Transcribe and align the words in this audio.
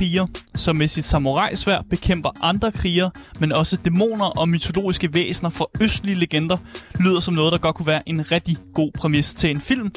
kriger, 0.00 0.26
som 0.54 0.76
med 0.76 0.88
sit 0.88 1.04
samurajsvær 1.04 1.80
bekæmper 1.90 2.30
andre 2.42 2.72
krigere, 2.72 3.10
men 3.40 3.52
også 3.52 3.76
dæmoner 3.76 4.24
og 4.24 4.48
mytologiske 4.48 5.14
væsener 5.14 5.50
fra 5.50 5.66
østlige 5.80 6.18
legender, 6.18 6.56
lyder 7.00 7.20
som 7.20 7.34
noget, 7.34 7.52
der 7.52 7.58
godt 7.58 7.76
kunne 7.76 7.86
være 7.86 8.08
en 8.08 8.32
rigtig 8.32 8.56
god 8.74 8.92
præmis 8.92 9.34
til 9.34 9.50
en 9.50 9.60
film, 9.60 9.90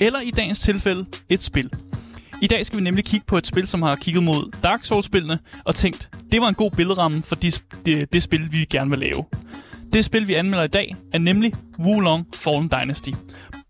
eller 0.00 0.20
i 0.20 0.30
dagens 0.30 0.60
tilfælde 0.60 1.06
et 1.28 1.42
spil. 1.42 1.70
I 2.42 2.46
dag 2.46 2.66
skal 2.66 2.78
vi 2.78 2.84
nemlig 2.84 3.04
kigge 3.04 3.26
på 3.26 3.38
et 3.38 3.46
spil, 3.46 3.66
som 3.66 3.82
har 3.82 3.96
kigget 3.96 4.22
mod 4.22 4.52
Dark 4.62 4.84
Souls-spillene 4.84 5.38
og 5.64 5.74
tænkt, 5.74 6.10
det 6.32 6.40
var 6.40 6.48
en 6.48 6.54
god 6.54 6.70
billedramme 6.70 7.22
for 7.22 7.34
det, 7.34 7.62
det, 7.86 8.12
det 8.12 8.22
spil, 8.22 8.52
vi 8.52 8.64
gerne 8.64 8.90
vil 8.90 8.98
lave. 8.98 9.24
Det 9.92 10.04
spil, 10.04 10.28
vi 10.28 10.34
anmelder 10.34 10.64
i 10.64 10.68
dag, 10.68 10.96
er 11.12 11.18
nemlig 11.18 11.52
Wulong 11.78 12.26
Fallen 12.34 12.68
Dynasty. 12.68 13.10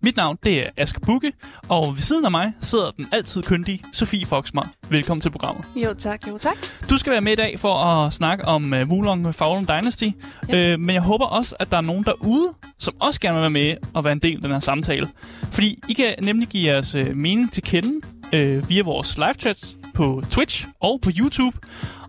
Mit 0.03 0.17
navn, 0.17 0.39
det 0.45 0.67
er 0.67 0.71
Aske 0.77 1.01
Bukke, 1.01 1.33
og 1.69 1.95
ved 1.95 2.01
siden 2.01 2.25
af 2.25 2.31
mig 2.31 2.53
sidder 2.61 2.91
den 2.91 3.07
altid 3.13 3.43
kyndige 3.43 3.83
Sofie 3.93 4.27
Foxmar. 4.27 4.71
Velkommen 4.91 5.21
til 5.21 5.31
programmet. 5.31 5.65
Jo 5.77 5.95
tak, 5.95 6.29
jo 6.29 6.39
tak. 6.39 6.57
Du 6.91 6.99
skal 6.99 7.13
være 7.13 7.21
med 7.21 7.33
i 7.33 7.37
dag 7.37 7.59
for 7.59 7.75
at 7.75 8.13
snakke 8.13 8.45
om 8.45 8.73
uh, 8.73 8.89
Wulong 8.89 9.35
Fallen 9.35 9.65
Dynasty, 9.65 10.09
ja. 10.49 10.75
uh, 10.75 10.81
men 10.81 10.95
jeg 10.95 11.03
håber 11.03 11.25
også, 11.25 11.57
at 11.59 11.71
der 11.71 11.77
er 11.77 11.81
nogen 11.81 12.05
derude, 12.05 12.49
som 12.79 12.95
også 13.01 13.21
gerne 13.21 13.35
vil 13.35 13.41
være 13.41 13.51
med 13.51 13.77
og 13.95 14.05
være 14.05 14.13
en 14.13 14.19
del 14.19 14.35
af 14.35 14.41
den 14.41 14.51
her 14.51 14.59
samtale. 14.59 15.09
Fordi 15.51 15.79
I 15.89 15.93
kan 15.93 16.15
nemlig 16.23 16.49
give 16.49 16.73
jeres 16.73 16.95
uh, 16.95 17.17
mening 17.17 17.53
til 17.53 17.63
kende 17.63 18.07
uh, 18.35 18.69
via 18.69 18.83
vores 18.83 19.19
live 19.19 19.35
chat 19.35 19.77
på 19.95 20.23
Twitch 20.31 20.67
og 20.81 21.01
på 21.03 21.11
YouTube. 21.19 21.59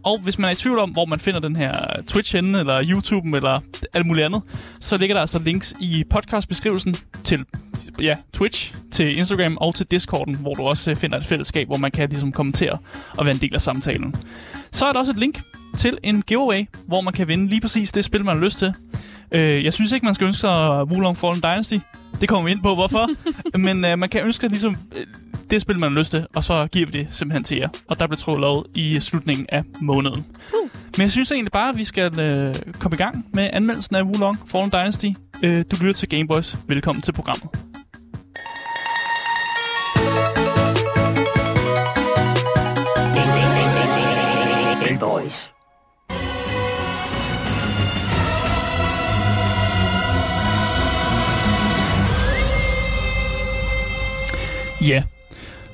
Og 0.04 0.20
hvis 0.20 0.40
man 0.40 0.48
er 0.48 0.52
i 0.52 0.56
tvivl 0.56 0.80
om, 0.80 0.90
hvor 0.90 1.06
man 1.06 1.20
finder 1.20 1.40
den 1.40 1.56
her 1.56 2.02
Twitch 2.08 2.36
henne, 2.36 2.60
eller 2.60 2.84
YouTube, 2.90 3.38
eller 3.38 3.60
alt 3.94 4.06
muligt 4.06 4.26
andet, 4.26 4.42
så 4.80 4.98
ligger 4.98 5.16
der 5.16 5.22
altså 5.22 5.40
links 5.40 5.76
i 5.80 6.04
podcastbeskrivelsen 6.10 6.96
til 7.24 7.46
ja, 8.02 8.16
Twitch, 8.34 8.74
til 8.92 9.18
Instagram 9.18 9.58
og 9.62 9.76
til 9.76 9.86
Discorden, 9.86 10.36
hvor 10.36 10.54
du 10.54 10.64
også 10.64 10.96
finder 10.96 11.18
et 11.18 11.26
fællesskab, 11.26 11.68
hvor 11.68 11.78
man 11.78 11.92
kan 11.92 12.10
ligesom 12.10 12.32
kommentere 12.32 12.78
og 13.18 13.26
være 13.26 13.36
en 13.36 13.42
del 13.42 13.56
af 13.56 13.62
samtalen. 13.62 14.16
Så 14.72 14.86
er 14.86 14.92
der 14.92 15.00
også 15.00 15.12
et 15.12 15.20
link 15.20 15.42
til 15.78 15.98
en 16.04 16.22
giveaway, 16.22 16.66
hvor 16.88 17.02
man 17.02 17.14
kan 17.14 17.28
vinde 17.28 17.48
lige 17.48 17.62
præcis 17.62 17.92
det 17.92 18.06
spil, 18.06 18.26
man 18.26 18.36
har 18.36 18.44
lyst 18.44 18.58
til. 18.58 18.74
Øh, 19.32 19.64
jeg 19.64 19.74
synes 19.74 19.92
ikke, 19.92 20.06
man 20.06 20.16
skal 20.16 20.26
ønske 20.26 20.40
sig 20.40 20.84
Wulong 20.84 21.18
Fallen 21.18 21.42
Dynasty. 21.42 21.78
Det 22.22 22.30
kommer 22.30 22.46
vi 22.46 22.52
ind 22.52 22.62
på, 22.62 22.76
hvorfor. 22.76 23.10
Men 23.58 23.86
øh, 23.86 24.00
man 24.00 24.10
kan 24.10 24.26
ønske 24.26 24.48
ligesom 24.48 24.76
øh, 24.98 25.06
det 25.50 25.62
spil, 25.62 25.80
man 25.80 25.92
har 25.92 26.00
lyst 26.00 26.12
til, 26.12 26.26
og 26.36 26.44
så 26.44 26.68
giver 26.68 26.86
vi 26.86 27.00
det 27.00 27.08
simpelthen 27.10 27.44
til 27.44 27.58
jer. 27.58 27.70
Og 27.88 28.00
der 28.00 28.08
bliver 28.08 28.18
troet 28.18 28.40
lov 28.40 28.66
i 28.76 29.00
slutningen 29.00 29.46
af 29.50 29.64
måneden. 29.82 30.26
Uh. 30.54 30.70
Men 30.98 31.04
jeg 31.04 31.12
synes 31.12 31.32
egentlig 31.32 31.52
bare, 31.52 31.70
at 31.70 31.78
vi 31.78 31.84
skal 31.84 32.20
øh, 32.20 32.56
komme 32.80 32.96
i 32.96 32.98
gang 32.98 33.26
med 33.34 33.50
anmeldelsen 33.54 33.96
af 33.96 34.04
Wulong 34.04 34.38
Fallen 34.48 34.70
Dynasty. 34.70 35.08
Øh, 35.44 35.66
du 35.72 35.76
lytter 35.82 35.94
til 35.94 36.10
Gameboys. 36.10 36.58
Velkommen 36.68 37.02
til 37.02 37.12
programmet. 37.12 37.69
Boys. 45.00 45.54
Ja, 54.82 55.04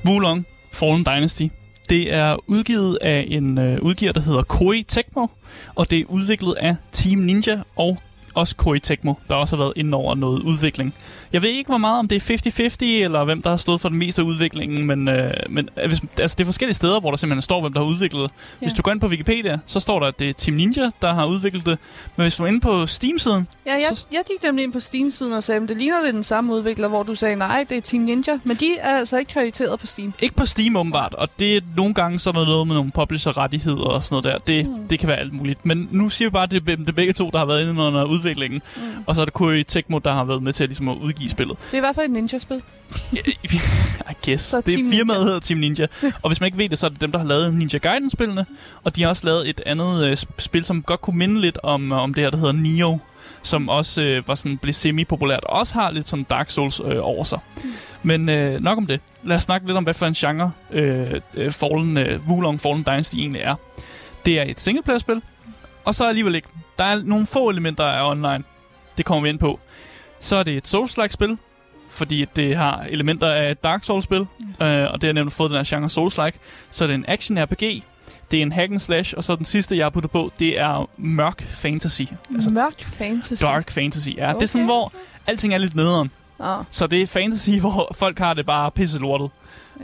Wulong 0.04 0.46
Fallen 0.72 1.04
Dynasty. 1.04 1.48
Det 1.88 2.14
er 2.14 2.36
udgivet 2.46 2.98
af 3.02 3.26
en 3.28 3.58
øh, 3.58 3.82
udgiver, 3.82 4.12
der 4.12 4.20
hedder 4.20 4.42
Koei 4.42 4.82
Tecmo, 4.82 5.26
og 5.74 5.90
det 5.90 6.00
er 6.00 6.04
udviklet 6.08 6.54
af 6.54 6.76
Team 6.92 7.18
Ninja 7.18 7.58
og 7.76 7.98
også 8.36 8.56
Koei 8.56 8.78
Tecmo, 8.78 9.14
der 9.28 9.34
også 9.34 9.56
har 9.56 9.62
været 9.64 9.72
inde 9.76 9.96
over 9.96 10.14
noget 10.14 10.42
udvikling. 10.42 10.94
Jeg 11.32 11.42
ved 11.42 11.50
ikke, 11.50 11.68
hvor 11.68 11.78
meget 11.78 11.98
om 11.98 12.08
det 12.08 12.30
er 12.30 13.00
50-50, 13.00 13.04
eller 13.04 13.24
hvem 13.24 13.42
der 13.42 13.50
har 13.50 13.56
stået 13.56 13.80
for 13.80 13.88
den 13.88 13.98
meste 13.98 14.22
af 14.22 14.26
udviklingen, 14.26 14.86
men, 14.86 15.08
øh, 15.08 15.32
men 15.50 15.68
øh, 15.82 15.88
hvis, 15.88 16.00
altså, 16.18 16.34
det 16.38 16.44
er 16.44 16.46
forskellige 16.46 16.74
steder, 16.74 17.00
hvor 17.00 17.10
der 17.10 17.16
simpelthen 17.16 17.42
står, 17.42 17.60
hvem 17.60 17.72
der 17.72 17.80
har 17.80 17.86
udviklet 17.86 18.22
det. 18.22 18.30
Ja. 18.60 18.66
Hvis 18.66 18.72
du 18.72 18.82
går 18.82 18.90
ind 18.90 19.00
på 19.00 19.06
Wikipedia, 19.06 19.58
så 19.66 19.80
står 19.80 20.00
der, 20.00 20.06
at 20.06 20.18
det 20.18 20.28
er 20.28 20.32
Team 20.32 20.56
Ninja, 20.56 20.90
der 21.02 21.14
har 21.14 21.26
udviklet 21.26 21.66
det. 21.66 21.78
Men 22.16 22.24
hvis 22.24 22.36
du 22.36 22.42
er 22.42 22.46
inde 22.46 22.60
på 22.60 22.86
Steam-siden... 22.86 23.48
Ja, 23.66 23.72
jeg, 23.72 23.88
så, 23.94 24.06
jeg 24.12 24.22
gik 24.26 24.42
nemlig 24.42 24.64
ind 24.64 24.72
på 24.72 24.80
Steam-siden 24.80 25.32
og 25.32 25.44
sagde, 25.44 25.62
at 25.62 25.68
det 25.68 25.76
ligner 25.76 26.04
lidt 26.04 26.14
den 26.14 26.24
samme 26.24 26.54
udvikler, 26.54 26.88
hvor 26.88 27.02
du 27.02 27.14
sagde, 27.14 27.36
nej, 27.36 27.64
det 27.68 27.76
er 27.76 27.80
Team 27.80 28.02
Ninja. 28.02 28.38
Men 28.44 28.56
de 28.56 28.66
er 28.78 28.98
altså 28.98 29.16
ikke 29.18 29.32
krediteret 29.32 29.80
på 29.80 29.86
Steam. 29.86 30.14
Ikke 30.22 30.34
på 30.34 30.46
Steam 30.46 30.76
åbenbart, 30.76 31.14
og 31.14 31.28
det 31.38 31.56
er 31.56 31.60
nogle 31.76 31.94
gange 31.94 32.18
så 32.18 32.30
er 32.30 32.32
der 32.32 32.44
noget 32.44 32.66
med 32.66 32.74
nogle 32.74 32.90
publisher-rettigheder 32.90 33.84
og 33.84 34.02
sådan 34.02 34.22
noget 34.22 34.46
der. 34.46 34.52
Det, 34.54 34.66
mm. 34.66 34.88
det 34.88 34.98
kan 34.98 35.08
være 35.08 35.18
alt 35.18 35.32
muligt. 35.32 35.66
Men 35.66 35.88
nu 35.90 36.08
siger 36.08 36.28
vi 36.28 36.32
bare, 36.32 36.42
at 36.42 36.50
det 36.50 36.68
er, 36.68 36.76
det 36.76 36.88
er 36.88 36.92
begge 36.92 37.12
to, 37.12 37.30
der 37.32 37.38
har 37.38 37.46
været 37.46 37.62
inde 37.62 37.82
under 37.82 38.04
udviklingen. 38.04 38.25
Mm. 38.34 39.04
Og 39.06 39.14
så 39.14 39.20
er 39.20 39.24
det 39.24 39.34
Koei 39.34 39.62
Tecmo, 39.62 39.98
der 39.98 40.12
har 40.12 40.24
været 40.24 40.42
med 40.42 40.52
til 40.52 40.64
at, 40.64 40.70
ligesom, 40.70 40.88
at 40.88 40.96
udgive 40.96 41.30
spillet. 41.30 41.56
Det 41.66 41.72
er 41.72 41.76
i 41.76 41.80
hvert 41.80 41.94
fald 41.94 42.06
et 42.06 42.12
ninja-spil. 42.12 42.62
I 44.10 44.14
guess. 44.26 44.44
Så 44.44 44.60
det 44.60 44.74
er 44.74 44.90
firmaet 44.90 45.24
hedder 45.24 45.40
Team 45.40 45.60
Ninja. 45.60 45.86
og 46.22 46.28
hvis 46.30 46.40
man 46.40 46.46
ikke 46.46 46.58
ved 46.58 46.68
det, 46.68 46.78
så 46.78 46.86
er 46.86 46.90
det 46.90 47.00
dem, 47.00 47.12
der 47.12 47.18
har 47.18 47.26
lavet 47.26 47.54
Ninja 47.54 47.78
Gaiden-spillene. 47.78 48.46
Og 48.84 48.96
de 48.96 49.02
har 49.02 49.08
også 49.08 49.26
lavet 49.26 49.48
et 49.48 49.60
andet 49.66 50.04
øh, 50.04 50.12
sp- 50.12 50.38
spil, 50.38 50.64
som 50.64 50.82
godt 50.82 51.00
kunne 51.00 51.18
minde 51.18 51.40
lidt 51.40 51.58
om, 51.62 51.92
om 51.92 52.14
det 52.14 52.22
her, 52.22 52.30
der 52.30 52.38
hedder 52.38 52.52
Nioh 52.52 52.98
som 53.42 53.68
også 53.68 54.02
øh, 54.02 54.28
var 54.28 54.34
sådan, 54.34 54.58
blev 54.58 54.72
semi-populært, 54.72 55.44
og 55.44 55.58
også 55.58 55.74
har 55.74 55.90
lidt 55.90 56.08
sådan 56.08 56.24
Dark 56.30 56.50
Souls 56.50 56.80
øh, 56.84 56.98
over 57.00 57.24
sig. 57.24 57.38
Mm. 57.64 57.70
Men 58.02 58.28
øh, 58.28 58.60
nok 58.60 58.78
om 58.78 58.86
det. 58.86 59.00
Lad 59.24 59.36
os 59.36 59.42
snakke 59.42 59.66
lidt 59.66 59.76
om, 59.76 59.84
hvad 59.84 59.94
for 59.94 60.06
en 60.06 60.14
genre 60.14 60.52
øh, 60.70 61.20
øh, 61.34 61.52
Fallen, 61.52 61.96
øh, 61.96 62.28
Wulong 62.28 62.60
Fallen 62.60 62.82
Dynasty 62.82 63.16
egentlig 63.16 63.40
er. 63.40 63.54
Det 64.24 64.40
er 64.40 64.44
et 64.46 64.60
singleplayer-spil, 64.60 65.22
og 65.86 65.94
så 65.94 66.08
alligevel 66.08 66.34
ikke. 66.34 66.48
Der 66.78 66.84
er 66.84 67.00
nogle 67.04 67.26
få 67.26 67.50
elementer 67.50 67.84
af 67.84 68.10
online. 68.10 68.42
Det 68.96 69.04
kommer 69.04 69.22
vi 69.22 69.28
ind 69.28 69.38
på. 69.38 69.60
Så 70.20 70.36
er 70.36 70.42
det 70.42 70.56
et 70.56 70.74
Souls-like 70.74 71.08
spil, 71.12 71.38
fordi 71.90 72.24
det 72.36 72.56
har 72.56 72.86
elementer 72.88 73.32
af 73.32 73.50
et 73.50 73.64
Dark 73.64 73.84
Souls-spil, 73.84 74.26
mm. 74.60 74.66
øh, 74.66 74.92
og 74.92 75.00
det 75.00 75.06
har 75.06 75.12
nemlig 75.12 75.32
fået 75.32 75.50
den 75.50 75.56
her 75.56 75.64
genre 75.64 75.88
Souls-like. 75.90 76.38
Så 76.70 76.84
er 76.84 76.88
det 76.88 76.94
en 76.94 77.04
action-RPG, 77.08 77.82
det 78.30 78.38
er 78.38 78.42
en 78.42 78.52
hack 78.52 78.70
and 78.72 78.80
slash, 78.80 79.14
og 79.16 79.24
så 79.24 79.36
den 79.36 79.44
sidste, 79.44 79.76
jeg 79.76 79.84
har 79.84 79.90
puttet 79.90 80.10
på, 80.10 80.32
det 80.38 80.60
er 80.60 80.88
mørk 80.96 81.42
fantasy. 81.42 82.02
Altså 82.34 82.50
Mørk 82.50 82.82
fantasy. 82.82 83.42
dark 83.42 83.70
fantasy, 83.70 84.08
ja. 84.16 84.28
Okay. 84.28 84.34
Det 84.34 84.42
er 84.42 84.46
sådan, 84.46 84.64
hvor 84.64 84.92
alting 85.26 85.54
er 85.54 85.58
lidt 85.58 85.74
nederen. 85.74 86.10
Oh. 86.38 86.64
Så 86.70 86.86
det 86.86 87.02
er 87.02 87.06
fantasy, 87.06 87.50
hvor 87.60 87.92
folk 87.94 88.18
har 88.18 88.34
det 88.34 88.46
bare 88.46 88.70
pisse 88.70 88.98
lortet. 88.98 89.30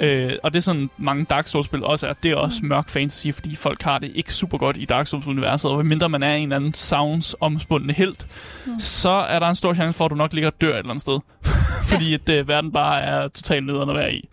Øh, 0.00 0.32
og 0.42 0.53
det 0.53 0.58
er 0.58 0.62
sådan, 0.62 0.91
mange 0.97 1.25
Dark 1.25 1.47
Souls-spil 1.47 1.84
også 1.84 2.06
er. 2.06 2.12
Det 2.12 2.30
er 2.30 2.36
også 2.36 2.60
mørk 2.62 2.91
fantasy, 2.91 3.26
fordi 3.34 3.56
folk 3.56 3.82
har 3.82 3.98
det 3.98 4.12
ikke 4.14 4.34
super 4.34 4.58
godt 4.58 4.76
i 4.76 4.84
Dark 4.84 5.06
Souls-universet. 5.06 5.70
Og 5.70 5.86
mindre 5.86 6.08
man 6.08 6.22
er 6.22 6.34
en 6.34 6.42
eller 6.42 6.56
anden 6.56 6.75
sounds 6.75 7.34
omspundne 7.41 7.92
helt, 7.92 8.26
mm. 8.66 8.80
så 8.80 9.10
er 9.10 9.38
der 9.38 9.47
en 9.47 9.54
stor 9.54 9.75
chance 9.75 9.97
for, 9.97 10.04
at 10.04 10.10
du 10.10 10.16
nok 10.16 10.32
ligger 10.32 10.50
og 10.50 10.60
dør 10.60 10.72
et 10.72 10.78
eller 10.78 10.91
andet 10.91 11.03
sted. 11.03 11.19
fordi 11.91 12.14
at, 12.14 12.28
øh, 12.28 12.48
verden 12.48 12.72
bare 12.72 13.00
er 13.00 13.28
totalt 13.28 13.66
nederen 13.66 13.91
at 13.91 13.97
være 13.97 14.14
i. 14.14 14.28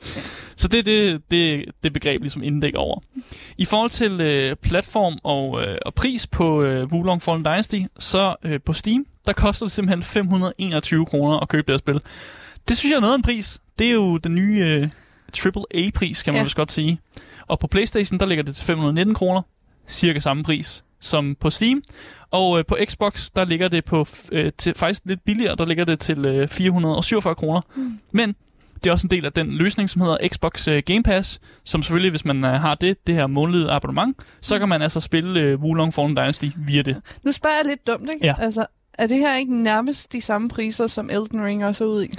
Så 0.55 0.67
det 0.67 0.79
er 0.79 0.83
det, 0.83 1.21
det, 1.31 1.65
det 1.83 1.93
begreb 1.93 2.21
ligesom 2.21 2.43
inddækker 2.43 2.79
over. 2.79 2.99
I 3.57 3.65
forhold 3.65 3.89
til 3.89 4.21
øh, 4.21 4.55
platform 4.55 5.17
og, 5.23 5.61
øh, 5.61 5.77
og 5.85 5.93
pris 5.93 6.27
på 6.27 6.61
øh, 6.61 6.87
Wulong 6.87 7.21
Fallen 7.21 7.45
Dynasty, 7.45 7.79
så 7.99 8.35
øh, 8.43 8.59
på 8.65 8.73
Steam, 8.73 9.05
der 9.25 9.33
koster 9.33 9.65
det 9.65 9.71
simpelthen 9.71 10.03
521 10.03 11.05
kroner 11.05 11.39
at 11.39 11.49
købe 11.49 11.67
det 11.67 11.73
her 11.73 11.77
spil. 11.77 12.01
Det 12.67 12.77
synes 12.77 12.91
jeg 12.91 12.97
er 12.97 13.01
noget 13.01 13.13
af 13.13 13.17
en 13.17 13.23
pris. 13.23 13.61
Det 13.79 13.87
er 13.87 13.91
jo 13.91 14.17
den 14.17 14.35
nye 14.35 14.63
øh, 14.67 14.89
AAA-pris, 15.29 16.23
kan 16.23 16.33
man 16.33 16.39
Ja. 16.39 16.43
vist 16.43 16.55
godt 16.55 16.71
sige. 16.71 16.99
Og 17.47 17.59
på 17.59 17.67
Playstation, 17.67 18.19
der 18.19 18.25
ligger 18.25 18.43
det 18.43 18.55
til 18.55 18.65
519 18.65 19.15
kroner. 19.15 19.41
Cirka 19.87 20.19
samme 20.19 20.43
pris 20.43 20.83
som 21.01 21.35
på 21.39 21.49
Steam. 21.49 21.81
Og 22.31 22.59
øh, 22.59 22.65
på 22.67 22.77
Xbox, 22.85 23.29
der 23.35 23.45
ligger 23.45 23.67
det 23.67 23.85
på 23.85 24.05
øh, 24.31 24.51
til, 24.57 24.73
faktisk 24.75 25.01
lidt 25.05 25.19
billigere. 25.25 25.55
Der 25.55 25.65
ligger 25.65 25.85
det 25.85 25.99
til 25.99 26.25
øh, 26.25 26.47
447 26.47 27.35
kroner. 27.35 27.61
Mm. 27.75 27.99
Men 28.11 28.35
det 28.83 28.87
er 28.87 28.91
også 28.91 29.07
en 29.07 29.11
del 29.11 29.25
af 29.25 29.33
den 29.33 29.51
løsning, 29.51 29.89
som 29.89 30.01
hedder 30.01 30.17
Xbox 30.27 30.67
øh, 30.67 30.83
Game 30.85 31.03
Pass, 31.03 31.39
som 31.63 31.81
selvfølgelig, 31.83 32.09
hvis 32.09 32.25
man 32.25 32.43
øh, 32.43 32.51
har 32.51 32.75
det, 32.75 33.07
det 33.07 33.15
her 33.15 33.27
månedlige 33.27 33.71
abonnement, 33.71 34.17
så 34.41 34.59
kan 34.59 34.69
man 34.69 34.81
altså 34.81 34.99
spille 34.99 35.39
øh, 35.39 35.59
Wulong 35.59 35.93
Fallen 35.93 36.15
Dynasty 36.17 36.45
via 36.57 36.81
det. 36.81 36.97
Nu 37.23 37.31
spørger 37.31 37.55
jeg 37.63 37.69
lidt 37.69 37.87
dumt, 37.87 38.09
ikke? 38.13 38.25
Ja. 38.25 38.35
Altså, 38.39 38.65
er 38.93 39.07
det 39.07 39.17
her 39.17 39.35
ikke 39.37 39.55
nærmest 39.63 40.11
de 40.13 40.21
samme 40.21 40.49
priser, 40.49 40.87
som 40.87 41.09
Elden 41.09 41.43
Ring 41.45 41.65
også 41.65 41.83
er 41.83 41.87
ude 41.87 42.05
i? 42.05 42.09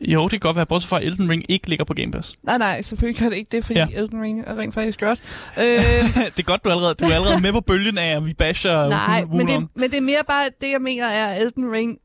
Jo, 0.00 0.22
det 0.22 0.30
kan 0.30 0.40
godt 0.40 0.56
være, 0.56 0.66
bortset 0.66 0.88
fra 0.88 0.98
at 0.98 1.04
Elden 1.04 1.30
Ring 1.30 1.44
ikke 1.48 1.68
ligger 1.68 1.84
på 1.84 1.94
Game 1.94 2.12
Pass. 2.12 2.34
Nej, 2.42 2.58
nej, 2.58 2.82
selvfølgelig 2.82 3.20
gør 3.20 3.28
det 3.28 3.36
ikke 3.36 3.48
det, 3.56 3.64
fordi 3.64 3.78
Ja. 3.78 3.86
Elden 3.94 4.22
Ring 4.22 4.44
er 4.46 4.58
rent 4.58 4.74
faktisk 4.74 5.00
godt. 5.00 5.20
Øh, 5.58 5.64
det 5.64 6.38
er 6.38 6.42
godt, 6.42 6.64
du 6.64 6.68
er 6.68 6.72
allerede, 6.74 6.94
du 6.94 7.04
er 7.04 7.14
allerede 7.14 7.42
med 7.42 7.52
på 7.52 7.60
bølgen 7.60 7.98
af, 7.98 8.16
at 8.16 8.26
vi 8.26 8.34
basher 8.34 8.88
nej, 8.88 9.24
Wulong. 9.24 9.36
men 9.36 9.46
det, 9.60 9.68
men 9.74 9.90
det 9.90 9.96
er 9.96 10.00
mere 10.02 10.22
bare, 10.28 10.44
det 10.60 10.70
jeg 10.72 10.82
mener 10.82 11.04
er, 11.06 11.26
at 11.26 11.42
Elden 11.42 11.72
Ring 11.72 11.98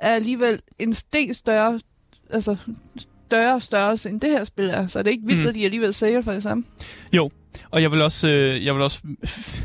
er 0.00 0.14
alligevel 0.14 0.60
en 0.78 0.92
del 1.12 1.34
større, 1.34 1.80
altså 2.30 2.56
større 3.26 3.60
størrelse, 3.60 4.08
end 4.08 4.20
det 4.20 4.30
her 4.30 4.44
spil 4.44 4.68
er. 4.68 4.86
Så 4.86 4.98
er 4.98 5.02
det 5.02 5.10
ikke 5.10 5.26
vildt, 5.26 5.42
mm. 5.42 5.48
at 5.48 5.54
de 5.54 5.64
alligevel 5.64 5.94
sælger 5.94 6.22
for 6.22 6.32
det 6.32 6.42
samme. 6.42 6.64
Jo, 7.12 7.30
og 7.70 7.82
jeg 7.82 7.92
vil 7.92 8.02
også, 8.02 8.28
øh, 8.28 8.64
jeg 8.64 8.74
vil 8.74 8.82
også 8.82 9.00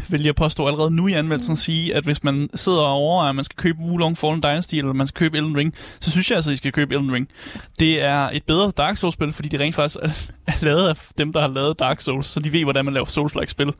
vælge 0.09 0.29
at 0.29 0.35
påstå 0.35 0.67
allerede 0.67 0.91
nu 0.91 1.07
i 1.07 1.13
anmeldelsen 1.13 1.51
mm. 1.51 1.57
sige, 1.57 1.95
at 1.95 2.03
hvis 2.03 2.23
man 2.23 2.49
sidder 2.55 2.79
og 2.79 2.93
overvejer, 2.93 3.29
at 3.29 3.35
man 3.35 3.43
skal 3.43 3.55
købe 3.55 3.79
Wulong 3.79 4.17
Fallen 4.17 4.43
Dynasty, 4.43 4.75
eller 4.75 4.93
man 4.93 5.07
skal 5.07 5.19
købe 5.19 5.37
Elden 5.37 5.57
Ring, 5.57 5.73
så 5.99 6.11
synes 6.11 6.29
jeg 6.29 6.35
altså, 6.35 6.51
at 6.51 6.53
I 6.53 6.57
skal 6.57 6.71
købe 6.71 6.95
Elden 6.95 7.13
Ring. 7.13 7.27
Det 7.79 8.03
er 8.03 8.29
et 8.33 8.43
bedre 8.43 8.71
Dark 8.77 8.97
Souls-spil, 8.97 9.33
fordi 9.33 9.49
det 9.49 9.59
rent 9.59 9.75
faktisk 9.75 9.97
er, 10.03 10.31
er 10.47 10.65
lavet 10.65 10.89
af 10.89 10.95
dem, 11.17 11.33
der 11.33 11.41
har 11.41 11.47
lavet 11.47 11.79
Dark 11.79 12.01
Souls, 12.01 12.25
så 12.25 12.39
de 12.39 12.53
ved, 12.53 12.63
hvordan 12.63 12.85
man 12.85 12.93
laver 12.93 13.05
Souls-like 13.05 13.51
spil. 13.51 13.73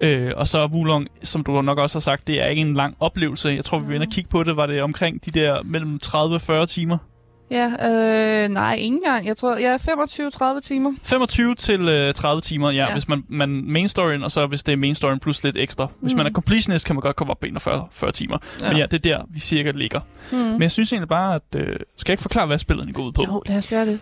Øh, 0.00 0.32
og 0.36 0.48
så 0.48 0.66
Wulong, 0.66 1.08
som 1.22 1.44
du 1.44 1.62
nok 1.62 1.78
også 1.78 1.98
har 1.98 2.00
sagt, 2.00 2.26
det 2.26 2.42
er 2.42 2.46
ikke 2.46 2.62
en 2.62 2.74
lang 2.74 2.96
oplevelse. 3.00 3.48
Jeg 3.48 3.64
tror, 3.64 3.78
vi 3.78 3.86
vil 3.86 3.94
ind 3.94 4.02
og 4.02 4.08
kigge 4.08 4.30
på 4.30 4.42
det, 4.42 4.56
var 4.56 4.66
det 4.66 4.82
omkring 4.82 5.24
de 5.24 5.30
der 5.30 5.62
mellem 5.62 5.98
30 5.98 6.34
og 6.34 6.40
40 6.40 6.66
timer. 6.66 6.98
Ja, 7.50 7.66
øh, 8.44 8.48
nej, 8.48 8.74
ikke 8.74 8.86
engang. 8.86 9.26
Jeg 9.26 9.36
tror, 9.36 9.56
jeg 9.56 9.72
er 9.72 10.56
25-30 10.58 10.60
timer. 10.60 10.92
25 11.02 11.54
til 11.54 11.88
øh, 11.88 12.14
30 12.14 12.40
timer, 12.40 12.70
ja, 12.70 12.86
ja. 12.86 12.92
Hvis 12.92 13.08
man, 13.08 13.24
man 13.28 13.64
main 13.66 13.88
storyen, 13.88 14.22
og 14.22 14.30
så 14.30 14.46
hvis 14.46 14.62
det 14.62 14.72
er 14.72 14.76
main 14.76 14.94
storyen 14.94 15.20
plus 15.20 15.44
lidt 15.44 15.56
ekstra. 15.56 15.88
Hvis 16.00 16.12
mm. 16.12 16.16
man 16.16 16.26
er 16.26 16.30
completionist, 16.30 16.86
kan 16.86 16.94
man 16.94 17.00
godt 17.00 17.16
komme 17.16 17.30
op 17.30 17.40
på 17.40 17.46
41 17.46 17.86
40 17.90 18.12
timer. 18.12 18.38
Ja. 18.60 18.68
Men 18.68 18.76
ja, 18.76 18.86
det 18.86 18.94
er 18.94 19.16
der, 19.16 19.24
vi 19.30 19.40
cirka 19.40 19.70
ligger. 19.70 20.00
Mm. 20.32 20.38
Men 20.38 20.62
jeg 20.62 20.70
synes 20.70 20.92
egentlig 20.92 21.08
bare, 21.08 21.34
at... 21.34 21.42
Øh, 21.56 21.62
skal 21.66 21.76
jeg 22.06 22.12
ikke 22.12 22.22
forklare, 22.22 22.46
hvad 22.46 22.58
spillet 22.58 22.94
går 22.94 23.02
ud 23.02 23.12
på? 23.12 23.22
Jo, 23.22 23.42
lad 23.46 23.56
os 23.56 23.66
gøre 23.66 23.86
det. 23.86 24.00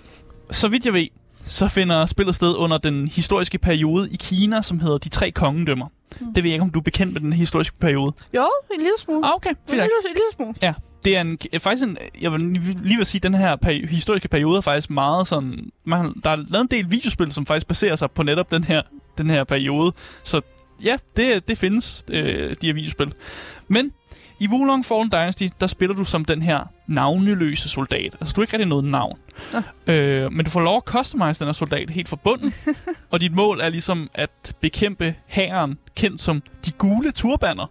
Så 0.51 0.69
vidt 0.69 0.85
jeg 0.87 0.95
ved, 0.95 1.07
så 1.45 1.69
finder 1.69 2.07
spillet 2.07 2.35
sted 2.35 2.55
under 2.57 2.79
den 2.79 3.09
historiske 3.09 3.59
periode 3.59 4.09
i 4.11 4.17
Kina, 4.21 4.63
som 4.63 4.81
hedder 4.81 4.99
De 4.99 5.09
Tre 5.09 5.31
Kongedømmer. 5.31 5.87
Mm. 6.21 6.27
Det 6.35 6.45
ved 6.45 6.51
jeg 6.51 6.55
ikke, 6.55 6.63
om 6.63 6.71
du 6.71 6.79
er 6.79 6.83
bekendt 6.83 7.13
med 7.13 7.21
den 7.21 7.33
historiske 7.33 7.77
periode. 7.79 8.13
Jo, 8.35 8.45
en 8.75 8.81
lille 8.81 8.99
smule. 8.99 9.27
Ah, 9.27 9.35
okay, 9.35 9.51
en, 9.51 9.57
lille, 9.69 9.83
en 9.85 9.91
lille 10.09 10.33
smule. 10.37 10.55
Ja, 10.63 10.75
det 11.05 11.17
er 11.17 11.21
en, 11.21 11.39
faktisk 11.59 11.89
en, 11.89 11.99
jeg 12.21 12.33
vil 12.33 12.41
lige 12.83 12.97
vil 12.97 13.07
sige, 13.07 13.21
den 13.21 13.35
her 13.35 13.57
peri- 13.57 13.87
historiske 13.87 14.29
periode 14.29 14.57
er 14.57 14.61
faktisk 14.61 14.91
meget 14.91 15.29
sådan, 15.29 15.71
man, 15.85 16.13
der 16.25 16.31
er 16.31 16.37
lavet 16.37 16.63
en 16.63 16.67
del 16.71 16.91
videospil, 16.91 17.33
som 17.33 17.47
faktisk 17.47 17.67
baserer 17.67 17.97
sig 17.97 18.11
på 18.11 18.23
netop 18.23 18.51
den 18.51 18.65
her, 18.65 18.83
den 19.19 19.31
her 19.31 19.45
periode. 19.45 19.93
Så 20.23 20.41
ja, 20.85 20.97
det, 21.17 21.49
det 21.49 21.59
findes, 21.59 22.05
øh, 22.11 22.57
de 22.63 22.67
her 22.67 22.75
videospil. 22.75 23.13
Men 23.69 23.93
i 24.41 24.49
Wulong 24.49 24.85
Fallen 24.85 25.09
Dynasty, 25.09 25.45
der 25.61 25.67
spiller 25.67 25.97
du 25.97 26.05
som 26.05 26.25
den 26.25 26.43
her 26.43 26.61
navneløse 26.87 27.69
soldat. 27.69 28.17
Altså, 28.21 28.33
du 28.33 28.41
har 28.41 28.43
ikke 28.43 28.53
rigtig 28.53 28.69
noget 28.69 28.85
navn. 28.85 29.19
Øh, 29.87 30.33
men 30.33 30.45
du 30.45 30.51
får 30.51 30.61
lov 30.61 30.77
at 30.77 30.83
customize 30.83 31.41
den 31.41 31.49
her 31.49 31.53
soldat 31.53 31.91
helt 31.91 32.09
fra 32.09 32.17
bunden. 32.17 32.53
og 33.11 33.21
dit 33.21 33.33
mål 33.33 33.61
er 33.61 33.69
ligesom 33.69 34.11
at 34.15 34.31
bekæmpe 34.61 35.15
hæren, 35.27 35.79
kendt 35.97 36.21
som 36.21 36.43
de 36.65 36.71
gule 36.71 37.13
turbaner. 37.13 37.67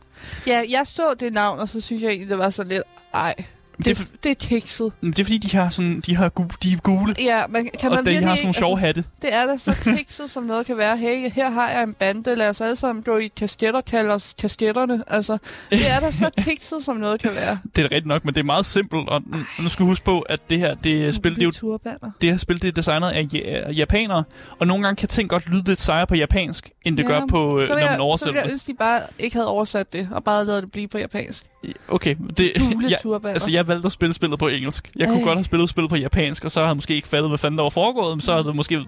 Ja, 0.47 0.61
jeg 0.69 0.81
så 0.85 1.15
det 1.19 1.33
navn, 1.33 1.59
og 1.59 1.69
så 1.69 1.81
synes 1.81 2.03
jeg 2.03 2.09
egentlig, 2.09 2.29
det 2.29 2.37
var 2.37 2.49
sådan 2.49 2.71
lidt... 2.71 2.83
Ej, 3.17 3.33
det, 3.77 3.85
Det 3.85 3.99
er 3.99 4.03
det, 4.03 4.23
det 4.23 4.31
er 4.31 4.35
tekset. 4.35 4.91
Det 5.01 5.19
er 5.19 5.23
fordi, 5.23 5.37
de 5.37 5.57
har 5.57 5.69
sådan, 5.69 6.01
de 6.05 6.15
har 6.15 6.29
gu, 6.29 6.47
de 6.63 6.71
er 6.73 6.77
gule. 6.77 7.15
Ja, 7.19 7.41
men 7.49 7.69
kan 7.79 7.89
man 7.89 7.99
og 7.99 8.05
de 8.05 8.09
virkelig 8.09 8.27
har 8.27 8.35
ikke... 8.35 8.41
sådan 8.41 8.45
nogle 8.47 8.53
sjove 8.53 8.79
hatte. 8.79 9.03
det 9.21 9.33
er 9.35 9.45
da 9.45 9.57
så 9.57 9.75
tekset, 9.97 10.29
som 10.29 10.43
noget 10.43 10.65
kan 10.65 10.77
være. 10.77 10.97
Hey, 10.97 11.29
her 11.31 11.49
har 11.49 11.69
jeg 11.69 11.83
en 11.83 11.93
bande. 11.93 12.35
Lad 12.35 12.49
os 12.49 12.61
alle 12.61 12.75
sammen 12.75 13.03
gå 13.03 13.17
i 13.17 13.27
kasketter, 13.27 13.81
kalde 13.81 14.13
os 14.13 14.35
kasketterne. 14.39 15.03
Altså, 15.07 15.37
det 15.71 15.89
er 15.95 15.99
da 15.99 16.11
så 16.11 16.29
tekset, 16.47 16.83
som 16.83 16.95
noget 16.97 17.21
kan 17.21 17.31
være. 17.35 17.59
Det 17.75 17.81
er 17.81 17.91
rigtigt 17.91 18.05
nok, 18.05 18.25
men 18.25 18.33
det 18.33 18.39
er 18.39 18.43
meget 18.45 18.65
simpelt. 18.65 19.09
Og 19.09 19.21
nu, 19.59 19.69
skal 19.69 19.83
du 19.83 19.87
huske 19.87 20.05
på, 20.05 20.19
at 20.19 20.39
det 20.49 20.59
her 20.59 20.75
det 20.75 21.15
spil, 21.15 21.35
det 21.35 21.41
er 21.41 21.45
jo 21.63 21.79
det 22.21 22.29
her 22.29 22.37
spil, 22.37 22.61
det 22.61 22.67
er 22.67 22.71
designet 22.71 23.07
af 23.09 23.27
ja- 23.33 23.71
japanere. 23.71 24.23
Og 24.59 24.67
nogle 24.67 24.83
gange 24.83 24.95
kan 24.95 25.09
ting 25.09 25.29
godt 25.29 25.49
lyde 25.49 25.63
lidt 25.67 25.79
sejere 25.81 26.07
på 26.07 26.15
japansk, 26.15 26.69
end 26.85 26.97
det 26.97 27.03
Ja, 27.03 27.07
gør 27.09 27.25
på, 27.25 27.59
øh, 27.59 27.65
Så 27.65 27.69
når 27.73 27.75
man 27.79 27.83
jeg, 27.89 27.95
så 27.97 28.01
oversætter 28.01 28.31
vil 28.31 28.37
jeg 28.37 28.45
det. 28.45 28.51
ønske, 28.51 28.71
de 28.71 28.77
bare 28.77 29.01
ikke 29.19 29.35
havde 29.35 29.47
oversat 29.47 29.93
det, 29.93 30.09
og 30.11 30.23
bare 30.23 30.45
lavet 30.45 30.63
det 30.63 30.71
blive 30.71 30.87
på 30.87 30.97
japansk. 30.97 31.43
Okay, 31.87 32.15
det, 32.37 32.51
Gule 32.73 32.89
jeg, 32.89 32.97
turbaner. 33.01 33.33
altså 33.33 33.51
jeg 33.51 33.66
valgte 33.67 33.85
at 33.85 33.91
spille 33.91 34.13
spillet 34.13 34.39
på 34.39 34.47
engelsk. 34.47 34.91
Jeg 34.95 35.07
kunne 35.07 35.17
Ej. 35.19 35.23
godt 35.23 35.37
have 35.37 35.43
spillet 35.43 35.69
spillet 35.69 35.89
på 35.89 35.95
japansk, 35.95 36.45
og 36.45 36.51
så 36.51 36.59
havde 36.59 36.67
jeg 36.67 36.75
måske 36.75 36.95
ikke 36.95 37.07
fattet, 37.07 37.29
hvad 37.29 37.37
fanden 37.37 37.57
der 37.57 37.63
var 37.63 37.69
foregået, 37.69 38.17
men 38.17 38.21
så 38.21 38.31
havde 38.33 38.45
det 38.47 38.55
måske 38.55 38.85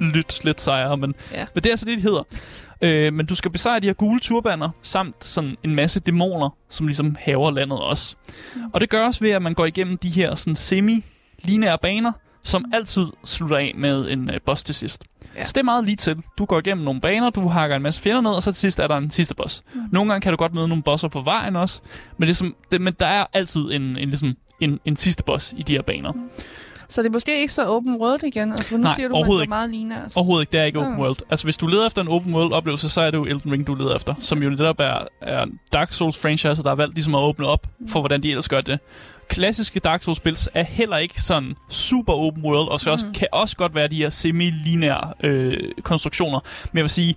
lyttet 0.00 0.44
lidt 0.44 0.60
sejere. 0.60 0.96
Men, 0.96 1.14
Ja. 1.32 1.44
men 1.54 1.62
det 1.62 1.66
er 1.66 1.72
altså 1.72 1.86
det, 1.86 1.94
det 1.94 2.02
hedder. 2.02 2.22
Øh, 2.82 3.12
men 3.12 3.26
du 3.26 3.34
skal 3.34 3.50
besejre 3.50 3.80
de 3.80 3.86
her 3.86 3.94
gule 3.94 4.20
turbaner, 4.20 4.68
samt 4.82 5.24
sådan 5.24 5.56
en 5.64 5.74
masse 5.74 6.00
dæmoner, 6.00 6.56
som 6.68 6.86
ligesom 6.86 7.16
haver 7.20 7.50
landet 7.50 7.78
også. 7.80 8.16
Mm. 8.54 8.62
Og 8.72 8.80
det 8.80 8.90
gøres 8.90 9.22
ved, 9.22 9.30
at 9.30 9.42
man 9.42 9.54
går 9.54 9.66
igennem 9.66 9.96
de 9.98 10.08
her 10.08 10.34
sådan 10.34 10.56
semi-lineære 10.56 11.78
baner, 11.82 12.12
som 12.44 12.64
altid 12.72 13.06
slutter 13.24 13.56
af 13.56 13.74
med 13.76 14.10
en 14.10 14.30
øh, 14.30 14.40
boss 14.46 14.64
til 14.64 14.74
sidst. 14.74 15.04
Ja. 15.36 15.44
Så 15.44 15.52
det 15.52 15.60
er 15.60 15.64
meget 15.64 15.84
lige 15.84 15.96
til. 15.96 16.22
Du 16.38 16.44
går 16.44 16.58
igennem 16.58 16.84
nogle 16.84 17.00
baner, 17.00 17.30
du 17.30 17.48
hakker 17.48 17.76
en 17.76 17.82
masse 17.82 18.00
fjender 18.00 18.20
ned, 18.20 18.30
og 18.30 18.42
så 18.42 18.52
til 18.52 18.60
sidst 18.60 18.78
er 18.78 18.86
der 18.86 18.96
en 18.96 19.10
sidste 19.10 19.34
boss. 19.34 19.62
Mm. 19.74 19.80
Mm. 19.80 19.86
Nogle 19.92 20.10
gange 20.10 20.22
kan 20.22 20.32
du 20.32 20.36
godt 20.36 20.54
møde 20.54 20.68
nogle 20.68 20.82
bosser 20.82 21.08
på 21.08 21.20
vejen 21.20 21.56
også, 21.56 21.80
men, 22.18 22.26
det 22.26 22.32
er 22.32 22.36
som, 22.36 22.54
det, 22.72 22.80
men 22.80 22.94
der 23.00 23.06
er 23.06 23.26
altid 23.32 23.60
en, 23.60 23.82
en, 23.82 24.08
ligesom, 24.08 24.36
en, 24.60 24.80
en 24.84 24.96
sidste 24.96 25.22
boss 25.22 25.54
i 25.56 25.62
de 25.62 25.72
her 25.72 25.82
baner. 25.82 26.12
Så 26.92 27.02
det 27.02 27.08
er 27.08 27.12
måske 27.12 27.40
ikke 27.40 27.52
så 27.52 27.66
open 27.66 28.00
world 28.00 28.22
igen. 28.24 28.52
Altså, 28.52 28.74
nu 28.76 28.82
Nej, 28.82 28.94
siger 28.94 29.08
du, 29.08 29.14
at 29.14 29.16
overhovedet 29.18 29.48
det 29.48 29.54
er 29.54 29.62
ikke. 29.64 29.70
meget 29.70 29.90
lineært. 29.90 30.16
Overhovedet 30.16 30.42
ikke, 30.42 30.52
det 30.52 30.60
er 30.60 30.64
ikke 30.64 30.78
open 30.80 30.96
world. 31.00 31.16
Altså 31.30 31.46
hvis 31.46 31.56
du 31.56 31.66
leder 31.66 31.86
efter 31.86 32.02
en 32.02 32.08
open 32.08 32.34
world 32.34 32.52
oplevelse, 32.52 32.88
så 32.88 33.00
er 33.00 33.10
det 33.10 33.18
jo 33.18 33.24
Elden 33.24 33.52
Ring, 33.52 33.66
du 33.66 33.74
leder 33.74 33.94
efter. 33.96 34.14
Som 34.20 34.42
jo 34.42 34.50
netop 34.50 34.80
er, 34.80 34.98
er 35.22 35.44
Dark 35.72 35.92
Souls 35.92 36.18
franchise, 36.18 36.62
der 36.62 36.68
har 36.68 36.74
valgt 36.74 36.94
ligesom 36.94 37.14
at 37.14 37.18
åbne 37.20 37.46
op 37.46 37.66
for, 37.88 38.00
hvordan 38.00 38.22
de 38.22 38.28
ellers 38.30 38.48
gør 38.48 38.60
det. 38.60 38.78
Klassiske 39.28 39.80
Dark 39.80 40.02
Souls 40.02 40.16
spils 40.16 40.48
er 40.54 40.62
heller 40.64 40.96
ikke 40.96 41.22
sådan 41.22 41.54
super 41.68 42.12
open 42.12 42.42
world, 42.44 42.68
og 42.68 42.80
så 42.80 42.90
også, 42.90 43.04
Mhm. 43.04 43.14
kan 43.14 43.28
også 43.32 43.56
godt 43.56 43.74
være 43.74 43.88
de 43.88 43.96
her 43.96 44.10
semi-lineære 44.10 45.12
øh, 45.24 45.58
konstruktioner. 45.82 46.40
Men 46.72 46.76
jeg 46.78 46.82
vil 46.82 46.90
sige, 46.90 47.14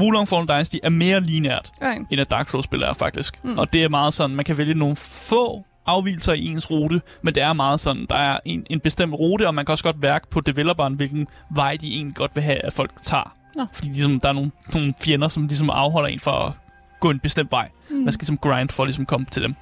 Wulong 0.00 0.28
Fallen 0.28 0.48
Dynasty 0.48 0.76
er 0.82 0.90
mere 0.90 1.20
lineært, 1.20 1.70
Okay. 1.76 1.96
end 2.10 2.20
et 2.20 2.30
Dark 2.30 2.48
Souls-spil 2.48 2.82
er 2.82 2.92
faktisk. 2.92 3.44
Mm. 3.44 3.50
Mm. 3.50 3.58
Og 3.58 3.72
det 3.72 3.84
er 3.84 3.88
meget 3.88 4.14
sådan, 4.14 4.36
man 4.36 4.44
kan 4.44 4.58
vælge 4.58 4.74
nogle 4.74 4.96
få 4.96 5.64
afvielser 5.88 6.32
i 6.32 6.46
ens 6.46 6.70
rute, 6.70 7.00
men 7.22 7.34
det 7.34 7.42
er 7.42 7.52
meget 7.52 7.80
sådan, 7.80 8.06
der 8.10 8.16
er 8.16 8.38
en, 8.44 8.66
en 8.70 8.80
bestemt 8.80 9.14
rute, 9.14 9.46
og 9.46 9.54
man 9.54 9.64
kan 9.64 9.72
også 9.72 9.84
godt 9.84 10.02
værke 10.02 10.26
på 10.30 10.40
developeren, 10.40 10.94
hvilken 10.94 11.26
vej 11.54 11.76
de 11.80 11.92
egentlig 11.94 12.16
godt 12.16 12.34
vil 12.34 12.42
have, 12.42 12.58
at 12.58 12.72
folk 12.72 12.90
tager. 13.02 13.32
Nå. 13.56 13.66
Fordi 13.72 13.88
ligesom, 13.88 14.20
der 14.20 14.28
er 14.28 14.32
nogle, 14.32 14.50
nogle 14.74 14.94
fjender, 15.00 15.28
som 15.28 15.46
ligesom 15.46 15.70
afholder 15.70 16.08
en 16.08 16.20
for 16.20 16.30
at 16.30 16.52
gå 17.00 17.10
en 17.10 17.18
bestemt 17.18 17.50
vej. 17.50 17.68
Mm. 17.90 17.96
Man 17.96 18.12
skal 18.12 18.22
ligesom 18.22 18.38
grind 18.38 18.68
for 18.68 18.82
at 18.82 18.86
ligesom 18.86 19.06
komme 19.06 19.26
til 19.30 19.42
dem. 19.42 19.54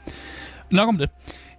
Nok 0.70 0.88
om 0.88 0.98
det. 0.98 1.10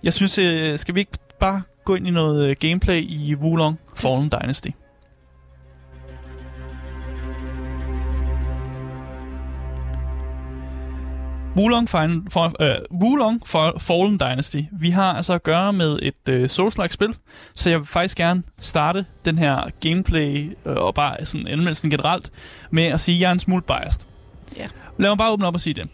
Jeg 0.03 0.13
synes, 0.13 0.37
øh, 0.37 0.79
skal 0.79 0.95
vi 0.95 0.99
ikke 0.99 1.17
bare 1.39 1.61
gå 1.85 1.95
ind 1.95 2.07
i 2.07 2.11
noget 2.11 2.49
øh, 2.49 2.55
gameplay 2.59 3.01
i 3.01 3.35
Wulong 3.35 3.79
Fallen 3.95 4.31
Dynasty? 4.41 4.69
Wulong, 11.57 11.89
Final, 11.89 12.21
for, 12.29 12.63
øh, 12.63 12.75
Wulong 13.01 13.47
for 13.47 13.75
Fallen 13.79 14.17
Dynasty. 14.17 14.57
Vi 14.71 14.89
har 14.89 15.13
altså 15.13 15.33
at 15.33 15.43
gøre 15.43 15.73
med 15.73 15.99
et 16.01 16.29
øh, 16.29 16.49
Souls-like 16.49 16.87
spil, 16.87 17.15
så 17.53 17.69
jeg 17.69 17.79
vil 17.79 17.87
faktisk 17.87 18.17
gerne 18.17 18.43
starte 18.59 19.05
den 19.25 19.37
her 19.37 19.69
gameplay 19.81 20.57
øh, 20.65 20.75
og 20.75 20.93
bare 20.93 21.25
sådan 21.25 21.47
anmeldelsen 21.47 21.89
generelt 21.89 22.31
med 22.71 22.83
at 22.83 22.99
sige, 22.99 23.15
at 23.15 23.21
jeg 23.21 23.27
er 23.27 23.31
en 23.31 23.39
smule 23.39 23.61
biased. 23.61 24.01
Ja. 24.57 24.67
Lad 24.97 25.09
mig 25.09 25.17
bare 25.17 25.31
åbne 25.31 25.47
op 25.47 25.53
og 25.53 25.61
sige 25.61 25.73
det. 25.73 25.89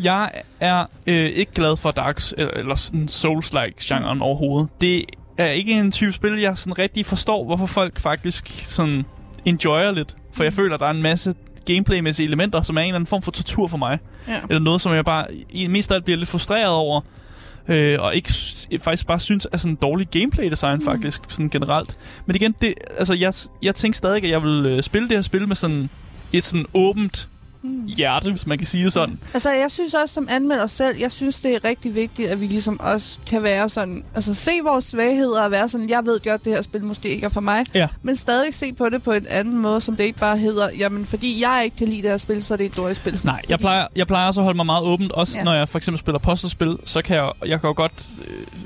Jeg 0.00 0.30
er 0.60 0.86
øh, 1.06 1.14
ikke 1.14 1.52
glad 1.52 1.76
for 1.76 1.90
Darks 1.90 2.34
eller, 2.38 2.74
sådan 2.74 3.08
Souls-like 3.08 3.74
genren 3.80 4.22
overhovedet. 4.22 4.68
Det 4.80 5.04
er 5.38 5.46
ikke 5.46 5.72
en 5.72 5.90
type 5.90 6.12
spil, 6.12 6.40
jeg 6.40 6.58
sådan 6.58 6.78
rigtig 6.78 7.06
forstår, 7.06 7.44
hvorfor 7.44 7.66
folk 7.66 8.00
faktisk 8.00 8.64
sådan 8.64 9.04
enjoyer 9.44 9.90
lidt. 9.90 10.16
For 10.32 10.42
jeg 10.42 10.52
føler, 10.52 10.76
der 10.76 10.86
er 10.86 10.90
en 10.90 11.02
masse 11.02 11.34
gameplaymæssige 11.66 12.26
elementer, 12.26 12.62
som 12.62 12.76
er 12.76 12.80
en 12.80 12.86
eller 12.86 12.94
anden 12.94 13.06
form 13.06 13.22
for 13.22 13.30
tortur 13.30 13.68
for 13.68 13.76
mig. 13.76 13.98
Ja. 14.28 14.40
Eller 14.48 14.60
noget, 14.60 14.80
som 14.80 14.94
jeg 14.94 15.04
bare 15.04 15.26
i 15.50 15.66
mest 15.66 15.90
af 15.90 15.94
alt 15.94 16.04
bliver 16.04 16.18
lidt 16.18 16.28
frustreret 16.28 16.68
over. 16.68 17.00
Øh, 17.68 17.98
og 18.00 18.14
ikke 18.14 18.32
faktisk 18.80 19.06
bare 19.06 19.20
synes 19.20 19.48
er 19.52 19.56
sådan 19.56 19.72
en 19.72 19.78
dårlig 19.82 20.08
gameplay 20.10 20.50
design 20.50 20.82
faktisk 20.84 21.22
sådan 21.28 21.48
generelt. 21.48 21.96
Men 22.26 22.36
igen, 22.36 22.54
det, 22.60 22.74
altså 22.98 23.14
jeg, 23.14 23.32
jeg 23.62 23.74
tænkte 23.74 23.98
stadig, 23.98 24.24
at 24.24 24.30
jeg 24.30 24.42
vil 24.42 24.66
øh, 24.66 24.82
spille 24.82 25.08
det 25.08 25.16
her 25.16 25.22
spil 25.22 25.48
med 25.48 25.56
sådan 25.56 25.90
et 26.32 26.42
sådan 26.42 26.66
åbent 26.74 27.28
Mm. 27.66 27.86
hjerte, 27.86 28.30
hvis 28.30 28.46
man 28.46 28.58
kan 28.58 28.66
sige 28.66 28.84
det 28.84 28.92
sådan. 28.92 29.18
Altså, 29.34 29.50
jeg 29.50 29.70
synes 29.70 29.94
også 29.94 30.14
som 30.14 30.28
anmelder 30.30 30.66
selv, 30.66 30.96
jeg 30.98 31.12
synes, 31.12 31.40
det 31.40 31.54
er 31.54 31.64
rigtig 31.64 31.94
vigtigt, 31.94 32.28
at 32.28 32.40
vi 32.40 32.46
ligesom 32.46 32.80
også 32.80 33.18
kan 33.26 33.42
være 33.42 33.68
sådan, 33.68 34.04
altså 34.14 34.34
se 34.34 34.50
vores 34.64 34.84
svagheder 34.84 35.44
og 35.44 35.50
være 35.50 35.68
sådan, 35.68 35.88
jeg 35.90 36.06
ved 36.06 36.20
godt, 36.30 36.44
det 36.44 36.52
her 36.52 36.62
spil 36.62 36.84
måske 36.84 37.08
ikke 37.08 37.24
er 37.24 37.28
for 37.28 37.40
mig, 37.40 37.64
Ja. 37.74 37.88
men 38.02 38.16
stadig 38.16 38.54
se 38.54 38.72
på 38.72 38.88
det 38.88 39.02
på 39.02 39.12
en 39.12 39.26
anden 39.30 39.58
måde, 39.58 39.80
som 39.80 39.96
det 39.96 40.04
ikke 40.04 40.18
bare 40.18 40.38
hedder, 40.38 40.68
jamen 40.78 41.06
fordi 41.06 41.40
jeg 41.42 41.60
ikke 41.64 41.76
kan 41.76 41.88
lide 41.88 42.02
det 42.02 42.10
her 42.10 42.18
spil, 42.18 42.44
så 42.44 42.54
er 42.54 42.58
det 42.58 42.66
et 42.66 42.76
dårligt 42.76 42.96
spil. 43.00 43.20
Nej, 43.24 43.42
jeg 43.48 43.58
plejer, 43.58 43.86
jeg 43.96 44.06
plejer 44.06 44.26
også 44.26 44.40
at 44.40 44.44
holde 44.44 44.56
mig 44.56 44.66
meget 44.66 44.84
åbent, 44.84 45.12
også 45.12 45.32
Ja. 45.34 45.38
ja. 45.40 45.44
når 45.44 45.54
jeg 45.54 45.68
for 45.68 45.78
eksempel 45.78 46.00
spiller 46.00 46.18
puzzlespil, 46.18 46.76
så 46.84 47.02
kan 47.02 47.16
jeg, 47.16 47.30
jeg 47.46 47.60
kan 47.60 47.68
jo 47.68 47.74
godt 47.76 48.04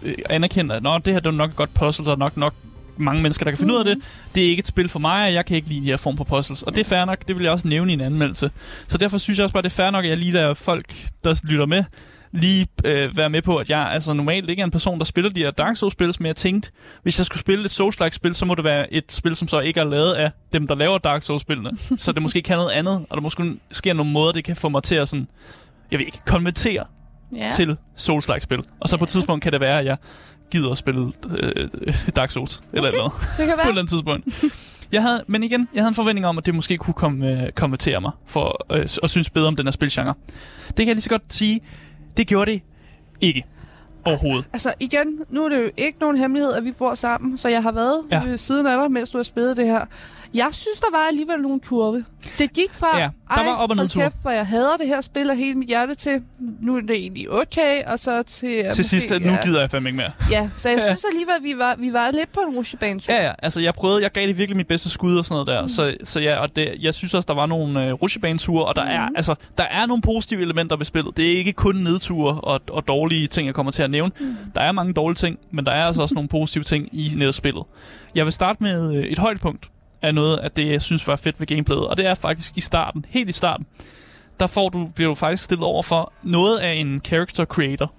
øh, 0.03 0.15
anerkende, 0.31 0.75
at 0.75 0.83
Nå, 0.83 0.99
det 0.99 1.13
her 1.13 1.21
det 1.21 1.27
er 1.27 1.31
nok 1.31 1.51
et 1.51 1.57
godt 1.57 1.75
puzzle, 1.75 2.05
der 2.05 2.13
er 2.13 2.17
nok, 2.17 2.37
nok 2.37 2.55
mange 3.01 3.23
mennesker, 3.23 3.45
der 3.45 3.51
kan 3.51 3.59
finde 3.59 3.73
mm. 3.73 3.75
ud 3.75 3.79
af 3.79 3.85
det. 3.85 4.05
Det 4.35 4.45
er 4.45 4.49
ikke 4.49 4.61
et 4.61 4.67
spil 4.67 4.89
for 4.89 4.99
mig, 4.99 5.27
og 5.27 5.35
jeg 5.35 5.47
kan 5.47 5.57
ikke 5.57 5.69
lide 5.69 5.81
de 5.81 5.87
her 5.87 5.97
form 5.97 6.17
for 6.17 6.25
puzzles. 6.25 6.63
Og 6.63 6.75
det 6.75 6.81
er 6.81 6.85
fair 6.85 7.05
nok, 7.05 7.29
det 7.29 7.37
vil 7.37 7.43
jeg 7.43 7.53
også 7.53 7.69
nævne 7.69 7.93
i 7.93 7.95
en 7.95 8.01
anmeldelse. 8.01 8.51
Så 8.89 8.99
derfor 8.99 9.19
synes 9.19 9.39
jeg 9.39 9.45
også 9.45 9.53
bare, 9.53 9.63
det 9.63 9.71
er 9.71 9.83
fair 9.83 9.91
nok, 9.91 10.05
at 10.05 10.11
jeg 10.11 10.19
lige 10.19 10.33
lader 10.33 10.55
folk, 10.55 11.07
der 11.25 11.41
lytter 11.45 11.67
med, 11.67 11.85
lige 12.33 12.67
øh, 12.85 13.17
være 13.17 13.31
med 13.31 13.43
på, 13.43 13.57
at 13.57 13.71
jeg 13.71 13.89
altså 13.93 14.13
normalt 14.13 14.51
ikke 14.51 14.61
er 14.61 14.65
en 14.65 14.71
person, 14.71 14.99
der 14.99 15.05
spiller 15.05 15.31
de 15.31 15.41
her 15.41 15.51
Dark 15.51 15.77
Souls-spil, 15.77 16.15
men 16.21 16.27
jeg 16.27 16.37
tænkte, 16.37 16.71
hvis 17.03 17.19
jeg 17.19 17.27
skulle 17.27 17.41
spille 17.41 17.65
et 17.65 17.81
Souls-like 17.81 18.11
spil, 18.11 18.35
så 18.35 18.47
må 18.47 18.55
det 18.55 18.65
være 18.65 18.93
et 18.93 19.05
spil, 19.09 19.37
som 19.37 19.49
så 19.49 19.61
ikke 19.61 19.81
er 19.81 19.85
lavet 19.85 20.13
af 20.13 20.31
dem, 20.53 20.67
der 20.67 20.75
laver 20.75 20.99
Dark 20.99 21.23
Souls-spillene. 21.23 21.71
så 21.99 22.13
det 22.13 22.23
måske 22.23 22.43
kan 22.43 22.57
noget 22.57 22.71
andet, 22.71 23.07
og 23.11 23.17
der 23.17 23.21
måske 23.23 23.57
sker 23.71 23.93
nogle 23.93 24.13
måder, 24.13 24.33
det 24.33 24.45
kan 24.45 24.57
få 24.57 24.69
mig 24.69 24.83
til 24.83 24.95
at 24.95 25.09
sådan, 25.09 25.29
jeg 25.91 25.99
ved 25.99 26.07
ikke, 26.07 26.21
konvertere 26.27 26.85
ja. 27.37 27.51
til 27.57 27.77
Souls-like 27.97 28.41
spil. 28.41 28.65
Og 28.81 28.89
så 28.89 28.97
på 28.97 29.05
et 29.05 29.11
tidspunkt 29.11 29.43
kan 29.43 29.53
det 29.53 29.61
være, 29.61 29.79
at 29.79 29.85
jeg 29.85 29.97
gider 30.51 30.71
at 30.71 30.79
spille 30.79 31.13
øh, 31.31 31.69
Dark 32.17 32.31
Souls, 32.31 32.63
eller 32.73 32.89
et 32.89 32.95
eller 32.95 33.05
andet 33.05 33.21
Det 33.39 33.47
kan 33.47 33.49
på 33.49 33.53
et 33.53 33.57
være. 33.59 33.69
eller 33.69 33.81
andet 33.81 33.91
tidspunkt. 33.91 34.45
Jeg 34.93 35.03
havde, 35.03 35.23
men 35.27 35.43
igen, 35.43 35.69
jeg 35.75 35.83
havde 35.83 35.89
en 35.89 35.95
forventning 35.95 36.27
om, 36.27 36.39
at 36.39 36.47
det 36.47 36.55
måske 36.55 36.77
kunne 36.77 36.95
komme, 36.95 37.43
øh, 37.43 37.53
konvertere 37.53 38.01
mig 38.01 38.11
for 38.27 38.67
øh, 38.77 38.87
at 39.03 39.11
synes 39.11 39.31
bedre 39.31 39.47
om 39.49 39.57
den 39.57 39.67
her 39.67 39.71
spilgenre. 39.73 40.15
Det 40.67 40.77
kan 40.77 40.87
jeg 40.87 40.95
lige 40.95 41.03
så 41.03 41.11
godt 41.11 41.23
sige, 41.29 41.61
det 42.17 42.27
gjorde 42.27 42.51
det 42.53 42.63
ikke 43.21 43.45
overhovedet. 44.05 44.45
Altså 44.53 44.73
igen, 44.81 45.25
nu 45.31 45.45
er 45.45 45.49
det 45.49 45.63
jo 45.63 45.71
ikke 45.77 45.99
nogen 46.01 46.17
hemmelighed, 46.19 46.53
at 46.53 46.65
vi 46.65 46.73
bor 46.73 46.95
sammen, 46.95 47.39
så 47.39 47.49
jeg 47.49 47.63
har 47.63 47.73
været 47.73 48.03
Ja. 48.11 48.17
ja. 48.21 48.25
ved 48.25 48.37
siden 48.37 48.67
af 48.67 48.79
dig, 48.83 48.93
mens 48.93 49.11
du 49.11 49.19
har 49.19 49.23
spillet 49.23 49.57
det 49.57 49.67
her. 49.67 49.85
Jeg 50.35 50.49
synes, 50.53 50.81
der 50.81 50.87
var 50.93 51.07
alligevel 51.11 51.39
nogle 51.39 51.61
kurve. 51.61 52.05
Det 52.39 52.53
gik 52.53 52.73
fra, 52.73 52.99
Ja, 52.99 53.09
der 53.37 53.43
var 53.45 53.51
op- 53.51 53.71
og 53.71 53.77
hold 53.77 53.79
nedture. 53.79 54.05
kæft, 54.05 54.17
hvor 54.23 54.31
jeg 54.31 54.47
hader 54.47 54.77
det 54.77 54.87
her 54.87 55.01
spil 55.01 55.31
af 55.31 55.37
hele 55.37 55.55
mit 55.55 55.69
hjerte 55.69 55.95
til, 55.95 56.23
nu 56.61 56.77
er 56.77 56.81
det 56.81 56.91
egentlig 56.97 57.31
okay, 57.31 57.83
og 57.87 57.99
så 57.99 58.23
til... 58.23 58.65
Til 58.75 58.85
sidst, 58.85 59.13
at 59.13 59.23
nu 59.23 59.29
ja. 59.33 59.43
gider 59.43 59.61
jeg 59.61 59.71
fandme 59.71 59.89
ikke 59.89 59.97
mere. 59.97 60.11
Ja, 60.31 60.49
så 60.57 60.69
jeg 60.69 60.79
Ja. 60.83 60.85
synes 60.87 61.05
alligevel, 61.05 61.35
at 61.37 61.43
vi 61.43 61.59
var, 61.59 61.75
vi 61.79 61.93
var 61.93 62.11
lidt 62.11 62.33
på 62.33 62.41
en 62.41 62.57
rutsjebanetur. 62.57 63.15
Ja, 63.15 63.25
ja. 63.27 63.33
Altså, 63.43 63.61
jeg 63.61 63.75
prøvede, 63.75 64.03
jeg 64.03 64.13
gav 64.13 64.27
det 64.27 64.39
virkelig 64.39 64.57
mit 64.57 64.67
bedste 64.69 64.91
skud 64.91 65.17
og 65.19 65.25
sådan 65.25 65.35
noget 65.35 65.47
der. 65.47 65.63
Mm. 65.63 65.69
Så, 65.69 65.97
så 66.05 66.21
ja, 66.21 66.37
og 66.39 66.57
det, 66.57 66.75
jeg 66.81 66.95
synes 66.95 67.15
også, 67.15 67.27
der 67.27 67.35
var 67.35 67.47
nogle 67.47 67.87
øh, 67.87 67.93
rutsjebaneture, 67.93 68.65
og 68.65 68.77
der, 68.77 68.85
mm. 68.85 68.91
er, 68.91 69.09
altså, 69.17 69.35
der 69.59 69.65
er 69.65 69.87
nogle 69.87 70.03
positive 70.03 70.43
elementer 70.43 70.77
ved 70.77 70.85
spillet. 70.85 71.17
Det 71.17 71.33
er 71.33 71.37
ikke 71.37 71.53
kun 71.53 71.75
nedture 71.77 72.41
og, 72.41 72.61
og 72.71 72.89
dårlige 72.89 73.27
ting, 73.27 73.47
jeg 73.47 73.55
kommer 73.55 73.73
til 73.73 73.83
at 73.83 73.91
nævne. 73.91 74.13
Mm. 74.21 74.37
Der 74.55 74.61
er 74.61 74.73
mange 74.73 74.93
dårlige 74.93 75.17
ting, 75.17 75.39
men 75.53 75.67
der 75.67 75.73
er 75.73 75.85
altså 75.87 76.03
også 76.03 76.15
nogle 76.15 76.29
positive 76.29 76.65
ting 76.65 76.89
i 76.93 77.13
netop 77.17 77.35
spillet. 77.35 77.63
Jeg 78.15 78.25
vil 78.25 78.33
starte 78.33 78.63
med 78.63 78.95
øh, 78.97 79.03
et 79.05 79.19
højdepunkt 79.19 79.69
af 80.03 80.15
noget 80.15 80.37
af 80.37 80.51
det, 80.51 80.69
jeg 80.71 80.83
synes 80.83 81.07
var 81.07 81.17
fedt 81.17 81.41
ved 81.41 81.47
gameplayet, 81.47 81.87
og 81.87 81.97
det 81.97 82.07
er 82.07 82.15
faktisk 82.15 82.57
i 82.57 82.61
starten, 82.61 83.05
helt 83.09 83.29
i 83.29 83.33
starten, 83.33 83.67
der 84.41 84.47
får 84.47 84.69
du, 84.69 84.87
bliver 84.95 85.09
du 85.09 85.15
faktisk 85.15 85.45
stillet 85.45 85.65
over 85.67 85.83
for 85.83 86.13
noget 86.23 86.59
af 86.59 86.73
en 86.73 87.01
character 87.05 87.45
creator. 87.45 87.93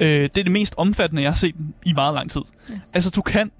Øh, 0.00 0.08
det 0.22 0.38
er 0.38 0.42
det 0.42 0.52
mest 0.52 0.74
omfattende, 0.76 1.22
jeg 1.22 1.30
har 1.30 1.36
set 1.36 1.54
i 1.86 1.92
meget 1.94 2.14
lang 2.14 2.30
tid. 2.30 2.42
Ja. 2.70 2.74
Altså, 2.94 3.10
du 3.10 3.22
kan 3.22 3.50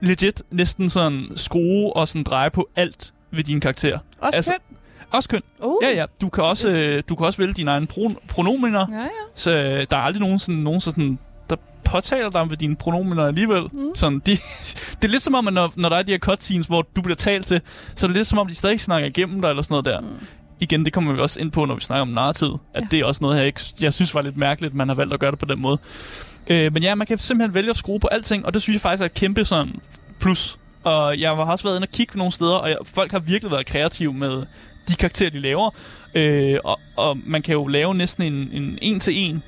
legit 0.00 0.42
næsten 0.50 0.88
sådan 0.88 1.26
skrue 1.36 1.96
og 1.96 2.08
sådan 2.08 2.22
dreje 2.22 2.50
på 2.50 2.68
alt 2.76 3.12
ved 3.30 3.44
din 3.44 3.60
karakter. 3.60 3.98
Også 4.18 4.36
altså- 4.36 4.52
køn. 4.52 4.76
Også 5.12 5.28
køn. 5.28 5.42
Uh. 5.64 5.74
Ja, 5.82 5.90
ja. 5.94 6.04
Du 6.20 6.28
kan 6.28 6.44
også, 6.44 6.68
øh, 6.68 7.02
du 7.08 7.14
kan 7.14 7.26
også 7.26 7.38
vælge 7.38 7.54
dine 7.54 7.70
egne 7.70 7.86
pro- 7.92 8.26
pronomener. 8.28 8.86
Ja, 8.90 9.00
ja. 9.00 9.08
Så 9.34 9.50
øh, 9.50 9.86
der 9.90 9.96
er 9.96 10.00
aldrig 10.00 10.20
nogen, 10.20 10.38
sådan, 10.38 10.60
nogen 10.60 10.80
sådan, 10.80 11.18
påtaler 11.92 12.30
dig 12.30 12.50
ved 12.50 12.56
dine 12.56 12.76
pronomener 12.76 13.26
alligevel. 13.26 13.62
Mm. 13.72 13.94
Sådan, 13.94 14.18
de, 14.26 14.30
det 15.02 15.04
er 15.04 15.08
lidt 15.08 15.22
som 15.22 15.34
om, 15.34 15.48
at 15.48 15.54
når, 15.54 15.72
når 15.76 15.88
der 15.88 15.96
er 15.96 16.02
de 16.02 16.12
her 16.12 16.18
cutscenes, 16.18 16.66
hvor 16.66 16.86
du 16.96 17.02
bliver 17.02 17.16
talt 17.16 17.46
til, 17.46 17.60
så 17.94 18.06
er 18.06 18.08
det 18.08 18.16
lidt 18.16 18.26
som 18.26 18.38
om, 18.38 18.46
de 18.46 18.54
stadig 18.54 18.80
snakker 18.80 19.08
igennem 19.08 19.40
dig 19.42 19.48
eller 19.48 19.62
sådan 19.62 19.72
noget 19.72 19.84
der. 19.84 20.00
Mm. 20.00 20.26
Igen, 20.60 20.84
det 20.84 20.92
kommer 20.92 21.12
vi 21.12 21.20
også 21.20 21.40
ind 21.40 21.50
på, 21.52 21.64
når 21.64 21.74
vi 21.74 21.80
snakker 21.80 22.02
om 22.02 22.08
narrativ. 22.08 22.58
At 22.74 22.82
Ja. 22.82 22.86
det 22.90 23.00
er 23.00 23.04
også 23.04 23.18
noget, 23.24 23.36
jeg, 23.38 23.46
ikke, 23.46 23.60
jeg 23.80 23.92
synes 23.94 24.14
var 24.14 24.22
lidt 24.22 24.36
mærkeligt, 24.36 24.70
at 24.70 24.76
man 24.76 24.88
har 24.88 24.94
valgt 24.94 25.14
at 25.14 25.20
gøre 25.20 25.30
det 25.30 25.38
på 25.38 25.46
den 25.46 25.62
måde. 25.62 25.78
Øh, 26.50 26.72
men 26.72 26.82
ja, 26.82 26.94
man 26.94 27.06
kan 27.06 27.18
simpelthen 27.18 27.54
vælge 27.54 27.70
at 27.70 27.76
skrue 27.76 28.00
på 28.00 28.06
alting, 28.06 28.46
og 28.46 28.54
det 28.54 28.62
synes 28.62 28.74
jeg 28.74 28.80
faktisk 28.80 29.00
er 29.00 29.04
et 29.06 29.14
kæmpe 29.14 29.44
sådan 29.44 29.74
plus. 30.20 30.58
Og 30.84 31.18
jeg 31.20 31.30
har 31.30 31.36
også 31.36 31.64
været 31.64 31.76
inde 31.76 31.84
og 31.84 31.90
kigge 31.92 32.18
nogle 32.18 32.32
steder, 32.32 32.54
og 32.54 32.68
jeg, 32.68 32.76
folk 32.84 33.12
har 33.12 33.18
virkelig 33.18 33.50
været 33.50 33.66
kreative 33.66 34.12
med 34.14 34.42
de 34.88 34.94
karakterer, 34.98 35.30
de 35.30 35.40
laver. 35.40 35.70
Øh, 36.14 36.58
og, 36.64 36.80
og 36.96 37.18
man 37.26 37.42
kan 37.42 37.52
jo 37.52 37.66
lave 37.66 37.94
næsten 37.94 38.22
en, 38.32 38.48
en 38.52 38.78
en-til-en. 38.82 39.42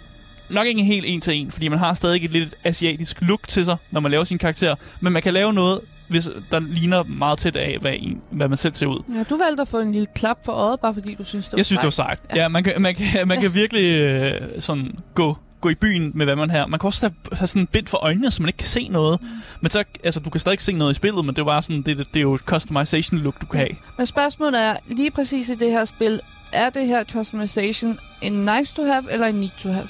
Nok 0.50 0.66
ikke 0.66 0.80
en 0.80 0.86
helt 0.86 1.04
en-til-en, 1.08 1.50
fordi 1.50 1.68
man 1.68 1.78
har 1.78 1.94
stadig 1.94 2.24
et 2.24 2.30
lidt 2.30 2.54
asiatisk 2.64 3.16
look 3.22 3.48
til 3.48 3.64
sig, 3.64 3.76
når 3.90 4.00
man 4.00 4.10
laver 4.10 4.24
sin 4.24 4.38
karakter. 4.38 4.74
Men 5.00 5.12
man 5.12 5.22
kan 5.22 5.34
lave 5.34 5.52
noget, 5.52 5.80
hvis 6.08 6.28
der 6.50 6.60
ligner 6.60 7.02
meget 7.02 7.38
tæt 7.38 7.56
af, 7.56 7.78
hvad, 7.80 7.92
en, 7.98 8.20
hvad 8.30 8.48
man 8.48 8.58
selv 8.58 8.74
ser 8.74 8.86
ud. 8.86 9.02
ja, 9.14 9.22
du 9.22 9.36
valgte 9.36 9.60
at 9.60 9.68
få 9.68 9.80
en 9.80 9.92
lille 9.92 10.06
klap 10.14 10.38
for 10.44 10.52
øjet, 10.52 10.80
bare 10.80 10.94
fordi 10.94 11.14
du 11.14 11.24
synes, 11.24 11.44
det 11.44 11.52
var 11.52 11.58
Jeg 11.58 11.66
synes, 11.66 11.78
det 11.78 11.84
var 11.84 11.90
sejt. 11.90 12.18
Ja, 12.30 12.42
ja 12.42 12.48
man, 12.48 12.64
kan, 12.64 12.82
man, 12.82 12.94
kan, 12.94 13.28
man 13.28 13.40
kan 13.40 13.54
virkelig 13.62 13.98
øh, 13.98 14.40
sådan 14.58 14.98
gå, 15.14 15.36
gå 15.60 15.68
i 15.68 15.74
byen 15.74 16.12
med, 16.14 16.26
hvad 16.26 16.36
man 16.36 16.50
har. 16.50 16.66
Man 16.66 16.80
kan 16.80 16.86
også 16.86 17.06
have, 17.06 17.36
have 17.38 17.46
sådan 17.48 17.66
bind 17.66 17.86
for 17.86 17.98
øjnene, 17.98 18.30
så 18.30 18.42
man 18.42 18.48
ikke 18.48 18.56
kan 18.56 18.68
se 18.68 18.88
noget. 18.88 19.20
Men 19.60 19.70
så, 19.70 19.84
altså, 20.04 20.20
du 20.20 20.30
kan 20.30 20.40
stadig 20.40 20.54
ikke 20.54 20.62
se 20.62 20.72
noget 20.72 20.92
i 20.92 20.94
spillet, 20.94 21.24
men 21.24 21.34
det 21.34 21.40
er 21.40 21.46
bare 21.46 21.62
sådan, 21.62 21.82
det, 21.82 21.98
det, 21.98 22.06
det 22.14 22.16
er 22.16 22.22
jo 22.22 22.34
et 22.34 22.40
customization 22.40 23.20
look, 23.20 23.40
du 23.40 23.46
kan 23.46 23.58
have. 23.60 23.76
Men 23.98 24.06
spørgsmålet 24.06 24.64
er, 24.64 24.76
lige 24.86 25.10
præcis 25.10 25.48
i 25.48 25.54
det 25.54 25.70
her 25.70 25.84
spil, 25.84 26.20
er 26.52 26.70
det 26.70 26.86
her 26.86 27.04
customization 27.04 27.98
en 28.22 28.32
nice 28.32 28.76
to 28.76 28.84
have 28.84 29.12
eller 29.12 29.26
en 29.26 29.34
need 29.34 29.50
to 29.58 29.68
have? 29.68 29.88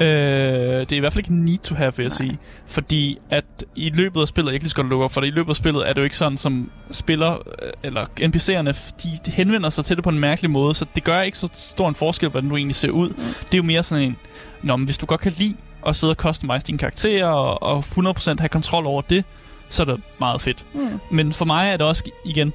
Øh, 0.00 0.06
det 0.06 0.92
er 0.92 0.96
i 0.96 0.98
hvert 0.98 1.12
fald 1.12 1.24
ikke 1.24 1.44
need 1.44 1.58
to 1.58 1.74
have, 1.74 1.92
vil 1.96 2.04
jeg 2.04 2.12
sige. 2.12 2.38
Fordi 2.66 3.18
at 3.30 3.44
i 3.76 3.90
løbet 3.94 4.20
af 4.20 4.28
spillet, 4.28 4.52
jeg 4.52 4.60
kan 4.60 4.64
lige 4.64 4.70
så 4.70 4.76
godt 4.76 4.88
lukke 4.88 5.04
op 5.04 5.12
for 5.12 5.20
det, 5.20 5.28
i 5.28 5.30
løbet 5.30 5.50
af 5.50 5.56
spillet 5.56 5.88
er 5.88 5.92
det 5.92 5.98
jo 5.98 6.04
ikke 6.04 6.16
sådan, 6.16 6.36
som 6.36 6.70
spiller, 6.90 7.32
øh, 7.32 7.72
eller 7.82 8.04
NPC'erne, 8.20 8.92
de, 9.02 9.08
de 9.26 9.30
henvender 9.30 9.70
sig 9.70 9.84
til 9.84 9.96
det 9.96 10.04
på 10.04 10.10
en 10.10 10.18
mærkelig 10.18 10.50
måde, 10.50 10.74
så 10.74 10.86
det 10.94 11.04
gør 11.04 11.20
ikke 11.20 11.38
så 11.38 11.48
stor 11.52 11.88
en 11.88 11.94
forskel, 11.94 12.28
hvordan 12.28 12.50
du 12.50 12.56
egentlig 12.56 12.74
ser 12.74 12.90
ud. 12.90 13.08
Det 13.08 13.54
er 13.54 13.58
jo 13.58 13.62
mere 13.62 13.82
sådan 13.82 14.04
en, 14.04 14.16
Nå, 14.62 14.76
men 14.76 14.84
hvis 14.84 14.98
du 14.98 15.06
godt 15.06 15.20
kan 15.20 15.32
lide 15.38 15.56
at 15.86 15.96
sidde 15.96 16.10
og 16.10 16.16
customize 16.16 16.66
dine 16.66 16.78
karakterer, 16.78 17.26
og, 17.26 17.62
og 17.62 17.78
100% 17.78 18.34
have 18.38 18.48
kontrol 18.48 18.86
over 18.86 19.02
det, 19.02 19.24
så 19.68 19.82
er 19.82 19.86
det 19.86 20.00
meget 20.20 20.40
fedt. 20.40 20.66
Mm. 20.74 21.00
Men 21.10 21.32
for 21.32 21.44
mig 21.44 21.68
er 21.68 21.76
det 21.76 21.86
også, 21.86 22.10
igen, 22.24 22.52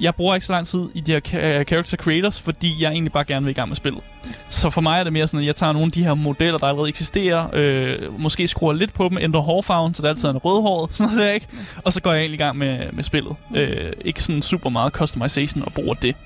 jeg 0.00 0.14
bruger 0.14 0.34
ikke 0.34 0.46
så 0.46 0.52
lang 0.52 0.66
tid 0.66 0.88
i 0.94 1.00
de 1.00 1.12
her 1.12 1.20
øh, 1.58 1.64
character 1.64 1.96
creators, 1.96 2.40
fordi 2.40 2.82
jeg 2.82 2.90
egentlig 2.92 3.12
bare 3.12 3.24
gerne 3.24 3.44
vil 3.44 3.50
i 3.50 3.54
gang 3.54 3.68
med 3.68 3.76
spillet. 3.76 4.02
Så 4.48 4.70
for 4.70 4.80
mig 4.80 5.00
er 5.00 5.04
det 5.04 5.12
mere 5.12 5.26
sådan, 5.26 5.40
at 5.40 5.46
jeg 5.46 5.56
tager 5.56 5.72
nogle 5.72 5.86
af 5.86 5.92
de 5.92 6.04
her 6.04 6.14
modeller, 6.14 6.58
der 6.58 6.66
allerede 6.66 6.88
eksisterer, 6.88 7.48
øh, 7.52 8.20
måske 8.20 8.48
skruer 8.48 8.72
lidt 8.72 8.92
på 8.92 9.08
dem, 9.08 9.18
ændrer 9.18 9.40
hårfarven, 9.40 9.94
så 9.94 10.02
det 10.02 10.08
altid 10.08 10.28
er 10.28 10.32
en 10.32 10.38
rødhåret, 10.38 10.90
sådan 10.96 11.12
noget 11.12 11.28
der, 11.28 11.34
ikke? 11.34 11.46
Og 11.84 11.92
så 11.92 12.02
går 12.02 12.12
jeg 12.12 12.20
egentlig 12.20 12.40
i 12.40 12.42
gang 12.42 12.58
med, 12.58 12.92
med 12.92 13.04
spillet. 13.04 13.36
Øh, 13.54 13.92
ikke 14.04 14.22
sådan 14.22 14.42
super 14.42 14.70
meget 14.70 14.92
customization 14.92 15.62
og 15.62 15.72
bruger 15.72 15.94
det. 15.94 16.16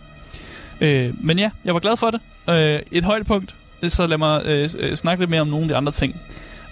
Øh, 0.80 1.24
men 1.24 1.38
ja, 1.38 1.50
jeg 1.64 1.74
var 1.74 1.80
glad 1.80 1.96
for 1.96 2.10
det. 2.10 2.20
Øh, 2.50 2.80
et 2.92 3.04
højdepunkt, 3.04 3.54
så 3.88 4.06
lad 4.06 4.18
mig 4.18 4.42
øh, 4.44 4.70
øh 4.78 4.96
snakke 4.96 5.22
lidt 5.22 5.30
mere 5.30 5.40
om 5.40 5.48
nogle 5.48 5.64
af 5.64 5.68
de 5.68 5.76
andre 5.76 5.92
ting. 5.92 6.20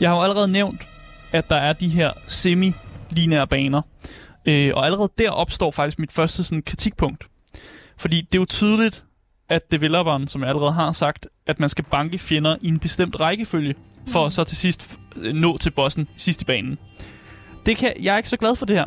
Jeg 0.00 0.10
har 0.10 0.16
jo 0.16 0.22
allerede 0.22 0.48
nævnt, 0.48 0.88
at 1.32 1.50
der 1.50 1.56
er 1.56 1.72
de 1.72 1.88
her 1.88 2.10
semi-lineære 2.26 3.46
baner. 3.46 3.82
Øh, 4.46 4.72
og 4.74 4.86
allerede 4.86 5.08
der 5.18 5.30
opstår 5.30 5.70
faktisk 5.70 5.98
mit 5.98 6.12
første 6.12 6.44
sådan, 6.44 6.62
kritikpunkt. 6.62 7.26
Fordi 7.96 8.16
det 8.20 8.38
er 8.38 8.42
jo 8.42 8.44
tydeligt, 8.44 9.04
at 9.48 9.70
developeren, 9.70 10.28
som 10.28 10.40
jeg 10.40 10.48
allerede 10.48 10.72
har 10.72 10.92
sagt, 10.92 11.28
at 11.46 11.60
man 11.60 11.68
skal 11.68 11.84
banke 11.84 12.18
fjender 12.18 12.56
i 12.60 12.68
en 12.68 12.78
bestemt 12.78 13.20
rækkefølge, 13.20 13.74
for 14.08 14.28
så 14.28 14.44
til 14.44 14.56
sidst 14.56 14.98
f- 15.16 15.32
nå 15.32 15.58
til 15.58 15.70
bossen 15.70 16.08
sidst 16.16 16.42
i 16.42 16.44
banen. 16.44 16.78
Det 17.66 17.76
kan, 17.76 17.92
jeg 18.02 18.12
er 18.12 18.16
ikke 18.16 18.28
så 18.28 18.36
glad 18.36 18.56
for 18.56 18.66
det 18.66 18.76
her. 18.76 18.86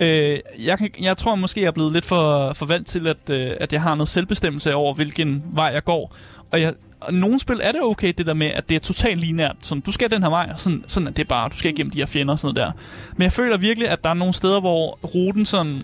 Øh, 0.00 0.38
jeg, 0.58 0.78
kan, 0.78 0.90
jeg 1.00 1.16
tror 1.16 1.34
måske, 1.34 1.60
jeg 1.60 1.66
er 1.66 1.72
blevet 1.72 1.92
lidt 1.92 2.04
for, 2.04 2.52
for 2.52 2.66
vant 2.66 2.86
til, 2.86 3.06
at, 3.06 3.30
øh, 3.30 3.56
at 3.60 3.72
jeg 3.72 3.82
har 3.82 3.94
noget 3.94 4.08
selvbestemmelse 4.08 4.74
over, 4.74 4.94
hvilken 4.94 5.42
vej 5.52 5.66
jeg 5.66 5.84
går. 5.84 6.16
Og, 6.50 6.60
jeg, 6.60 6.74
og 7.00 7.14
nogle 7.14 7.38
spil 7.38 7.60
er 7.62 7.72
det 7.72 7.82
okay, 7.82 8.12
det 8.18 8.26
der 8.26 8.34
med, 8.34 8.46
at 8.46 8.68
det 8.68 8.74
er 8.74 8.78
totalt 8.78 9.20
linært. 9.20 9.56
Sådan, 9.60 9.80
du 9.80 9.92
skal 9.92 10.10
den 10.10 10.22
her 10.22 10.30
vej, 10.30 10.48
og 10.52 10.60
sådan, 10.60 10.84
sådan 10.86 11.06
er 11.06 11.10
det 11.10 11.28
bare. 11.28 11.48
Du 11.48 11.56
skal 11.56 11.72
igennem 11.72 11.90
de 11.90 11.98
her 11.98 12.06
fjender 12.06 12.32
og 12.32 12.38
sådan 12.38 12.54
noget 12.54 12.74
der. 12.74 12.82
Men 13.16 13.22
jeg 13.22 13.32
føler 13.32 13.56
virkelig, 13.56 13.88
at 13.88 14.04
der 14.04 14.10
er 14.10 14.14
nogle 14.14 14.34
steder, 14.34 14.60
hvor 14.60 14.98
ruten 15.14 15.44
sådan 15.44 15.82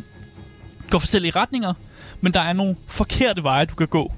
går 0.90 0.99
forskellige 0.99 1.33
retninger, 1.37 1.75
men 2.21 2.35
der 2.35 2.40
er 2.40 2.52
nogle 2.52 2.76
forkerte 2.87 3.42
veje, 3.42 3.64
du 3.64 3.75
kan 3.75 3.88
gå. 3.88 4.12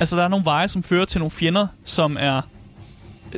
Altså, 0.00 0.16
der 0.16 0.24
er 0.24 0.28
nogle 0.28 0.44
veje, 0.44 0.68
som 0.68 0.82
fører 0.82 1.04
til 1.04 1.18
nogle 1.18 1.30
fjender, 1.30 1.66
som 1.84 2.16
er 2.20 2.40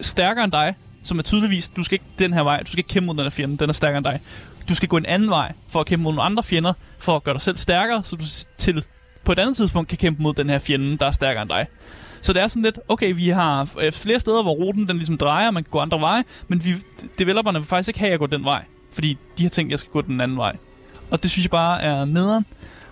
stærkere 0.01 0.45
end 0.45 0.53
dig, 0.53 0.75
som 1.03 1.19
er 1.19 1.23
tydeligvis, 1.23 1.69
du 1.69 1.83
skal 1.83 1.95
ikke 1.95 2.05
den 2.19 2.33
her 2.33 2.43
vej, 2.43 2.63
du 2.63 2.67
skal 2.67 2.79
ikke 2.79 2.89
kæmpe 2.89 3.07
mod 3.07 3.15
den 3.15 3.23
her 3.23 3.31
fjende, 3.31 3.59
den 3.59 3.69
er 3.69 3.73
stærkere 3.73 3.99
end 3.99 4.05
dig. 4.05 4.21
Du 4.69 4.75
skal 4.75 4.89
gå 4.89 4.97
en 4.97 5.07
anden 5.07 5.31
vej 5.31 5.53
for 5.69 5.81
at 5.81 5.87
kæmpe 5.87 6.03
mod 6.03 6.13
nogle 6.13 6.23
andre 6.23 6.43
fjender, 6.43 6.73
for 6.99 7.17
at 7.17 7.25
gøre 7.25 7.35
dig 7.35 7.43
selv 7.43 7.57
stærkere, 7.57 8.05
så 8.05 8.17
du 8.17 8.25
til 8.57 8.85
på 9.25 9.33
et 9.33 9.39
andet 9.39 9.57
tidspunkt 9.57 9.89
kan 9.89 9.99
kæmpe 9.99 10.23
mod 10.23 10.35
den 10.35 10.51
her 10.51 10.59
fjende, 10.59 10.99
der 10.99 11.07
er 11.07 11.13
stærkere 11.13 11.43
end 11.43 11.51
dig. 11.51 11.67
Så 12.25 12.33
det 12.33 12.43
er 12.43 12.47
sådan 12.49 12.63
lidt, 12.63 12.79
okay, 12.89 13.15
vi 13.17 13.29
har 13.29 13.69
øh, 13.81 13.93
flere 13.93 14.21
steder, 14.21 14.43
hvor 14.43 14.53
ruten 14.53 14.89
den 14.89 14.97
ligesom 14.97 15.19
drejer, 15.19 15.51
man 15.51 15.63
kan 15.63 15.71
gå 15.71 15.79
andre 15.79 16.01
veje, 16.01 16.25
men 16.49 16.65
vi, 16.65 16.75
developerne 17.19 17.59
vil 17.59 17.69
faktisk 17.69 17.89
ikke 17.89 17.99
have, 17.99 18.07
at 18.09 18.11
jeg 18.11 18.19
går 18.19 18.27
den 18.27 18.45
vej, 18.45 18.65
fordi 18.93 19.19
de 19.39 19.43
har 19.43 19.51
tænkt, 19.51 19.69
at 19.69 19.71
jeg 19.71 19.79
skal 19.79 19.91
gå 19.93 20.01
den 20.01 20.21
anden 20.21 20.37
vej. 20.37 20.57
Og 21.11 21.23
det 21.23 21.31
synes 21.31 21.45
jeg 21.45 21.51
bare 21.51 21.83
er 21.83 22.05
nederen. 22.05 22.47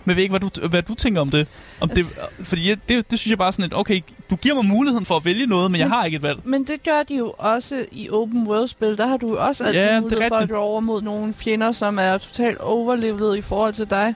Men 0.04 0.10
jeg 0.10 0.16
ved 0.16 0.22
ikke, 0.22 0.38
hvad 0.38 0.50
du, 0.50 0.68
hvad 0.68 0.82
du 0.82 0.94
tænker 0.94 1.20
om 1.20 1.30
det. 1.30 1.48
Om 1.80 1.88
det 1.88 2.04
fordi 2.44 2.68
jeg, 2.68 2.78
det, 2.88 3.10
det 3.10 3.18
synes 3.18 3.30
jeg 3.30 3.38
bare 3.38 3.52
sådan 3.52 3.62
lidt, 3.62 3.74
okay, 3.74 4.00
du 4.30 4.36
giver 4.36 4.54
mig 4.54 4.64
muligheden 4.64 5.06
for 5.06 5.16
at 5.16 5.24
vælge 5.24 5.46
noget, 5.46 5.70
men 5.70 5.80
jeg 5.80 5.88
har 5.88 6.04
ikke 6.04 6.16
et 6.16 6.22
valg. 6.22 6.38
Men 6.44 6.64
det 6.64 6.82
gør 6.84 7.02
de 7.08 7.14
jo 7.16 7.34
også 7.38 7.86
i 7.92 8.10
open 8.10 8.46
world-spil. 8.48 8.98
Der 8.98 9.06
har 9.06 9.16
du 9.16 9.28
jo 9.28 9.44
også 9.46 9.64
altid 9.64 9.80
Ja, 9.80 10.00
mulighed 10.00 10.28
for 10.28 10.36
at 10.36 10.48
gå 10.48 10.56
over 10.56 10.80
mod 10.80 11.02
nogle 11.02 11.34
fjender, 11.34 11.72
som 11.72 11.98
er 11.98 12.18
totalt 12.18 12.58
overlevet 12.58 13.36
i 13.36 13.40
forhold 13.40 13.74
til 13.74 13.90
dig. 13.90 14.14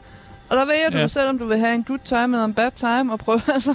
Og 0.48 0.56
der 0.56 0.66
vælger 0.66 0.90
du 0.90 0.96
Ja. 0.96 1.00
ja. 1.02 1.08
selv, 1.08 1.28
om 1.28 1.38
du 1.38 1.46
vil 1.46 1.58
have 1.58 1.74
en 1.74 1.84
good 1.84 1.98
time 2.04 2.22
eller 2.22 2.44
en 2.44 2.54
bad 2.54 2.70
time, 2.76 3.12
og 3.12 3.18
prøve 3.18 3.40
altså, 3.54 3.74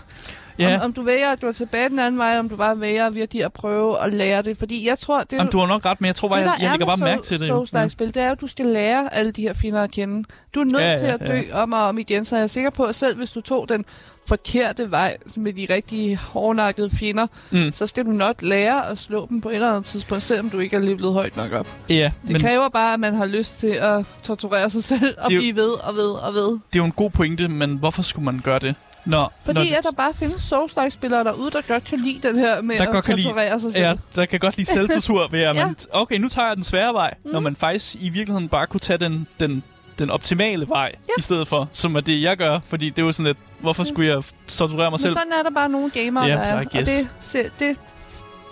Ja, 0.70 0.75
om, 0.77 0.82
om 0.82 0.94
du 0.94 1.01
vælger 1.01 1.30
at 1.32 1.39
gå 1.41 1.51
tilbage 1.51 1.89
den 1.89 2.00
anden 2.00 2.18
vej, 2.18 2.39
om 2.39 2.50
du 2.50 2.56
bare 2.56 2.80
vælger 2.80 3.10
virkelig 3.10 3.44
at 3.44 3.53
prøve 3.53 4.00
at 4.03 4.13
lære 4.13 4.41
det. 4.41 4.58
Fordi 4.58 4.88
jeg 4.88 5.00
tror, 5.00 5.22
det, 5.24 5.34
Jamen, 5.34 5.51
du 5.51 5.60
har 5.60 5.68
nok 5.68 5.86
ret, 5.86 6.01
men 6.01 6.06
jeg 6.08 6.15
tror 6.15 6.27
bare, 6.27 6.39
det, 6.39 6.46
jeg, 6.46 6.53
der 6.60 6.63
jeg 6.65 6.68
er 6.68 6.72
lægger 6.77 6.86
bare 6.86 6.98
mærke 6.98 7.22
til 7.24 7.39
det. 7.39 7.50
jo. 7.50 7.65
Souls 7.65 7.91
spil 7.91 8.08
det 8.13 8.24
er, 8.24 8.32
at 8.32 8.41
du 8.41 8.48
skal 8.48 8.65
lære 8.65 9.13
alle 9.13 9.32
de 9.32 9.41
her 9.41 9.53
fjender 9.53 9.82
at 9.84 9.91
kende. 9.91 10.24
Du 10.56 10.60
er 10.60 10.63
nødt 10.63 10.82
Ja, 10.82 10.89
ja, 10.89 10.98
til 10.98 11.08
ja, 11.08 11.13
at 11.13 11.20
dø 11.27 11.41
om 11.53 11.74
og 11.74 11.84
om 11.84 11.98
igen, 11.98 12.25
så 12.25 12.36
jeg 12.36 12.44
er 12.44 12.48
sikker 12.48 12.70
på, 12.70 12.84
at 12.84 12.96
selv 12.96 13.18
hvis 13.18 13.32
du 13.32 13.41
tog 13.41 13.70
den 13.70 13.86
forkerte 14.27 14.91
vej 14.91 15.18
med 15.36 15.53
de 15.53 15.68
rigtige 15.70 16.18
hårdnakkede 16.18 16.89
fjender, 16.89 17.27
Mm. 17.51 17.72
så 17.72 17.88
skal 17.88 18.06
du 18.06 18.12
nok 18.12 18.41
lære 18.41 18.89
at 18.89 18.98
slå 18.98 19.27
dem 19.30 19.41
på 19.41 19.50
et 19.50 19.56
eller 19.56 19.70
andet 19.70 19.86
tidspunkt, 19.86 20.24
selvom 20.24 20.50
du 20.50 20.60
ikke 20.60 20.75
er 20.75 20.80
levelet 20.80 21.13
højt 21.13 21.38
nok 21.38 21.51
op. 21.53 21.68
Ja, 21.89 22.12
Det 22.22 22.32
men 22.32 22.41
kræver 22.41 22.70
bare, 22.70 22.94
at 22.94 23.00
man 23.00 23.15
har 23.15 23.25
lyst 23.25 23.60
til 23.60 23.68
at 23.68 24.06
torturere 24.24 24.70
sig 24.70 24.84
selv 24.84 25.15
og 25.18 25.30
Det 25.30 25.32
er 25.32 25.36
jo- 25.36 25.41
blive 25.41 25.56
ved 25.56 25.72
og 25.84 25.96
ved 25.96 26.10
og 26.12 26.34
ved. 26.34 26.48
det 26.51 26.60
er 26.74 26.77
jo 26.77 26.86
en 26.86 26.91
god 26.91 27.10
pointe, 27.10 27.48
men 27.48 27.75
hvorfor 27.75 28.01
skulle 28.01 28.25
man 28.25 28.41
gøre 28.44 28.60
det? 28.60 28.75
Når, 29.05 29.34
Fordi 29.46 29.70
når, 29.70 29.77
at 29.77 29.84
der 29.84 29.91
bare 29.98 30.13
findes 30.13 30.41
Souls-like-spillere 30.41 31.24
derude, 31.24 31.51
der 31.51 31.62
godt 31.67 31.84
kan 31.84 32.00
lide 32.00 32.27
den 32.27 32.38
her 32.38 32.62
med 32.62 32.77
Der 32.77 32.84
at 32.88 32.91
godt 32.93 33.05
kan 33.05 33.15
lide- 33.15 33.60
sig 33.60 33.62
selv. 33.74 33.84
Ja, 33.84 33.93
der 34.15 34.25
kan 34.25 34.39
godt 34.39 34.58
lide 34.58 34.70
selvtortur 34.75 35.27
ved, 35.27 35.39
at 35.41 35.55
Ja. 35.55 35.65
man, 35.65 35.75
okay, 35.91 36.15
nu 36.17 36.27
tager 36.29 36.48
jeg 36.48 36.55
den 36.55 36.63
svære 36.63 36.93
vej, 36.93 37.13
mm. 37.25 37.31
når 37.31 37.39
man 37.39 37.55
faktisk 37.55 37.96
i 38.00 38.10
virkeligheden 38.10 38.50
bare 38.50 38.67
kunne 38.67 38.79
tage 38.79 38.98
den, 38.98 39.27
den 39.39 39.63
den 40.00 40.10
optimale 40.10 40.70
vej, 40.70 40.91
ja. 41.08 41.13
i 41.17 41.22
stedet 41.22 41.48
for, 41.48 41.70
som 41.74 41.96
er 41.96 42.00
det, 42.01 42.22
jeg 42.22 42.38
gør. 42.38 42.60
Fordi 42.63 42.89
det 42.89 43.00
er 43.01 43.05
jo 43.05 43.12
sådan 43.12 43.25
lidt, 43.25 43.38
hvorfor 43.60 43.84
skulle 43.84 44.10
jeg 44.13 44.24
torturere 44.48 44.84
mig 44.84 44.91
Men 44.91 45.00
selv? 45.00 45.13
sådan 45.13 45.31
er 45.39 45.43
der 45.43 45.50
bare 45.50 45.70
nogle 45.70 45.89
gamere, 45.89 46.24
Ja, 46.25 46.31
der 46.34 46.39
er. 46.39 46.58
Og 46.60 46.74
det, 46.74 47.51
det 47.60 47.77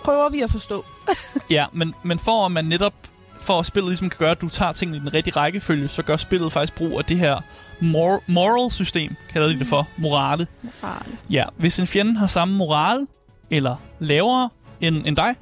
prøver 0.04 0.28
vi 0.28 0.40
at 0.40 0.50
forstå. 0.50 0.84
Ja, 1.50 1.66
men, 1.72 1.94
men 2.02 2.18
for 2.18 2.46
at 2.46 2.52
man 2.52 2.64
netop 2.64 2.92
for 3.40 3.58
at 3.58 3.66
spillet 3.66 3.88
ligesom 3.88 4.08
kan 4.08 4.18
gøre, 4.18 4.30
at 4.30 4.40
du 4.40 4.48
tager 4.48 4.72
tingene 4.72 4.96
i 4.96 5.00
den 5.00 5.14
rigtige 5.14 5.36
rækkefølge, 5.36 5.88
så 5.88 6.02
gør 6.02 6.16
spillet 6.16 6.52
faktisk 6.52 6.74
brug 6.74 6.98
af 6.98 7.04
det 7.04 7.18
her 7.18 7.36
mor- 7.80 8.22
moral 8.26 8.70
system, 8.70 9.16
kalder 9.32 9.48
de 9.48 9.58
det 9.58 9.66
for, 9.66 9.88
morale. 9.96 10.46
Morale. 10.62 11.16
Ja, 11.30 11.44
hvis 11.56 11.78
en 11.78 11.86
fjende 11.86 12.16
har 12.16 12.26
samme 12.26 12.56
moral, 12.56 13.06
eller 13.50 13.76
lavere 13.98 14.48
end, 14.80 15.06
end 15.06 15.16
dig, 15.16 15.34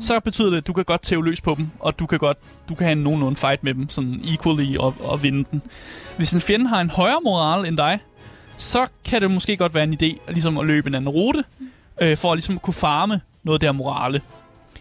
så 0.00 0.20
betyder 0.20 0.50
det, 0.50 0.56
at 0.56 0.66
du 0.66 0.72
kan 0.72 0.84
godt 0.84 1.02
tæve 1.02 1.24
løs 1.24 1.40
på 1.40 1.54
dem, 1.58 1.70
og 1.80 1.98
du 1.98 2.06
kan 2.06 2.18
godt 2.18 2.38
du 2.68 2.74
kan 2.74 2.84
have 2.84 2.92
en 2.92 3.02
nogenlunde 3.02 3.36
fight 3.36 3.64
med 3.64 3.74
dem, 3.74 3.88
sådan 3.88 4.20
equally, 4.24 4.76
og, 4.76 4.94
og 5.00 5.22
vinde 5.22 5.44
den. 5.50 5.62
Hvis 6.16 6.32
en 6.32 6.40
fjende 6.40 6.68
har 6.68 6.80
en 6.80 6.90
højere 6.90 7.20
moral 7.24 7.68
end 7.68 7.76
dig, 7.76 7.98
så 8.56 8.86
kan 9.04 9.22
det 9.22 9.30
måske 9.30 9.56
godt 9.56 9.74
være 9.74 9.84
en 9.84 9.94
idé 9.94 10.18
at, 10.26 10.34
ligesom 10.34 10.58
at 10.58 10.66
løbe 10.66 10.88
en 10.88 10.94
anden 10.94 11.08
rute, 11.08 11.44
øh, 12.00 12.16
for 12.16 12.32
at 12.32 12.36
ligesom 12.36 12.58
kunne 12.58 12.74
farme 12.74 13.20
noget 13.42 13.60
der 13.60 13.72
morale. 13.72 14.20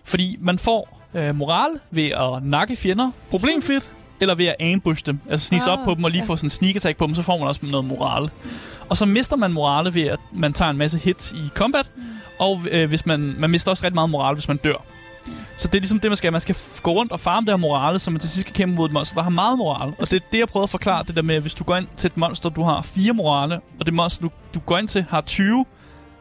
Fordi 0.04 0.38
man 0.42 0.60
får 0.60 0.93
øh, 1.16 1.36
moral 1.36 1.70
ved 1.92 2.04
at 2.10 2.44
nakke 2.44 2.76
fjender 2.76 3.12
problemfrit, 3.30 3.92
eller 4.22 4.36
ved 4.36 4.46
at 4.46 4.56
ambush 4.74 5.06
dem. 5.06 5.20
Altså 5.30 5.48
snige 5.48 5.62
sig 5.62 5.72
op 5.74 5.80
Ah, 5.80 5.86
på 5.86 5.96
dem 5.96 6.04
og 6.04 6.12
lige 6.12 6.22
ja. 6.22 6.28
få 6.28 6.36
sådan 6.38 6.46
en 6.46 6.50
sneak 6.50 6.76
attack 6.76 6.98
på 6.98 7.08
dem, 7.08 7.16
så 7.16 7.22
får 7.22 7.38
man 7.38 7.48
også 7.48 7.60
noget 7.64 7.86
morale. 7.86 8.30
Og 8.90 8.98
så 8.98 9.06
mister 9.06 9.36
man 9.36 9.54
morale 9.54 9.94
ved, 9.94 10.08
at 10.08 10.20
man 10.34 10.54
tager 10.54 10.72
en 10.72 10.78
masse 10.78 10.98
hits 11.00 11.32
i 11.32 11.50
combat, 11.56 11.92
og 12.40 12.62
øh, 12.72 12.90
hvis 12.90 13.06
man, 13.06 13.36
man 13.38 13.50
mister 13.50 13.72
også 13.72 13.86
ret 13.86 13.94
meget 13.94 14.10
morale, 14.10 14.36
hvis 14.36 14.48
man 14.48 14.58
dør. 14.58 14.86
Så 15.58 15.68
det 15.68 15.76
er 15.76 15.80
ligesom 15.80 16.00
det, 16.00 16.12
man 16.12 16.18
skal. 16.18 16.32
Man 16.32 16.42
skal 16.42 16.56
gå 16.84 16.92
rundt 16.92 17.12
og 17.12 17.20
farme 17.20 17.46
det 17.46 17.52
her 17.52 17.58
morale, 17.58 18.00
så 18.00 18.12
man 18.12 18.20
til 18.20 18.30
sidst 18.30 18.46
kan 18.46 18.54
kæmpe 18.56 18.76
mod 18.76 18.86
et 18.86 18.92
monster, 18.92 19.16
der 19.16 19.24
har 19.24 19.30
meget 19.30 19.58
morale. 19.58 19.94
Og 20.00 20.10
det 20.10 20.14
er 20.14 20.20
det, 20.32 20.40
jeg 20.40 20.48
prøvede 20.48 20.64
at 20.64 20.70
forklare, 20.70 21.04
det 21.04 21.16
der 21.16 21.22
med, 21.22 21.36
at 21.36 21.42
hvis 21.42 21.54
du 21.54 21.64
går 21.64 21.76
ind 21.76 21.88
til 21.98 22.08
et 22.08 22.18
monster, 22.18 22.50
du 22.50 22.64
har 22.64 22.82
fire 22.82 23.14
morale, 23.14 23.60
og 23.80 23.86
det 23.86 23.94
monster, 23.94 24.22
du, 24.22 24.32
du 24.54 24.60
går 24.60 24.78
ind 24.78 24.88
til, 24.88 25.06
har 25.10 25.22
20, 25.22 25.66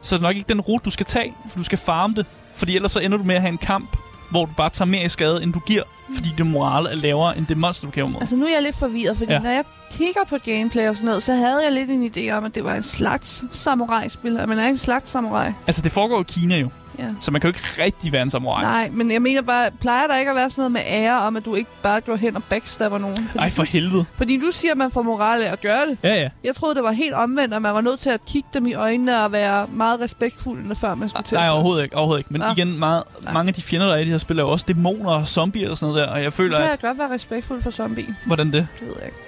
så 0.02 0.14
er 0.14 0.18
det 0.18 0.22
nok 0.22 0.36
ikke 0.36 0.48
den 0.48 0.60
rute, 0.60 0.84
du 0.84 0.90
skal 0.90 1.06
tage, 1.06 1.34
for 1.48 1.58
du 1.58 1.64
skal 1.64 1.78
farme 1.78 2.14
det. 2.14 2.26
Fordi 2.54 2.76
ellers 2.76 2.92
så 2.92 3.00
ender 3.00 3.18
du 3.18 3.24
med 3.24 3.34
at 3.34 3.40
have 3.40 3.52
en 3.52 3.58
kamp, 3.58 3.96
hvor 4.32 4.44
du 4.44 4.52
bare 4.56 4.70
tager 4.70 4.86
mere 4.86 5.04
i 5.04 5.08
skade, 5.08 5.42
end 5.42 5.52
du 5.52 5.58
giver, 5.58 5.82
fordi 6.14 6.34
det 6.38 6.46
morale 6.46 6.90
er 6.90 6.94
lavere, 6.94 7.38
end 7.38 7.46
det 7.46 7.56
monster, 7.56 7.86
du 7.86 7.90
kæmper 7.92 8.12
mod. 8.12 8.20
Altså 8.20 8.36
nu 8.36 8.44
er 8.46 8.50
jeg 8.54 8.62
lidt 8.62 8.76
forvirret, 8.76 9.16
fordi 9.16 9.32
Ja. 9.32 9.38
når 9.38 9.50
jeg 9.50 9.64
kigger 9.90 10.20
på 10.28 10.36
gameplay 10.44 10.88
og 10.88 10.96
sådan 10.96 11.06
noget, 11.06 11.22
så 11.22 11.32
havde 11.32 11.60
jeg 11.64 11.72
lidt 11.72 11.90
en 11.90 12.10
idé 12.16 12.30
om, 12.36 12.44
at 12.44 12.54
det 12.54 12.64
var 12.64 12.74
en 12.74 12.82
slags 12.82 13.44
samurai-spil. 13.52 14.32
Man 14.48 14.58
er 14.58 14.68
en 14.68 14.78
slags 14.78 15.10
samurai. 15.10 15.52
Altså, 15.66 15.82
det 15.82 15.92
foregår 15.92 16.20
i 16.20 16.24
Kina 16.28 16.56
jo, 16.58 16.68
Ja. 16.98 17.04
så 17.20 17.30
man 17.30 17.40
kan 17.40 17.50
jo 17.50 17.56
ikke 17.56 17.82
rigtig 17.84 18.12
være 18.12 18.22
en 18.22 18.30
samurai. 18.30 18.62
Nej, 18.62 18.90
men 18.92 19.10
jeg 19.12 19.22
mener 19.22 19.42
bare, 19.42 19.70
plejer 19.80 20.06
der 20.06 20.16
ikke 20.18 20.30
at 20.30 20.36
være 20.36 20.50
sådan 20.50 20.60
noget 20.60 20.72
med 20.72 20.80
ære 20.86 21.20
om, 21.20 21.36
at 21.36 21.44
du 21.44 21.54
ikke 21.54 21.70
bare 21.82 22.00
går 22.00 22.16
hen 22.16 22.36
og 22.36 22.44
backstabber 22.44 22.98
nogen? 22.98 23.16
Fordi, 23.16 23.38
Ej, 23.38 23.50
for 23.50 23.62
helvede. 23.62 24.04
fordi 24.14 24.40
du 24.40 24.46
siger, 24.50 24.74
man 24.74 24.90
får 24.90 25.02
moral 25.02 25.42
at 25.42 25.60
gøre 25.60 25.86
det. 25.90 25.98
Ja, 26.02 26.14
ja. 26.14 26.28
Jeg 26.44 26.54
troede, 26.56 26.74
det 26.74 26.82
var 26.82 26.92
helt 26.92 27.14
omvendt, 27.14 27.54
at 27.54 27.62
man 27.62 27.74
var 27.74 27.80
nødt 27.80 28.00
til 28.00 28.10
at 28.10 28.24
kigge 28.24 28.48
dem 28.54 28.66
i 28.66 28.74
øjnene 28.74 29.24
og 29.24 29.32
være 29.32 29.66
meget 29.66 30.00
respektfuld, 30.00 30.76
før 30.76 30.94
man 30.94 31.08
skulle 31.08 31.24
til 31.24 31.36
Nej, 31.38 31.48
overhovedet 31.48 31.82
ikke. 31.82 31.96
Overhovedet 31.96 32.20
ikke. 32.20 32.32
Men 32.32 32.40
Nå. 32.40 32.46
igen, 32.56 32.78
meget, 32.78 33.02
Nej. 33.24 33.32
mange 33.32 33.48
af 33.48 33.54
de 33.54 33.62
fjender, 33.62 33.86
der 33.86 33.94
er 33.94 33.98
i 33.98 34.04
de 34.04 34.10
her 34.10 34.18
spil, 34.18 34.38
er 34.38 34.42
jo 34.42 34.50
også 34.50 34.64
dæmoner 34.68 35.10
og 35.10 35.28
zombier 35.28 35.70
og 35.70 35.78
sådan 35.78 35.92
noget 35.94 36.06
der. 36.08 36.12
Og 36.14 36.22
jeg 36.22 36.32
føler, 36.32 36.56
kan 36.56 36.64
at... 36.64 36.70
jeg 36.70 36.78
godt 36.80 36.98
være 36.98 37.10
respektfuld 37.10 37.62
for 37.62 37.70
zombie. 37.70 38.16
Hvordan 38.26 38.46
det? 38.52 38.66
Det 38.80 38.88
ved 38.88 38.94
jeg 38.98 39.06
ikke. 39.06 39.18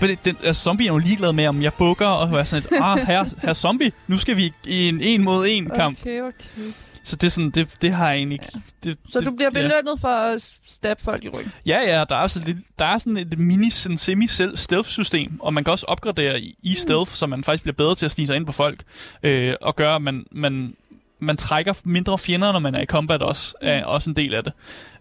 Det, 0.00 0.24
det, 0.24 0.36
altså, 0.44 0.62
zombie 0.62 0.86
er 0.86 0.92
jo 0.92 0.98
ligeglad 0.98 1.32
med, 1.32 1.46
om 1.46 1.62
jeg 1.62 1.74
bukker 1.74 2.06
og 2.06 2.38
er 2.38 2.44
sådan 2.44 2.64
et, 2.72 2.82
ah, 2.82 2.98
her, 2.98 3.24
her 3.42 3.52
zombie, 3.52 3.92
nu 4.06 4.18
skal 4.18 4.36
vi 4.36 4.52
i 4.66 4.88
en 4.88 5.00
en 5.00 5.24
mod 5.24 5.46
en 5.48 5.70
kamp. 5.70 6.00
Okay, 6.00 6.20
okay. 6.20 6.72
Så 7.04 7.16
det 7.16 7.26
er 7.26 7.30
sådan, 7.30 7.50
det, 7.50 7.68
det 7.82 7.92
har 7.92 8.08
jeg 8.08 8.16
egentlig. 8.16 8.40
Det, 8.84 8.98
Så 9.04 9.18
det, 9.18 9.26
du 9.26 9.32
bliver 9.32 9.50
ja. 9.54 9.62
belønnet 9.62 10.00
for 10.00 10.08
at 10.08 10.58
stabbe 10.68 11.02
folk 11.02 11.24
i 11.24 11.28
ryggen? 11.28 11.52
Ja, 11.66 11.78
ja, 11.80 12.04
der 12.08 12.14
er, 12.16 12.20
altså 12.20 12.42
lidt, 12.46 12.58
der 12.78 12.84
er 12.84 12.98
sådan 12.98 13.16
et 13.16 13.38
mini 13.38 13.70
sådan 13.70 13.98
semi-stealth-system, 13.98 15.40
og 15.40 15.54
man 15.54 15.64
kan 15.64 15.72
også 15.72 15.86
opgradere 15.86 16.40
i, 16.40 16.56
i 16.62 16.74
stealth, 16.74 17.10
så 17.10 17.26
man 17.26 17.44
faktisk 17.44 17.62
bliver 17.62 17.74
bedre 17.74 17.94
til 17.94 18.06
at 18.06 18.12
snige 18.12 18.26
sig 18.26 18.36
ind 18.36 18.46
på 18.46 18.52
folk, 18.52 18.82
øh, 19.22 19.54
og 19.60 19.76
gøre, 19.76 19.94
at 19.94 20.02
man, 20.02 20.26
man, 20.32 20.74
man 21.20 21.36
trækker 21.36 21.72
mindre 21.84 22.18
fjender, 22.18 22.52
når 22.52 22.58
man 22.58 22.74
er 22.74 22.80
i 22.80 22.86
combat 22.86 23.22
også, 23.22 23.54
er 23.60 23.84
også 23.84 24.10
en 24.10 24.16
del 24.16 24.34
af 24.34 24.44
det. 24.44 24.52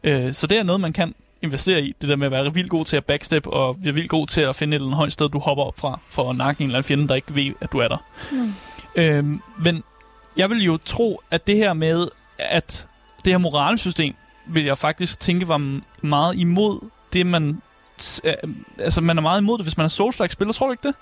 Øh, 0.04 0.34
så 0.34 0.48
det 0.48 0.60
er 0.60 0.64
noget, 0.64 0.82
man 0.82 0.94
kan 0.94 1.14
investere 1.42 1.82
i, 1.82 1.94
det 2.02 2.10
der 2.10 2.16
med 2.16 2.26
at 2.26 2.32
være 2.32 2.54
vildt 2.54 2.70
god 2.70 2.86
til 2.86 2.98
at 2.98 3.06
backstep, 3.06 3.48
og 3.48 3.76
være 3.80 3.94
vildt 3.94 4.10
god 4.10 4.28
til 4.28 4.42
at 4.42 4.56
finde 4.56 4.76
et 4.76 4.76
eller 4.76 4.86
andet 4.88 4.98
højt 4.98 5.12
sted, 5.12 5.30
du 5.30 5.40
hopper 5.40 5.64
op 5.64 5.80
fra, 5.80 6.00
for 6.10 6.30
at 6.30 6.36
nakke 6.36 6.62
en 6.62 6.68
eller 6.68 6.78
anden 6.78 6.88
fjende, 6.88 7.08
der 7.08 7.16
ikke 7.16 7.36
ved, 7.36 7.52
at 7.62 7.72
du 7.72 7.78
er 7.78 7.88
der. 7.88 7.98
Mm. 8.32 8.54
Øhm, 8.96 9.42
men 9.64 9.84
jeg 10.38 10.50
vil 10.50 10.64
jo 10.64 10.78
tro, 10.86 11.22
at 11.32 11.48
det 11.48 11.56
her 11.56 11.74
med, 11.74 12.08
at 12.40 12.88
det 13.26 13.34
her 13.34 13.38
moralsystem, 13.38 14.14
vil 14.48 14.64
jeg 14.66 14.78
faktisk 14.78 15.20
tænke 15.20 15.48
var 15.48 15.80
meget 16.02 16.36
imod 16.36 16.90
det, 17.14 17.28
man... 17.28 17.62
øh, 18.24 18.34
altså, 18.80 19.02
man 19.02 19.18
er 19.18 19.22
meget 19.22 19.42
imod 19.42 19.58
det, 19.58 19.66
hvis 19.66 19.78
man 19.78 19.84
er 19.86 19.90
Souls-like-spiller. 19.90 20.54
Tror 20.54 20.66
du 20.66 20.72
ikke 20.72 20.88
det? 20.88 20.96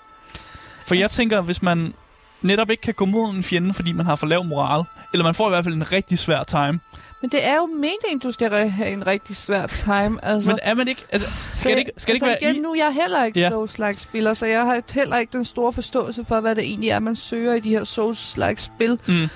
For 0.86 0.94
jeg 0.94 1.02
Altså- 1.02 1.16
tænker, 1.16 1.40
hvis 1.40 1.62
man 1.62 1.94
netop 2.42 2.70
ikke 2.70 2.80
kan 2.80 2.94
gå 2.94 3.04
mod 3.04 3.34
en 3.34 3.42
fjende, 3.42 3.74
fordi 3.74 3.92
man 3.92 4.06
har 4.06 4.16
for 4.16 4.26
lav 4.26 4.44
moral, 4.44 4.84
eller 5.12 5.24
man 5.24 5.34
får 5.34 5.46
i 5.46 5.50
hvert 5.50 5.64
fald 5.64 5.74
en 5.74 5.92
rigtig 5.92 6.18
svær 6.18 6.42
time. 6.42 6.80
Men 7.20 7.30
det 7.30 7.46
er 7.46 7.56
jo 7.56 7.66
meningen, 7.66 8.18
du 8.22 8.30
skal 8.32 8.68
have 8.70 8.90
en 8.90 9.06
rigtig 9.06 9.36
svær 9.36 9.66
time. 9.66 10.24
Altså, 10.24 10.50
Men 10.50 10.58
er 10.62 10.74
man 10.74 10.88
ikke... 10.88 11.04
Altså, 11.12 11.28
skal 11.54 11.70
det 11.72 11.78
ikke, 11.78 11.90
skal 11.96 12.14
det 12.14 12.22
altså 12.22 12.26
ikke 12.34 12.44
være 12.44 12.50
igen, 12.52 12.62
i... 12.62 12.64
nu 12.64 12.70
er 12.72 12.76
jeg 12.76 12.92
heller 13.02 13.24
ikke 13.24 13.40
Ja. 13.40 13.44
ja. 13.44 13.50
Souls-like-spiller, 13.50 14.34
så 14.34 14.46
jeg 14.46 14.60
har 14.64 14.82
heller 14.94 15.16
ikke 15.18 15.32
den 15.32 15.44
store 15.44 15.72
forståelse 15.72 16.24
for, 16.24 16.40
hvad 16.40 16.54
det 16.54 16.64
egentlig 16.64 16.90
er, 16.90 16.98
man 16.98 17.16
søger 17.16 17.54
i 17.54 17.60
de 17.60 17.68
her 17.70 17.84
Souls-like-spil. 17.84 18.98
Mm. 19.06 19.28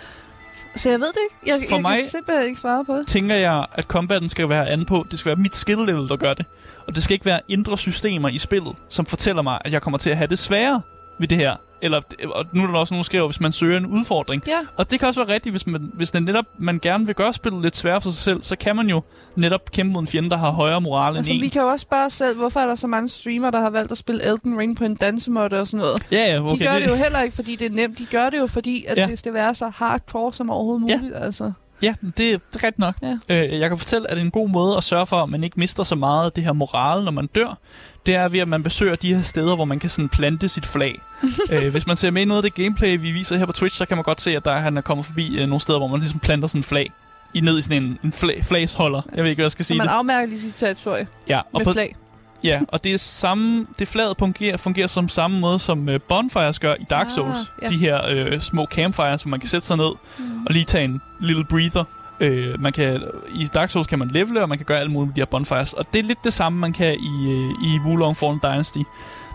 Så 0.76 0.90
jeg 0.90 1.00
ved 1.00 1.06
det 1.08 1.18
ikke. 1.30 1.36
Jeg, 1.52 1.60
For 1.68 1.76
jeg 1.76 1.82
mig- 1.82 1.96
kan 1.96 2.06
simpelthen 2.06 2.46
ikke 2.48 2.60
svare 2.60 2.84
på 2.84 2.96
det. 2.96 3.06
tænker 3.06 3.34
jeg, 3.34 3.66
at 3.72 3.84
combaten 3.84 4.28
skal 4.28 4.48
være 4.48 4.68
an 4.68 4.84
på. 4.84 5.06
Det 5.10 5.18
skal 5.18 5.30
være 5.30 5.36
mit 5.42 5.54
skill 5.56 5.78
level, 5.86 6.08
der 6.08 6.16
gør 6.16 6.34
det. 6.34 6.46
Og 6.86 6.94
det 6.94 7.02
skal 7.02 7.14
ikke 7.14 7.26
være 7.26 7.40
indre 7.48 7.78
systemer 7.78 8.28
i 8.28 8.38
spillet, 8.38 8.74
som 8.88 9.06
fortæller 9.06 9.42
mig, 9.42 9.58
at 9.64 9.72
jeg 9.72 9.82
kommer 9.82 9.98
til 9.98 10.10
at 10.10 10.16
have 10.16 10.26
det 10.28 10.38
sværere 10.38 10.80
ved 11.18 11.28
det 11.28 11.38
her. 11.38 11.56
Eller, 11.82 12.00
og 12.34 12.44
nu 12.52 12.62
er 12.62 12.66
der 12.66 12.74
også 12.78 12.94
nogen, 12.94 13.00
der 13.00 13.04
skriver, 13.04 13.26
hvis 13.26 13.40
man 13.40 13.52
søger 13.52 13.78
en 13.78 13.86
udfordring. 13.86 14.42
Ja, 14.46 14.52
Og 14.76 14.90
det 14.90 14.98
kan 14.98 15.08
også 15.08 15.24
være 15.24 15.34
rigtigt, 15.34 15.52
hvis 15.52 15.66
man, 15.66 15.90
hvis 15.94 16.10
det 16.10 16.22
netop, 16.22 16.44
man 16.58 16.78
gerne 16.82 17.06
vil 17.06 17.14
gøre 17.14 17.32
spillet 17.32 17.62
lidt 17.62 17.76
sværere 17.76 18.00
for 18.00 18.08
sig 18.10 18.18
selv, 18.18 18.42
så 18.42 18.56
kan 18.56 18.76
man 18.76 18.88
jo 18.88 19.02
netop 19.36 19.70
kæmpe 19.70 19.92
mod 19.92 20.00
en 20.00 20.06
fjende, 20.06 20.30
der 20.30 20.36
har 20.36 20.50
højere 20.50 20.80
moral 20.80 21.16
altså 21.16 21.32
end 21.32 21.40
vi 21.40 21.46
en. 21.46 21.50
kan 21.50 21.62
jo 21.62 21.68
også 21.68 21.82
spørge 21.82 22.04
os 22.06 22.12
selv, 22.12 22.36
hvorfor 22.36 22.60
er 22.60 22.66
der 22.66 22.74
så 22.74 22.86
mange 22.86 23.08
streamere, 23.08 23.50
der 23.50 23.60
har 23.60 23.70
valgt 23.70 23.92
at 23.92 23.98
spille 23.98 24.22
Elden 24.24 24.58
Ring 24.58 24.76
på 24.76 24.84
en 24.84 24.94
dansemåtte 24.94 25.60
og 25.60 25.66
sådan 25.66 25.78
noget. 25.78 26.02
Ja, 26.12 26.18
ja, 26.30 26.34
De 26.34 26.38
okay. 26.40 26.64
gør 26.66 26.78
det 26.78 26.88
jo 26.88 26.94
heller 26.94 27.20
ikke, 27.20 27.34
fordi 27.34 27.56
det 27.56 27.66
er 27.66 27.70
nemt. 27.74 27.98
De 27.98 28.06
gør 28.06 28.30
det 28.30 28.38
jo, 28.38 28.46
fordi 28.46 28.84
at 28.88 28.96
Ja. 28.98 29.06
det 29.06 29.18
skal 29.18 29.34
være 29.34 29.54
så 29.54 29.68
hardcore 29.68 30.32
som 30.32 30.50
overhovedet 30.50 30.88
Ja. 30.88 30.96
muligt. 30.98 31.16
Altså. 31.16 31.52
Ja, 31.82 31.94
det, 32.02 32.16
det 32.16 32.32
er 32.34 32.38
rigtigt 32.54 32.78
nok. 32.78 32.94
Ja. 33.02 33.18
Øh, 33.28 33.60
jeg 33.60 33.68
kan 33.68 33.78
fortælle, 33.78 34.10
at 34.10 34.18
en 34.18 34.30
god 34.30 34.48
måde 34.48 34.76
at 34.76 34.84
sørge 34.84 35.06
for, 35.06 35.16
at 35.22 35.28
man 35.28 35.44
ikke 35.44 35.60
mister 35.60 35.82
så 35.82 35.94
meget 35.94 36.24
af 36.26 36.32
det 36.32 36.44
her 36.44 36.52
moral, 36.52 37.04
når 37.04 37.10
man 37.12 37.26
dør, 37.26 37.58
det 38.06 38.14
er 38.14 38.28
ved, 38.28 38.40
at 38.40 38.48
man 38.48 38.62
besøger 38.62 38.96
de 38.96 39.14
her 39.14 39.22
steder, 39.22 39.54
hvor 39.54 39.64
man 39.64 39.78
kan 39.78 39.90
sådan 39.90 40.08
plante 40.08 40.48
sit 40.48 40.66
flag. 40.66 41.00
øh, 41.52 41.70
hvis 41.70 41.86
man 41.86 41.96
ser 41.96 42.10
med 42.10 42.22
i 42.22 42.24
noget 42.24 42.44
af 42.44 42.50
det 42.50 42.54
gameplay, 42.64 42.98
vi 43.00 43.10
viser 43.10 43.36
her 43.36 43.46
på 43.46 43.52
Twitch, 43.52 43.76
så 43.76 43.84
kan 43.86 43.96
man 43.96 44.04
godt 44.04 44.20
se, 44.20 44.36
at 44.36 44.44
der, 44.44 44.56
han 44.58 44.76
er 44.76 44.80
kommet 44.80 45.06
forbi 45.06 45.38
øh, 45.38 45.46
nogle 45.46 45.60
steder, 45.60 45.78
hvor 45.78 45.88
man 45.88 46.00
ligesom 46.00 46.18
planter 46.18 46.48
sådan 46.48 46.62
flag. 46.62 46.92
I 47.34 47.40
ned 47.40 47.58
i 47.58 47.62
sådan 47.62 47.82
en, 47.82 47.98
en 48.04 48.12
flag, 48.12 48.44
flagsholder. 48.44 49.02
Jeg 49.14 49.24
ved 49.24 49.30
ikke, 49.30 49.38
hvad 49.40 49.44
jeg 49.44 49.50
skal 49.50 49.64
Så 49.64 49.66
sige 49.66 49.78
man 49.78 49.86
det. 49.86 49.92
afmærker 49.92 50.26
lige 50.28 50.40
sit 50.40 50.54
territorie 50.54 51.06
Ja, 51.28 51.38
og 51.38 51.44
med 51.58 51.64
på, 51.64 51.72
flag. 51.72 51.96
ja, 52.44 52.60
og 52.68 52.84
det 52.84 52.94
er 52.94 52.98
samme, 52.98 53.66
det 53.78 53.88
flaget 53.88 54.14
fungerer, 54.18 54.56
fungerer 54.56 54.86
som 54.86 55.08
samme 55.08 55.40
måde, 55.40 55.58
som 55.58 55.88
øh, 55.88 56.00
bonfires 56.08 56.58
gør 56.58 56.74
i 56.74 56.84
Dark 56.90 57.06
Ah, 57.06 57.12
Souls. 57.12 57.38
ja. 57.62 57.68
De 57.68 57.76
her 57.76 58.00
øh, 58.08 58.40
små 58.40 58.66
campfires, 58.70 59.22
hvor 59.22 59.30
man 59.30 59.40
kan 59.40 59.48
sætte 59.48 59.66
sig 59.66 59.76
ned 59.76 59.90
Mm. 60.18 60.24
og 60.46 60.52
lige 60.52 60.64
tage 60.64 60.84
en 60.84 61.00
lille 61.20 61.44
breather. 61.44 61.84
Øh, 62.22 62.60
man 62.60 62.72
kan, 62.72 63.02
I 63.34 63.46
Dark 63.54 63.70
Souls 63.70 63.86
kan 63.86 63.98
man 63.98 64.08
levele, 64.08 64.42
og 64.42 64.48
man 64.48 64.58
kan 64.58 64.64
gøre 64.64 64.80
alt 64.80 64.90
muligt 64.90 65.08
med 65.08 65.14
de 65.14 65.20
her 65.20 65.26
bonfires. 65.26 65.72
Og 65.72 65.84
det 65.92 65.98
er 65.98 66.02
lidt 66.02 66.24
det 66.24 66.32
samme, 66.32 66.58
man 66.58 66.72
kan 66.72 66.94
i, 66.94 67.32
øh, 67.32 67.50
i 67.50 67.80
Wulong 67.84 68.16
Fallen 68.16 68.40
Dynasty. 68.42 68.78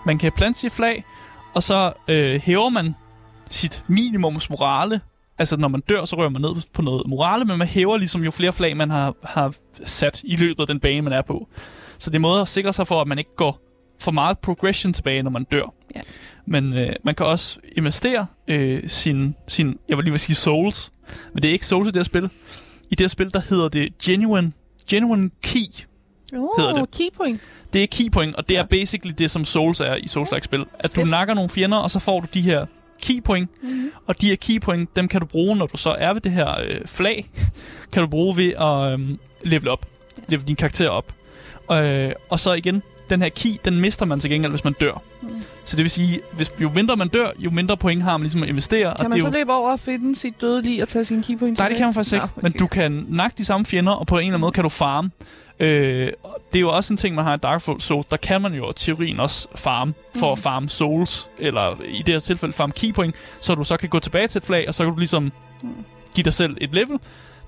Man 0.06 0.18
kan 0.18 0.32
plante 0.32 0.60
sit 0.60 0.72
flag, 0.72 1.04
og 1.54 1.64
så 1.64 1.94
øh, 2.08 2.42
hæver 2.42 2.70
man 2.70 2.96
sit 3.50 3.84
minimums 3.88 4.50
morale. 4.50 5.02
Altså, 5.40 5.58
når 5.58 5.68
man 5.68 5.82
dør, 5.90 6.06
så 6.06 6.16
rører 6.16 6.30
man 6.30 6.42
ned 6.42 6.50
på 6.74 6.82
noget 6.82 7.08
morale, 7.08 7.46
men 7.46 7.58
man 7.58 7.68
hæver 7.68 7.98
ligesom 7.98 8.24
jo 8.24 8.32
flere 8.32 8.54
flag, 8.54 8.78
man 8.78 8.90
har, 8.90 9.16
har 9.24 9.54
sat 9.86 10.22
i 10.24 10.36
løbet 10.36 10.60
af 10.60 10.68
den 10.68 10.80
bane, 10.80 11.02
man 11.02 11.14
er 11.14 11.22
på. 11.22 11.48
Så 12.00 12.10
det 12.10 12.16
er 12.16 12.20
en 12.20 12.22
måde 12.22 12.42
at 12.42 12.48
sikre 12.48 12.74
sig 12.74 12.88
for, 12.88 13.02
at 13.02 13.08
man 13.08 13.18
ikke 13.18 13.36
går 13.36 13.60
for 14.00 14.12
meget 14.12 14.40
progression 14.40 14.94
tilbage, 14.94 15.24
når 15.24 15.32
man 15.32 15.44
dør. 15.44 15.74
Ja. 15.96 16.02
Men 16.46 16.78
øh, 16.78 16.90
man 17.04 17.16
kan 17.16 17.26
også 17.26 17.60
investere 17.76 18.26
øh, 18.48 18.90
sin, 18.90 19.36
sin, 19.48 19.78
jeg 19.90 19.98
vil 19.98 20.04
lige 20.04 20.12
vil 20.12 20.20
sige 20.20 20.36
souls, 20.36 20.92
men 21.34 21.44
det 21.44 21.50
er 21.50 21.54
ikke 21.54 21.66
souls 21.66 21.88
i 21.88 21.92
det 21.92 22.00
her 22.00 22.04
spil. 22.04 22.30
I 22.92 22.96
det 22.96 23.00
her 23.02 23.08
spil, 23.08 23.34
der 23.34 23.42
hedder 23.50 23.70
det 23.70 23.98
Genuine, 24.04 24.52
genuine 24.90 25.30
Key. 25.42 25.60
hedder 26.32 26.74
Oh, 26.74 26.80
det. 26.80 26.92
keypoint. 26.98 27.42
Det 27.74 27.84
er 27.84 27.88
keypoint, 27.92 28.36
og 28.36 28.50
det 28.50 28.56
Ja. 28.56 28.60
er 28.60 28.66
basically 28.66 29.16
det, 29.18 29.32
som 29.32 29.46
Souls 29.46 29.80
er 29.80 29.96
i 29.96 30.08
souls 30.08 30.30
spil. 30.44 30.66
At 30.80 30.90
du 30.96 31.00
Fedt. 31.02 31.10
nakker 31.10 31.34
nogle 31.34 31.50
fjender, 31.50 31.78
og 31.78 31.90
så 31.90 32.00
får 32.00 32.20
du 32.20 32.28
de 32.34 32.42
her 32.42 32.66
keypoint. 33.02 33.50
Mm-hmm. 33.64 33.92
Og 34.08 34.22
de 34.22 34.28
her 34.30 34.36
keypoint, 34.36 34.96
dem 34.96 35.08
kan 35.08 35.22
du 35.22 35.28
bruge, 35.28 35.56
når 35.56 35.66
du 35.66 35.78
så 35.78 35.90
er 36.00 36.14
ved 36.14 36.22
det 36.22 36.32
her 36.32 36.60
øh, 36.62 36.82
flag. 36.86 37.26
kan 37.94 38.02
du 38.04 38.08
bruge 38.10 38.38
ved 38.38 38.54
at 38.54 39.00
øh, 39.00 39.18
level 39.44 39.68
op. 39.70 39.86
Level 40.28 40.48
din 40.48 40.56
karakter 40.56 40.90
op. 40.90 41.14
Øh, 41.72 42.12
og 42.30 42.40
så 42.40 42.54
igen, 42.54 42.82
den 43.10 43.22
her 43.22 43.30
key, 43.30 43.50
den 43.66 43.82
mister 43.82 44.06
man 44.06 44.20
til 44.20 44.30
gengæld, 44.30 44.52
hvis 44.52 44.64
man 44.64 44.74
dør. 44.82 45.02
Mm. 45.22 45.30
Så 45.66 45.76
det 45.76 45.84
vil 45.84 45.92
sige, 45.92 46.20
hvis, 46.34 46.52
jo 46.62 46.72
mindre 46.76 46.96
man 46.96 47.08
dør, 47.08 47.28
jo 47.40 47.50
mindre 47.50 47.78
point 47.78 48.04
har 48.04 48.18
man 48.18 48.22
ligesom 48.22 48.44
at 48.44 48.50
investere. 48.50 48.90
og 48.94 48.98
Kan 49.00 49.10
man 49.10 49.18
det 49.18 49.22
så 49.22 49.28
jo, 49.28 49.34
løbe 49.38 49.54
over 49.54 49.72
og 49.72 49.80
finde 49.80 50.16
sit 50.16 50.42
døde 50.42 50.62
lig 50.62 50.82
og 50.82 50.88
tage 50.88 51.06
sin 51.06 51.24
keypoint 51.24 51.58
Nej, 51.58 51.68
det 51.68 51.78
kan 51.78 51.86
man 51.86 51.94
faktisk 51.94 52.14
ikke. 52.14 52.26
Nå, 52.36 52.42
Men 52.42 52.52
du 52.52 52.68
kan 52.68 53.06
nakke 53.10 53.36
de 53.38 53.46
samme 53.46 53.66
fjender, 53.66 53.92
og 53.92 54.08
på 54.08 54.16
en 54.16 54.20
eller 54.20 54.28
anden 54.28 54.42
måde 54.42 54.52
kan 54.52 54.64
du 54.64 54.70
farme. 54.70 55.12
Øh, 55.60 56.12
og 56.24 56.38
det 56.54 56.60
er 56.60 56.62
jo 56.62 56.70
også 56.70 56.94
en 56.94 56.98
ting, 56.98 57.16
man 57.16 57.26
har 57.26 57.34
i 57.34 57.38
Dark 57.38 57.62
Souls. 57.62 58.06
Der 58.06 58.18
kan 58.18 58.42
man 58.42 58.54
jo 58.54 58.70
i 58.70 58.74
teorien 58.76 59.20
også 59.20 59.48
farme 59.56 59.94
for 60.16 60.32
at 60.32 60.40
farme 60.40 60.70
souls, 60.70 61.30
eller 61.40 61.82
i 61.88 61.98
det 62.06 62.14
her 62.14 62.20
tilfælde 62.20 62.54
farme 62.54 62.74
keypoint, 62.74 63.16
så 63.40 63.56
du 63.56 63.64
så 63.64 63.78
kan 63.78 63.90
gå 63.90 64.00
tilbage 64.00 64.28
til 64.28 64.40
et 64.40 64.46
flag, 64.46 64.66
og 64.68 64.74
så 64.74 64.84
kan 64.84 64.94
du 64.94 65.00
ligesom 65.00 65.32
give 66.16 66.24
dig 66.24 66.34
selv 66.34 66.58
et 66.62 66.74
level. 66.74 66.98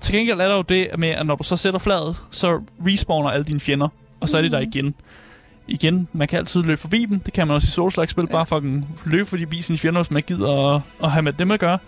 Til 0.00 0.14
gengæld 0.14 0.40
er 0.40 0.48
der 0.48 0.56
jo 0.56 0.62
det 0.62 0.88
med, 0.98 1.08
at 1.08 1.26
når 1.26 1.34
du 1.36 1.42
så 1.42 1.56
sætter 1.56 1.78
flaget, 1.78 2.16
så 2.30 2.60
respawner 2.86 3.30
alle 3.30 3.44
dine 3.44 3.60
fjender, 3.60 3.88
og 4.20 4.28
så 4.28 4.38
er 4.38 4.42
de 4.42 4.50
der 4.50 4.60
igen. 4.60 4.94
Igen, 5.70 6.08
man 6.12 6.28
kan 6.28 6.38
altid 6.38 6.62
løbe 6.62 6.80
forbi 6.80 7.04
dem. 7.04 7.20
Det 7.20 7.32
kan 7.32 7.46
man 7.46 7.54
også 7.54 7.66
i 7.66 7.70
Souls-like-spil. 7.70 8.24
Ja. 8.28 8.32
Bare 8.32 8.46
fucking 8.46 8.88
løbe 9.04 9.26
forbi 9.26 9.62
sine 9.62 9.78
fjender, 9.78 10.02
hvis 10.02 10.10
man 10.10 10.22
gider 10.26 10.74
at, 10.74 10.80
at 11.02 11.10
have 11.10 11.22
med 11.22 11.32
dem 11.32 11.50
at 11.50 11.60
gøre. 11.60 11.78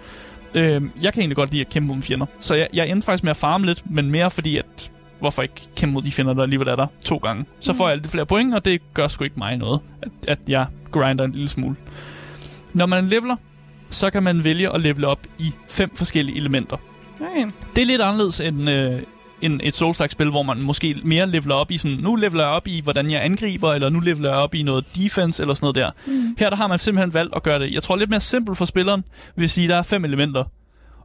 Øhm, 0.55 0.91
jeg 1.03 1.13
kan 1.13 1.21
egentlig 1.21 1.37
godt 1.37 1.51
lide 1.51 1.61
at 1.61 1.69
kæmpe 1.69 1.95
mod 1.95 2.03
fjender. 2.03 2.27
Så 2.41 2.55
jeg, 2.55 2.69
jeg 2.75 2.89
endte 2.89 3.05
faktisk 3.05 3.25
med 3.25 3.31
at 3.31 3.37
farme 3.37 3.67
lidt, 3.67 3.91
men 3.91 4.11
mere 4.11 4.31
fordi, 4.31 4.57
at 4.57 4.93
hvorfor 5.21 5.43
ikke 5.43 5.69
kæmpe 5.77 5.93
mod 5.93 6.03
de 6.03 6.13
fjender, 6.13 6.35
der 6.35 6.43
alligevel 6.43 6.69
er 6.69 6.77
der 6.77 6.87
to 7.05 7.17
gange. 7.17 7.45
Så 7.61 7.73
får 7.73 7.89
jeg 7.89 7.97
lidt 7.97 8.11
flere 8.11 8.27
point, 8.27 8.55
og 8.55 8.65
det 8.65 8.95
gør 8.95 9.09
sgu 9.09 9.25
ikke 9.25 9.39
mig 9.39 9.57
noget, 9.57 9.81
at, 10.03 10.11
at 10.29 10.39
jeg 10.49 10.67
grinder 10.91 11.25
en 11.25 11.33
lille 11.33 11.49
smule. 11.49 11.77
Når 12.73 12.87
man 12.87 13.05
leveler, 13.05 13.37
så 13.91 14.11
kan 14.11 14.23
man 14.23 14.45
vælge 14.45 14.75
at 14.75 14.81
levele 14.81 15.07
op 15.07 15.21
i 15.39 15.53
fem 15.69 15.91
forskellige 15.97 16.37
elementer. 16.37 16.77
Okay. 17.21 17.51
Det 17.77 17.83
er 17.83 17.87
lidt 17.87 18.03
anderledes 18.03 18.41
end, 18.41 18.71
øh, 18.71 19.03
end 19.43 19.61
et 19.65 19.75
souls 19.75 20.13
spil, 20.13 20.31
hvor 20.31 20.43
man 20.43 20.59
måske 20.59 21.01
mere 21.05 21.27
leveler 21.27 21.55
op 21.55 21.71
i 21.71 21.79
sådan, 21.79 21.97
nu 21.97 22.15
leveler 22.15 22.45
jeg 22.45 22.53
op 22.53 22.69
i, 22.69 22.81
hvordan 22.81 23.11
jeg 23.11 23.25
angriber, 23.25 23.73
eller 23.73 23.89
nu 23.89 24.01
leveler 24.01 24.29
jeg 24.29 24.39
op 24.39 24.55
i 24.55 24.63
noget 24.63 24.85
defense, 24.97 25.43
eller 25.43 25.55
sådan 25.55 25.65
noget 25.65 25.75
der. 25.75 25.91
Mm. 26.07 26.37
Her 26.39 26.51
der 26.51 26.57
har 26.57 26.67
man 26.67 26.79
simpelthen 26.79 27.15
valgt 27.15 27.37
at 27.37 27.43
gøre 27.43 27.59
det, 27.59 27.75
jeg 27.75 27.83
tror 27.83 27.97
lidt 27.97 28.11
mere 28.11 28.21
simpelt 28.21 28.59
for 28.59 28.65
spilleren, 28.65 29.05
vil 29.37 29.51
sige, 29.51 29.69
der 29.69 29.77
er 29.77 29.83
fem 29.83 30.05
elementer, 30.05 30.45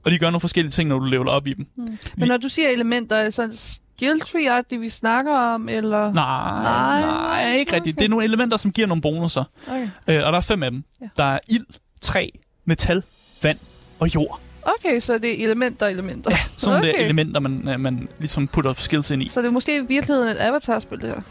og 0.05 0.11
de 0.11 0.17
gør 0.17 0.27
nogle 0.27 0.39
forskellige 0.39 0.71
ting, 0.71 0.89
når 0.89 0.99
du 0.99 1.05
leveler 1.05 1.31
op 1.31 1.47
i 1.47 1.53
dem. 1.53 1.67
Mm. 1.77 1.97
Men 2.17 2.27
når 2.27 2.37
du 2.37 2.47
siger 2.47 2.69
elementer, 2.69 3.29
så 3.29 3.49
skill 3.97 4.19
tree 4.19 4.63
det 4.69 4.81
vi 4.81 4.89
snakker 4.89 5.37
om, 5.37 5.69
eller? 5.69 6.13
Nej, 6.13 6.61
nej, 6.63 7.01
nej 7.01 7.55
ikke 7.59 7.75
rigtigt. 7.75 7.93
Okay. 7.93 7.99
Det 7.99 8.05
er 8.05 8.09
nogle 8.09 8.25
elementer, 8.25 8.57
som 8.57 8.71
giver 8.71 8.87
nogle 8.87 9.01
bonusser. 9.01 9.43
Okay. 9.67 9.89
Øh, 10.07 10.25
og 10.25 10.31
der 10.31 10.37
er 10.37 10.41
fem 10.41 10.63
af 10.63 10.71
dem. 10.71 10.83
Ja. 11.01 11.07
Der 11.17 11.23
er 11.23 11.39
ild, 11.49 11.65
træ, 12.01 12.27
metal, 12.65 13.03
vand 13.43 13.57
og 13.99 14.15
jord. 14.15 14.41
Okay, 14.67 14.99
så 14.99 15.17
det 15.17 15.39
er 15.39 15.45
elementer 15.45 15.85
og 15.85 15.91
elementer. 15.91 16.31
Ja, 16.31 16.37
sådan 16.57 16.79
okay. 16.79 16.87
det 16.87 16.99
er 16.99 17.03
elementer, 17.03 17.39
man, 17.39 17.69
øh, 17.69 17.79
man 17.79 18.07
ligesom 18.19 18.47
putter 18.47 18.73
skills 18.77 19.11
ind 19.11 19.23
i. 19.23 19.29
Så 19.29 19.39
det 19.39 19.47
er 19.47 19.51
måske 19.51 19.75
i 19.77 19.85
virkeligheden 19.87 20.29
et 20.29 20.37
avatar-spil, 20.39 21.01
det 21.01 21.09
her? 21.09 21.21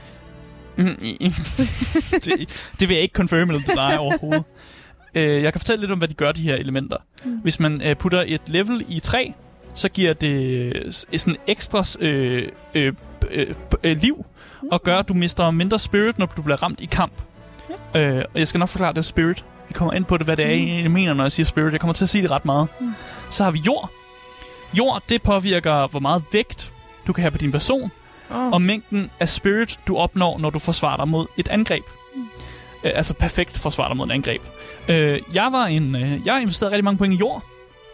Mm, 0.77 0.85
det, 2.25 2.49
det 2.81 2.89
vil 2.89 2.95
jeg 2.95 3.03
ikke 3.03 3.13
confirme 3.13 3.53
til 3.53 3.75
dig 3.75 3.99
overhovedet. 3.99 4.45
Uh, 5.17 5.23
jeg 5.23 5.53
kan 5.53 5.61
fortælle 5.61 5.81
lidt 5.81 5.93
om, 5.93 5.99
hvad 5.99 6.09
de 6.09 6.15
gør, 6.15 6.33
de 6.33 6.41
her 6.41 6.55
elementer. 6.55 6.97
Mm. 7.25 7.31
Hvis 7.31 7.61
man 7.61 7.83
uh, 7.91 7.97
putter 7.97 8.25
et 8.27 8.41
level 8.47 8.85
i 8.89 9.01
træ, 9.01 9.31
så 9.75 9.89
giver 9.89 10.13
det 10.13 11.07
sådan 11.13 11.37
ekstra 11.47 11.85
øh, 12.01 12.49
øh, 12.75 12.93
øh, 13.31 13.55
øh, 13.83 13.97
liv, 13.97 14.27
mm. 14.63 14.69
og 14.73 14.83
gør, 14.83 14.99
at 14.99 15.09
du 15.09 15.15
mister 15.15 15.51
mindre 15.51 15.79
spirit, 15.79 16.19
når 16.19 16.27
du 16.27 16.43
bliver 16.43 16.63
ramt 16.63 16.81
i 16.81 16.87
kamp. 16.87 17.13
Ja. 17.95 18.01
Øh, 18.01 18.25
og 18.35 18.39
jeg 18.41 18.49
skal 18.49 18.59
nok 18.59 18.69
forklare 18.69 18.93
det 18.93 19.05
spirit. 19.05 19.45
Kommer 19.77 19.95
ind 19.95 20.05
på 20.05 20.17
det, 20.17 20.27
hvad 20.27 20.37
det 20.37 20.45
er, 20.45 20.77
mm. 20.77 20.83
jeg 20.83 20.91
mener, 20.91 21.15
når 21.15 21.25
jeg 21.25 21.33
siger 21.33 21.47
spirit. 21.47 21.73
Jeg 21.73 21.81
kommer 21.81 21.95
til 21.95 22.05
at 22.05 22.09
sige 22.09 22.23
det 22.23 22.31
ret 22.31 22.45
meget. 22.45 22.69
Mm. 22.81 22.93
Så 23.31 23.45
har 23.45 23.51
vi 23.51 23.59
jord. 23.59 23.91
Jord, 24.79 25.03
det 25.09 25.23
påvirker, 25.23 25.89
hvor 25.89 26.01
meget 26.01 26.25
vægt 26.33 26.73
du 27.07 27.13
kan 27.13 27.23
have 27.23 27.31
på 27.31 27.39
din 27.39 27.53
person, 27.53 27.91
oh. 28.31 28.53
og 28.53 28.63
mængden 28.63 29.11
af 29.21 29.29
spirit, 29.29 29.81
du 29.87 29.97
opnår, 29.97 30.39
når 30.39 30.51
du 30.51 30.59
forsvarer 30.59 30.97
dig 30.97 31.09
mod 31.09 31.27
et 31.37 31.49
angreb. 31.49 31.85
Mm. 32.15 32.23
Øh, 32.85 32.93
altså 32.95 33.15
perfekt 33.15 33.59
forsvarer 33.59 33.89
dig 33.89 33.97
mod 33.97 34.07
et 34.07 34.13
angreb. 34.13 34.43
Øh, 34.89 35.21
jeg 35.35 35.49
var 35.53 35.67
en, 35.67 35.97
øh, 35.97 36.27
jeg 36.27 36.35
har 36.35 36.41
investeret 36.41 36.73
rigtig 36.73 36.85
mange 36.85 36.99
point 36.99 37.15
i 37.15 37.17
jord, 37.17 37.43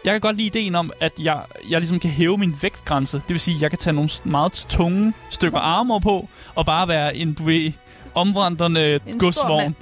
jeg 0.05 0.11
kan 0.11 0.21
godt 0.21 0.37
lide 0.37 0.47
ideen 0.47 0.75
om, 0.75 0.91
at 0.99 1.13
jeg, 1.19 1.41
jeg 1.69 1.79
ligesom 1.79 1.99
kan 1.99 2.09
hæve 2.09 2.37
min 2.37 2.55
vægtgrænse. 2.61 3.17
Det 3.17 3.29
vil 3.29 3.39
sige, 3.39 3.55
at 3.55 3.61
jeg 3.61 3.69
kan 3.69 3.79
tage 3.79 3.93
nogle 3.93 4.09
meget 4.23 4.51
tunge 4.69 5.13
stykker 5.29 5.59
armor 5.59 5.99
på, 5.99 6.29
og 6.55 6.65
bare 6.65 6.87
være 6.87 7.15
en, 7.15 7.33
du 7.33 7.43
ved, 7.43 7.71
omvandrende 8.15 8.99
en 9.07 9.19
godsvogn. 9.19 9.75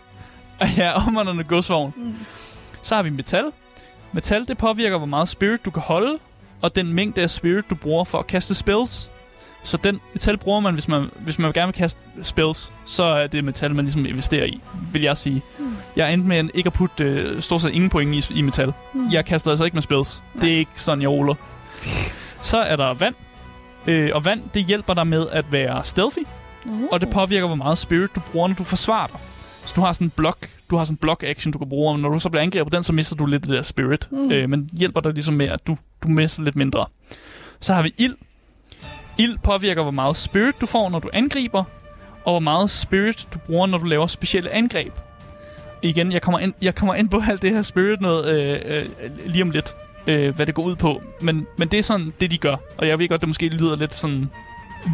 ja, 0.77 1.07
omvandrende 1.07 1.43
godsvogn. 1.43 1.93
Mm. 1.97 2.15
Så 2.81 2.95
har 2.95 3.03
vi 3.03 3.09
metal. 3.09 3.45
Metal, 4.11 4.47
det 4.47 4.57
påvirker, 4.57 4.97
hvor 4.97 5.07
meget 5.07 5.29
spirit 5.29 5.65
du 5.65 5.71
kan 5.71 5.81
holde, 5.81 6.17
og 6.61 6.75
den 6.75 6.93
mængde 6.93 7.21
af 7.21 7.29
spirit, 7.29 7.69
du 7.69 7.75
bruger 7.75 8.03
for 8.03 8.17
at 8.17 8.27
kaste 8.27 8.55
spells. 8.55 9.11
Så 9.63 9.77
den 9.77 9.99
metal 10.13 10.37
bruger 10.37 10.59
man, 10.59 10.73
hvis 10.73 10.87
man, 10.87 11.09
hvis 11.19 11.39
man 11.39 11.53
gerne 11.53 11.67
vil 11.67 11.75
kaste 11.75 11.99
spells, 12.23 12.73
så 12.85 13.03
er 13.03 13.27
det 13.27 13.43
metal, 13.43 13.75
man 13.75 13.85
ligesom 13.85 14.05
investerer 14.05 14.45
i, 14.45 14.61
vil 14.91 15.01
jeg 15.01 15.17
sige. 15.17 15.41
Mm. 15.59 15.75
Jeg 15.95 16.13
endte 16.13 16.27
med 16.27 16.49
ikke 16.53 16.67
at 16.67 16.73
putte 16.73 17.03
øh, 17.03 17.41
stort 17.41 17.61
set 17.61 17.73
ingen 17.73 17.89
point 17.89 18.29
i, 18.29 18.33
i 18.33 18.41
metal. 18.41 18.73
Mm. 18.93 19.09
Jeg 19.11 19.25
kaster 19.25 19.51
altså 19.51 19.65
ikke 19.65 19.75
med 19.75 19.81
spells. 19.81 20.23
Nej. 20.33 20.45
Det 20.45 20.53
er 20.53 20.57
ikke 20.57 20.71
sådan, 20.81 21.01
jeg 21.01 21.09
roller. 21.09 21.35
så 22.41 22.57
er 22.57 22.75
der 22.75 22.93
vand. 22.93 23.15
Øh, 23.87 24.11
og 24.13 24.25
vand, 24.25 24.43
det 24.53 24.65
hjælper 24.65 24.93
dig 24.93 25.07
med 25.07 25.27
at 25.31 25.45
være 25.51 25.83
stealthy. 25.83 26.23
Uh. 26.65 26.83
Og 26.91 27.01
det 27.01 27.09
påvirker, 27.09 27.47
hvor 27.47 27.55
meget 27.55 27.77
spirit 27.77 28.15
du 28.15 28.19
bruger, 28.31 28.47
når 28.47 28.55
du 28.55 28.63
forsvarer 28.63 29.07
dig. 29.07 29.19
Så 29.71 29.75
du 29.75 29.81
har 29.81 29.93
sådan 29.93 30.07
en 30.07 30.11
blok, 30.15 30.49
du 30.69 30.77
har 30.77 30.83
sådan 30.83 30.93
en 30.93 30.97
block 30.97 31.23
action, 31.23 31.53
du 31.53 31.57
kan 31.57 31.69
bruge, 31.69 31.91
og 31.91 31.99
når 31.99 32.09
du 32.09 32.19
så 32.19 32.29
bliver 32.29 32.43
angrebet 32.43 32.71
på 32.71 32.75
den, 32.75 32.83
så 32.83 32.93
mister 32.93 33.15
du 33.15 33.25
lidt 33.25 33.43
af 33.43 33.47
det 33.47 33.55
der 33.55 33.61
spirit. 33.61 34.07
Mm. 34.11 34.31
Øh, 34.31 34.49
men 34.49 34.69
hjælper 34.73 35.01
dig 35.01 35.13
ligesom 35.13 35.33
med, 35.33 35.45
at 35.47 35.67
du, 35.67 35.77
du 36.03 36.07
mister 36.07 36.43
lidt 36.43 36.55
mindre. 36.55 36.85
Så 37.59 37.73
har 37.73 37.81
vi 37.81 37.93
ild. 37.97 38.15
Ild 39.17 39.37
påvirker, 39.43 39.81
hvor 39.81 39.91
meget 39.91 40.17
spirit 40.17 40.61
du 40.61 40.65
får, 40.65 40.89
når 40.89 40.99
du 40.99 41.09
angriber, 41.13 41.63
og 42.25 42.33
hvor 42.33 42.39
meget 42.39 42.69
spirit 42.69 43.27
du 43.33 43.39
bruger, 43.39 43.67
når 43.67 43.77
du 43.77 43.85
laver 43.85 44.07
specielle 44.07 44.51
angreb. 44.53 44.93
Igen, 45.81 46.11
jeg 46.11 46.21
kommer 46.21 46.39
ind, 46.39 46.53
jeg 46.61 46.75
kommer 46.75 46.95
ind 46.95 47.09
på 47.09 47.21
alt 47.29 47.41
det 47.41 47.51
her 47.51 47.61
spirit 47.61 48.01
noget 48.01 48.29
øh, 48.29 48.59
øh, 48.77 48.85
lige 49.25 49.43
om 49.43 49.51
lidt, 49.51 49.75
øh, 50.07 50.35
hvad 50.35 50.45
det 50.45 50.55
går 50.55 50.63
ud 50.63 50.75
på. 50.75 51.01
Men, 51.21 51.47
men 51.57 51.67
det 51.67 51.79
er 51.79 51.83
sådan, 51.83 52.13
det 52.21 52.31
de 52.31 52.37
gør. 52.37 52.55
Og 52.77 52.87
jeg 52.87 52.99
ved 52.99 53.09
godt, 53.09 53.21
det 53.21 53.29
måske 53.29 53.49
lyder 53.49 53.75
lidt 53.75 53.95
sådan 53.95 54.29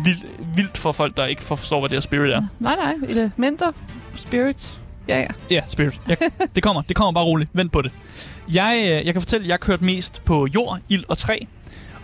vildt, 0.04 0.26
vildt 0.56 0.78
for 0.78 0.92
folk, 0.92 1.18
der 1.18 1.26
ikke 1.26 1.44
forstår, 1.44 1.80
hvad 1.80 1.90
det 1.90 1.96
her 1.96 2.02
spirit 2.02 2.32
er. 2.32 2.42
Nej, 2.60 2.76
nej. 2.76 3.10
Elementer, 3.10 3.72
spirits. 4.20 4.82
Ja, 5.10 5.20
ja. 5.20 5.28
Ja, 5.52 5.62
spirit. 5.68 6.00
Jeg, 6.10 6.18
det 6.56 6.64
kommer. 6.64 6.82
Det 6.82 6.96
kommer 6.96 7.12
bare 7.12 7.24
roligt. 7.24 7.50
Vent 7.54 7.72
på 7.72 7.82
det. 7.82 7.92
Jeg, 8.54 8.78
øh, 8.84 9.06
jeg 9.06 9.14
kan 9.14 9.22
fortælle, 9.22 9.44
at 9.44 9.50
jeg 9.50 9.60
kørte 9.60 9.84
mest 9.84 10.22
på 10.26 10.48
jord, 10.56 10.80
ild 10.90 11.04
og 11.08 11.18
træ. 11.18 11.40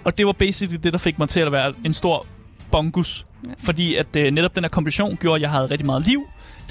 Og 0.04 0.18
det 0.18 0.26
var 0.26 0.32
basically 0.32 0.80
det, 0.84 0.94
der 0.94 1.00
fik 1.00 1.20
mig 1.20 1.30
til 1.30 1.40
at 1.40 1.52
være 1.52 1.74
en 1.86 1.94
stor 1.94 2.26
bongus. 2.72 3.26
Ja. 3.44 3.50
Fordi 3.60 3.96
at 3.96 4.16
øh, 4.18 4.32
netop 4.32 4.56
den 4.56 4.64
her 4.64 4.70
kombination 4.70 5.18
gjorde, 5.22 5.36
at 5.36 5.42
jeg 5.42 5.50
havde 5.50 5.66
rigtig 5.66 5.86
meget 5.86 6.08
liv. 6.08 6.24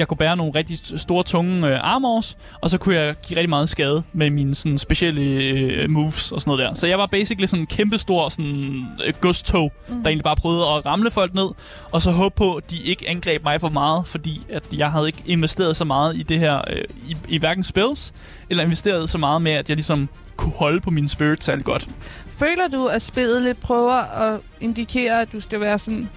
Jeg 0.02 0.08
kunne 0.08 0.18
bære 0.18 0.36
nogle 0.36 0.52
rigtig 0.54 0.78
store, 1.00 1.22
tunge 1.22 1.68
øh, 1.68 1.78
armors, 1.82 2.36
og 2.60 2.70
så 2.70 2.78
kunne 2.78 2.94
jeg 2.94 3.14
give 3.22 3.36
rigtig 3.36 3.50
meget 3.50 3.68
skade 3.68 4.02
med 4.12 4.30
mine 4.30 4.54
sådan, 4.54 4.78
specielle 4.78 5.22
øh, 5.22 5.90
moves 5.90 6.32
og 6.32 6.40
sådan 6.40 6.50
noget 6.50 6.68
der. 6.68 6.74
Så 6.74 6.86
jeg 6.86 6.98
var 6.98 7.06
basically 7.06 7.46
sådan 7.46 7.62
en 7.62 7.66
kæmpe 7.66 7.98
stor 7.98 8.28
sådan, 8.28 8.86
øh, 9.06 9.14
godstog, 9.20 9.72
mm. 9.88 10.02
der 10.02 10.10
egentlig 10.10 10.24
bare 10.24 10.36
prøvede 10.36 10.62
at 10.62 10.86
ramle 10.86 11.10
folk 11.10 11.34
ned, 11.34 11.48
og 11.90 12.02
så 12.02 12.10
håbe 12.10 12.34
på, 12.36 12.54
at 12.54 12.70
de 12.70 12.76
ikke 12.82 13.08
angreb 13.08 13.44
mig 13.44 13.60
for 13.60 13.68
meget, 13.68 14.06
fordi 14.06 14.40
at 14.48 14.62
jeg 14.76 14.90
havde 14.90 15.06
ikke 15.06 15.22
investeret 15.26 15.76
så 15.76 15.84
meget 15.84 16.16
i 16.16 16.22
det 16.22 16.38
her, 16.38 16.60
øh, 16.70 16.84
i, 17.08 17.16
i 17.28 17.38
hverken 17.38 17.64
spells, 17.64 18.12
eller 18.50 18.64
investeret 18.64 19.10
så 19.10 19.18
meget 19.18 19.42
med, 19.42 19.52
at 19.52 19.68
jeg 19.68 19.76
ligesom 19.76 20.08
kunne 20.36 20.52
holde 20.52 20.80
på 20.80 20.90
min 20.90 21.08
spirit 21.08 21.44
særlig 21.44 21.64
godt. 21.64 21.88
Føler 22.30 22.68
du, 22.72 22.86
at 22.86 23.02
spillet 23.02 23.42
lidt 23.42 23.60
prøver 23.60 24.22
at 24.22 24.40
indikere, 24.60 25.20
at 25.22 25.32
du 25.32 25.40
skal 25.40 25.60
være 25.60 25.78
sådan 25.78 26.08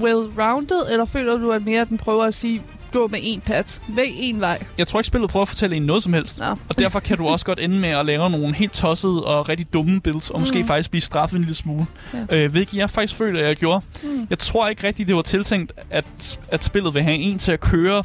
well-rounded, 0.00 0.92
eller 0.92 1.04
føler 1.04 1.38
du, 1.38 1.50
at 1.50 1.64
mere 1.64 1.80
at 1.80 1.88
den 1.88 1.98
prøver 1.98 2.24
at 2.24 2.34
sige, 2.34 2.62
gå 2.94 3.08
med 3.08 3.18
en 3.22 3.40
pat. 3.40 3.82
Vælg 3.88 4.10
en 4.14 4.40
vej. 4.40 4.58
Jeg 4.78 4.88
tror 4.88 5.00
ikke, 5.00 5.06
spillet 5.06 5.30
prøver 5.30 5.42
at 5.42 5.48
fortælle 5.48 5.76
en 5.76 5.82
noget 5.82 6.02
som 6.02 6.12
helst. 6.12 6.38
Nå. 6.38 6.44
Og 6.44 6.78
derfor 6.78 7.00
kan 7.00 7.18
du 7.18 7.28
også 7.28 7.46
godt 7.46 7.60
ende 7.60 7.80
med 7.80 7.88
at 7.88 8.06
lave 8.06 8.30
nogle 8.30 8.54
helt 8.54 8.72
tossede 8.72 9.24
og 9.24 9.48
rigtig 9.48 9.72
dumme 9.72 10.00
builds, 10.00 10.30
og 10.30 10.38
mm. 10.38 10.42
måske 10.42 10.64
faktisk 10.64 10.90
blive 10.90 11.00
straffet 11.00 11.36
en 11.36 11.42
lille 11.42 11.54
smule. 11.54 11.86
Ja. 12.30 12.44
Øh, 12.44 12.50
hvilket 12.50 12.76
jeg 12.76 12.90
faktisk 12.90 13.16
føler, 13.16 13.40
at 13.40 13.46
jeg 13.46 13.56
gjorde. 13.56 13.84
Mm. 14.02 14.26
Jeg 14.30 14.38
tror 14.38 14.68
ikke 14.68 14.86
rigtigt, 14.86 15.08
det 15.08 15.16
var 15.16 15.22
tiltænkt, 15.22 15.72
at, 15.90 16.38
at 16.48 16.64
spillet 16.64 16.94
vil 16.94 17.02
have 17.02 17.16
en 17.16 17.38
til 17.38 17.52
at 17.52 17.60
køre 17.60 18.04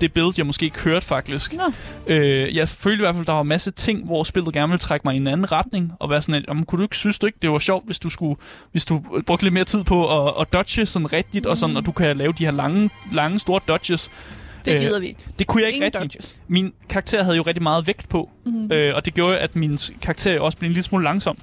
det 0.00 0.12
build, 0.12 0.34
jeg 0.36 0.46
måske 0.46 0.70
kørte 0.70 1.06
faktisk. 1.06 1.52
Nå. 1.52 1.72
Øh, 2.06 2.56
jeg 2.56 2.68
følte 2.68 2.96
i 2.96 3.04
hvert 3.04 3.14
fald, 3.14 3.26
der 3.26 3.32
var 3.32 3.40
en 3.40 3.48
masse 3.48 3.70
ting, 3.70 4.04
hvor 4.04 4.24
spillet 4.24 4.54
gerne 4.54 4.68
ville 4.68 4.78
trække 4.78 5.02
mig 5.04 5.14
i 5.14 5.16
en 5.16 5.26
anden 5.26 5.52
retning, 5.52 5.92
og 6.00 6.10
være 6.10 6.22
sådan, 6.22 6.44
at, 6.48 6.66
kunne 6.66 6.78
du 6.78 6.82
ikke 6.82 6.96
synes 6.96 7.18
du 7.18 7.26
ikke, 7.26 7.38
det 7.42 7.50
var 7.50 7.58
sjovt, 7.58 7.86
hvis 7.86 7.98
du 7.98 8.10
skulle, 8.10 8.36
hvis 8.72 8.84
du 8.84 9.02
brugte 9.26 9.44
lidt 9.44 9.54
mere 9.54 9.64
tid 9.64 9.84
på 9.84 10.26
at, 10.26 10.34
at 10.40 10.52
dodge 10.52 10.86
sådan 10.86 11.12
rigtigt, 11.12 11.44
mm. 11.44 11.50
og 11.50 11.56
sådan, 11.56 11.76
og 11.76 11.86
du 11.86 11.92
kan 11.92 12.16
lave 12.16 12.32
de 12.38 12.44
her 12.44 12.52
lange, 12.52 12.90
lange 13.12 13.38
store 13.38 13.60
dodges. 13.68 14.10
Det 14.64 14.80
gider 14.80 14.96
øh, 14.96 15.02
vi 15.02 15.06
ikke. 15.06 15.24
Det 15.38 15.46
kunne 15.46 15.62
jeg 15.62 15.68
ikke 15.68 15.76
Ingen 15.76 16.00
rigtig. 16.00 16.20
Dodges. 16.20 16.40
Min 16.48 16.72
karakter 16.88 17.22
havde 17.22 17.36
jo 17.36 17.42
rigtig 17.42 17.62
meget 17.62 17.86
vægt 17.86 18.08
på, 18.08 18.30
mm. 18.46 18.72
øh, 18.72 18.94
og 18.94 19.04
det 19.04 19.14
gjorde, 19.14 19.38
at 19.38 19.56
min 19.56 19.78
karakter 20.02 20.40
også 20.40 20.58
blev 20.58 20.68
en 20.68 20.72
lille 20.72 20.84
smule 20.84 21.04
langsom 21.04 21.36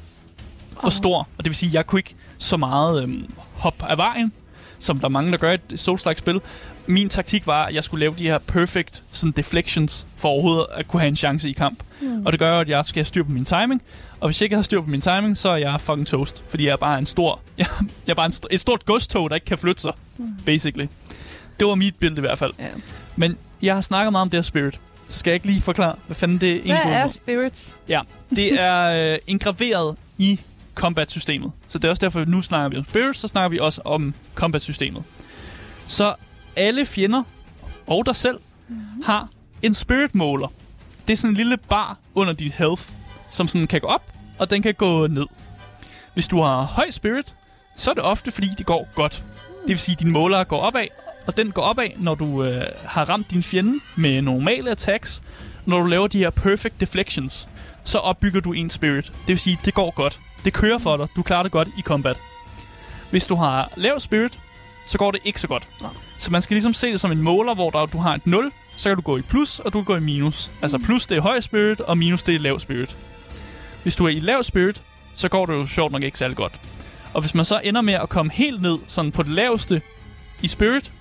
oh. 0.76 0.86
og 0.86 0.92
stor. 0.92 1.18
Og 1.38 1.44
det 1.44 1.46
vil 1.46 1.56
sige, 1.56 1.70
at 1.70 1.74
jeg 1.74 1.88
kunne 1.88 2.00
ikke 2.00 2.16
så 2.38 2.58
meget 2.58 3.04
øh, 3.04 3.10
hop 3.54 3.84
af 3.90 3.98
vejen, 3.98 4.34
som 4.84 5.00
der 5.00 5.06
er 5.06 5.10
mange, 5.10 5.32
der 5.32 5.38
gør 5.38 5.52
i 5.52 5.58
et 5.72 5.80
Souls-like-spil. 5.80 6.42
Min 6.88 7.10
taktik 7.10 7.48
var, 7.48 7.66
at 7.66 7.76
jeg 7.76 7.84
skulle 7.84 8.00
lave 8.00 8.16
de 8.18 8.24
her 8.24 8.38
perfect 8.38 9.04
sådan 9.12 9.32
deflections, 9.32 10.08
for 10.18 10.30
overhovedet 10.30 10.66
at 10.76 10.88
kunne 10.88 11.00
have 11.00 11.08
en 11.08 11.16
chance 11.16 11.50
i 11.50 11.52
kamp. 11.52 11.84
Mm. 12.02 12.26
Og 12.26 12.32
det 12.32 12.40
gør 12.40 12.60
at 12.60 12.70
jeg 12.70 12.86
skal 12.86 13.00
have 13.00 13.06
styr 13.06 13.24
på 13.24 13.32
min 13.32 13.46
timing. 13.46 13.82
Og 14.20 14.28
hvis 14.28 14.42
jeg 14.42 14.46
ikke 14.46 14.56
har 14.56 14.64
styr 14.64 14.82
på 14.82 14.90
min 14.90 15.02
timing, 15.02 15.38
så 15.38 15.50
er 15.50 15.56
jeg 15.56 15.82
fucking 15.82 16.08
toast. 16.08 16.44
Fordi 16.48 16.66
jeg 16.66 16.72
er 16.72 16.78
bare 16.78 17.00
en 17.00 17.06
stor... 17.06 17.40
Jeg, 17.58 17.68
jeg 18.08 18.12
er 18.12 18.16
bare 18.16 18.26
en 18.26 18.32
st- 18.32 18.48
et 18.52 18.62
stort 18.62 18.86
godstog, 18.86 19.30
der 19.30 19.36
ikke 19.36 19.46
kan 19.46 19.58
flytte 19.58 19.82
sig, 19.82 19.94
mm. 20.18 20.34
basically. 20.46 20.88
Det 21.60 21.68
var 21.68 21.76
mit 21.76 21.96
billede 21.96 22.20
i 22.20 22.22
hvert 22.22 22.38
fald. 22.38 22.54
Yeah. 22.62 22.72
Men 23.16 23.38
jeg 23.62 23.74
har 23.74 23.82
snakket 23.82 24.12
meget 24.12 24.22
om 24.22 24.30
det 24.30 24.38
her 24.38 24.42
spirit. 24.42 24.82
Skal 25.08 25.32
jeg 25.32 25.36
ikke 25.36 25.48
lige 25.48 25.62
forklare, 25.62 25.96
hvad 26.06 26.16
fanden 26.16 26.38
det 26.38 26.58
er? 26.58 26.62
Hvad 26.88 26.94
er 26.94 27.10
spirit? 27.10 27.70
Ja, 27.90 28.02
det 28.30 28.62
er 28.62 29.12
øh, 29.14 29.18
engraveret 29.28 29.96
i 30.18 30.40
combat-systemet. 30.82 31.52
Så 31.68 31.78
det 31.78 31.88
er 31.88 31.90
også 31.90 32.02
derfor, 32.06 32.20
at 32.22 32.28
nu 32.28 32.42
snakker 32.42 32.70
vi 32.70 32.78
om 32.78 32.86
Spirit, 32.86 33.18
så 33.18 33.28
snakker 33.28 33.50
vi 33.50 33.60
også 33.60 33.82
om 33.86 34.14
combat-systemet. 34.36 35.04
Så 35.88 36.16
alle 36.56 36.86
fjender 36.86 37.24
og 37.88 38.06
dig 38.06 38.16
selv 38.16 38.40
mm-hmm. 38.68 39.04
har 39.06 39.28
en 39.62 39.74
spirit 39.74 40.16
måler. 40.16 40.48
Det 41.08 41.14
er 41.14 41.18
sådan 41.18 41.32
en 41.32 41.38
lille 41.38 41.58
bar 41.58 41.98
under 42.16 42.34
dit 42.34 42.52
health, 42.52 42.84
som 43.30 43.48
sådan 43.48 43.68
kan 43.68 43.82
gå 43.82 43.88
op, 43.88 44.14
og 44.40 44.50
den 44.50 44.62
kan 44.62 44.74
gå 44.74 45.08
ned. 45.08 45.26
Hvis 46.14 46.28
du 46.28 46.42
har 46.42 46.64
høj 46.64 46.90
spirit, 46.90 47.36
så 47.76 47.90
er 47.90 47.94
det 47.94 48.04
ofte, 48.04 48.32
fordi 48.32 48.48
det 48.58 48.66
går 48.66 48.88
godt. 48.96 49.26
Det 49.62 49.70
vil 49.70 49.80
sige, 49.80 49.94
at 49.94 50.00
din 50.00 50.12
måler 50.12 50.44
går 50.44 50.60
opad, 50.60 50.88
og 51.28 51.38
den 51.38 51.52
går 51.52 51.62
opad, 51.62 51.88
når 51.98 52.16
du 52.16 52.44
øh, 52.44 52.66
har 52.86 53.10
ramt 53.10 53.32
din 53.32 53.44
fjende 53.44 53.80
med 53.96 54.22
normale 54.22 54.72
attacks. 54.72 55.24
Når 55.66 55.80
du 55.80 55.86
laver 55.86 56.08
de 56.08 56.18
her 56.18 56.30
perfect 56.30 56.80
deflections, 56.80 57.48
så 57.84 57.98
opbygger 57.98 58.40
du 58.40 58.54
en 58.54 58.70
spirit. 58.70 59.06
Det 59.06 59.28
vil 59.28 59.40
sige, 59.40 59.58
at 59.60 59.66
det 59.66 59.74
går 59.74 59.92
godt. 59.92 60.20
Det 60.46 60.54
kører 60.54 60.78
for 60.78 60.98
dig. 60.98 61.08
Du 61.16 61.22
klarer 61.22 61.44
det 61.44 61.52
godt 61.52 61.68
i 61.78 61.82
combat. 61.82 62.18
Hvis 63.10 63.26
du 63.26 63.36
har 63.36 63.72
lav 63.76 64.00
spirit, 64.00 64.40
så 64.86 64.98
går 64.98 65.12
det 65.12 65.20
ikke 65.24 65.42
så 65.42 65.48
godt. 65.48 65.68
Så 66.18 66.32
man 66.32 66.42
skal 66.42 66.56
ligesom 66.56 66.74
se 66.74 66.88
det 66.92 67.00
som 67.00 67.12
en 67.12 67.22
måler, 67.22 67.56
hvor 67.56 67.70
der, 67.70 67.86
du 67.86 67.98
har 67.98 68.14
et 68.14 68.28
0, 68.28 68.52
så 68.76 68.90
kan 68.90 68.96
du 68.96 69.02
gå 69.02 69.18
i 69.18 69.22
plus, 69.22 69.60
og 69.60 69.74
du 69.74 69.78
kan 69.78 69.86
gå 69.86 69.96
i 69.96 70.00
minus. 70.00 70.52
Altså 70.62 70.78
plus 70.78 71.08
det 71.08 71.18
er 71.18 71.22
høj 71.22 71.40
spirit, 71.40 71.82
og 71.82 71.98
minus 71.98 72.24
det 72.24 72.36
er 72.36 72.40
lav 72.40 72.60
spirit. 72.60 72.98
Hvis 73.84 73.96
du 73.96 74.06
er 74.06 74.10
i 74.10 74.20
lav 74.20 74.44
spirit, 74.44 74.82
så 75.14 75.30
går 75.30 75.46
det 75.46 75.54
jo 75.54 75.66
sjovt 75.66 75.92
nok 75.92 76.04
ikke 76.04 76.18
særlig 76.18 76.38
godt. 76.38 76.60
Og 77.14 77.22
hvis 77.22 77.36
man 77.36 77.46
så 77.46 77.62
ender 77.64 77.82
med 77.82 77.94
at 77.94 78.10
komme 78.10 78.32
helt 78.32 78.62
ned, 78.62 78.78
sådan 78.88 79.12
på 79.12 79.24
det 79.24 79.32
laveste 79.32 79.82
i 80.42 80.48
spirit, 80.48 80.92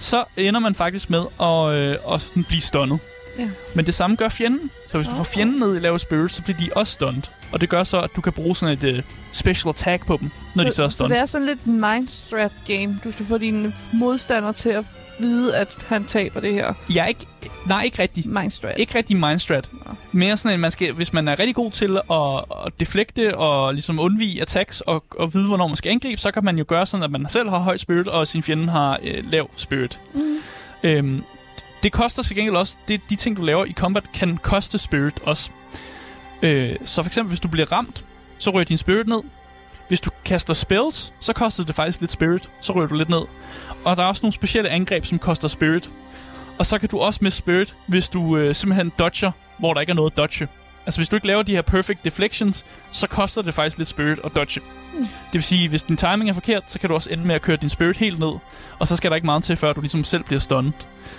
så 0.00 0.24
ender 0.36 0.60
man 0.60 0.74
faktisk 0.74 1.10
med 1.10 1.24
at, 1.40 1.74
øh, 1.74 2.14
at 2.14 2.20
sådan 2.20 2.44
blive 2.44 2.60
stunnet. 2.60 2.98
Ja. 3.40 3.50
Men 3.74 3.86
det 3.86 3.94
samme 3.94 4.16
gør 4.16 4.28
fjenden. 4.28 4.70
Så 4.88 4.98
hvis 4.98 5.08
du 5.08 5.14
får 5.14 5.24
fjenden 5.24 5.58
ned 5.58 5.76
i 5.76 5.78
lav 5.78 5.98
spirit, 5.98 6.32
så 6.34 6.42
bliver 6.42 6.58
de 6.58 6.68
også 6.76 6.92
stunned. 6.92 7.22
Og 7.52 7.60
det 7.60 7.68
gør 7.68 7.82
så, 7.82 8.00
at 8.00 8.10
du 8.16 8.20
kan 8.20 8.32
bruge 8.32 8.56
sådan 8.56 8.78
et 8.78 8.98
uh, 8.98 9.04
special 9.32 9.68
attack 9.68 10.06
på 10.06 10.16
dem, 10.20 10.30
når 10.54 10.64
de 10.64 10.72
så 10.72 10.84
er 10.84 10.88
så 10.88 10.94
stunned. 10.94 11.14
det 11.14 11.22
er 11.22 11.26
sådan 11.26 11.46
lidt 11.46 11.64
en 11.64 11.80
mindstrat 11.80 12.52
game. 12.66 12.98
Du 13.04 13.12
skal 13.12 13.26
få 13.26 13.38
dine 13.38 13.72
modstandere 13.92 14.52
til 14.52 14.70
at 14.70 14.84
vide, 15.18 15.56
at 15.56 15.86
han 15.88 16.04
taber 16.04 16.40
det 16.40 16.52
her. 16.52 16.74
Jeg 16.94 17.02
er 17.02 17.06
ikke... 17.06 17.26
Nej, 17.66 17.82
ikke 17.82 18.02
rigtig. 18.02 18.28
Mindstrat. 18.28 18.78
Ikke 18.78 18.98
rigtig 18.98 19.16
mindstrat. 19.16 19.68
Nå. 19.72 19.92
Mere 20.12 20.36
sådan, 20.36 20.54
at 20.54 20.60
man 20.60 20.70
skal, 20.70 20.92
hvis 20.92 21.12
man 21.12 21.28
er 21.28 21.38
rigtig 21.38 21.54
god 21.54 21.70
til 21.70 21.96
at, 22.10 22.44
at 22.66 22.72
deflekte 22.80 23.36
og 23.36 23.74
ligesom 23.74 24.00
undvige 24.00 24.42
attacks 24.42 24.80
og, 24.80 25.04
og 25.18 25.34
vide, 25.34 25.48
hvornår 25.48 25.66
man 25.66 25.76
skal 25.76 25.90
angribe, 25.90 26.20
så 26.20 26.30
kan 26.30 26.44
man 26.44 26.58
jo 26.58 26.64
gøre 26.68 26.86
sådan, 26.86 27.04
at 27.04 27.10
man 27.10 27.28
selv 27.28 27.48
har 27.48 27.58
høj 27.58 27.76
spirit, 27.76 28.08
og 28.08 28.26
sin 28.26 28.42
fjende 28.42 28.68
har 28.68 28.98
øh, 29.02 29.30
lav 29.30 29.50
spirit. 29.56 30.00
Mm. 30.14 30.36
Øhm, 30.82 31.22
det 31.82 31.92
koster 31.92 32.22
til 32.22 32.36
gengæld 32.36 32.56
også, 32.56 32.76
det, 32.88 33.00
de 33.10 33.16
ting, 33.16 33.36
du 33.36 33.42
laver 33.42 33.64
i 33.64 33.72
combat, 33.72 34.12
kan 34.12 34.36
koste 34.36 34.78
spirit 34.78 35.18
også. 35.22 35.50
Øh, 36.42 36.76
så 36.84 37.02
for 37.02 37.08
eksempel, 37.08 37.28
hvis 37.28 37.40
du 37.40 37.48
bliver 37.48 37.72
ramt, 37.72 38.04
så 38.38 38.50
ryger 38.50 38.64
din 38.64 38.76
spirit 38.76 39.08
ned. 39.08 39.20
Hvis 39.88 40.00
du 40.00 40.10
kaster 40.24 40.54
spells, 40.54 41.12
så 41.20 41.32
koster 41.32 41.64
det 41.64 41.74
faktisk 41.74 42.00
lidt 42.00 42.12
spirit. 42.12 42.50
Så 42.60 42.72
ryger 42.72 42.88
du 42.88 42.94
lidt 42.94 43.08
ned. 43.08 43.22
Og 43.84 43.96
der 43.96 44.02
er 44.02 44.06
også 44.06 44.22
nogle 44.22 44.32
specielle 44.32 44.70
angreb, 44.70 45.04
som 45.04 45.18
koster 45.18 45.48
spirit. 45.48 45.90
Og 46.58 46.66
så 46.66 46.78
kan 46.78 46.88
du 46.88 46.98
også 46.98 47.20
miste 47.22 47.38
spirit, 47.38 47.76
hvis 47.86 48.08
du 48.08 48.36
øh, 48.36 48.54
simpelthen 48.54 48.92
dodger, 48.98 49.32
hvor 49.58 49.74
der 49.74 49.80
ikke 49.80 49.90
er 49.90 49.94
noget 49.94 50.10
at 50.10 50.16
dodge. 50.16 50.48
Altså 50.86 51.00
hvis 51.00 51.08
du 51.08 51.16
ikke 51.16 51.26
laver 51.26 51.42
de 51.42 51.54
her 51.54 51.62
perfect 51.62 52.04
deflections, 52.04 52.66
så 52.92 53.06
koster 53.06 53.42
det 53.42 53.54
faktisk 53.54 53.78
lidt 53.78 53.88
spirit 53.88 54.20
at 54.24 54.36
dodge. 54.36 54.60
Mm. 54.94 54.98
Det 55.02 55.32
vil 55.32 55.42
sige, 55.42 55.68
hvis 55.68 55.82
din 55.82 55.96
timing 55.96 56.30
er 56.30 56.34
forkert, 56.34 56.70
så 56.70 56.78
kan 56.78 56.88
du 56.88 56.94
også 56.94 57.10
ende 57.10 57.26
med 57.26 57.34
at 57.34 57.42
køre 57.42 57.56
din 57.56 57.68
spirit 57.68 57.96
helt 57.96 58.18
ned. 58.18 58.32
Og 58.78 58.86
så 58.86 58.96
skal 58.96 59.10
der 59.10 59.14
ikke 59.14 59.26
meget 59.26 59.42
til, 59.42 59.56
før 59.56 59.72
du 59.72 59.80
ligesom 59.80 60.04
selv 60.04 60.24
bliver 60.24 60.40
stunned. 60.40 60.72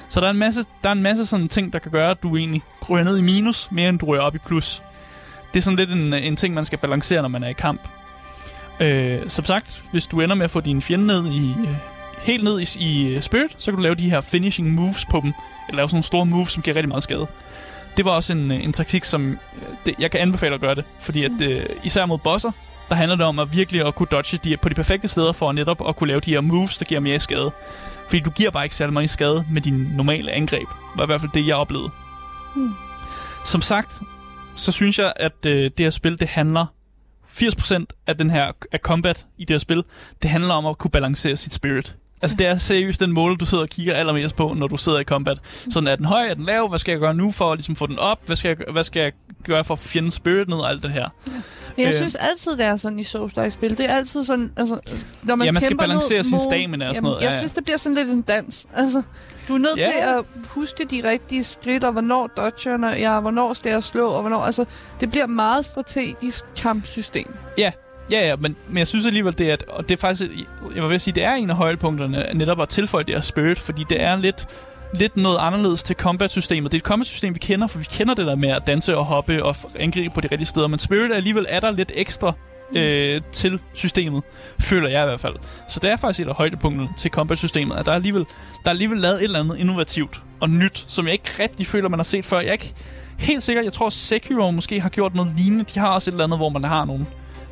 Så 0.09 0.19
der 0.19 0.27
er 0.27 0.31
en 0.31 0.37
masse, 0.37 0.63
der 0.83 0.89
er 0.89 0.93
en 0.93 1.03
masse 1.03 1.25
sådan 1.25 1.47
ting, 1.47 1.73
der 1.73 1.79
kan 1.79 1.91
gøre, 1.91 2.11
at 2.11 2.23
du 2.23 2.35
egentlig 2.37 2.61
ryger 2.89 3.03
ned 3.03 3.17
i 3.17 3.21
minus, 3.21 3.71
mere 3.71 3.89
end 3.89 3.99
du 3.99 4.05
ryger 4.05 4.23
op 4.23 4.35
i 4.35 4.37
plus. 4.37 4.83
Det 5.53 5.59
er 5.59 5.63
sådan 5.63 5.77
lidt 5.77 5.91
en, 5.91 6.13
en 6.13 6.35
ting, 6.35 6.53
man 6.53 6.65
skal 6.65 6.77
balancere, 6.79 7.21
når 7.21 7.29
man 7.29 7.43
er 7.43 7.47
i 7.49 7.53
kamp. 7.53 7.81
Øh, 8.79 9.19
som 9.27 9.45
sagt, 9.45 9.83
hvis 9.91 10.07
du 10.07 10.21
ender 10.21 10.35
med 10.35 10.43
at 10.43 10.51
få 10.51 10.59
din 10.59 10.81
fjende 10.81 11.07
ned 11.07 11.31
i, 11.31 11.55
øh, 11.61 11.75
helt 12.21 12.43
ned 12.43 12.59
i, 12.59 13.15
i 13.15 13.21
spirit, 13.21 13.55
så 13.57 13.71
kan 13.71 13.77
du 13.77 13.83
lave 13.83 13.95
de 13.95 14.09
her 14.09 14.21
finishing 14.21 14.73
moves 14.73 15.05
på 15.05 15.19
dem. 15.23 15.33
Eller 15.67 15.77
lave 15.77 15.87
sådan 15.87 15.95
nogle 15.95 16.03
store 16.03 16.25
moves, 16.25 16.49
som 16.49 16.63
giver 16.63 16.75
rigtig 16.75 16.89
meget 16.89 17.03
skade. 17.03 17.27
Det 17.97 18.05
var 18.05 18.11
også 18.11 18.33
en, 18.33 18.51
øh, 18.51 18.63
en 18.63 18.73
taktik, 18.73 19.03
som 19.03 19.31
øh, 19.31 19.37
det, 19.85 19.95
jeg 19.99 20.11
kan 20.11 20.19
anbefale 20.19 20.55
at 20.55 20.61
gøre 20.61 20.75
det. 20.75 20.85
Fordi 20.99 21.23
at, 21.23 21.41
øh, 21.41 21.65
især 21.83 22.05
mod 22.05 22.17
bosser, 22.17 22.51
der 22.89 22.95
handler 22.95 23.15
det 23.15 23.25
om 23.25 23.39
at 23.39 23.55
virkelig 23.55 23.87
at 23.87 23.95
kunne 23.95 24.07
dodge 24.11 24.37
de, 24.37 24.57
på 24.57 24.69
de 24.69 24.75
perfekte 24.75 25.07
steder 25.07 25.31
for 25.31 25.51
netop 25.51 25.87
at 25.89 25.95
kunne 25.95 26.07
lave 26.07 26.19
de 26.19 26.31
her 26.31 26.41
moves, 26.41 26.77
der 26.77 26.85
giver 26.85 26.99
mere 26.99 27.19
skade. 27.19 27.51
Fordi 28.09 28.19
du 28.19 28.29
giver 28.29 28.51
bare 28.51 28.63
ikke 28.63 28.75
særlig 28.75 28.93
meget 28.93 29.09
skade 29.09 29.45
med 29.51 29.61
dine 29.61 29.97
normale 29.97 30.31
angreb. 30.31 30.67
Var 30.95 31.03
i 31.03 31.05
hvert 31.05 31.21
fald 31.21 31.31
det, 31.33 31.47
jeg 31.47 31.55
oplevede. 31.55 31.89
Hmm. 32.55 32.73
Som 33.45 33.61
sagt, 33.61 34.01
så 34.55 34.71
synes 34.71 34.99
jeg, 34.99 35.13
at 35.15 35.45
øh, 35.45 35.63
det 35.63 35.79
her 35.79 35.89
spil, 35.89 36.19
det 36.19 36.27
handler 36.27 36.65
80% 37.27 37.85
af 38.07 38.17
den 38.17 38.29
her 38.29 38.51
af 38.71 38.79
combat 38.79 39.25
i 39.37 39.45
det 39.45 39.53
her 39.53 39.59
spil, 39.59 39.83
det 40.21 40.29
handler 40.29 40.53
om 40.53 40.65
at 40.65 40.77
kunne 40.77 40.91
balancere 40.91 41.35
sit 41.35 41.53
spirit. 41.53 41.95
Altså 42.21 42.37
det 42.37 42.47
er 42.47 42.57
seriøst 42.57 42.99
den 42.99 43.11
mål, 43.11 43.37
du 43.37 43.45
sidder 43.45 43.63
og 43.63 43.69
kigger 43.69 43.93
allermest 43.93 44.35
på, 44.35 44.53
når 44.57 44.67
du 44.67 44.77
sidder 44.77 44.99
i 44.99 45.03
combat. 45.03 45.37
Sådan 45.69 45.87
er 45.87 45.95
den 45.95 46.05
høj, 46.05 46.27
er 46.27 46.33
den 46.33 46.43
lav, 46.45 46.67
hvad 46.69 46.79
skal 46.79 46.91
jeg 46.91 46.99
gøre 46.99 47.13
nu 47.13 47.31
for 47.31 47.51
at 47.51 47.57
ligesom 47.57 47.75
få 47.75 47.87
den 47.87 47.99
op, 47.99 48.19
hvad 48.25 48.35
skal 48.35 48.49
jeg, 48.49 48.57
hvad 48.71 48.83
skal 48.83 49.01
jeg 49.01 49.11
gøre 49.45 49.63
for 49.63 49.73
at 49.73 49.79
få 49.79 49.87
fjendens 49.87 50.13
spirit 50.13 50.49
ned 50.49 50.57
og 50.57 50.69
alt 50.69 50.83
det 50.83 50.91
her. 50.91 51.09
Men 51.25 51.33
jeg 51.77 51.87
Øh. 51.87 51.93
synes 51.93 52.15
altid, 52.15 52.51
det 52.51 52.65
er 52.65 52.77
sådan 52.77 52.99
i 52.99 53.03
souls 53.03 53.53
spil. 53.53 53.77
Det 53.77 53.89
er 53.89 53.93
altid 53.93 54.23
sådan, 54.23 54.53
altså, 54.57 54.79
når 55.23 55.35
man 55.35 55.45
Ja, 55.45 55.51
man 55.51 55.61
skal 55.61 55.77
balancere 55.77 56.23
sin 56.23 56.39
stamina 56.39 56.89
og 56.89 56.95
sådan 56.95 57.05
noget, 57.07 57.21
Jeg 57.21 57.29
ja, 57.29 57.33
ja. 57.33 57.39
synes, 57.39 57.53
det 57.53 57.63
bliver 57.63 57.77
sådan 57.77 57.95
lidt 57.95 58.09
en 58.09 58.21
dans. 58.21 58.65
Altså, 58.75 59.01
du 59.47 59.53
er 59.53 59.57
nødt 59.57 59.77
Ja. 59.77 59.83
til 59.85 59.99
at 59.99 60.23
huske 60.47 60.83
de 60.91 61.09
rigtige 61.09 61.43
skridt, 61.43 61.83
og 61.83 61.91
hvornår 61.91 62.27
dodgerne 62.27 62.87
ja, 62.87 63.19
hvornår 63.19 63.53
skal 63.53 63.69
jeg 63.69 63.83
slå, 63.83 64.07
og 64.07 64.21
hvornår... 64.21 64.39
Altså, 64.41 64.65
det 64.99 65.09
bliver 65.09 65.27
meget 65.27 65.65
strategisk 65.65 66.43
kampsystem. 66.57 67.33
Ja, 67.57 67.71
ja, 68.11 68.27
ja, 68.27 68.35
men, 68.35 68.55
men 68.67 68.77
jeg 68.77 68.87
synes 68.87 69.05
alligevel, 69.05 69.37
det 69.37 69.49
er, 69.49 69.53
at, 69.53 69.63
og 69.67 69.89
det 69.89 69.95
er 69.95 69.99
faktisk, 69.99 70.31
jeg 70.75 70.83
var 70.83 70.87
ved 70.87 70.95
at 70.95 71.01
sige, 71.01 71.13
det 71.13 71.23
er 71.23 71.33
en 71.33 71.49
af 71.49 71.55
højdepunkterne, 71.55 72.25
netop 72.33 72.61
at 72.61 72.69
tilføje 72.69 73.03
det 73.03 73.13
her 73.13 73.21
spirit, 73.21 73.59
fordi 73.59 73.85
det 73.89 74.01
er 74.01 74.15
lidt, 74.15 74.47
lidt 74.93 75.17
noget 75.17 75.37
anderledes 75.39 75.83
til 75.83 75.95
combat-systemet. 75.95 76.71
Det 76.71 76.77
er 76.77 76.81
et 76.81 76.85
combat-system, 76.85 77.33
vi 77.33 77.39
kender, 77.39 77.67
for 77.67 77.79
vi 77.79 77.87
kender 77.89 78.13
det 78.13 78.27
der 78.27 78.35
med 78.35 78.49
at 78.49 78.67
danse 78.67 78.97
og 78.97 79.05
hoppe 79.05 79.43
og 79.43 79.55
angribe 79.79 80.13
på 80.13 80.21
de 80.21 80.27
rigtige 80.27 80.47
steder, 80.47 80.67
men 80.67 80.79
spirit 80.79 81.11
er 81.11 81.15
alligevel 81.15 81.45
er 81.49 81.59
der 81.59 81.71
lidt 81.71 81.91
ekstra 81.95 82.33
øh, 82.75 83.21
til 83.31 83.59
systemet, 83.73 84.23
føler 84.59 84.89
jeg 84.89 85.03
i 85.03 85.05
hvert 85.05 85.19
fald. 85.19 85.35
Så 85.67 85.79
det 85.79 85.91
er 85.91 85.95
faktisk 85.95 86.25
et 86.25 86.29
af 86.29 86.35
højdepunkterne 86.35 86.89
til 86.97 87.11
combat-systemet, 87.11 87.75
at 87.75 87.85
der 87.85 87.91
er 87.91 87.95
alligevel, 87.95 88.25
der 88.63 88.65
er 88.65 88.69
alligevel 88.69 88.97
lavet 88.97 89.15
et 89.15 89.23
eller 89.23 89.39
andet 89.39 89.57
innovativt 89.57 90.21
og 90.41 90.49
nyt, 90.49 90.85
som 90.87 91.05
jeg 91.05 91.13
ikke 91.13 91.31
rigtig 91.39 91.67
føler, 91.67 91.89
man 91.89 91.99
har 91.99 92.03
set 92.03 92.25
før. 92.25 92.39
Jeg 92.39 92.47
er 92.47 92.53
ikke 92.53 92.73
helt 93.19 93.43
sikker, 93.43 93.63
jeg 93.63 93.73
tror 93.73 93.89
Sekiro 93.89 94.51
måske 94.51 94.81
har 94.81 94.89
gjort 94.89 95.15
noget 95.15 95.33
lignende. 95.37 95.63
De 95.63 95.79
har 95.79 95.87
også 95.87 96.09
et 96.09 96.13
eller 96.13 96.23
andet, 96.23 96.39
hvor 96.39 96.49
man 96.49 96.63
har 96.63 96.85
nogle 96.85 97.05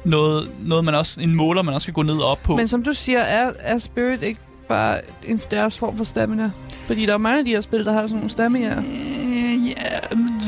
noget, 0.10 0.52
noget 0.60 0.86
man 0.86 0.96
også, 0.96 1.22
en 1.22 1.36
måler, 1.36 1.62
man 1.62 1.74
også 1.74 1.86
skal 1.86 1.94
gå 1.94 2.02
ned 2.02 2.18
og 2.18 2.28
op 2.32 2.40
på. 2.44 2.56
Men 2.56 2.68
som 2.68 2.84
du 2.84 2.94
siger, 2.94 3.20
er, 3.20 3.52
er 3.60 3.78
Spirit 3.78 4.24
ikke 4.24 4.40
bare 4.70 5.02
en 5.28 5.38
deres 5.38 5.78
form 5.78 5.98
for 5.98 6.04
stamina? 6.04 6.52
Fordi 6.88 7.06
der 7.06 7.14
er 7.14 7.18
mange 7.18 7.40
af 7.40 7.46
de 7.46 7.52
her 7.52 7.62
spil, 7.62 7.86
der 7.86 7.94
har 7.94 8.02
sådan 8.02 8.16
nogle 8.16 8.30
stamina. 8.30 8.78
Øh, 8.78 9.68
ja, 9.68 10.16
mm, 10.16 10.40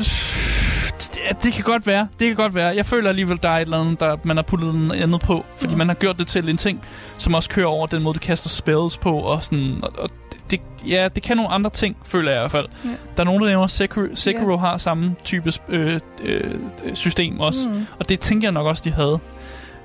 det, 1.28 1.42
det 1.44 1.52
kan 1.52 1.64
godt 1.64 1.86
være. 1.86 2.08
Det 2.18 2.26
kan 2.26 2.36
godt 2.36 2.54
være. 2.54 2.76
Jeg 2.76 2.86
føler 2.86 3.08
alligevel, 3.08 3.38
der 3.42 3.48
er 3.48 3.56
et 3.56 3.60
eller 3.62 3.78
andet, 3.80 4.00
der 4.00 4.16
man 4.24 4.36
har 4.36 4.42
puttet 4.42 4.74
noget 4.74 5.02
andet 5.02 5.20
på. 5.20 5.44
Fordi 5.56 5.72
Mm. 5.72 5.78
man 5.78 5.88
har 5.88 5.94
gjort 5.94 6.18
det 6.18 6.26
til 6.26 6.48
en 6.48 6.56
ting, 6.56 6.82
som 7.18 7.34
også 7.34 7.50
kører 7.50 7.66
over 7.66 7.86
den 7.86 8.02
måde, 8.02 8.14
du 8.14 8.18
kaster 8.18 8.48
spells 8.48 8.96
på. 8.96 9.18
Og 9.18 9.44
sådan, 9.44 9.76
og, 9.82 9.90
og 9.98 10.10
det, 10.50 10.60
ja, 10.88 11.08
det 11.14 11.22
kan 11.22 11.36
nogle 11.36 11.50
andre 11.50 11.70
ting, 11.70 11.96
føler 12.04 12.30
jeg 12.30 12.38
i 12.38 12.42
hvert 12.42 12.50
fald. 12.50 12.66
Ja. 12.84 12.88
Der 13.16 13.20
er 13.20 13.24
nogen, 13.24 13.42
der 13.42 13.48
nævner, 13.48 13.66
Sekiro, 13.66 14.06
Sekiro 14.14 14.50
Ja. 14.50 14.56
har 14.56 14.76
samme 14.76 15.14
type 15.24 15.52
øh, 15.68 16.00
øh, 16.22 16.54
system 16.94 17.40
også. 17.40 17.68
Mm. 17.68 17.86
Og 18.00 18.08
det 18.08 18.20
tænker 18.20 18.46
jeg 18.48 18.52
nok 18.52 18.66
også, 18.66 18.82
de 18.84 18.90
havde. 18.92 19.18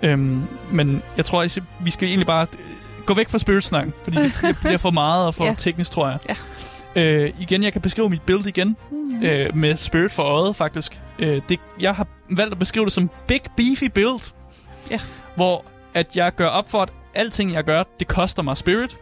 Øhm, 0.04 0.42
men 0.72 1.02
jeg 1.18 1.26
tror, 1.26 1.42
at 1.44 1.60
vi 1.84 1.92
skal 1.92 2.08
egentlig 2.08 2.28
bare 2.28 2.48
øh, 2.54 3.06
gå 3.06 3.14
væk 3.14 3.30
fra 3.30 3.38
spirit-snakken, 3.38 3.94
fordi 4.04 4.18
det 4.18 4.38
det 4.42 4.58
bliver 4.64 4.78
for 4.78 4.92
meget 4.92 5.26
og 5.28 5.36
for 5.36 5.44
Ja. 5.50 5.54
teknisk, 5.58 5.92
tror 5.92 6.08
jeg. 6.10 6.20
Ja. 6.30 6.36
Øh, 7.02 7.34
igen, 7.40 7.64
jeg 7.64 7.74
kan 7.74 7.82
beskrive 7.82 8.10
mit 8.10 8.22
build 8.22 8.46
igen, 8.48 8.76
Mm. 8.92 9.24
øh, 9.24 9.56
med 9.56 9.78
spirit 9.78 10.12
for 10.12 10.24
øjet, 10.24 10.56
faktisk. 10.56 11.02
Øh, 11.20 11.42
det, 11.50 11.60
jeg 11.80 11.96
har 11.96 12.08
valgt 12.30 12.52
at 12.52 12.60
beskrive 12.60 12.86
det 12.86 12.94
som 12.94 13.10
big, 13.28 13.42
beefy 13.58 13.84
build. 13.84 14.34
Ja. 14.92 15.00
Hvor 15.36 15.66
at 15.94 16.18
jeg 16.18 16.36
gør 16.36 16.48
op 16.48 16.70
for, 16.70 16.82
at 16.82 16.90
alting, 17.16 17.54
jeg 17.54 17.64
gør, 17.64 17.84
det 18.00 18.08
koster 18.08 18.44
mig 18.44 18.58
spirit. 18.58 18.98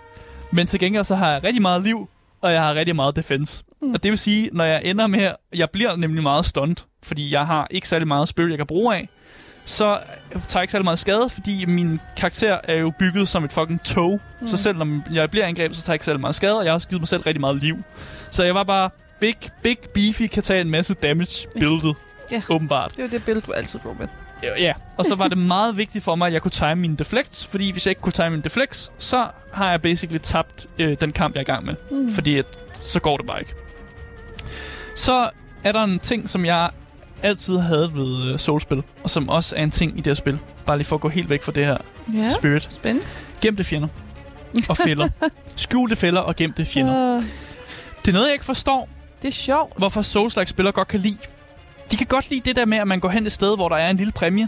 Men 0.51 0.67
til 0.67 0.79
gengæld, 0.79 1.03
så 1.03 1.15
har 1.15 1.31
jeg 1.31 1.43
rigtig 1.43 1.61
meget 1.61 1.83
liv, 1.83 2.09
og 2.41 2.51
jeg 2.51 2.61
har 2.61 2.75
rigtig 2.75 2.95
meget 2.95 3.15
defense. 3.15 3.63
Mm. 3.81 3.93
Og 3.93 4.03
det 4.03 4.11
vil 4.11 4.17
sige, 4.17 4.49
når 4.53 4.65
jeg 4.65 4.81
ender 4.83 5.07
med... 5.07 5.31
Jeg 5.55 5.69
bliver 5.69 5.95
nemlig 5.95 6.23
meget 6.23 6.45
stunned, 6.45 6.75
fordi 7.03 7.31
jeg 7.33 7.47
har 7.47 7.67
ikke 7.71 7.89
særlig 7.89 8.07
meget 8.07 8.27
spirit, 8.27 8.49
jeg 8.49 8.57
kan 8.57 8.67
bruge 8.67 8.95
af. 8.95 9.09
Så 9.65 9.85
tager 10.31 10.59
jeg 10.59 10.61
ikke 10.63 10.71
særlig 10.71 10.83
meget 10.83 10.99
skade, 10.99 11.29
fordi 11.29 11.65
min 11.65 11.99
karakter 12.17 12.57
er 12.63 12.75
jo 12.75 12.91
bygget 12.99 13.27
som 13.27 13.43
et 13.43 13.53
fucking 13.53 13.83
tog. 13.83 14.19
Mm. 14.41 14.47
Så 14.47 14.57
selv 14.57 14.77
når 14.77 15.13
jeg 15.13 15.31
bliver 15.31 15.45
angrebet, 15.45 15.77
så 15.77 15.83
tager 15.83 15.93
jeg 15.93 15.95
ikke 15.95 16.05
særlig 16.05 16.21
meget 16.21 16.35
skade, 16.35 16.57
og 16.57 16.63
jeg 16.63 16.71
har 16.71 16.75
også 16.75 16.87
givet 16.87 17.01
mig 17.01 17.07
selv 17.07 17.21
rigtig 17.21 17.41
meget 17.41 17.61
liv. 17.61 17.77
Så 18.29 18.43
jeg 18.43 18.55
var 18.55 18.63
bare 18.63 18.89
big, 19.19 19.35
big 19.63 19.77
beefy, 19.93 20.27
kan 20.27 20.43
tage 20.43 20.61
en 20.61 20.69
masse 20.69 20.93
damage 20.93 21.47
buildet. 21.59 21.95
Ja. 22.31 22.41
Åbenbart. 22.49 22.91
Det 22.91 22.99
er 22.99 23.03
jo 23.03 23.09
det 23.09 23.23
billede, 23.25 23.45
du 23.47 23.51
altid 23.51 23.79
går 23.79 23.95
med. 23.99 24.07
Ja, 24.59 24.73
og 24.97 25.05
så 25.05 25.15
var 25.15 25.27
det 25.27 25.37
meget 25.37 25.77
vigtigt 25.77 26.03
for 26.03 26.15
mig, 26.15 26.27
at 26.27 26.33
jeg 26.33 26.41
kunne 26.41 26.51
time 26.51 26.75
mine 26.75 26.95
deflects, 26.97 27.45
fordi 27.47 27.71
hvis 27.71 27.85
jeg 27.85 27.91
ikke 27.91 28.01
kunne 28.01 28.13
time 28.13 28.29
mine 28.29 28.41
deflects, 28.41 28.91
så 28.99 29.27
har 29.53 29.69
jeg 29.71 29.81
basically 29.81 30.19
tabt 30.19 30.67
øh, 30.79 30.97
den 31.01 31.11
kamp, 31.11 31.35
jeg 31.35 31.39
er 31.39 31.43
i 31.43 31.45
gang 31.45 31.65
med. 31.65 31.75
Mm. 31.91 32.13
Fordi 32.13 32.37
at, 32.37 32.45
så 32.73 32.99
går 32.99 33.17
det 33.17 33.25
bare 33.27 33.39
ikke. 33.39 33.53
Så 34.95 35.29
er 35.63 35.71
der 35.71 35.83
en 35.83 35.99
ting, 35.99 36.29
som 36.29 36.45
jeg 36.45 36.69
altid 37.23 37.57
havde 37.59 37.91
ved 37.93 38.33
uh, 38.33 38.39
Soulspil, 38.39 38.83
og 39.03 39.09
som 39.09 39.29
også 39.29 39.55
er 39.55 39.63
en 39.63 39.71
ting 39.71 39.91
i 39.91 39.95
det 39.97 40.07
her 40.07 40.13
spil. 40.13 40.39
Bare 40.65 40.77
lige 40.77 40.87
for 40.87 40.95
at 40.95 41.01
gå 41.01 41.09
helt 41.09 41.29
væk 41.29 41.43
fra 41.43 41.51
det 41.51 41.65
her 41.65 41.77
Ja, 42.13 42.29
spirit. 42.29 42.67
spændende. 42.73 43.07
Gemte 43.41 43.63
fjender. 43.63 43.87
og 44.69 44.77
fælder. 44.77 45.09
Skjulte 45.55 45.95
fælder 45.95 46.21
og 46.21 46.35
gemte 46.35 46.65
fjender. 46.65 47.15
Uh, 47.17 47.23
Det 48.01 48.07
er 48.07 48.11
noget, 48.13 48.25
jeg 48.25 48.33
ikke 48.33 48.45
forstår, 48.45 48.89
det 49.21 49.27
er 49.27 49.31
sjovt. 49.31 49.77
hvorfor 49.77 50.01
Souls-like 50.01 50.45
spillere 50.45 50.71
godt 50.71 50.87
kan 50.87 50.99
lide. 50.99 51.17
De 51.91 51.97
kan 51.97 52.07
godt 52.07 52.29
lide 52.29 52.41
det 52.45 52.55
der 52.55 52.65
med, 52.65 52.77
at 52.77 52.87
man 52.87 52.99
går 52.99 53.09
hen 53.09 53.25
et 53.25 53.31
sted, 53.31 53.55
hvor 53.55 53.69
der 53.69 53.75
er 53.75 53.89
en 53.89 53.97
lille 53.97 54.11
præmie, 54.13 54.47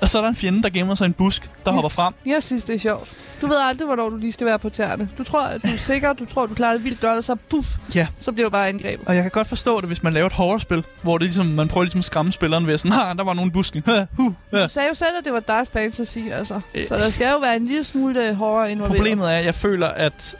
og 0.00 0.08
så 0.08 0.18
er 0.18 0.22
der 0.22 0.28
en 0.28 0.36
fjende, 0.36 0.62
der 0.62 0.70
gemmer 0.70 0.94
sig 0.94 1.04
i 1.04 1.06
en 1.06 1.12
busk, 1.12 1.50
der 1.64 1.70
hopper 1.72 1.88
frem. 1.88 2.14
Jeg 2.26 2.42
synes, 2.42 2.64
det 2.64 2.74
er 2.74 2.78
sjovt. 2.78 3.10
Du 3.40 3.46
ved 3.46 3.56
aldrig, 3.68 3.86
hvornår 3.86 4.10
du 4.10 4.16
lige 4.16 4.32
skal 4.32 4.46
være 4.46 4.58
på 4.58 4.68
tæerne. 4.68 5.08
Du 5.18 5.24
tror, 5.24 5.40
at 5.42 5.62
du 5.62 5.68
er 5.68 5.76
sikker, 5.76 6.12
du 6.12 6.24
tror, 6.24 6.46
du 6.46 6.54
klarer 6.54 6.72
det 6.72 6.84
vildt 6.84 7.00
godt, 7.00 7.18
og 7.18 7.24
så 7.24 7.36
puff, 7.50 7.68
Ja. 7.94 8.06
så 8.18 8.32
bliver 8.32 8.46
du 8.48 8.50
bare 8.52 8.68
angrebet. 8.68 9.08
Og 9.08 9.14
jeg 9.14 9.22
kan 9.22 9.30
godt 9.30 9.46
forstå 9.46 9.80
det, 9.80 9.88
hvis 9.88 10.02
man 10.02 10.12
laver 10.12 10.26
et 10.26 10.32
horrorspil, 10.32 10.84
hvor 11.02 11.18
det 11.18 11.24
ligesom, 11.24 11.46
man 11.46 11.68
prøver 11.68 11.84
ligesom 11.84 11.98
at 11.98 12.04
skræmme 12.04 12.32
spilleren 12.32 12.66
ved 12.66 12.74
at 12.74 12.80
sådan, 12.80 12.98
ah, 13.06 13.16
der 13.16 13.24
var 13.24 13.32
nogen 13.34 13.50
i 13.50 13.52
busken. 13.52 13.82
huh, 14.18 14.32
ja. 14.52 14.62
Du 14.62 14.68
sagde 14.68 14.88
jo 14.88 14.94
selv, 14.94 15.10
at 15.18 15.24
det 15.24 15.32
var 15.32 15.40
dark 15.40 15.66
fantasy, 15.72 16.18
altså. 16.32 16.60
Øh. 16.74 16.86
Så 16.88 16.96
der 16.96 17.10
skal 17.10 17.30
jo 17.32 17.38
være 17.38 17.56
en 17.56 17.64
lille 17.64 17.84
smule 17.84 18.28
øh, 18.28 18.34
horror 18.34 18.64
involveret. 18.64 18.96
Problemet 18.96 19.32
er, 19.32 19.36
at 19.38 19.44
jeg 19.44 19.54
føler, 19.54 19.88
at, 19.88 20.36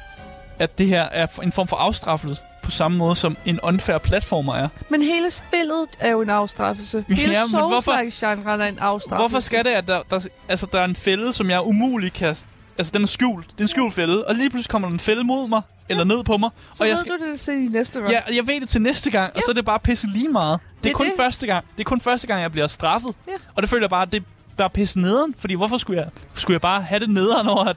at 0.58 0.78
det 0.78 0.86
her 0.86 1.02
er 1.02 1.26
en 1.42 1.52
form 1.52 1.68
for 1.68 1.76
afstraffelse 1.76 2.42
på 2.66 2.70
samme 2.72 2.98
måde, 2.98 3.16
som 3.16 3.36
en 3.44 3.60
unfair 3.62 3.98
platformer 3.98 4.54
er. 4.54 4.68
Men 4.88 5.02
hele 5.02 5.30
spillet 5.30 5.86
er 5.98 6.10
jo 6.10 6.20
en 6.22 6.30
afstraffelse. 6.30 7.04
Hele 7.08 7.32
Ja, 7.32 7.42
Souls-like-genren 7.46 8.60
er 8.60 8.64
en 8.66 8.78
afstraffelse. 8.78 9.16
Hvorfor 9.16 9.40
skal 9.40 9.64
det, 9.64 9.70
at 9.70 9.86
der, 9.88 10.02
der, 10.10 10.26
altså, 10.48 10.66
der 10.72 10.80
er 10.80 10.84
en 10.84 10.96
fælde, 10.96 11.32
som 11.32 11.50
jeg 11.50 11.60
umuligt 11.62 12.14
kan... 12.14 12.36
Altså, 12.78 12.92
den 12.94 13.02
er 13.02 13.06
skjult. 13.06 13.46
Det 13.50 13.58
er 13.58 13.64
en 13.64 13.68
skjult 13.68 13.94
fælde. 13.94 14.24
Og 14.24 14.34
lige 14.34 14.50
pludselig 14.50 14.70
kommer 14.70 14.88
der 14.88 14.92
en 14.92 15.00
fælde 15.00 15.24
mod 15.24 15.48
mig, 15.48 15.62
eller 15.88 16.04
ned 16.04 16.24
på 16.24 16.36
mig. 16.36 16.50
Så 16.74 16.82
og 16.84 16.88
jeg 16.88 16.94
ved 16.94 17.00
skal, 17.00 17.12
du 17.12 17.30
det 17.32 17.40
til 17.40 17.54
i 17.54 17.68
næste 17.68 17.98
run. 18.00 18.10
Ja, 18.10 18.20
jeg 18.36 18.46
ved 18.46 18.60
det 18.60 18.68
til 18.68 18.82
næste 18.82 19.10
gang, 19.10 19.32
og 19.36 19.42
så 19.42 19.50
er 19.50 19.54
det 19.54 19.64
bare 19.64 19.78
pisse 19.78 20.06
lige 20.06 20.28
meget. 20.28 20.60
Det 20.60 20.76
er, 20.76 20.82
Det 20.82 20.90
er 20.90 20.94
kun 20.94 21.06
det. 21.06 21.12
første 21.16 21.46
gang. 21.46 21.64
Det 21.76 21.80
er 21.80 21.84
kun 21.84 22.00
første 22.00 22.26
gang, 22.26 22.42
jeg 22.42 22.52
bliver 22.52 22.66
straffet. 22.66 23.10
Ja. 23.28 23.32
Og 23.54 23.62
det 23.62 23.70
føler 23.70 23.82
jeg 23.82 23.90
bare, 23.90 24.04
det 24.04 24.14
er 24.14 24.24
bare 24.56 24.70
pisse 24.70 25.00
nederen. 25.00 25.34
Fordi 25.38 25.54
hvorfor 25.54 25.78
skulle 25.78 26.00
jeg, 26.00 26.10
skulle 26.34 26.54
jeg 26.54 26.60
bare 26.60 26.82
have 26.82 26.98
det 26.98 27.10
nederen 27.10 27.48
over, 27.48 27.64
at 27.64 27.76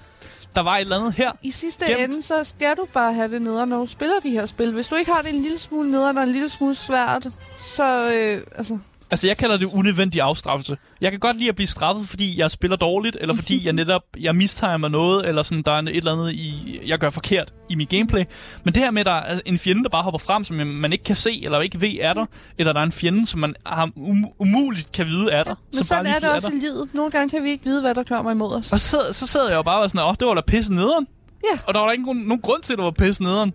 der 0.56 0.62
var 0.62 0.78
et 0.78 0.82
eller 0.82 0.98
andet 0.98 1.14
her? 1.14 1.32
I 1.44 1.52
sidste 1.52 1.86
Gemt. 1.86 2.00
ende, 2.00 2.22
så 2.22 2.44
skal 2.44 2.76
du 2.78 2.88
bare 2.94 3.14
have 3.14 3.32
det 3.32 3.42
nederen, 3.42 3.70
når 3.70 3.80
du 3.80 3.86
spiller 3.86 4.20
de 4.24 4.30
her 4.30 4.46
spil. 4.46 4.72
Hvis 4.72 4.88
du 4.88 4.96
ikke 4.96 5.12
har 5.12 5.22
det 5.22 5.36
en 5.36 5.42
lille 5.42 5.60
smule 5.60 5.92
nederen 5.92 6.18
og 6.18 6.24
en 6.24 6.30
lille 6.30 6.50
smule 6.50 6.76
svært, 6.76 7.28
så... 7.58 8.12
Øh, 8.14 8.42
altså, 8.56 8.80
Altså, 9.12 9.28
jeg 9.28 9.38
kalder 9.38 9.58
det 9.58 9.66
unødvendig 9.66 10.22
afstraffelse. 10.22 10.78
Jeg 11.02 11.12
kan 11.12 11.20
godt 11.20 11.38
lide 11.38 11.50
at 11.50 11.56
blive 11.56 11.68
straffet, 11.68 12.10
fordi 12.10 12.40
jeg 12.40 12.52
spiller 12.52 12.78
dårligt, 12.78 13.18
eller 13.20 13.36
fordi 13.36 13.62
jeg 13.66 13.74
netop 13.74 14.02
jeg 14.20 14.36
mistimer 14.36 14.88
noget, 14.88 15.28
eller 15.28 15.44
sådan, 15.44 15.62
der 15.64 15.72
er 15.72 15.78
et 15.80 15.96
eller 15.98 16.12
andet, 16.14 16.34
i, 16.34 16.80
jeg 16.86 17.00
gør 17.00 17.10
forkert 17.10 17.54
i 17.70 17.76
mit 17.76 17.90
gameplay. 17.90 18.24
Men 18.64 18.74
det 18.74 18.84
her 18.84 18.92
med, 18.92 19.00
at 19.00 19.06
der 19.06 19.12
er 19.12 19.40
en 19.46 19.60
fjende, 19.60 19.84
der 19.84 19.90
bare 19.90 20.04
hopper 20.04 20.20
frem, 20.20 20.44
som 20.44 20.56
man 20.58 20.92
ikke 20.94 21.04
kan 21.04 21.16
se, 21.16 21.42
eller 21.46 21.60
ikke 21.62 21.82
ved 21.82 21.96
er 22.02 22.14
der, 22.14 22.26
eller 22.58 22.74
der 22.74 22.80
er 22.80 22.84
en 22.84 22.92
fjende, 22.92 23.28
som 23.28 23.40
man 23.40 23.56
har 23.66 23.86
um- 23.88 24.36
umuligt 24.40 24.92
kan 24.92 25.06
vide 25.06 25.32
er 25.32 25.44
der. 25.44 25.56
men 25.66 25.74
som 25.78 25.84
sådan 25.86 26.06
er 26.06 26.20
det 26.20 26.30
også 26.30 26.50
der. 26.50 26.56
i 26.56 26.60
livet. 26.60 26.90
Nogle 26.94 27.12
gange 27.12 27.30
kan 27.30 27.44
vi 27.44 27.50
ikke 27.50 27.64
vide, 27.64 27.82
hvad 27.82 27.96
der 27.96 28.04
kommer 28.04 28.32
imod 28.32 28.52
os. 28.54 28.72
Og 28.74 28.80
så, 28.80 29.02
så 29.12 29.28
sad 29.28 29.48
jeg 29.48 29.56
jo 29.56 29.62
bare 29.62 29.82
og 29.82 29.90
sådan, 29.90 30.06
åh, 30.06 30.16
det 30.20 30.28
var 30.28 30.34
da 30.34 30.42
pisse 30.48 30.74
nederen. 30.74 31.08
Ja. 31.54 31.60
Og 31.68 31.74
der 31.74 31.80
var 31.80 31.86
der 31.88 31.92
ikke 31.92 32.04
nogen, 32.06 32.22
nogen 32.22 32.42
grund 32.42 32.62
til, 32.62 32.74
at 32.74 32.78
det 32.78 32.86
var 32.86 32.92
pisse 32.92 33.24
nederen. 33.24 33.54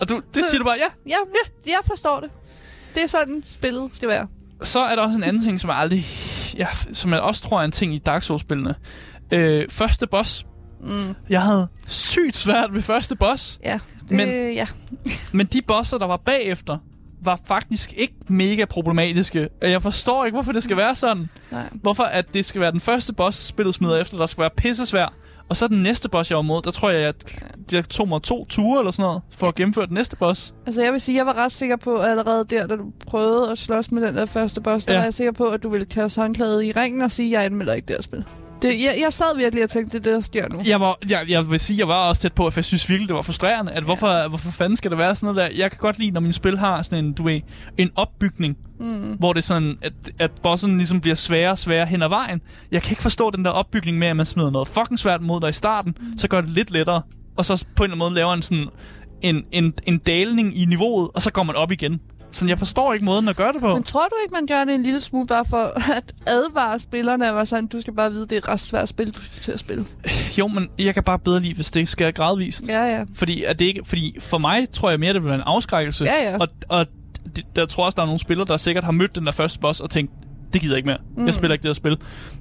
Og 0.00 0.08
du, 0.08 0.14
det 0.34 0.44
Så- 0.44 0.50
siger 0.50 0.58
du 0.58 0.64
bare, 0.64 0.76
ja. 0.78 1.10
Ja, 1.10 1.16
jeg 1.66 1.78
forstår 1.86 2.20
det. 2.20 2.30
Det 2.94 3.02
er 3.02 3.06
sådan, 3.06 3.42
spillet 3.50 3.90
skal 3.92 4.08
være. 4.08 4.26
Så 4.62 4.80
er 4.84 4.96
der 4.96 5.02
også 5.02 5.18
en 5.18 5.24
anden 5.24 5.42
ting, 5.42 5.60
som 5.60 5.70
jeg 5.70 5.78
aldrig... 5.78 6.06
Ja, 6.56 6.66
som 6.92 7.12
jeg 7.12 7.20
også 7.20 7.42
tror 7.42 7.60
er 7.60 7.64
en 7.64 7.72
ting 7.72 7.94
i 7.94 7.98
Dark 7.98 8.22
Souls-spillene. 8.22 8.74
Øh, 9.32 9.64
første 9.70 10.06
boss. 10.06 10.46
Mm. 10.80 11.14
Jeg 11.28 11.42
havde 11.42 11.68
sygt 11.86 12.36
svært 12.36 12.74
ved 12.74 12.82
første 12.82 13.16
boss. 13.16 13.58
Ja, 13.64 13.78
det, 14.08 14.16
Men- 14.16 14.28
ja. 14.54 14.66
Men 15.32 15.46
de 15.46 15.62
bosser, 15.62 15.98
der 15.98 16.06
var 16.06 16.16
bagefter, 16.16 16.78
var 17.22 17.40
faktisk 17.46 17.92
ikke 17.96 18.14
mega 18.28 18.64
problematiske. 18.64 19.48
Og 19.62 19.70
Jeg 19.70 19.82
forstår 19.82 20.24
ikke, 20.24 20.34
hvorfor 20.34 20.52
det 20.52 20.62
skal 20.62 20.76
være 20.76 20.96
sådan. 20.96 21.28
Nej. 21.50 21.62
Hvorfor 21.72 22.02
at 22.02 22.34
det 22.34 22.44
skal 22.44 22.60
være 22.60 22.72
den 22.72 22.80
første 22.80 23.12
boss, 23.14 23.38
spillet 23.46 23.74
smider 23.74 23.96
efter, 23.96 24.18
der 24.18 24.26
skal 24.26 24.40
være 24.40 24.50
pissesvær. 24.56 25.14
Og 25.48 25.56
så 25.56 25.68
den 25.68 25.82
næste 25.82 26.08
boss, 26.08 26.30
jeg 26.30 26.36
var 26.36 26.42
mod, 26.42 26.62
der 26.62 26.70
tror 26.70 26.90
jeg, 26.90 27.08
at 27.08 27.44
det 27.70 27.88
tog 27.88 28.08
mig 28.08 28.22
to 28.22 28.44
ture 28.44 28.78
eller 28.80 28.90
sådan 28.92 29.02
noget, 29.08 29.22
for 29.30 29.48
at 29.48 29.54
gennemføre 29.54 29.86
den 29.86 29.94
næste 29.94 30.16
boss. 30.16 30.54
Altså, 30.66 30.82
jeg 30.82 30.92
vil 30.92 31.00
sige, 31.00 31.16
jeg 31.18 31.26
var 31.26 31.32
ret 31.44 31.52
sikker 31.52 31.76
på, 31.76 31.96
at 31.96 32.10
allerede 32.10 32.44
der, 32.50 32.66
da 32.66 32.76
du 32.76 32.84
prøvede 33.06 33.50
at 33.50 33.58
slås 33.58 33.92
med 33.92 34.02
den 34.06 34.16
der 34.16 34.26
første 34.26 34.60
boss, 34.60 34.84
der 34.84 34.92
Ja. 34.92 34.98
var 34.98 35.04
jeg 35.04 35.14
sikker 35.14 35.32
på, 35.32 35.44
at 35.48 35.62
du 35.62 35.68
ville 35.68 35.86
kaste 35.86 36.20
håndklædet 36.20 36.64
i 36.64 36.72
ringen 36.72 37.02
og 37.02 37.10
sige, 37.10 37.26
at 37.26 37.32
jeg 37.40 37.44
anmelder 37.44 37.72
ikke 37.74 37.86
det 37.86 37.96
her 37.96 38.02
spil. 38.02 38.24
Det, 38.62 38.68
jeg, 38.82 38.96
jeg 39.00 39.12
sad 39.12 39.36
virkelig 39.36 39.64
og 39.64 39.70
tænkte, 39.70 39.98
det 39.98 40.06
er 40.06 40.10
det, 40.10 40.14
der 40.14 40.20
sker 40.20 40.48
nu. 40.48 40.60
Jeg, 40.68 40.80
var, 40.80 40.98
jeg, 41.10 41.24
jeg 41.28 41.50
vil 41.50 41.60
sige, 41.60 41.78
jeg 41.78 41.88
var 41.88 42.08
også 42.08 42.22
tæt 42.22 42.32
på, 42.32 42.46
at 42.46 42.56
jeg 42.56 42.64
synes 42.64 42.88
virkelig, 42.88 43.08
det 43.08 43.16
var 43.16 43.22
frustrerende. 43.22 43.72
At 43.72 43.82
hvorfor, 43.82 44.28
hvorfor 44.28 44.50
fanden 44.50 44.76
skal 44.76 44.90
det 44.90 44.98
være 44.98 45.16
sådan 45.16 45.34
noget 45.34 45.50
der? 45.50 45.56
Jeg 45.58 45.70
kan 45.70 45.78
godt 45.78 45.98
lide, 45.98 46.10
når 46.10 46.20
mine 46.20 46.32
spil 46.32 46.58
har 46.58 46.82
sådan 46.82 47.04
en, 47.04 47.12
du 47.12 47.22
ved, 47.22 47.40
en 47.78 47.90
opbygning, 47.96 48.56
Mm. 48.80 49.16
hvor 49.18 49.32
det 49.32 49.40
er 49.40 49.44
sådan, 49.44 49.78
at, 49.82 49.92
at 50.18 50.30
bossen 50.42 50.76
ligesom 50.76 51.00
bliver 51.00 51.14
sværere 51.14 51.50
og 51.50 51.58
sværere 51.58 51.86
hen 51.86 52.02
ad 52.02 52.08
vejen. 52.08 52.40
Jeg 52.70 52.82
kan 52.82 52.90
ikke 52.92 53.02
forstå 53.02 53.30
den 53.30 53.44
der 53.44 53.50
opbygning 53.50 53.98
med, 53.98 54.08
at 54.08 54.16
man 54.16 54.26
smider 54.26 54.50
noget 54.50 54.68
fucking 54.68 54.98
svært 54.98 55.22
mod 55.22 55.40
dig 55.40 55.48
i 55.48 55.52
starten, 55.52 55.94
mm. 56.00 56.18
så 56.18 56.28
gør 56.28 56.40
det 56.40 56.50
lidt 56.50 56.70
lettere, 56.70 57.02
og 57.36 57.44
så 57.44 57.64
på 57.76 57.84
en 57.84 57.90
eller 57.90 57.94
anden 57.94 57.98
måde 57.98 58.14
laver 58.14 58.32
en 58.34 58.42
sådan 58.42 58.66
en, 59.22 59.44
en, 59.52 59.72
en 59.86 59.98
dalning 59.98 60.58
i 60.58 60.64
niveauet, 60.64 61.10
og 61.14 61.22
så 61.22 61.30
går 61.30 61.42
man 61.42 61.56
op 61.56 61.72
igen. 61.72 62.00
Så 62.30 62.46
jeg 62.46 62.58
forstår 62.58 62.92
ikke 62.92 63.04
måden 63.04 63.28
at 63.28 63.36
gøre 63.36 63.52
det 63.52 63.60
på. 63.60 63.74
Men 63.74 63.82
tror 63.82 64.04
du 64.04 64.14
ikke, 64.24 64.32
man 64.34 64.46
gør 64.46 64.64
det 64.64 64.74
en 64.74 64.82
lille 64.82 65.00
smule 65.00 65.26
bare 65.26 65.44
for 65.44 65.90
at 65.92 66.12
advare 66.26 66.78
spillerne? 66.78 67.34
Var 67.34 67.44
sådan, 67.44 67.66
du 67.66 67.80
skal 67.80 67.94
bare 67.94 68.12
vide, 68.12 68.22
det 68.22 68.32
er 68.32 68.36
et 68.36 68.48
ret 68.48 68.60
svært 68.60 68.88
spil, 68.88 69.10
du 69.10 69.20
skal 69.20 69.42
til 69.42 69.52
at 69.52 69.60
spille. 69.60 69.86
Jo, 70.38 70.48
men 70.48 70.68
jeg 70.78 70.94
kan 70.94 71.02
bare 71.02 71.18
bedre 71.18 71.40
lide, 71.40 71.54
hvis 71.54 71.70
det 71.70 71.88
sker 71.88 72.10
gradvist. 72.10 72.68
Ja, 72.68 72.84
ja. 72.84 73.04
Fordi, 73.14 73.44
at 73.44 73.58
det 73.58 73.64
ikke, 73.64 73.80
fordi 73.84 74.16
for 74.20 74.38
mig 74.38 74.70
tror 74.70 74.90
jeg 74.90 75.00
mere, 75.00 75.12
det 75.12 75.22
vil 75.22 75.28
være 75.28 75.38
en 75.38 75.44
afskrækkelse. 75.46 76.04
Ja, 76.04 76.30
ja. 76.30 76.38
Og, 76.38 76.48
og 76.68 76.86
der 77.56 77.66
tror 77.66 77.84
også, 77.84 77.96
der 77.96 78.02
er 78.02 78.06
nogle 78.06 78.20
spillere, 78.20 78.46
der 78.48 78.56
sikkert 78.56 78.84
har 78.84 78.92
mødt 78.92 79.14
den 79.14 79.26
der 79.26 79.32
første 79.32 79.58
boss 79.58 79.80
og 79.80 79.90
tænkt, 79.90 80.12
det 80.52 80.60
gider 80.60 80.74
jeg 80.74 80.76
ikke 80.76 80.86
mere. 80.86 80.98
Mm. 81.16 81.26
Jeg 81.26 81.34
spiller 81.34 81.52
ikke 81.54 81.62
det 81.62 81.68
her 81.68 81.74
spil. 81.74 81.96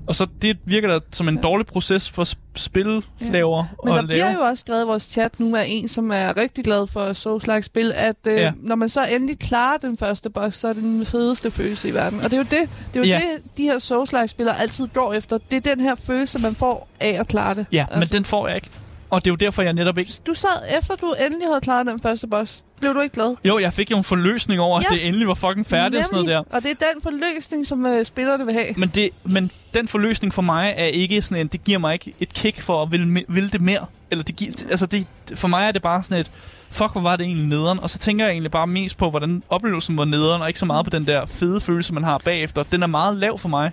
Og 0.07 0.15
så 0.15 0.27
det 0.41 0.57
virker 0.65 0.87
da 0.87 0.99
som 1.11 1.27
en 1.27 1.35
Ja. 1.35 1.41
dårlig 1.41 1.65
proces 1.67 2.09
for 2.09 2.23
spillaver 2.55 3.63
Men 3.83 3.93
at 3.93 3.95
der 3.95 4.01
lave. 4.01 4.07
bliver 4.07 4.33
jo 4.33 4.39
også 4.39 4.61
skrevet 4.61 4.81
i 4.83 4.85
vores 4.85 5.03
chat 5.03 5.39
nu 5.39 5.55
af 5.55 5.65
en, 5.67 5.87
som 5.87 6.11
er 6.11 6.37
rigtig 6.37 6.63
glad 6.63 6.87
for 6.87 7.13
Souls-like-spil, 7.13 7.91
at 7.95 8.15
øh, 8.27 8.33
Ja. 8.33 8.41
ja. 8.41 8.51
når 8.61 8.75
man 8.75 8.89
så 8.89 9.05
endelig 9.05 9.39
klarer 9.39 9.77
den 9.77 9.97
første 9.97 10.29
boss, 10.29 10.57
så 10.57 10.67
er 10.67 10.73
det 10.73 10.83
den 10.83 11.05
fedeste 11.05 11.51
følelse 11.51 11.89
i 11.89 11.93
verden. 11.93 12.19
Og 12.21 12.31
det 12.31 12.33
er 12.33 12.37
jo 12.37 12.43
det, 12.43 12.69
det, 12.93 12.99
er 12.99 12.99
jo 12.99 13.03
Ja. 13.03 13.09
ja. 13.09 13.19
det 13.43 13.57
de 13.57 13.63
her 13.63 13.79
Souls-like-spillere 13.79 14.59
altid 14.61 14.87
går 14.87 15.13
efter. 15.13 15.37
Det 15.51 15.67
er 15.67 15.75
den 15.75 15.79
her 15.83 15.95
følelse, 15.95 16.39
man 16.39 16.55
får 16.55 16.87
af 16.99 17.17
at 17.19 17.27
klare 17.27 17.55
det. 17.55 17.65
Ja, 17.71 17.85
men 17.91 17.99
Altså. 18.01 18.15
den 18.15 18.25
får 18.25 18.47
jeg 18.47 18.55
ikke. 18.55 18.69
Og 19.09 19.25
det 19.25 19.29
er 19.29 19.31
jo 19.31 19.35
derfor, 19.35 19.61
jeg 19.61 19.73
netop 19.73 19.97
ikke... 19.97 20.11
Du 20.27 20.33
sad, 20.33 20.77
efter 20.79 20.95
du 20.95 21.15
endelig 21.25 21.47
havde 21.47 21.61
klaret 21.61 21.87
den 21.87 22.01
første 22.01 22.27
boss, 22.27 22.63
blev 22.79 22.93
du 22.93 23.01
ikke 23.01 23.13
glad? 23.13 23.35
Jo, 23.45 23.59
jeg 23.59 23.73
fik 23.73 23.91
jo 23.91 23.97
en 23.97 24.03
forløsning 24.03 24.61
over, 24.61 24.81
ja. 24.81 24.95
At 24.95 24.99
det 24.99 25.07
endelig 25.07 25.27
var 25.27 25.33
fucking 25.33 25.67
færdigt 25.67 25.99
og 25.99 26.05
sådan 26.05 26.25
noget 26.25 26.45
der. 26.51 26.55
Og 26.57 26.63
det 26.63 26.71
er 26.71 26.85
den 26.93 27.01
forløsning, 27.01 27.67
som 27.67 27.85
øh, 27.85 28.05
spillerne 28.05 28.45
vil 28.45 28.53
have. 28.53 28.73
Men, 28.77 28.89
det, 28.89 29.09
men 29.23 29.51
den 29.73 29.87
forløsning 29.87 30.33
for 30.33 30.41
mig 30.41 30.73
er 30.77 30.85
ikke 30.85 31.21
sådan 31.21 31.37
en, 31.41 31.47
det 31.47 31.63
giver 31.63 31.79
mig 31.79 31.93
ikke 31.93 32.13
et 32.19 32.33
kick 32.33 32.61
for 32.61 32.83
at 32.83 32.91
ville, 32.91 33.23
ville 33.27 33.49
det 33.49 33.61
mere. 33.61 33.85
Eller 34.11 34.23
det 34.23 34.35
giver, 34.35 34.51
altså 34.69 34.85
det, 34.85 35.07
for 35.35 35.47
mig 35.47 35.67
er 35.67 35.71
det 35.71 35.81
bare 35.81 36.03
sådan 36.03 36.17
et, 36.17 36.31
fuck, 36.69 36.91
hvor 36.91 37.01
var 37.01 37.15
det 37.15 37.25
egentlig 37.25 37.47
nederen? 37.47 37.79
Og 37.79 37.89
så 37.89 37.99
tænker 37.99 38.25
jeg 38.25 38.31
egentlig 38.31 38.51
bare 38.51 38.67
mest 38.67 38.97
på, 38.97 39.09
hvordan 39.09 39.43
oplevelsen 39.49 39.97
var 39.97 40.05
nederen, 40.05 40.41
og 40.41 40.47
ikke 40.47 40.59
så 40.59 40.65
meget 40.65 40.85
på 40.85 40.89
den 40.89 41.07
der 41.07 41.25
fede 41.25 41.61
følelse, 41.61 41.93
man 41.93 42.03
har 42.03 42.17
bagefter. 42.17 42.63
Den 42.63 42.83
er 42.83 42.87
meget 42.87 43.15
lav 43.15 43.37
for 43.37 43.49
mig. 43.49 43.71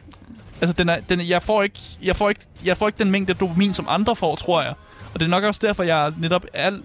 Altså, 0.61 0.75
den 0.75 0.89
er, 0.89 1.01
den 1.09 1.29
jeg, 1.29 1.43
får 1.43 1.63
ikke, 1.63 1.79
jeg, 2.03 2.17
får 2.17 2.29
ikke, 2.29 2.41
jeg 2.65 2.77
får 2.77 2.87
ikke 2.89 2.99
den 2.99 3.11
mængde 3.11 3.35
dopamin, 3.35 3.75
som 3.75 3.87
andre 3.89 4.17
får, 4.17 4.35
tror 4.35 4.63
jeg. 4.63 4.75
Og 5.15 5.21
det 5.21 5.27
er 5.27 5.31
nok 5.31 5.45
også 5.45 5.61
derfor, 5.65 5.83
jeg 5.83 6.13
netop 6.19 6.47
er, 6.53 6.71
øh, 6.71 6.79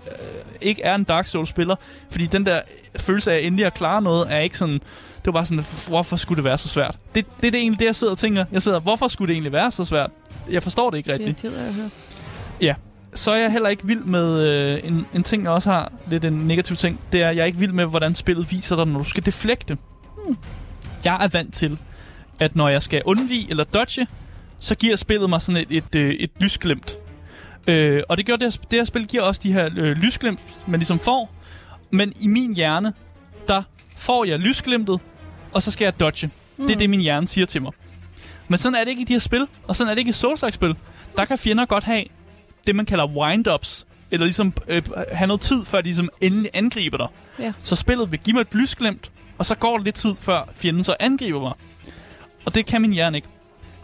ikke 0.61 0.81
er 0.83 0.95
en 0.95 1.03
Dark 1.03 1.27
Souls-spiller. 1.27 1.75
Fordi 2.11 2.25
den 2.25 2.45
der 2.45 2.61
følelse 2.99 3.31
af 3.31 3.39
endelig 3.43 3.65
at 3.65 3.73
klare 3.73 4.01
noget, 4.01 4.27
er 4.29 4.39
ikke 4.39 4.57
sådan... 4.57 4.73
Det 4.73 5.25
var 5.25 5.31
bare 5.31 5.45
sådan, 5.45 5.63
hvorfor 5.87 6.15
skulle 6.15 6.37
det 6.37 6.43
være 6.43 6.57
så 6.57 6.67
svært? 6.67 6.97
Det, 7.15 7.25
det 7.41 7.47
er 7.47 7.51
det 7.51 7.59
egentlig 7.59 7.79
det, 7.79 7.85
jeg 7.85 7.95
sidder 7.95 8.13
og 8.13 8.17
tænker. 8.19 8.45
Jeg 8.51 8.61
sidder, 8.61 8.79
hvorfor 8.79 9.07
skulle 9.07 9.27
det 9.27 9.33
egentlig 9.33 9.51
være 9.51 9.71
så 9.71 9.83
svært? 9.83 10.09
Jeg 10.51 10.63
forstår 10.63 10.89
det 10.89 10.97
ikke 10.97 11.07
Det 11.11 11.21
er 11.21 11.27
rigtigt. 11.27 11.43
jeg 11.43 11.51
ked 11.51 11.59
af 11.59 11.67
at 11.67 11.73
høre. 11.73 11.89
Så 13.13 13.31
er 13.31 13.35
jeg 13.37 13.51
heller 13.51 13.69
ikke 13.69 13.87
vild 13.87 14.03
med 14.03 14.47
øh, 14.49 14.79
en, 14.83 15.07
en 15.13 15.23
ting, 15.23 15.43
jeg 15.43 15.51
også 15.51 15.71
har 15.71 15.91
lidt 16.09 16.25
en 16.25 16.33
negativ 16.33 16.75
ting. 16.75 16.99
Det 17.11 17.21
er, 17.21 17.29
at 17.29 17.35
jeg 17.35 17.41
er 17.41 17.45
ikke 17.45 17.57
vild 17.57 17.71
med, 17.71 17.85
hvordan 17.85 18.15
spillet 18.15 18.51
viser 18.51 18.75
dig, 18.75 18.85
når 18.85 18.97
du 18.99 19.03
skal 19.05 19.25
deflekte. 19.25 19.77
Hmm. 20.25 20.37
Jeg 21.03 21.17
er 21.23 21.27
vant 21.27 21.53
til, 21.53 21.77
at 22.39 22.55
når 22.55 22.69
jeg 22.69 22.83
skal 22.83 23.01
undvige 23.05 23.47
eller 23.49 23.63
dodge, 23.63 24.07
så 24.57 24.75
giver 24.75 24.95
spillet 24.95 25.29
mig 25.29 25.41
sådan 25.41 25.61
et, 25.61 25.77
et, 25.77 25.95
øh, 25.95 26.13
et 26.13 26.31
lysglimt. 26.39 26.97
Øh, 27.67 28.01
og 28.09 28.17
det 28.17 28.25
gør 28.25 28.35
det, 28.35 28.53
her, 28.53 28.61
det 28.71 28.79
her 28.79 28.83
spil 28.83 29.07
giver 29.07 29.23
også 29.23 29.41
de 29.43 29.53
her 29.53 29.69
øh, 29.77 29.97
lysglimt, 29.97 30.39
man 30.67 30.79
ligesom 30.79 30.99
får. 30.99 31.33
Men 31.91 32.13
i 32.19 32.27
min 32.27 32.55
hjerne, 32.55 32.93
der 33.47 33.63
får 33.97 34.25
jeg 34.25 34.39
lysglimtet, 34.39 34.99
og 35.51 35.61
så 35.61 35.71
skal 35.71 35.85
jeg 35.85 35.99
dodge. 35.99 36.29
Mm. 36.57 36.67
Det 36.67 36.75
er 36.75 36.79
det, 36.79 36.89
min 36.89 36.99
hjerne 36.99 37.27
siger 37.27 37.45
til 37.45 37.61
mig. 37.61 37.71
Men 38.47 38.57
sådan 38.57 38.75
er 38.75 38.83
det 38.83 38.91
ikke 38.91 39.01
i 39.01 39.05
de 39.05 39.13
her 39.13 39.19
spil, 39.19 39.47
og 39.67 39.75
sådan 39.75 39.91
er 39.91 39.95
det 39.95 39.99
ikke 39.99 40.09
i 40.09 40.13
Souls-like-spil. 40.13 40.75
Der 41.17 41.25
kan 41.25 41.37
fjender 41.37 41.65
godt 41.65 41.83
have 41.83 42.03
det, 42.67 42.75
man 42.75 42.85
kalder 42.85 43.07
wind-ups, 43.07 43.85
eller 44.11 44.25
ligesom 44.25 44.53
øh, 44.67 44.81
have 45.11 45.27
noget 45.27 45.41
tid, 45.41 45.65
før 45.65 45.77
de 45.77 45.83
ligesom 45.83 46.09
endelig 46.21 46.49
angriber 46.53 46.97
dig. 46.97 47.07
Ja. 47.39 47.53
Så 47.63 47.75
spillet 47.75 48.11
vil 48.11 48.19
give 48.19 48.33
mig 48.33 48.41
et 48.41 48.55
lysglimt, 48.55 49.11
og 49.37 49.45
så 49.45 49.55
går 49.55 49.77
det 49.77 49.85
lidt 49.85 49.95
tid, 49.95 50.15
før 50.19 50.49
fjenden 50.55 50.83
så 50.83 50.95
angriber 50.99 51.39
mig. 51.39 51.53
Og 52.45 52.55
det 52.55 52.65
kan 52.65 52.81
min 52.81 52.93
hjerne 52.93 53.17
ikke. 53.17 53.27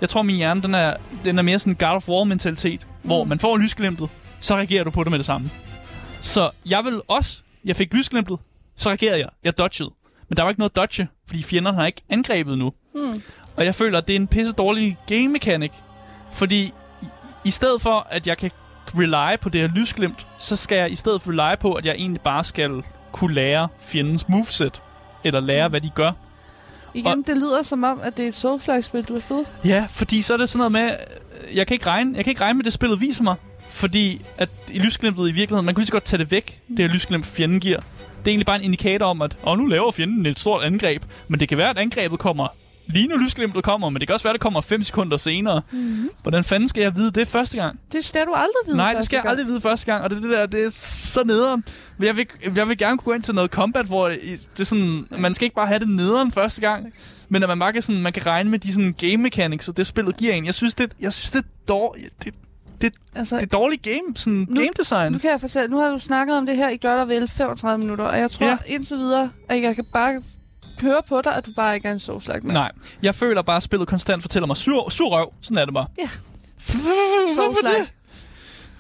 Jeg 0.04 0.10
tror, 0.10 0.22
min 0.22 0.36
hjerne 0.36 0.62
den 0.62 0.76
er, 0.76 0.94
den 1.26 1.38
er 1.38 1.42
mere 1.42 1.60
sådan 1.60 1.74
en 1.74 1.78
God 1.78 1.88
of 1.96 2.10
War-mentalitet, 2.10 2.80
mm. 3.04 3.08
hvor 3.08 3.24
Mm. 3.24 3.30
man 3.30 3.40
får 3.40 3.58
lysglimtet, 3.58 4.10
så 4.40 4.56
reagerer 4.56 4.84
du 4.84 4.92
på 4.92 5.04
det 5.04 5.12
med 5.12 5.20
det 5.20 5.26
samme. 5.26 5.50
Så 6.22 6.50
jeg 6.70 6.86
vil 6.86 7.02
også, 7.08 7.42
jeg 7.66 7.76
fik 7.76 7.94
lysglimtet, 7.94 8.38
så 8.76 8.90
reagerede 8.90 9.20
jeg. 9.20 9.30
Jeg 9.44 9.58
dodgede. 9.58 9.90
Men 10.30 10.38
der 10.38 10.44
var 10.44 10.50
ikke 10.50 10.60
noget 10.60 10.76
dodge, 10.76 11.08
fordi 11.28 11.44
fjenderne 11.44 11.78
har 11.78 11.86
ikke 11.86 12.02
angrebet 12.10 12.58
nu. 12.58 12.72
Hmm. 12.96 13.22
Og 13.56 13.66
jeg 13.66 13.76
føler, 13.76 13.98
at 13.98 14.08
det 14.08 14.16
er 14.16 14.20
en 14.20 14.28
pisse 14.28 14.54
dårlig 14.54 14.98
game 15.08 15.28
mechanic. 15.28 15.72
Fordi 16.32 16.72
i, 17.46 17.52
stedet 17.52 17.82
for, 17.82 18.08
at 18.10 18.28
jeg 18.28 18.38
kan 18.38 18.52
rely 18.96 19.38
på 19.42 19.50
det 19.50 19.62
her 19.62 19.68
lysglimt, 19.76 20.28
så 20.38 20.56
skal 20.56 20.78
jeg 20.78 20.92
i 20.92 20.96
stedet 20.96 21.22
for 21.22 21.32
rely 21.32 21.56
på, 21.60 21.74
at 21.74 21.86
jeg 21.86 21.96
egentlig 21.96 22.22
bare 22.22 22.44
skal 22.44 22.84
kunne 23.12 23.34
lære 23.34 23.68
fjendens 23.80 24.30
moveset. 24.30 24.82
Eller 25.24 25.40
lære, 25.40 25.70
hvad 25.70 25.82
de 25.82 25.90
gør. 25.90 26.12
Igen, 26.94 27.22
det 27.22 27.38
lyder 27.38 27.64
som 27.64 27.84
om, 27.84 28.00
at 28.04 28.18
det 28.18 28.26
er 28.26 28.30
et 28.30 28.36
Souls-like-spil, 28.36 29.04
du 29.04 29.14
har 29.14 29.20
spillet. 29.20 29.54
Ja, 29.66 29.86
fordi 29.90 30.22
så 30.22 30.34
er 30.34 30.38
det 30.38 30.50
sådan 30.50 30.58
noget 30.58 30.72
med, 30.72 30.96
jeg 31.56 31.68
kan 31.68 31.76
ikke 31.76 31.88
regne, 31.88 32.16
jeg 32.16 32.24
kan 32.24 32.32
ikke 32.32 32.42
regne 32.42 32.58
med, 32.58 32.64
det 32.64 32.74
spillet 32.74 33.02
viser 33.02 33.24
mig. 33.24 33.36
Fordi 33.70 34.22
at 34.38 34.50
i 34.72 34.80
lysglimtet 34.80 35.30
i 35.30 35.32
virkeligheden, 35.32 35.66
man 35.66 35.76
kunne 35.76 35.82
lige 35.82 35.88
så 35.88 35.92
godt 35.92 36.04
tage 36.04 36.18
det 36.18 36.32
væk, 36.32 36.62
det 36.70 36.80
her 36.80 36.88
lysglimt 36.88 37.26
fjenden 37.26 37.60
giver. 37.60 37.80
Det 37.80 38.28
er 38.28 38.32
egentlig 38.32 38.46
bare 38.46 38.56
en 38.56 38.64
indikator 38.64 39.06
om, 39.06 39.22
at 39.22 39.38
oh, 39.44 39.58
nu 39.58 39.66
laver 39.66 39.92
fjenden 39.92 40.26
et 40.26 40.40
stort 40.40 40.64
angreb. 40.64 41.04
Men 41.28 41.40
det 41.40 41.50
kan 41.50 41.58
være, 41.58 41.70
at 41.70 41.78
angrebet 41.78 42.20
kommer 42.20 42.48
lige 42.88 43.08
nu 43.08 43.16
lysglimtet 43.18 43.64
kommer, 43.64 43.90
men 43.90 44.00
det 44.00 44.08
kan 44.08 44.14
også 44.14 44.24
være, 44.24 44.34
det 44.34 44.42
kommer 44.42 44.62
5 44.62 44.84
sekunder 44.84 45.18
senere. 45.18 45.62
Mm-hmm. 45.72 46.10
Hvordan 46.22 46.44
fanden 46.44 46.70
skal 46.70 46.82
jeg 46.82 46.96
vide 46.96 47.12
det 47.12 47.28
første 47.28 47.58
gang? 47.58 47.80
Det 47.92 48.06
skal 48.06 48.26
du 48.26 48.34
aldrig 48.34 48.56
vide 48.66 48.78
Nej, 48.78 48.94
det 48.94 49.06
skal 49.06 49.16
jeg 49.16 49.24
gang. 49.24 49.32
aldrig 49.32 49.48
vide 49.48 49.62
første 49.62 49.86
gang, 49.86 50.04
og 50.04 50.10
det, 50.10 50.24
det 50.24 50.32
der, 50.32 50.46
det 50.46 50.66
er 50.66 50.70
så 50.70 51.24
nederen. 51.26 51.64
Men 51.98 52.08
jeg 52.08 52.16
vil, 52.18 52.28
jeg 52.56 52.68
vil 52.70 52.78
gerne 52.78 52.98
kunne 52.98 53.06
gå 53.06 53.14
ind 53.14 53.24
til 53.24 53.36
noget 53.36 53.52
combat, 53.52 53.86
hvor 53.86 54.08
det, 54.10 54.18
det 54.54 54.60
er 54.60 54.64
sådan, 54.64 55.06
man 55.18 55.34
skal 55.34 55.46
ikke 55.46 55.56
bare 55.56 55.68
have 55.68 55.80
det 55.80 55.90
nederen 55.90 56.32
første 56.32 56.62
gang, 56.62 56.94
men 57.30 57.44
at 57.44 57.50
man 57.50 57.60
bare 57.60 57.74
kan, 57.74 57.82
sådan, 57.82 58.02
man 58.02 58.14
kan 58.14 58.26
regne 58.26 58.50
med 58.50 58.60
de 58.60 58.74
sådan, 58.74 58.94
game 58.98 59.18
mechanics, 59.18 59.70
og 59.70 59.78
det 59.78 59.88
spillet 59.88 60.18
giver 60.18 60.34
en. 60.34 60.46
Jeg 60.46 60.54
synes, 60.54 60.74
det, 60.76 60.92
jeg 61.02 61.14
synes, 61.14 61.32
det 61.32 61.40
er 61.40 61.48
dårligt. 61.68 62.10
Det, 62.24 62.34
det, 62.82 62.94
Altså, 63.16 63.36
det 63.36 63.44
er 63.44 63.48
dårligt 63.48 63.82
game, 63.82 64.16
sådan 64.16 64.46
Nu- 64.50 64.56
game 64.56 64.70
design. 64.80 65.12
Nu 65.12 65.18
kan 65.18 65.30
jeg 65.32 65.42
fortælle, 65.42 65.68
nu 65.70 65.78
har 65.78 65.92
du 65.92 66.00
snakket 66.00 66.38
om 66.38 66.46
det 66.46 66.56
her 66.56 66.70
i 66.70 66.78
godt 66.82 67.00
og 67.00 67.08
vel 67.08 67.28
35 67.28 67.78
minutter, 67.78 68.06
og 68.06 68.20
jeg 68.20 68.32
tror 68.32 68.46
ja. 68.48 68.58
indtil 68.68 68.98
videre, 68.98 69.30
at 69.50 69.62
jeg 69.62 69.76
kan 69.76 69.86
bare 69.94 70.22
høre 70.84 71.02
på 71.10 71.22
dig, 71.24 71.36
at 71.36 71.46
du 71.46 71.52
bare 71.56 71.76
ikke 71.76 71.88
er 71.88 71.92
en 71.92 72.00
Souls-like 72.00 72.40
mand. 72.44 72.52
Nej, 72.54 72.72
jeg 73.02 73.16
føler 73.16 73.42
bare, 73.42 73.58
at 73.58 73.64
spillet 73.64 73.88
konstant 73.88 74.22
fortæller 74.22 74.48
mig 74.48 74.58
sur, 74.58 74.90
sur 74.90 75.10
røv. 75.10 75.34
Sådan 75.42 75.58
er 75.58 75.66
det 75.66 75.74
bare. 75.74 75.88
Ja. 76.00 76.10
Hvorfor 77.36 77.62
det? 77.62 77.90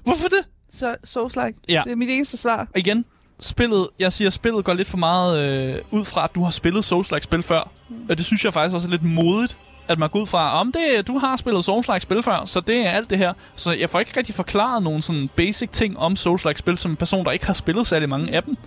Hvorfor 0.04 0.28
det? 0.28 0.48
Så 0.70 0.96
Souls-like. 1.04 1.60
Ja. 1.70 1.82
Det 1.86 1.92
er 1.92 1.96
mit 1.96 2.10
eneste 2.10 2.38
svar. 2.38 2.60
Og 2.60 2.80
igen, 2.80 3.06
spillet, 3.40 3.88
jeg 4.00 4.14
siger, 4.14 4.30
spillet 4.30 4.66
går 4.66 4.74
lidt 4.74 4.88
for 4.88 4.98
meget 4.98 5.40
øh, 5.40 5.82
ud 5.92 6.06
fra, 6.06 6.24
at 6.24 6.36
du 6.36 6.44
har 6.44 6.52
spillet 6.52 6.86
Souls-like-spil 6.86 7.44
før. 7.44 7.70
Mm. 7.90 7.96
Og 8.10 8.18
det 8.18 8.26
synes 8.26 8.46
jeg 8.46 8.54
faktisk 8.54 8.76
også 8.76 8.88
er 8.88 8.92
lidt 8.92 9.04
modigt, 9.04 9.58
at 9.88 10.00
man 10.00 10.10
går 10.10 10.20
ud 10.20 10.28
fra, 10.28 10.60
om 10.60 10.72
det, 10.72 11.08
du 11.08 11.18
har 11.18 11.38
spillet 11.38 11.66
Souls-like-spil 11.66 12.24
før, 12.24 12.46
så 12.46 12.60
det 12.60 12.78
er 12.86 12.90
alt 12.92 13.10
det 13.10 13.18
her. 13.18 13.34
Så 13.56 13.72
jeg 13.72 13.90
får 13.90 14.00
ikke 14.00 14.12
rigtig 14.18 14.36
forklaret 14.36 14.84
nogle 14.84 15.02
sådan 15.02 15.30
basic 15.36 15.70
ting 15.70 16.00
om 16.00 16.16
Souls-like-spil, 16.16 16.78
som 16.78 16.92
en 16.92 16.98
person, 16.98 17.26
der 17.26 17.32
ikke 17.32 17.46
har 17.46 17.54
spillet 17.54 17.88
særlig 17.88 18.10
mange 18.10 18.36
af 18.36 18.44
dem. 18.44 18.58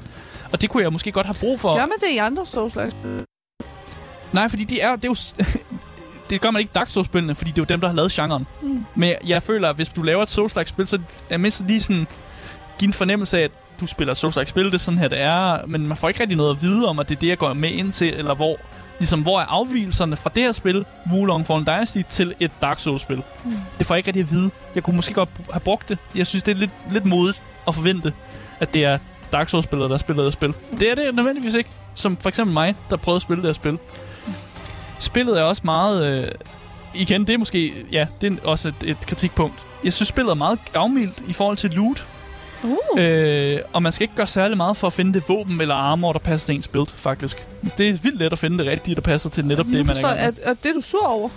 Og 0.52 0.60
det 0.60 0.70
kunne 0.70 0.82
jeg 0.82 0.92
måske 0.92 1.12
godt 1.12 1.26
have 1.26 1.36
brug 1.40 1.60
for. 1.60 1.74
Gør 1.74 1.86
man 1.86 1.98
det 2.00 2.10
i 2.12 2.16
andre 2.16 2.42
Souls-like? 2.42 2.94
Nej, 4.32 4.48
fordi 4.48 4.64
de 4.64 4.80
er, 4.80 4.96
det 4.96 5.04
er 5.04 5.08
jo... 5.08 5.44
det 6.30 6.40
gør 6.40 6.50
man 6.50 6.60
ikke 6.60 6.70
i 6.70 6.74
Dark 6.74 6.88
Souls-spillene, 6.88 7.34
fordi 7.34 7.50
det 7.50 7.58
er 7.58 7.62
jo 7.62 7.66
dem, 7.66 7.80
der 7.80 7.88
har 7.88 7.94
lavet 7.94 8.12
genren. 8.12 8.46
Mm. 8.62 8.84
Men 8.94 9.14
jeg, 9.26 9.42
føler, 9.42 9.68
at 9.68 9.76
hvis 9.76 9.88
du 9.88 10.02
laver 10.02 10.22
et 10.22 10.28
Souls-like-spil, 10.28 10.86
så 10.86 10.98
er 11.30 11.36
mindst 11.36 11.62
lige 11.66 11.82
sådan... 11.82 12.06
Give 12.78 12.88
en 12.88 12.92
fornemmelse 12.92 13.38
af, 13.38 13.42
at 13.42 13.50
du 13.80 13.86
spiller 13.86 14.14
Souls-like-spil, 14.14 14.64
det 14.64 14.74
er 14.74 14.78
sådan 14.78 15.00
her, 15.00 15.08
det 15.08 15.20
er. 15.20 15.66
Men 15.66 15.86
man 15.86 15.96
får 15.96 16.08
ikke 16.08 16.20
rigtig 16.20 16.36
noget 16.36 16.56
at 16.56 16.62
vide 16.62 16.88
om, 16.88 16.98
at 16.98 17.08
det 17.08 17.16
er 17.16 17.20
det, 17.20 17.28
jeg 17.28 17.38
går 17.38 17.52
med 17.52 17.70
ind 17.70 17.92
til, 17.92 18.14
eller 18.14 18.34
hvor... 18.34 18.56
Ligesom, 18.98 19.22
hvor 19.22 19.40
er 19.40 19.44
afvielserne 19.44 20.16
fra 20.16 20.30
det 20.34 20.42
her 20.42 20.52
spil, 20.52 20.84
Wulong 21.12 21.46
Fallen 21.46 21.64
Dynasty, 21.66 21.98
til 22.08 22.34
et 22.40 22.50
Dark 22.62 22.78
Souls-spil? 22.78 23.22
Mm. 23.44 23.52
Det 23.78 23.86
får 23.86 23.94
jeg 23.94 23.98
ikke 23.98 24.08
rigtig 24.08 24.22
at 24.22 24.30
vide. 24.30 24.50
Jeg 24.74 24.82
kunne 24.82 24.96
måske 24.96 25.14
godt 25.14 25.28
have 25.52 25.60
brugt 25.60 25.88
det. 25.88 25.98
Jeg 26.14 26.26
synes, 26.26 26.42
det 26.42 26.52
er 26.52 26.56
lidt, 26.56 26.74
lidt 26.90 27.06
modigt 27.06 27.42
at 27.68 27.74
forvente, 27.74 28.12
at 28.60 28.74
det 28.74 28.84
er 28.84 28.98
Dark 29.32 29.48
Souls-spillere, 29.48 29.88
der 29.88 29.98
spiller 29.98 30.24
det 30.24 30.32
spil. 30.32 30.54
Det 30.80 30.90
er 30.90 30.94
det 30.94 31.14
nødvendigvis 31.14 31.54
ikke. 31.54 31.70
Som 31.94 32.16
for 32.16 32.28
eksempel 32.28 32.54
mig, 32.54 32.74
der 32.90 32.96
prøvede 32.96 33.16
at 33.16 33.22
spille 33.22 33.42
det 33.42 33.48
her 33.48 33.54
spil. 33.54 33.78
Spillet 34.98 35.38
er 35.38 35.42
også 35.42 35.62
meget... 35.64 36.22
Øh, 36.24 36.28
igen, 36.94 37.26
det 37.26 37.34
er 37.34 37.38
måske... 37.38 37.72
Ja, 37.92 38.06
det 38.20 38.32
er 38.32 38.36
også 38.44 38.68
et, 38.68 38.74
et 38.84 39.06
kritikpunkt. 39.06 39.66
Jeg 39.84 39.92
synes, 39.92 40.08
spillet 40.08 40.30
er 40.30 40.34
meget 40.34 40.58
gavmildt 40.72 41.22
i 41.28 41.32
forhold 41.32 41.56
til 41.56 41.70
loot. 41.70 42.06
Uh. 42.62 42.76
Øh, 42.98 43.58
og 43.72 43.82
man 43.82 43.92
skal 43.92 44.04
ikke 44.04 44.14
gøre 44.14 44.26
særlig 44.26 44.56
meget 44.56 44.76
for 44.76 44.86
at 44.86 44.92
finde 44.92 45.14
det 45.14 45.22
våben 45.28 45.60
eller 45.60 45.74
armor, 45.74 46.12
der 46.12 46.18
passer 46.18 46.46
til 46.46 46.54
ens 46.54 46.68
build, 46.68 46.88
faktisk. 46.96 47.46
Det 47.78 47.88
er 47.88 47.94
vildt 48.02 48.18
let 48.18 48.32
at 48.32 48.38
finde 48.38 48.58
det 48.58 48.66
rigtige, 48.66 48.94
der 48.94 49.00
passer 49.00 49.30
til 49.30 49.44
netop 49.44 49.66
det, 49.66 49.86
man 49.86 49.96
er 49.96 50.08
jeg, 50.08 50.18
at, 50.18 50.38
at 50.38 50.56
det 50.62 50.68
er 50.68 50.74
du 50.74 50.80
sur 50.80 51.06
over. 51.06 51.28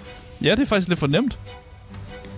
Ja, 0.42 0.52
det 0.52 0.60
er 0.60 0.66
faktisk 0.66 0.88
lidt 0.88 1.00
for 1.00 1.08
nemt. 1.08 1.40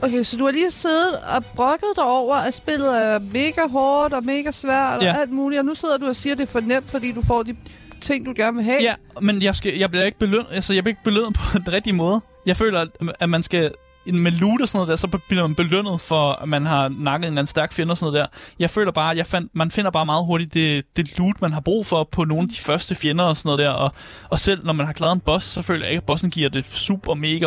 Okay, 0.03 0.23
så 0.23 0.37
du 0.37 0.45
har 0.45 0.51
lige 0.51 0.71
siddet 0.71 1.19
og 1.35 1.45
brokket 1.45 1.89
dig 1.95 2.03
over, 2.03 2.35
at 2.35 2.53
spillet 2.53 3.05
er 3.05 3.19
mega 3.19 3.61
hårdt 3.69 4.13
og 4.13 4.25
mega 4.25 4.51
svært 4.51 4.97
og 4.97 5.03
Ja. 5.03 5.15
alt 5.21 5.31
muligt, 5.31 5.59
og 5.59 5.65
nu 5.65 5.75
sidder 5.75 5.97
du 5.97 6.05
og 6.05 6.15
siger, 6.15 6.33
at 6.33 6.37
det 6.37 6.47
er 6.47 6.51
for 6.51 6.59
nemt, 6.59 6.89
fordi 6.91 7.11
du 7.11 7.21
får 7.21 7.43
de 7.43 7.55
ting, 8.01 8.25
du 8.25 8.33
gerne 8.35 8.55
vil 8.55 8.65
have. 8.65 8.81
Ja, 8.81 8.93
men 9.21 9.41
jeg, 9.41 9.55
skal, 9.55 9.77
jeg 9.77 9.89
bliver 9.91 10.05
ikke 10.05 10.19
belønnet, 10.19 10.47
altså 10.51 10.73
jeg 10.73 10.83
bliver 10.83 10.91
ikke 10.93 11.03
belønnet 11.03 11.33
på 11.33 11.41
den 11.65 11.73
rigtige 11.73 11.93
måde. 11.93 12.21
Jeg 12.45 12.57
føler, 12.57 12.85
at, 13.19 13.29
man 13.29 13.43
skal 13.43 13.71
med 14.05 14.31
loot 14.31 14.61
og 14.61 14.67
sådan 14.67 14.77
noget 14.77 14.89
der, 14.89 14.95
så 14.95 15.19
bliver 15.29 15.47
man 15.47 15.55
belønnet 15.55 16.01
for, 16.01 16.31
at 16.33 16.49
man 16.49 16.65
har 16.65 16.89
nakket 16.89 17.17
en 17.17 17.23
eller 17.23 17.27
anden 17.31 17.45
stærk 17.45 17.73
fjende 17.73 17.91
og 17.91 17.97
sådan 17.97 18.13
noget 18.13 18.29
der. 18.31 18.37
Jeg 18.59 18.69
føler 18.69 18.91
bare, 18.91 19.11
at 19.11 19.17
jeg 19.17 19.25
fandt, 19.25 19.51
man 19.55 19.71
finder 19.71 19.91
bare 19.91 20.05
meget 20.05 20.25
hurtigt 20.25 20.53
det, 20.53 20.85
det 20.95 21.17
loot, 21.17 21.41
man 21.41 21.53
har 21.53 21.61
brug 21.61 21.85
for 21.85 22.03
på 22.11 22.23
nogle 22.23 22.43
af 22.43 22.49
de 22.49 22.57
første 22.59 22.95
fjender 22.95 23.23
og 23.25 23.37
sådan 23.37 23.47
noget 23.47 23.59
der. 23.59 23.69
Og, 23.69 23.91
og 24.29 24.39
selv 24.39 24.65
når 24.65 24.73
man 24.73 24.85
har 24.85 24.93
klaret 24.93 25.13
en 25.15 25.19
boss, 25.19 25.45
så 25.45 25.61
føler 25.61 25.81
jeg 25.85 25.91
ikke, 25.91 26.01
at 26.01 26.05
bossen 26.05 26.29
giver 26.29 26.49
det 26.49 26.65
super, 26.65 27.13
mega, 27.13 27.45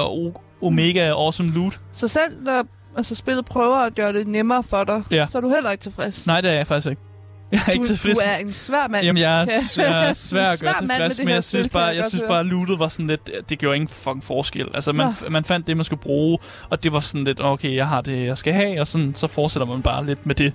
omega 0.63 1.09
awesome 1.11 1.51
loot. 1.51 1.81
Så 1.93 2.09
selv 2.09 2.43
når 2.45 2.67
altså, 2.97 3.15
spillet 3.15 3.45
prøver 3.45 3.77
at 3.77 3.95
gøre 3.95 4.13
det 4.13 4.27
nemmere 4.29 4.63
for 4.63 4.85
dig, 4.85 5.03
Ja. 5.11 5.27
så 5.27 5.39
er 5.39 5.43
du 5.43 5.49
heller 5.49 5.71
ikke 5.71 5.83
tilfreds. 5.83 6.27
Nej, 6.27 6.41
det 6.41 6.51
er 6.51 6.55
jeg 6.55 6.67
faktisk 6.67 6.91
ikke. 6.91 7.03
Jeg 7.53 7.61
er 7.69 7.73
ikke 7.73 7.83
du, 7.83 7.89
tilfreds. 7.89 8.19
du 8.19 8.23
er 8.25 8.37
en 8.37 8.53
svær 8.53 8.89
mand. 8.89 9.05
Jamen, 9.05 9.21
jeg 9.23 9.43
er, 9.43 9.47
jeg 9.77 10.09
er 10.11 10.15
svær 10.15 10.45
at 10.47 10.61
gøre 10.65 10.75
tilfreds, 10.81 11.19
men 11.19 11.29
jeg 11.29 11.45
synes 11.45 11.69
bare, 11.69 11.87
jeg 11.87 12.05
synes 12.05 12.25
bare, 12.29 12.41
at 12.41 12.47
lootet 12.47 12.79
var 12.79 12.89
sådan 12.89 13.07
lidt, 13.07 13.31
det 13.51 13.59
gjorde 13.59 13.77
ingen 13.77 13.89
fucking 13.89 14.25
forskel. 14.25 14.69
Altså, 14.75 14.93
man, 14.93 15.13
man 15.31 15.45
fandt 15.45 15.67
det, 15.67 15.77
man 15.77 15.85
skulle 15.85 16.03
bruge, 16.03 16.39
og 16.71 16.85
det 16.85 16.93
var 16.93 17.01
sådan 17.01 17.25
lidt, 17.25 17.41
okay, 17.41 17.75
jeg 17.75 17.89
har 17.89 18.01
det, 18.01 18.27
jeg 18.27 18.39
skal 18.39 18.53
have, 18.53 18.81
og 18.81 18.87
sådan, 18.87 19.15
så 19.15 19.27
fortsætter 19.27 19.67
man 19.67 19.83
bare 19.83 20.07
lidt 20.07 20.27
med 20.27 20.35
det. 20.35 20.53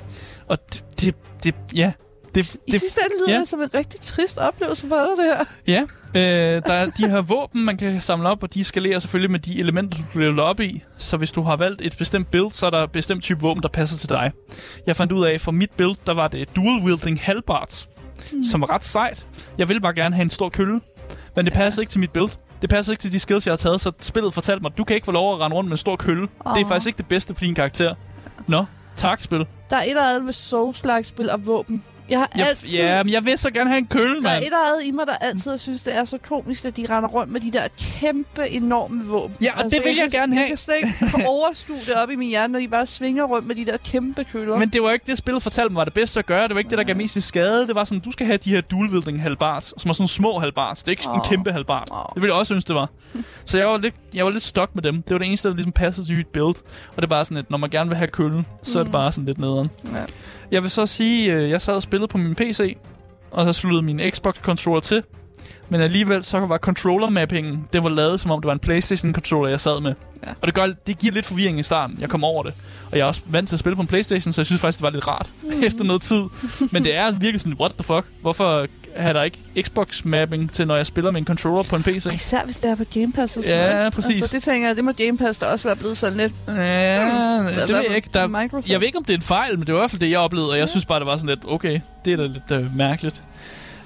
Og 0.48 0.58
det, 0.74 0.84
det, 1.02 1.16
det 1.44 1.56
ja, 1.76 1.92
det, 2.36 2.56
I 2.56 2.72
det, 2.72 2.80
sidste 2.80 3.02
ende 3.06 3.16
lyder 3.26 3.34
ja. 3.34 3.40
det 3.40 3.48
som 3.48 3.62
en 3.62 3.70
rigtig 3.74 4.02
trist 4.02 4.38
oplevelse 4.38 4.88
for 4.88 4.96
dig, 4.96 5.26
det 5.26 5.36
her. 5.38 5.46
ja. 5.68 5.86
Øh, 6.16 6.22
der 6.66 6.74
er 6.74 6.86
de 6.86 7.10
her 7.10 7.22
våben, 7.22 7.66
man 7.66 7.78
kan 7.78 8.02
samle 8.02 8.30
op, 8.30 8.44
og 8.44 8.54
de 8.54 8.64
skalerer 8.64 9.00
selvfølgelig 9.00 9.32
med 9.32 9.40
de 9.40 9.60
elementer, 9.60 9.98
du 10.14 10.20
leveler 10.20 10.44
op 10.44 10.60
i. 10.60 10.84
Så 10.98 11.18
hvis 11.18 11.32
du 11.32 11.42
har 11.42 11.56
valgt 11.56 11.82
et 11.82 11.96
bestemt 11.98 12.32
build, 12.32 12.52
så 12.52 12.66
er 12.66 12.70
der 12.70 12.84
et 12.84 12.92
bestemt 12.92 13.24
type 13.24 13.42
våben, 13.42 13.64
der 13.64 13.70
passer 13.70 13.98
til 13.98 14.10
dig. 14.10 14.32
Jeg 14.88 14.96
fandt 14.96 15.12
ud 15.12 15.26
af, 15.26 15.42
for 15.42 15.52
mit 15.52 15.72
build, 15.72 15.96
der 16.08 16.14
var 16.14 16.28
det 16.28 16.56
dual 16.56 16.82
wielding 16.84 17.20
halbards, 17.22 17.90
mm. 18.32 18.44
som 18.44 18.62
var 18.62 18.70
ret 18.70 18.86
sejt. 18.86 19.26
Jeg 19.58 19.70
ville 19.70 19.82
bare 19.82 19.94
gerne 19.94 20.16
have 20.16 20.24
en 20.24 20.30
stor 20.30 20.50
kølle, 20.50 20.82
men 21.36 21.46
det 21.46 21.54
passer 21.54 21.82
ikke 21.82 21.92
til 21.92 22.00
mit 22.00 22.12
build. 22.12 22.30
Det 22.62 22.70
passer 22.70 22.94
ikke 22.94 23.02
til 23.02 23.14
de 23.14 23.20
skills, 23.20 23.46
jeg 23.48 23.52
har 23.52 23.58
taget, 23.58 23.82
så 23.82 23.92
spillet 24.02 24.34
fortalte 24.34 24.62
mig, 24.62 24.72
du 24.78 24.84
kan 24.84 24.96
ikke 24.96 25.06
få 25.06 25.12
lov 25.12 25.34
at 25.34 25.40
rende 25.40 25.56
rundt 25.56 25.68
med 25.68 25.74
en 25.74 25.78
stor 25.78 25.96
kølle. 25.96 26.28
Oh. 26.46 26.56
Det 26.56 26.62
er 26.62 26.68
faktisk 26.68 26.88
ikke 26.88 26.98
det 26.98 27.08
bedste 27.08 27.36
for 27.36 27.40
din 27.40 27.56
karakter. 27.56 27.96
Nå, 28.48 28.66
tak, 28.96 29.22
spil. 29.22 29.46
Der 29.70 29.76
er 29.76 29.82
et 29.82 29.90
eller 29.90 30.10
andet 30.10 30.26
ved 30.26 30.34
Souls-like-spil 30.34 31.30
og 31.30 31.46
våben. 31.46 31.84
Jeg 32.10 32.20
har 32.20 32.30
Jeg, 32.36 32.48
altid... 32.48 32.78
ja, 32.78 33.04
men 33.04 33.14
jeg 33.14 33.26
vil 33.26 33.38
så 33.38 33.52
gerne 33.52 33.70
have 33.70 33.78
en 33.78 33.88
kølle, 33.88 34.24
Der 34.24 34.30
er 34.30 34.34
mand. 34.34 34.42
et 34.42 34.46
eller 34.46 34.74
andet 34.74 34.88
i 34.88 34.92
mig, 34.92 35.08
der 35.08 35.14
altid 35.16 35.58
synes, 35.58 35.82
det 35.82 35.96
er 35.98 36.06
så 36.06 36.18
komisk, 36.30 36.66
at 36.66 36.78
de 36.78 36.86
render 36.90 37.10
rundt 37.10 37.32
med 37.32 37.42
de 37.42 37.52
der 37.52 37.68
kæmpe, 38.00 38.50
enorme 38.50 39.06
våben. 39.06 39.36
Altså, 39.42 39.46
Ja, 39.60 39.66
og 39.66 39.72
det 39.72 39.80
vil 39.86 39.96
jeg 39.96 40.12
kan, 40.12 40.20
gerne 40.20 40.34
have. 40.34 40.42
Jeg 40.42 40.48
kan 40.50 40.58
slet 40.58 40.76
ikke 40.78 41.28
overskue 41.30 41.78
det 41.86 41.94
op 41.96 42.10
i 42.10 42.16
min 42.16 42.30
hjerne, 42.30 42.54
når 42.54 42.60
de 42.60 42.68
bare 42.68 42.88
svinger 42.88 43.24
rundt 43.24 43.48
med 43.48 43.56
de 43.56 43.66
der 43.66 43.78
kæmpe 43.78 44.24
køller. 44.24 44.58
Men 44.58 44.70
det 44.70 44.84
var 44.84 44.92
ikke 44.92 45.06
det, 45.08 45.18
spillet 45.18 45.44
fortalte 45.44 45.70
mig 45.74 45.78
var 45.80 45.84
det 45.86 45.94
bedste 45.94 46.20
at 46.20 46.26
gøre. 46.26 46.44
Det 46.48 46.54
var 46.56 46.60
ikke 46.60 46.70
det, 46.70 46.78
der 46.78 46.84
gav 46.84 46.96
mest 46.96 47.16
i 47.16 47.22
skade. 47.22 47.68
Det 47.68 47.76
var 47.76 47.84
sådan, 47.84 48.00
du 48.00 48.12
skal 48.12 48.26
have 48.26 48.38
de 48.38 48.50
her 48.50 48.62
dual 48.62 48.90
wielding 48.90 49.22
halbards, 49.22 49.82
som 49.82 49.90
er 49.90 49.94
sådan 49.94 50.08
små 50.08 50.40
halbards. 50.40 50.80
Det 50.80 50.88
er 50.88 50.92
ikke 50.92 51.04
sådan 51.04 51.20
en 51.20 51.26
kæmpe 51.30 51.52
halbard. 51.52 51.88
Åh. 51.92 51.98
Det 52.16 52.22
ville 52.22 52.34
jeg 52.34 52.40
også 52.40 52.54
synes, 52.54 52.66
det 52.66 52.76
var. 52.76 52.90
Så 53.46 53.58
jeg 53.58 53.68
var 53.68 53.78
lidt, 53.78 53.96
jeg 54.14 54.26
var 54.26 54.32
lidt 54.32 54.44
stok 54.44 54.76
med 54.76 54.84
dem. 54.84 55.02
Det 55.02 55.12
var 55.12 55.18
det 55.18 55.28
eneste, 55.28 55.50
der 55.50 55.56
ligesom 55.56 55.72
passede 55.72 56.08
til 56.08 56.16
mit 56.18 56.28
build. 56.28 56.46
Og 56.90 56.96
det 56.96 57.04
er 57.04 57.08
bare 57.08 57.26
sådan 57.26 57.36
lidt, 57.38 57.50
når 57.50 57.58
man 57.58 57.70
gerne 57.70 57.90
vil 57.90 57.98
have 57.98 58.08
køllen, 58.08 58.46
så 58.62 58.80
er 58.80 58.84
det 58.84 58.92
bare 58.92 59.12
sådan 59.12 59.26
lidt 59.26 59.38
nederen. 59.40 59.70
Ja. 59.86 60.04
Jeg 60.52 60.62
vil 60.62 60.70
så 60.72 60.86
sige, 60.86 61.34
øh, 61.34 61.50
jeg 61.50 61.62
sad 61.62 61.74
og 61.74 61.82
spillede 61.82 62.08
på 62.08 62.18
min 62.18 62.36
PC, 62.36 62.78
og 63.32 63.46
så 63.46 63.54
sluttede 63.54 63.86
min 63.86 64.00
Xbox-controller 64.00 64.80
til. 64.80 65.04
Men 65.70 65.82
alligevel 65.82 66.24
så 66.24 66.40
var 66.40 66.58
controller-mappingen, 66.58 67.68
det 67.74 67.84
var 67.84 67.90
lavet 67.90 68.20
som 68.20 68.32
om 68.32 68.42
det 68.42 68.48
var 68.48 68.54
en 68.54 68.60
Playstation-controller, 68.60 69.50
jeg 69.50 69.62
sad 69.62 69.82
med. 69.82 69.94
Ja. 70.26 70.32
Og 70.42 70.48
det, 70.48 70.54
gør, 70.54 70.68
det 70.88 71.00
giver 71.00 71.14
lidt 71.14 71.26
forvirring 71.26 71.60
i 71.60 71.64
starten. 71.64 71.98
Jeg 72.02 72.10
kom 72.10 72.24
over 72.24 72.44
det. 72.44 72.54
Og 72.92 72.98
jeg 72.98 73.04
er 73.04 73.08
også 73.08 73.22
vant 73.26 73.50
til 73.50 73.56
at 73.56 73.60
spille 73.60 73.76
på 73.76 73.82
en 73.82 73.88
Playstation, 73.88 74.34
så 74.34 74.42
jeg 74.42 74.46
synes 74.46 74.62
faktisk, 74.62 74.80
det 74.80 74.84
var 74.84 74.90
lidt 74.90 75.08
rart 75.08 75.32
mm. 75.44 75.52
efter 75.68 75.84
noget 75.84 76.02
tid. 76.02 76.24
Men 76.72 76.84
det 76.84 76.96
er 76.96 77.12
virkelig 77.12 77.42
sådan, 77.42 77.58
what 77.60 77.72
the 77.72 77.84
fuck? 77.84 78.06
Hvorfor 78.22 78.68
har 78.96 79.14
der 79.14 79.24
ikke 79.24 79.38
Xbox-mapping 79.60 80.52
til, 80.54 80.68
når 80.68 80.76
jeg 80.76 80.86
spiller 80.86 81.12
med 81.12 81.20
en 81.22 81.26
controller 81.28 81.64
på 81.70 81.76
en 81.76 81.84
PC? 81.84 82.06
Og 82.06 82.14
Især 82.14 82.46
hvis 82.46 82.58
det 82.58 82.72
er 82.72 82.76
på 82.76 82.84
Game 82.94 83.12
Pass 83.12 83.38
og 83.38 83.44
sådan 83.44 83.66
Ja, 83.66 83.74
noget. 83.74 83.94
præcis. 83.94 84.22
Altså, 84.22 84.36
det 84.36 84.44
tænker 84.44 84.68
jeg, 84.68 84.76
det 84.76 84.84
må 84.86 84.92
Game 84.92 85.18
Pass 85.18 85.40
da 85.40 85.46
også 85.46 85.68
være 85.68 85.76
blevet 85.76 85.98
sådan 85.98 86.18
lidt... 86.18 86.34
Ja, 86.48 86.54
Hvad- 86.54 87.62
det 87.62 87.70
ved 87.70 87.76
jeg 87.88 87.96
ikke. 87.96 88.10
Der, 88.14 88.28
Microsoft? 88.28 88.72
jeg 88.72 88.80
ved 88.80 88.88
ikke, 88.88 88.98
om 88.98 89.04
det 89.04 89.14
er 89.14 89.18
en 89.18 89.22
fejl, 89.22 89.58
men 89.60 89.68
det 89.68 89.74
var 89.74 89.80
i 89.80 89.82
hvert 89.82 89.92
fald 89.92 90.00
det, 90.02 90.12
jeg 90.12 90.20
oplevede, 90.20 90.52
og 90.52 90.58
jeg 90.58 90.70
synes 90.70 90.86
bare, 90.86 91.00
det 91.00 91.08
var 91.08 91.18
sådan 91.18 91.30
lidt, 91.30 91.40
okay, 91.48 91.80
det 92.06 92.14
er 92.14 92.18
da 92.18 92.24
lidt 92.26 92.52
øh, 92.52 92.76
mærkeligt. 92.76 93.24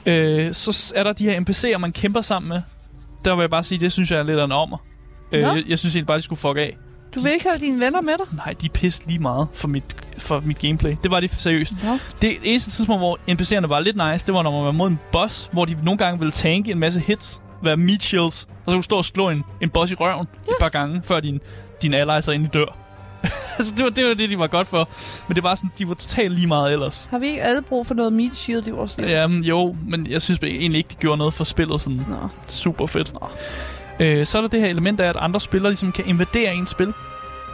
Øh, 0.06 0.54
så 0.54 0.94
er 0.96 1.04
der 1.04 1.14
de 1.14 1.30
her 1.30 1.40
NPC'er, 1.40 1.78
man 1.78 1.92
kæmper 1.92 2.22
sammen 2.22 2.50
med. 2.50 2.62
Der 3.26 3.36
vil 3.36 3.42
jeg 3.44 3.50
bare 3.50 3.64
sige, 3.64 3.80
det 3.80 3.92
synes 3.92 4.12
jeg 4.12 4.20
er 4.20 4.24
lidt 4.24 4.40
af 4.40 4.46
en 4.46 4.52
ommer. 4.52 4.78
Øh, 5.32 5.40
jeg, 5.40 5.64
jeg 5.68 5.80
synes 5.80 5.96
egentlig 5.96 6.08
bare, 6.08 6.18
de 6.18 6.24
skulle 6.24 6.40
fuck 6.40 6.58
af. 6.58 6.78
Du 7.16 7.20
vil 7.20 7.32
ikke 7.32 7.46
have 7.50 7.58
dine 7.60 7.80
venner 7.80 8.02
med 8.02 8.14
dig? 8.18 8.26
Nej, 8.36 8.56
de 8.62 8.66
er 8.66 8.70
pisse 8.70 9.08
lige 9.08 9.20
meget 9.20 9.48
for 9.54 9.68
mit, 9.68 9.84
for 10.18 10.40
mit 10.40 10.60
gameplay. 10.60 10.96
Det 11.04 11.12
var 11.12 11.20
det 11.20 11.32
seriøst. 11.32 11.74
Ja. 11.84 12.00
Det 12.22 12.38
eneste 12.44 12.72
tidspunkt, 12.72 13.02
hvor 13.02 13.20
NPC'erne 13.30 13.68
var 13.68 13.80
lidt 13.80 13.96
nice, 13.96 14.26
det 14.26 14.34
var, 14.34 14.42
når 14.42 14.52
man 14.52 14.66
var 14.66 14.72
mod 14.72 14.88
en 14.88 15.00
boss, 15.12 15.50
hvor 15.52 15.66
de 15.66 15.78
nogle 15.84 15.98
gange 15.98 16.20
ville 16.20 16.32
tanke 16.32 16.72
en 16.72 16.80
masse 16.80 17.00
hits, 17.00 17.42
være 17.64 17.78
meat 17.78 18.04
shields, 18.04 18.44
og 18.44 18.72
så 18.72 18.72
kunne 18.72 18.78
du 18.78 18.82
stå 18.82 18.98
og 18.98 19.06
slå 19.06 19.30
en, 19.30 19.44
en 19.62 19.70
boss 19.70 19.92
i 19.92 19.96
røven 19.96 20.28
ja. 20.48 20.52
et 20.52 20.56
par 20.60 20.70
gange, 20.70 21.02
før 21.04 21.20
din, 21.20 21.40
din 21.82 21.94
allies 21.94 22.28
er 22.28 22.32
inde 22.32 22.46
i 22.46 22.50
dør. 22.54 22.78
altså, 23.58 23.74
det 23.78 23.84
var, 23.84 23.90
det 23.90 24.08
var 24.08 24.14
det, 24.14 24.30
de 24.30 24.40
var 24.40 24.48
godt 24.48 24.68
for. 24.68 24.90
Men 25.28 25.36
det 25.36 25.44
var 25.44 25.56
sådan, 25.56 25.72
de 25.80 25.88
var 25.88 25.94
totalt 25.94 26.34
lige 26.34 26.48
meget 26.48 26.74
ellers. 26.74 27.08
Har 27.12 27.20
vi 27.20 27.28
ikke 27.28 27.44
alle 27.44 27.62
brug 27.62 27.88
for 27.88 27.94
noget 27.94 28.14
meat 28.14 28.36
shield 28.36 28.68
i 28.68 28.72
vores 28.72 28.98
liv? 28.98 29.08
Jamen, 29.08 29.44
jo, 29.44 29.76
men 29.88 30.08
jeg 30.08 30.22
synes 30.22 30.40
egentlig 30.44 30.78
ikke, 30.78 30.90
de 30.90 30.96
gjorde 30.96 31.18
noget 31.18 31.34
for 31.34 31.44
spillet 31.44 31.82
sådan 31.82 32.06
Nå. 32.10 32.28
super 32.48 32.86
fedt. 32.86 33.14
Nå. 33.22 33.28
Øh, 34.00 34.26
så 34.26 34.38
er 34.38 34.42
der 34.42 34.50
det 34.50 34.60
her 34.60 34.68
element 34.68 35.00
af, 35.00 35.10
at 35.10 35.16
andre 35.20 35.40
spillere 35.40 35.72
ligesom 35.72 35.92
kan 35.92 36.06
invadere 36.08 36.56
ens 36.56 36.70
spil. 36.70 36.94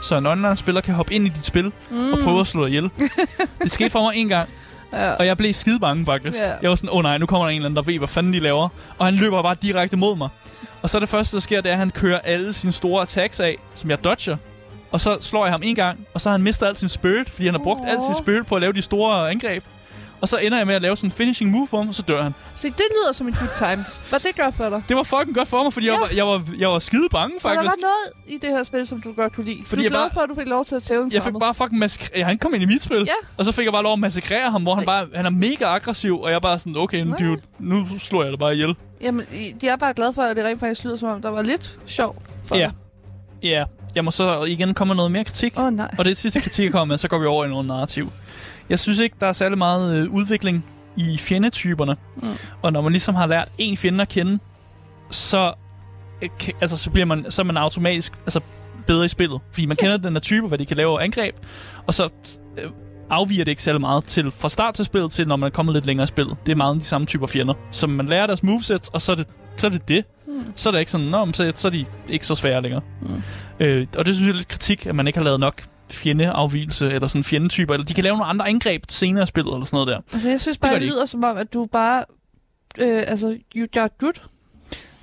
Så 0.01 0.17
en 0.17 0.25
online-spiller 0.25 0.81
kan 0.81 0.93
hoppe 0.93 1.13
ind 1.13 1.25
i 1.25 1.29
dit 1.29 1.45
spil 1.45 1.71
mm. 1.91 2.13
og 2.13 2.19
prøve 2.23 2.39
at 2.39 2.47
slå 2.47 2.61
dig 2.61 2.69
ihjel. 2.69 2.89
det 3.63 3.71
skete 3.71 3.89
for 3.89 4.01
mig 4.01 4.11
en 4.15 4.29
gang, 4.29 4.49
Ja. 4.93 5.13
og 5.13 5.25
jeg 5.25 5.37
blev 5.37 5.53
skide 5.53 5.79
bange 5.79 6.05
faktisk. 6.05 6.37
Ja. 6.39 6.51
Jeg 6.61 6.69
var 6.69 6.75
sådan, 6.75 6.89
åh 6.89 6.95
oh, 6.95 7.03
nej, 7.03 7.17
nu 7.17 7.25
kommer 7.25 7.45
der 7.45 7.49
en 7.49 7.55
eller 7.55 7.65
anden, 7.69 7.75
der 7.85 7.91
ved, 7.91 7.97
hvad 7.97 8.07
fanden 8.07 8.33
de 8.33 8.39
laver. 8.39 8.69
Og 8.97 9.05
han 9.05 9.15
løber 9.15 9.41
bare 9.41 9.55
direkte 9.61 9.97
mod 9.97 10.15
mig. 10.15 10.29
Og 10.81 10.89
så 10.89 10.99
det 10.99 11.09
første, 11.09 11.35
der 11.35 11.41
sker, 11.41 11.61
det 11.61 11.69
er, 11.69 11.73
at 11.73 11.79
han 11.79 11.89
kører 11.89 12.19
alle 12.19 12.53
sine 12.53 12.71
store 12.71 13.01
attacks 13.01 13.39
af, 13.39 13.57
som 13.73 13.89
jeg 13.89 14.03
dodger. 14.03 14.37
Og 14.91 14.99
så 14.99 15.17
slår 15.21 15.45
jeg 15.45 15.53
ham 15.53 15.61
en 15.63 15.75
gang, 15.75 15.99
og 16.13 16.21
så 16.21 16.29
har 16.29 16.31
han 16.37 16.41
mistet 16.41 16.67
al 16.67 16.75
sin 16.75 16.89
spirit, 16.89 17.29
fordi 17.29 17.45
han 17.45 17.53
har 17.53 17.63
brugt 17.63 17.81
Åh. 17.81 17.89
al 17.91 17.97
sin 18.03 18.15
spirit 18.15 18.47
på 18.47 18.55
at 18.55 18.61
lave 18.61 18.73
de 18.73 18.81
store 18.81 19.31
angreb. 19.31 19.63
Og 20.21 20.27
så 20.27 20.37
ender 20.37 20.57
jeg 20.57 20.67
med 20.67 20.75
at 20.75 20.81
lave 20.81 20.97
sådan 20.97 21.07
en 21.07 21.11
finishing 21.11 21.51
move 21.51 21.67
på 21.67 21.77
ham, 21.77 21.89
og 21.89 21.95
så 21.95 22.01
dør 22.01 22.23
han. 22.23 22.33
Se, 22.55 22.67
det 22.67 22.77
lyder 22.91 23.13
som 23.13 23.27
en 23.27 23.33
good 23.33 23.49
times. 23.75 24.01
Hvad 24.09 24.19
det 24.19 24.35
gør 24.35 24.49
for 24.51 24.69
dig? 24.69 24.83
Det 24.89 24.95
var 24.97 25.03
fucking 25.03 25.35
godt 25.35 25.47
for 25.47 25.63
mig, 25.63 25.73
fordi 25.73 25.85
ja. 25.85 25.91
jeg, 25.91 26.01
var, 26.01 26.07
jeg, 26.15 26.25
var, 26.27 26.43
jeg 26.57 26.69
var 26.69 26.79
skide 26.79 27.07
bange, 27.11 27.39
Så 27.39 27.49
der 27.49 27.55
faktisk. 27.55 27.75
var 27.83 27.87
noget 27.87 28.33
i 28.35 28.37
det 28.47 28.49
her 28.57 28.63
spil, 28.63 28.87
som 28.87 29.01
du 29.01 29.13
godt 29.13 29.33
kunne 29.35 29.45
lide. 29.45 29.61
Fordi 29.65 29.75
du 29.75 29.79
er 29.79 29.83
jeg 29.83 29.91
glad 29.91 29.99
bare- 30.01 30.11
for, 30.13 30.21
at 30.21 30.29
du 30.29 30.35
fik 30.35 30.47
lov 30.47 30.65
til 30.65 30.75
at 30.75 30.83
tæve 30.83 31.03
en 31.03 31.11
Jeg 31.13 31.23
fik 31.23 31.33
bare 31.39 31.53
fucking 31.53 31.79
massakrere. 31.79 32.23
Han 32.23 32.37
kom 32.37 32.53
ind 32.53 32.63
i 32.63 32.65
mit 32.65 32.81
spil. 32.81 32.97
Ja. 33.07 33.27
Og 33.37 33.45
så 33.45 33.51
fik 33.51 33.65
jeg 33.65 33.73
bare 33.73 33.83
lov 33.83 33.93
at 33.93 33.99
massakrere 33.99 34.51
ham, 34.51 34.61
hvor 34.63 34.73
han 34.75 34.81
Se. 34.81 34.85
bare 34.85 35.07
han 35.15 35.25
er 35.25 35.29
mega 35.29 35.65
aggressiv, 35.65 36.19
og 36.21 36.29
jeg 36.29 36.35
er 36.35 36.39
bare 36.39 36.59
sådan, 36.59 36.77
okay, 36.77 37.03
Nå. 37.03 37.15
dude, 37.19 37.41
nu 37.59 37.87
slår 37.99 38.23
jeg 38.23 38.31
dig 38.31 38.39
bare 38.39 38.53
ihjel. 38.53 38.75
Jamen, 39.01 39.25
de 39.61 39.67
er 39.67 39.75
bare 39.75 39.93
glade 39.93 40.13
for, 40.13 40.21
at 40.21 40.37
det 40.37 40.45
rent 40.45 40.59
faktisk 40.59 40.83
lyder 40.83 40.95
som 40.95 41.09
om, 41.09 41.21
der 41.21 41.29
var 41.29 41.41
lidt 41.41 41.77
sjov 41.85 42.21
for 42.45 42.55
Ja. 42.55 42.71
Ja, 43.43 43.63
jeg 43.95 44.05
må 44.05 44.11
så 44.11 44.43
igen 44.43 44.73
komme 44.73 44.89
med 44.89 44.95
noget 44.95 45.11
mere 45.11 45.23
kritik. 45.23 45.53
Åh, 45.59 45.63
oh, 45.65 45.73
nej. 45.73 45.91
Og 45.97 46.05
det 46.05 46.17
sidste 46.17 46.39
kritik, 46.41 46.63
jeg 46.63 46.71
kommer 46.71 46.85
med, 46.85 46.97
så 46.97 47.07
går 47.07 47.17
vi 47.17 47.25
over 47.25 47.45
i 47.45 47.49
noget 47.49 47.65
narrativ. 47.65 48.11
Jeg 48.69 48.79
synes 48.79 48.99
ikke, 48.99 49.15
der 49.19 49.27
er 49.27 49.33
særlig 49.33 49.57
meget 49.57 49.97
øh, 49.97 50.13
udvikling 50.13 50.65
i 50.95 51.17
fjendetyperne. 51.17 51.95
Mm. 52.15 52.27
Og 52.61 52.73
når 52.73 52.81
man 52.81 52.91
ligesom 52.91 53.15
har 53.15 53.27
lært 53.27 53.49
en 53.57 53.77
fjende 53.77 54.01
at 54.01 54.09
kende, 54.09 54.39
så, 55.09 55.53
øh, 56.21 56.29
altså, 56.61 56.77
så 56.77 56.89
bliver 56.89 57.05
man, 57.05 57.25
så 57.29 57.41
er 57.41 57.43
man 57.43 57.57
automatisk 57.57 58.13
altså, 58.25 58.39
bedre 58.87 59.05
i 59.05 59.07
spillet. 59.07 59.41
Fordi 59.51 59.65
man 59.65 59.77
kender 59.77 59.97
den 59.97 60.13
her 60.13 60.19
type, 60.19 60.47
hvad 60.47 60.57
de 60.57 60.65
kan 60.65 60.77
lave 60.77 60.99
af 60.99 61.03
angreb, 61.03 61.35
og 61.87 61.93
så 61.93 62.09
øh, 62.57 62.69
afviger 63.09 63.43
det 63.43 63.51
ikke 63.51 63.63
særlig 63.63 63.81
meget 63.81 64.05
til 64.05 64.31
fra 64.31 64.49
start 64.49 64.73
til 64.73 64.85
spillet, 64.85 65.11
til 65.11 65.27
når 65.27 65.35
man 65.35 65.47
er 65.47 65.51
kommet 65.51 65.73
lidt 65.73 65.85
længere 65.85 66.03
i 66.03 66.07
spillet. 66.07 66.37
Det 66.45 66.51
er 66.51 66.55
meget 66.55 66.75
de 66.75 66.83
samme 66.83 67.07
typer 67.07 67.27
fjender. 67.27 67.53
Så 67.71 67.87
man 67.87 68.05
lærer 68.05 68.27
deres 68.27 68.43
movesets, 68.43 68.89
og 68.89 69.01
så 69.01 69.11
er 69.11 69.15
det 69.15 69.27
så 69.55 69.67
er 69.67 69.71
det. 69.71 69.87
det. 69.87 70.05
Mm. 70.27 70.53
Så 70.55 70.69
er 70.69 70.71
det 70.71 70.79
ikke 70.79 70.91
sådan, 70.91 71.07
Nå, 71.07 71.33
så, 71.33 71.51
så 71.55 71.67
er 71.67 71.71
de 71.71 71.85
ikke 72.09 72.25
så 72.25 72.35
svære 72.35 72.61
længere. 72.61 72.81
Mm. 73.01 73.21
Øh, 73.59 73.87
og 73.97 74.05
det 74.05 74.15
synes 74.15 74.27
jeg 74.27 74.33
er 74.33 74.37
lidt 74.37 74.47
kritik, 74.47 74.85
at 74.85 74.95
man 74.95 75.07
ikke 75.07 75.19
har 75.19 75.23
lavet 75.23 75.39
nok 75.39 75.63
fjendeafvielse, 75.91 76.91
eller 76.91 77.07
sådan 77.07 77.23
fjendetyper, 77.23 77.73
eller 77.73 77.85
de 77.85 77.93
kan 77.93 78.03
lave 78.03 78.17
nogle 78.17 78.29
andre 78.29 78.47
angreb 78.47 78.83
senere 78.89 79.23
i 79.23 79.27
spillet, 79.27 79.53
eller 79.53 79.65
sådan 79.65 79.75
noget 79.77 79.87
der. 79.87 79.99
Altså, 80.13 80.29
jeg 80.29 80.41
synes 80.41 80.57
bare, 80.57 80.73
det, 80.73 80.81
de 80.81 80.85
det 80.85 80.93
lyder 80.93 81.05
som 81.05 81.23
om, 81.23 81.37
at 81.37 81.53
du 81.53 81.65
bare... 81.71 82.05
Øh, 82.77 83.03
altså, 83.07 83.37
you 83.55 83.67
got 83.81 83.97
good. 83.97 84.13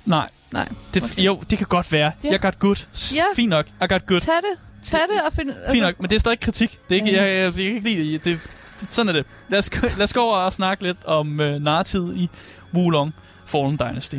Nej, 0.05 0.29
Nej. 0.51 0.67
det, 0.93 1.03
okay. 1.03 1.23
jo, 1.23 1.39
det 1.49 1.57
kan 1.57 1.67
godt 1.67 1.91
være. 1.91 2.11
Ja. 2.23 2.31
Jeg 2.31 2.39
got 2.39 2.59
good. 2.59 2.87
Ja. 3.15 3.23
Fint 3.35 3.49
nok, 3.49 3.65
I 3.67 3.85
got 3.89 4.05
good. 4.05 4.19
Tag 4.19 4.33
det. 4.35 4.59
Tag 4.83 4.99
det 5.13 5.21
og 5.27 5.33
find... 5.33 5.49
Altså, 5.49 5.71
Fint 5.71 5.83
nok, 5.83 5.99
men 6.01 6.09
det 6.09 6.15
er 6.15 6.19
stadig 6.19 6.39
kritik. 6.39 6.79
Det 6.89 6.97
er 6.97 7.01
ikke, 7.01 7.11
Ja. 7.17 7.23
jeg, 7.23 7.29
jeg, 7.35 7.43
jeg, 7.45 7.53
kan 7.53 7.63
ikke 7.63 7.89
lide 8.03 8.13
det. 8.13 8.23
det. 8.25 8.39
det- 8.79 8.89
Sådan 8.89 9.09
er 9.09 9.13
det. 9.13 9.25
Lad 9.49 9.59
os, 9.59 9.69
lad 9.97 10.03
os 10.03 10.13
gå 10.13 10.19
over 10.21 10.35
og 10.37 10.53
snakke 10.53 10.83
lidt 10.83 10.97
om 11.05 11.39
øh, 11.39 11.61
narrativet 11.61 12.17
i 12.17 12.29
Wulong 12.73 13.13
Fallen 13.45 13.77
Dynasty. 13.77 14.15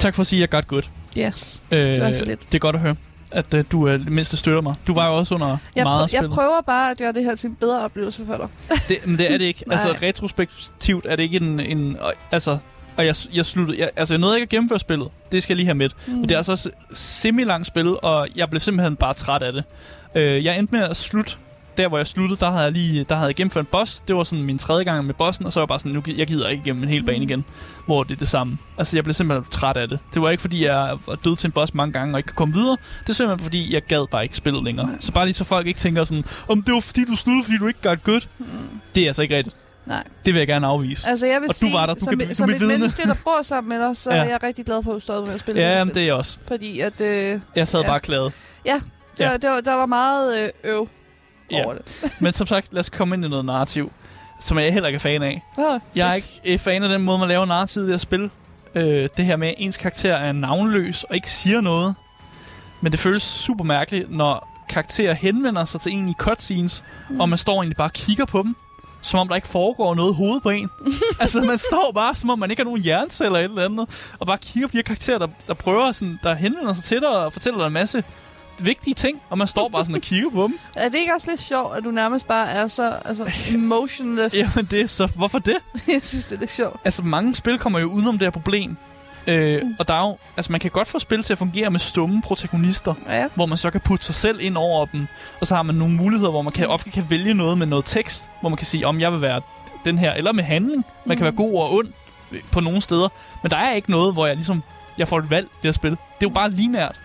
Tak 0.00 0.14
for 0.14 0.20
at 0.20 0.26
sige, 0.26 0.38
at 0.38 0.40
jeg 0.40 0.48
got 0.50 0.66
good. 0.68 0.82
Yes. 1.18 1.62
Øh, 1.70 1.78
Det 1.78 2.00
var 2.02 2.12
så 2.12 2.24
lidt. 2.24 2.40
Det 2.46 2.54
er 2.54 2.58
godt 2.58 2.76
at 2.76 2.82
høre, 2.82 2.96
at 3.32 3.54
øh, 3.54 3.64
du 3.72 3.88
øh, 3.88 3.98
det 3.98 4.12
mindste 4.12 4.36
støtter 4.36 4.60
mig. 4.60 4.74
Du 4.86 4.94
var 4.94 5.06
jo 5.06 5.14
også 5.16 5.34
under 5.34 5.56
Jeg, 5.76 5.84
meget 5.84 6.00
prø- 6.10 6.16
af 6.16 6.22
jeg 6.22 6.30
prøver 6.30 6.60
bare 6.66 6.90
at 6.90 6.98
gøre 6.98 7.12
det 7.12 7.24
her 7.24 7.34
til 7.34 7.48
en 7.48 7.54
bedre 7.54 7.80
oplevelse 7.84 8.26
for 8.26 8.36
dig. 8.36 8.78
Det, 8.88 8.96
men 9.06 9.18
det 9.18 9.32
er 9.32 9.38
det 9.38 9.44
ikke. 9.44 9.64
altså, 9.70 9.96
retrospektivt 10.02 11.06
er 11.08 11.16
det 11.16 11.22
ikke 11.22 11.36
en... 11.36 11.60
en 11.60 11.96
altså, 12.32 12.58
og 12.96 13.06
jeg, 13.06 13.14
jeg 13.32 13.46
sluttede... 13.46 13.78
Jeg, 13.80 13.90
altså, 13.96 14.14
jeg 14.14 14.18
nåede 14.18 14.36
ikke 14.36 14.42
at 14.44 14.48
gennemføre 14.48 14.78
spillet. 14.78 15.08
Det 15.32 15.42
skal 15.42 15.54
jeg 15.54 15.56
lige 15.56 15.66
have 15.66 15.74
med. 15.74 15.88
Mm. 16.06 16.12
Men 16.12 16.22
det 16.22 16.30
er 16.32 16.36
altså 16.36 16.52
også 16.52 16.70
semi-langt 16.92 17.66
spil, 17.66 17.96
og 18.02 18.28
jeg 18.36 18.50
blev 18.50 18.60
simpelthen 18.60 18.96
bare 18.96 19.14
træt 19.14 19.42
af 19.42 19.52
det. 19.52 19.64
Øh, 20.14 20.44
jeg 20.44 20.58
endte 20.58 20.74
med 20.74 20.82
at 20.84 20.96
slutte... 20.96 21.34
Der, 21.80 21.88
hvor 21.88 21.98
jeg 21.98 22.06
sluttede, 22.06 22.40
der 22.40 22.50
havde 22.50 22.62
jeg 22.64 22.72
lige 22.72 23.04
der 23.04 23.14
havde 23.14 23.26
jeg 23.26 23.34
gennemført 23.34 23.62
en 23.62 23.68
boss. 23.72 24.00
Det 24.00 24.16
var 24.16 24.24
sådan 24.24 24.44
min 24.44 24.58
tredje 24.58 24.84
gang 24.84 25.04
med 25.06 25.14
bossen, 25.14 25.46
og 25.46 25.52
så 25.52 25.60
var 25.60 25.64
jeg 25.64 25.68
bare 25.68 25.78
sådan, 25.80 25.92
nu, 25.92 26.02
jeg 26.16 26.26
gider 26.26 26.48
ikke 26.48 26.62
igennem 26.64 26.82
en 26.82 26.88
hel 26.88 27.04
bane 27.04 27.24
igen. 27.24 27.44
Hvor 27.86 28.02
det 28.02 28.14
er 28.14 28.18
det 28.18 28.28
samme. 28.28 28.58
Altså, 28.78 28.96
jeg 28.96 29.04
blev 29.04 29.14
simpelthen 29.14 29.50
træt 29.50 29.76
af 29.76 29.88
det. 29.88 29.98
Det 30.14 30.22
var 30.22 30.30
ikke, 30.30 30.40
fordi 30.40 30.64
jeg 30.64 30.98
var 31.06 31.14
død 31.14 31.36
til 31.36 31.48
en 31.48 31.52
boss 31.52 31.74
mange 31.74 31.92
gange 31.92 32.14
og 32.14 32.18
ikke 32.18 32.26
kunne 32.28 32.36
komme 32.36 32.54
videre. 32.54 32.76
Det 33.02 33.08
er 33.08 33.12
simpelthen, 33.12 33.44
fordi 33.44 33.74
jeg 33.74 33.82
gad 33.82 34.06
bare 34.10 34.22
ikke 34.22 34.36
spillet 34.36 34.64
længere. 34.64 34.86
Nej. 34.86 34.96
Så 35.00 35.12
bare 35.12 35.24
lige 35.24 35.34
så 35.34 35.44
folk 35.44 35.66
ikke 35.66 35.80
tænker 35.80 36.04
sådan, 36.04 36.24
om 36.48 36.62
det 36.62 36.74
var 36.74 36.80
fordi, 36.80 37.04
du 37.04 37.16
sluttede, 37.16 37.44
fordi 37.44 37.58
du 37.58 37.66
ikke 37.66 37.80
got 37.82 38.04
good. 38.04 38.20
Mm. 38.38 38.46
Det 38.94 39.02
er 39.02 39.06
altså 39.06 39.22
ikke 39.22 39.36
rigtigt. 39.36 39.56
Nej. 39.86 40.04
Det 40.24 40.34
vil 40.34 40.38
jeg 40.40 40.46
gerne 40.46 40.66
afvise. 40.66 41.08
Altså, 41.08 41.26
jeg 41.26 41.40
vil 41.40 41.48
Og 41.48 41.54
du 41.54 41.58
sige, 41.58 41.72
var 41.72 41.86
der. 41.86 41.94
Du 41.94 42.00
som, 42.00 42.18
kan- 42.18 42.28
du 42.28 42.34
som 42.34 42.50
et 42.50 42.60
vidne. 42.60 42.72
menneske, 42.72 43.02
der 43.02 43.14
bor 43.24 43.42
sammen 43.42 43.68
med 43.78 43.86
dig, 43.88 43.96
så 43.96 44.10
Ja. 44.10 44.16
er 44.16 44.24
jeg 44.24 44.42
rigtig 44.42 44.64
glad 44.66 44.82
for, 44.82 44.90
at 44.90 44.94
du 44.94 45.00
stod 45.00 45.26
med 45.26 45.34
at 45.34 45.40
spille 45.40 45.60
Ja, 45.60 45.68
det 45.68 45.76
her 45.76 45.84
men 45.84 45.90
spil. 45.90 45.94
det 45.94 46.02
er 46.02 46.06
jeg 46.06 46.14
også. 46.14 46.38
Fordi 46.48 46.80
at, 46.80 47.00
øh, 47.00 47.40
Jeg 47.56 47.68
sad 47.68 47.80
Ja. 47.80 47.86
bare 47.86 48.00
klaget. 48.00 48.32
der, 48.66 48.72
Ja. 49.18 49.36
der, 49.36 49.60
der 49.60 49.74
var 49.74 49.86
meget 49.86 50.38
øh, 50.42 50.48
øv 50.64 50.88
Ja. 51.52 51.64
over 51.64 51.74
det. 51.74 51.92
Men 52.20 52.32
som 52.32 52.46
sagt, 52.46 52.72
lad 52.72 52.80
os 52.80 52.90
komme 52.90 53.14
ind 53.14 53.24
i 53.24 53.28
noget 53.28 53.44
narrativ, 53.44 53.92
som 54.40 54.58
jeg 54.58 54.72
heller 54.72 54.86
ikke 54.88 54.96
er 54.96 55.00
fan 55.00 55.22
af. 55.22 55.42
Oh, 55.58 55.80
Jeg 55.94 56.10
er 56.10 56.14
ikke 56.14 56.40
øh, 56.46 56.58
fan 56.58 56.82
af 56.82 56.88
den 56.88 57.02
måde, 57.02 57.18
man 57.18 57.28
laver 57.28 57.46
narrativ 57.46 57.82
i 57.82 57.84
det 57.84 57.92
her 57.92 57.98
spil. 57.98 58.30
Øh, 58.74 59.08
det 59.16 59.24
her 59.24 59.36
med, 59.36 59.48
at 59.48 59.54
ens 59.58 59.76
karakter 59.76 60.14
er 60.14 60.32
navnløs 60.32 61.04
og 61.04 61.14
ikke 61.14 61.30
siger 61.30 61.60
noget. 61.60 61.94
Men 62.80 62.92
det 62.92 63.00
føles 63.00 63.22
super 63.22 63.64
mærkeligt, 63.64 64.10
når 64.16 64.64
karakterer 64.68 65.14
henvender 65.14 65.64
sig 65.64 65.80
til 65.80 65.92
en 65.92 66.08
i 66.08 66.14
cutscenes, 66.18 66.82
mm. 67.10 67.20
og 67.20 67.28
man 67.28 67.38
står 67.38 67.52
egentlig 67.54 67.76
bare 67.76 67.88
og 67.88 67.92
kigger 67.92 68.24
på 68.24 68.42
dem, 68.42 68.56
som 69.02 69.20
om 69.20 69.28
der 69.28 69.34
ikke 69.34 69.48
foregår 69.48 69.94
noget 69.94 70.12
i 70.12 70.16
hovedet 70.16 70.42
på 70.42 70.50
en. 70.50 70.70
altså, 71.20 71.40
man 71.40 71.58
står 71.58 71.92
bare, 71.94 72.14
som 72.14 72.30
om 72.30 72.38
man 72.38 72.50
ikke 72.50 72.60
har 72.60 72.64
nogen 72.64 72.82
hjerneceller 72.82 73.38
eller 73.38 73.38
et 73.38 73.44
eller 73.50 73.64
andet, 73.64 74.12
og 74.18 74.26
bare 74.26 74.38
kigger 74.38 74.68
på 74.68 74.72
de 74.72 74.76
her 74.78 74.82
karakterer, 74.82 75.18
der, 75.18 75.28
der 75.48 75.54
prøver 75.54 75.92
sådan, 75.92 76.18
der 76.22 76.34
henvender 76.34 76.72
sig 76.72 76.84
til 76.84 77.00
dig 77.00 77.08
og 77.24 77.32
fortæller 77.32 77.58
dig 77.58 77.66
en 77.66 77.72
masse 77.72 78.04
vigtige 78.64 78.94
ting, 78.94 79.20
og 79.30 79.38
man 79.38 79.46
står 79.46 79.68
bare 79.68 79.84
sådan 79.84 79.94
og 79.94 80.00
kigger 80.02 80.30
på 80.30 80.42
dem. 80.42 80.58
Er 80.74 80.88
det 80.88 80.98
ikke 80.98 81.14
også 81.14 81.30
lidt 81.30 81.40
sjovt, 81.42 81.76
at 81.76 81.84
du 81.84 81.90
nærmest 81.90 82.26
bare 82.26 82.48
er 82.50 82.68
så 82.68 82.90
altså, 83.04 83.30
emotionless? 83.54 84.36
Jamen, 84.36 84.68
det 84.70 84.80
er 84.80 84.86
så... 84.86 85.06
Hvorfor 85.16 85.38
det? 85.38 85.56
jeg 85.94 86.02
synes, 86.02 86.26
det 86.26 86.36
er 86.36 86.40
lidt 86.40 86.50
sjovt. 86.50 86.80
Altså, 86.84 87.02
mange 87.02 87.34
spil 87.34 87.58
kommer 87.58 87.78
jo 87.78 87.86
udenom 87.86 88.18
det 88.18 88.26
her 88.26 88.30
problem. 88.30 88.76
Øh, 89.26 89.62
mm. 89.62 89.74
Og 89.78 89.88
der 89.88 89.94
er 89.94 90.06
jo, 90.08 90.16
altså, 90.36 90.52
man 90.52 90.60
kan 90.60 90.70
godt 90.70 90.88
få 90.88 90.98
spil 90.98 91.22
til 91.22 91.32
at 91.32 91.38
fungere 91.38 91.70
med 91.70 91.80
stumme 91.80 92.22
protagonister, 92.22 92.94
Ja. 93.08 93.26
hvor 93.34 93.46
man 93.46 93.58
så 93.58 93.70
kan 93.70 93.80
putte 93.80 94.04
sig 94.06 94.14
selv 94.14 94.38
ind 94.42 94.56
over 94.56 94.86
dem. 94.86 95.06
Og 95.40 95.46
så 95.46 95.54
har 95.54 95.62
man 95.62 95.74
nogle 95.74 95.94
muligheder, 95.94 96.30
hvor 96.30 96.42
man 96.42 96.52
kan, 96.52 96.66
ofte 96.68 96.90
kan 96.90 97.06
vælge 97.10 97.34
noget 97.34 97.58
med 97.58 97.66
noget 97.66 97.84
tekst, 97.84 98.30
hvor 98.40 98.48
man 98.48 98.56
kan 98.56 98.66
sige, 98.66 98.86
om 98.86 99.00
jeg 99.00 99.12
vil 99.12 99.20
være 99.20 99.40
den 99.84 99.98
her, 99.98 100.12
eller 100.12 100.32
med 100.32 100.44
handling. 100.44 100.84
Man 101.06 101.16
kan 101.16 101.24
være 101.24 101.32
god 101.32 101.54
og 101.54 101.72
ond 101.74 101.88
på 102.52 102.60
nogle 102.60 102.80
steder. 102.82 103.08
Men 103.42 103.50
der 103.50 103.56
er 103.56 103.72
ikke 103.72 103.90
noget, 103.90 104.12
hvor 104.12 104.26
jeg 104.26 104.36
ligesom, 104.36 104.62
jeg 104.98 105.08
får 105.08 105.18
et 105.18 105.30
valg 105.30 105.46
i 105.46 105.56
det 105.62 105.68
her 105.68 105.72
spil. 105.72 105.90
Det 105.90 105.96
er 105.98 106.00
jo 106.22 106.28
bare 106.28 106.50
linært. 106.50 107.00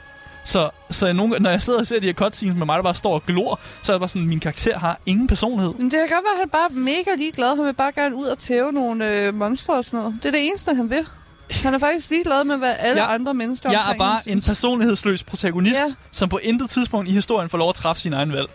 Så, 0.46 0.70
så 0.92 1.06
jeg 1.06 1.14
nogle, 1.14 1.40
når 1.40 1.50
jeg 1.50 1.62
sidder 1.62 1.80
og 1.80 1.88
ser 1.88 2.00
de 2.00 2.06
her 2.08 2.14
cutscenes 2.14 2.56
med 2.58 2.66
mig, 2.66 2.76
der 2.76 2.84
bare 2.84 2.96
står 2.96 3.14
og 3.14 3.26
glor, 3.26 3.60
så 3.82 3.92
er 3.92 3.96
det 3.96 4.02
bare 4.02 4.10
sådan, 4.10 4.28
min 4.28 4.40
karakter 4.40 4.80
har 4.80 5.00
ingen 5.06 5.28
personlighed. 5.28 5.74
Men 5.74 5.84
det 5.86 5.92
kan 5.92 6.00
godt 6.00 6.12
være, 6.12 6.34
at 6.34 6.40
han 6.40 6.50
bare 6.50 6.66
er 6.66 6.74
mega 6.74 7.16
ligeglad. 7.18 7.56
Han 7.56 7.66
vil 7.66 7.74
bare 7.74 7.92
gerne 7.92 8.16
ud 8.16 8.26
og 8.26 8.40
tæve 8.40 8.72
nogle 8.72 9.12
øh, 9.22 9.34
monstre 9.34 9.74
og 9.74 9.86
sådan 9.86 10.00
noget. 10.00 10.16
Det 10.18 10.26
er 10.26 10.32
det 10.32 10.46
eneste, 10.48 10.76
han 10.76 10.90
vil. 10.90 11.08
Han 11.52 11.74
er 11.74 11.80
faktisk 11.80 12.10
ligeglad 12.10 12.44
med, 12.44 12.58
hvad 12.58 12.76
alle 12.80 13.04
Jeg- 13.04 13.14
andre 13.14 13.34
mennesker 13.34 13.72
Jeg 13.72 13.92
er 13.94 13.98
bare 13.98 14.20
en 14.26 14.42
personlighedsløs 14.42 15.24
protagonist, 15.24 15.76
Ja. 15.76 15.80
ja. 15.80 15.94
som 16.12 16.30
på 16.30 16.38
intet 16.44 16.70
tidspunkt 16.70 17.10
i 17.10 17.12
historien 17.12 17.50
får 17.50 17.58
lov 17.58 17.70
at 17.70 17.76
træffe 17.76 18.02
sin 18.02 18.14
egen 18.14 18.32
valg. 18.34 18.48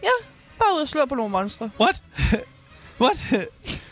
Bare 0.59 0.76
ud 0.76 0.80
og 0.80 0.88
slå 0.88 1.07
på 1.09 1.14
nogle 1.14 1.30
monstre. 1.30 1.70
What? 1.80 2.03
What? 3.01 3.34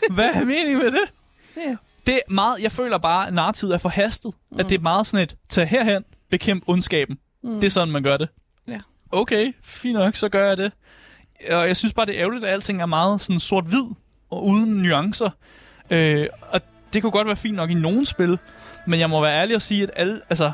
Hvad 0.09 0.29
er 0.33 0.39
meningen 0.45 0.77
med 0.77 0.91
det? 0.91 1.13
Ja. 1.57 1.75
Det 2.05 2.13
er 2.15 2.33
meget, 2.33 2.61
jeg 2.61 2.71
føler 2.71 2.97
bare, 2.97 3.27
at 3.27 3.33
narrativet 3.33 3.73
er 3.73 3.77
forhastet. 3.77 4.33
Mm. 4.51 4.59
At 4.59 4.69
det 4.69 4.77
er 4.77 4.81
meget 4.81 5.07
sådan 5.07 5.23
et, 5.23 5.35
tag 5.49 5.67
herhen, 5.67 6.03
bekæmp 6.31 6.63
ondskaben. 6.67 7.17
Mm. 7.43 7.59
Det 7.59 7.63
er 7.63 7.71
sådan, 7.71 7.91
man 7.91 8.03
gør 8.03 8.17
det. 8.17 8.29
Ja. 8.67 8.79
Okay, 9.11 9.53
fint 9.63 9.93
nok, 9.93 10.15
så 10.15 10.29
gør 10.29 10.47
jeg 10.47 10.57
det. 10.57 10.71
Og 11.51 11.67
jeg 11.67 11.77
synes 11.77 11.93
bare, 11.93 12.05
det 12.05 12.15
er 12.15 12.21
ærgerligt, 12.21 12.45
at 12.45 12.53
alting 12.53 12.81
er 12.81 12.85
meget 12.85 13.21
sådan 13.21 13.39
sort-hvid 13.39 13.85
og 14.31 14.45
uden 14.45 14.69
nuancer. 14.83 15.29
Øh, 15.89 16.27
og 16.51 16.61
det 16.93 17.01
kunne 17.01 17.11
godt 17.11 17.27
være 17.27 17.35
fint 17.35 17.55
nok 17.55 17.69
i 17.69 17.73
nogle 17.73 18.05
spil, 18.05 18.39
men 18.85 18.99
jeg 18.99 19.09
må 19.09 19.21
være 19.21 19.41
ærlig 19.41 19.55
og 19.55 19.61
sige, 19.61 19.83
at 19.83 19.91
alle, 19.95 20.21
altså, 20.29 20.51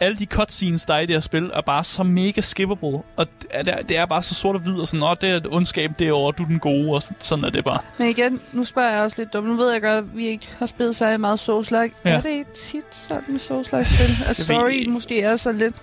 alle 0.00 0.18
de 0.18 0.24
cutscenes, 0.26 0.84
der 0.86 0.94
er 0.94 0.98
i 0.98 1.06
det 1.06 1.14
her 1.14 1.20
spil, 1.20 1.50
er 1.54 1.60
bare 1.60 1.84
så 1.84 2.02
mega 2.02 2.40
skippable. 2.40 3.02
Og 3.16 3.26
det 3.40 3.46
er, 3.50 3.82
det 3.82 3.96
er 3.98 4.06
bare 4.06 4.22
så 4.22 4.34
sort 4.34 4.56
og 4.56 4.62
hvid, 4.62 4.80
og 4.80 4.88
sådan, 4.88 5.02
åh, 5.02 5.16
det 5.20 5.30
er 5.30 5.36
et 5.36 5.46
ondskab 5.46 5.90
derovre, 5.98 6.32
du 6.38 6.42
er 6.42 6.46
den 6.46 6.58
gode, 6.58 6.90
og 6.90 7.02
sådan, 7.02 7.16
sådan 7.20 7.44
er 7.44 7.50
det 7.50 7.64
bare. 7.64 7.80
Men 7.98 8.08
igen, 8.08 8.40
nu 8.52 8.64
spørger 8.64 8.90
jeg 8.90 9.02
også 9.02 9.22
lidt 9.22 9.32
dumt. 9.32 9.48
Nu 9.48 9.54
ved 9.54 9.72
jeg 9.72 9.82
godt, 9.82 9.98
at 9.98 10.16
vi 10.16 10.26
ikke 10.26 10.48
har 10.58 10.66
spillet 10.66 10.96
så 10.96 11.18
meget 11.18 11.38
Souls-like. 11.48 11.96
Ja. 12.04 12.10
Er 12.10 12.20
det 12.20 12.46
tit 12.46 12.84
sådan 13.08 13.24
med 13.28 13.40
Souls-like-spil? 13.40 14.22
At 14.22 14.28
ved 14.38 14.44
story 14.44 14.68
jeg 14.70 14.74
ikke. 14.78 14.90
måske 14.90 15.22
er 15.22 15.36
så 15.36 15.52
lidt 15.52 15.76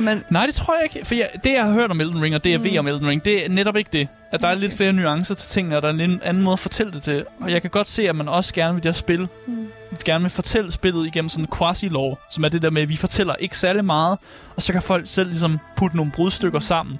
Man, 0.00 0.24
Nej, 0.30 0.46
det 0.46 0.54
tror 0.54 0.74
jeg 0.74 0.84
ikke. 0.84 1.06
For 1.06 1.14
jeg, 1.14 1.28
det, 1.44 1.52
jeg 1.52 1.64
har 1.64 1.72
hørt 1.72 1.90
om 1.90 2.00
Elden 2.00 2.22
Ring, 2.22 2.34
og 2.34 2.44
det, 2.44 2.50
jeg 2.50 2.58
mm. 2.58 2.64
ved 2.64 2.78
om 2.78 2.86
Elden 2.88 3.08
Ring, 3.08 3.24
det 3.24 3.44
er 3.44 3.48
netop 3.48 3.76
ikke 3.76 3.90
det. 3.92 4.08
At 4.30 4.40
der 4.40 4.48
er 4.48 4.54
lidt 4.54 4.72
flere 4.72 4.92
nuancer 4.92 5.34
til 5.34 5.48
tingene, 5.48 5.76
og 5.76 5.82
der 5.82 5.88
er 5.88 5.92
en 5.92 5.98
lidt 5.98 6.22
anden 6.22 6.42
måde 6.42 6.52
at 6.52 6.58
fortælle 6.58 6.92
det 6.92 7.02
til. 7.02 7.24
Og 7.40 7.50
jeg 7.50 7.60
kan 7.62 7.70
godt 7.70 7.88
se, 7.88 8.08
at 8.08 8.16
man 8.16 8.28
også 8.28 8.54
gerne 8.54 8.74
vil 8.74 8.82
det 8.82 8.88
her 8.88 8.98
spil, 8.98 9.28
mm. 9.46 9.68
gerne 10.04 10.22
vil 10.24 10.30
fortælle 10.30 10.72
spillet 10.72 11.06
igennem 11.06 11.28
sådan 11.28 11.44
en 11.44 11.48
quasi-lore, 11.58 12.16
som 12.30 12.44
er 12.44 12.48
det 12.48 12.62
der 12.62 12.70
med, 12.70 12.82
at 12.82 12.88
vi 12.88 12.96
fortæller 12.96 13.34
ikke 13.34 13.58
særlig 13.58 13.84
meget, 13.84 14.18
og 14.56 14.62
så 14.62 14.72
kan 14.72 14.82
folk 14.82 15.06
selv 15.06 15.28
ligesom 15.28 15.58
putte 15.76 15.96
nogle 15.96 16.12
brudstykker 16.12 16.60
sammen. 16.60 16.98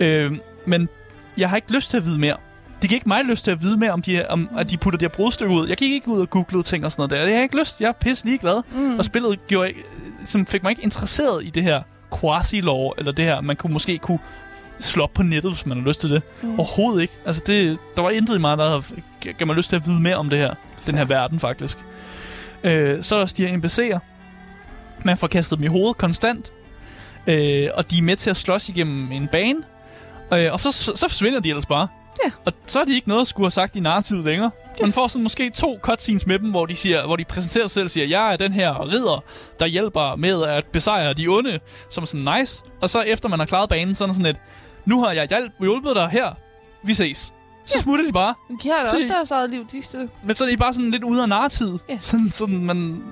Øh, 0.00 0.32
men 0.66 0.88
jeg 1.38 1.48
har 1.48 1.56
ikke 1.56 1.72
lyst 1.72 1.90
til 1.90 1.96
at 1.96 2.04
vide 2.04 2.18
mere. 2.18 2.36
Det 2.82 2.90
giver 2.90 2.96
ikke 2.96 3.08
mig 3.08 3.24
lyst 3.24 3.44
til 3.44 3.50
at 3.50 3.62
vide 3.62 3.76
mere, 3.76 3.90
om, 3.90 4.02
de, 4.02 4.26
om 4.28 4.48
at 4.58 4.70
de 4.70 4.76
putter 4.76 4.98
de 4.98 5.04
her 5.04 5.08
brudstykker 5.08 5.54
ud. 5.54 5.68
Jeg 5.68 5.76
gik 5.76 5.92
ikke 5.92 6.08
ud 6.08 6.20
og 6.20 6.30
googlede 6.30 6.62
ting 6.62 6.84
og 6.84 6.92
sådan 6.92 7.00
noget 7.00 7.10
der. 7.10 7.16
Det 7.16 7.28
har 7.28 7.34
jeg 7.34 7.42
ikke 7.42 7.58
lyst. 7.58 7.80
Jeg 7.80 7.88
er 7.88 7.92
pisse 7.92 8.24
ligeglad. 8.24 8.62
mm. 8.72 8.98
Og 8.98 9.04
spillet 9.04 9.46
gjorde, 9.46 9.72
som 10.24 10.46
fik 10.46 10.62
mig 10.62 10.70
ikke 10.70 10.82
interesseret 10.82 11.44
i 11.44 11.50
det 11.50 11.62
her 11.62 11.82
quasi-lore, 12.14 12.94
eller 12.98 13.12
det 13.12 13.24
her, 13.24 13.40
man 13.40 13.56
kunne 13.56 13.72
måske 13.72 13.98
kunne 13.98 14.18
slå 14.78 15.02
op 15.02 15.12
på 15.14 15.22
nettet, 15.22 15.52
hvis 15.52 15.66
man 15.66 15.78
har 15.78 15.84
lyst 15.84 16.00
til 16.00 16.10
det. 16.10 16.22
Mm. 16.42 16.58
Overhovedet 16.58 17.02
ikke. 17.02 17.14
Altså, 17.26 17.42
det, 17.46 17.78
der 17.96 18.02
var 18.02 18.10
intet 18.10 18.36
i 18.36 18.38
mig, 18.38 18.58
der 18.58 18.68
havde- 18.68 19.34
gav 19.38 19.46
mig 19.46 19.56
lyst 19.56 19.68
til 19.68 19.76
at 19.76 19.86
vide 19.86 20.00
mere 20.00 20.16
om 20.16 20.30
det 20.30 20.38
her. 20.38 20.54
Den 20.86 20.94
her 20.94 21.04
verden, 21.04 21.40
faktisk. 21.40 21.78
Øh, 22.64 23.02
så 23.02 23.14
er 23.14 23.18
der 23.18 23.22
også 23.22 23.34
de 23.38 23.46
her 23.46 23.58
NPC'er. 23.58 23.98
Man 25.04 25.16
får 25.16 25.26
kastet 25.26 25.58
dem 25.58 25.64
i 25.64 25.68
hovedet 25.68 25.96
konstant. 25.98 26.52
Øh, 27.26 27.68
og 27.74 27.90
de 27.90 27.98
er 27.98 28.02
med 28.02 28.16
til 28.16 28.30
at 28.30 28.36
slås 28.36 28.68
igennem 28.68 29.12
en 29.12 29.26
bane. 29.28 29.58
Øh, 30.34 30.52
og 30.52 30.60
så, 30.60 30.72
så, 30.72 30.92
så 30.96 31.08
forsvinder 31.08 31.40
de 31.40 31.48
ellers 31.48 31.66
bare. 31.66 31.88
Ja. 32.24 32.30
Og 32.44 32.52
så 32.66 32.80
er 32.80 32.84
de 32.84 32.94
ikke 32.94 33.08
noget 33.08 33.20
at 33.20 33.26
skulle 33.26 33.44
have 33.44 33.50
sagt 33.50 33.76
i 33.76 33.80
narrativet 33.80 34.24
længere. 34.24 34.50
Man 34.82 34.92
får 34.92 35.06
sådan 35.06 35.22
måske 35.22 35.50
to 35.50 35.78
cutscenes 35.82 36.26
med 36.26 36.38
dem, 36.38 36.50
hvor 36.50 36.66
de, 36.66 36.76
siger, 36.76 37.06
hvor 37.06 37.16
de 37.16 37.24
præsenterer 37.24 37.64
sig 37.64 37.70
selv 37.70 37.84
og 37.84 37.90
siger, 37.90 38.06
jeg 38.06 38.32
er 38.32 38.36
den 38.36 38.52
her 38.52 38.88
ridder, 38.88 39.24
der 39.60 39.66
hjælper 39.66 40.16
med 40.16 40.42
at 40.42 40.66
besejre 40.66 41.12
de 41.14 41.28
onde, 41.28 41.60
som 41.90 42.02
er 42.02 42.06
sådan 42.06 42.38
nice. 42.38 42.62
Og 42.82 42.90
så 42.90 43.00
efter 43.00 43.28
man 43.28 43.38
har 43.38 43.46
klaret 43.46 43.68
banen, 43.68 43.94
så 43.94 44.04
er 44.04 44.08
sådan 44.12 44.26
et, 44.26 44.36
nu 44.84 45.02
har 45.02 45.12
jeg 45.12 45.28
hjulpet 45.60 45.96
dig 45.96 46.08
her, 46.08 46.32
vi 46.82 46.94
ses. 46.94 47.32
Så 47.64 47.74
ja. 47.78 47.82
smutter 47.82 48.04
de 48.06 48.12
bare. 48.12 48.34
de 48.62 48.68
har 48.68 48.84
da 48.84 48.90
Så 48.90 48.96
også 48.96 49.08
de- 49.08 49.12
deres 49.14 49.30
eget 49.30 49.50
liv, 49.50 49.66
de 49.72 49.82
stø. 49.82 49.98
Men 50.24 50.36
så 50.36 50.44
er 50.44 50.48
de 50.48 50.56
bare 50.56 50.74
sådan 50.74 50.90
lidt 50.90 51.04
ude 51.04 51.22
af 51.22 51.28
narrativet. 51.28 51.80
Ja. 51.88 51.98
Sådan, 52.00 52.30
sådan, 52.30 52.64
man, 52.64 53.02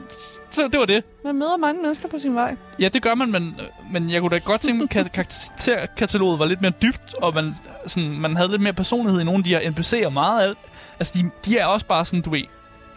så 0.50 0.68
det 0.72 0.80
var 0.80 0.86
det. 0.86 1.04
Man 1.24 1.36
møder 1.36 1.56
mange 1.56 1.82
mennesker 1.82 2.08
på 2.08 2.18
sin 2.18 2.34
vej. 2.34 2.56
Ja, 2.80 2.88
det 2.88 3.02
gør 3.02 3.14
man, 3.14 3.32
men, 3.32 3.60
men 3.92 4.10
jeg 4.10 4.20
kunne 4.20 4.30
da 4.30 4.38
godt 4.44 4.60
tænke 4.60 5.00
at 5.00 5.12
karakterkataloget 5.12 6.38
var 6.38 6.46
lidt 6.46 6.62
mere 6.62 6.72
dybt, 6.82 7.14
og 7.22 7.34
man, 7.34 7.54
sådan, 7.86 8.20
man 8.20 8.36
havde 8.36 8.50
lidt 8.50 8.62
mere 8.62 8.72
personlighed 8.72 9.20
i 9.20 9.24
nogle 9.24 9.38
af 9.38 9.44
de 9.44 9.50
her 9.50 9.60
NPC'er. 9.60 10.08
Meget 10.08 10.40
af 10.40 10.44
alt. 10.44 10.58
Altså, 10.98 11.12
de, 11.18 11.30
de 11.44 11.58
er 11.58 11.66
også 11.66 11.86
bare 11.86 12.04
sådan, 12.04 12.20
du 12.22 12.30
ved, 12.30 12.42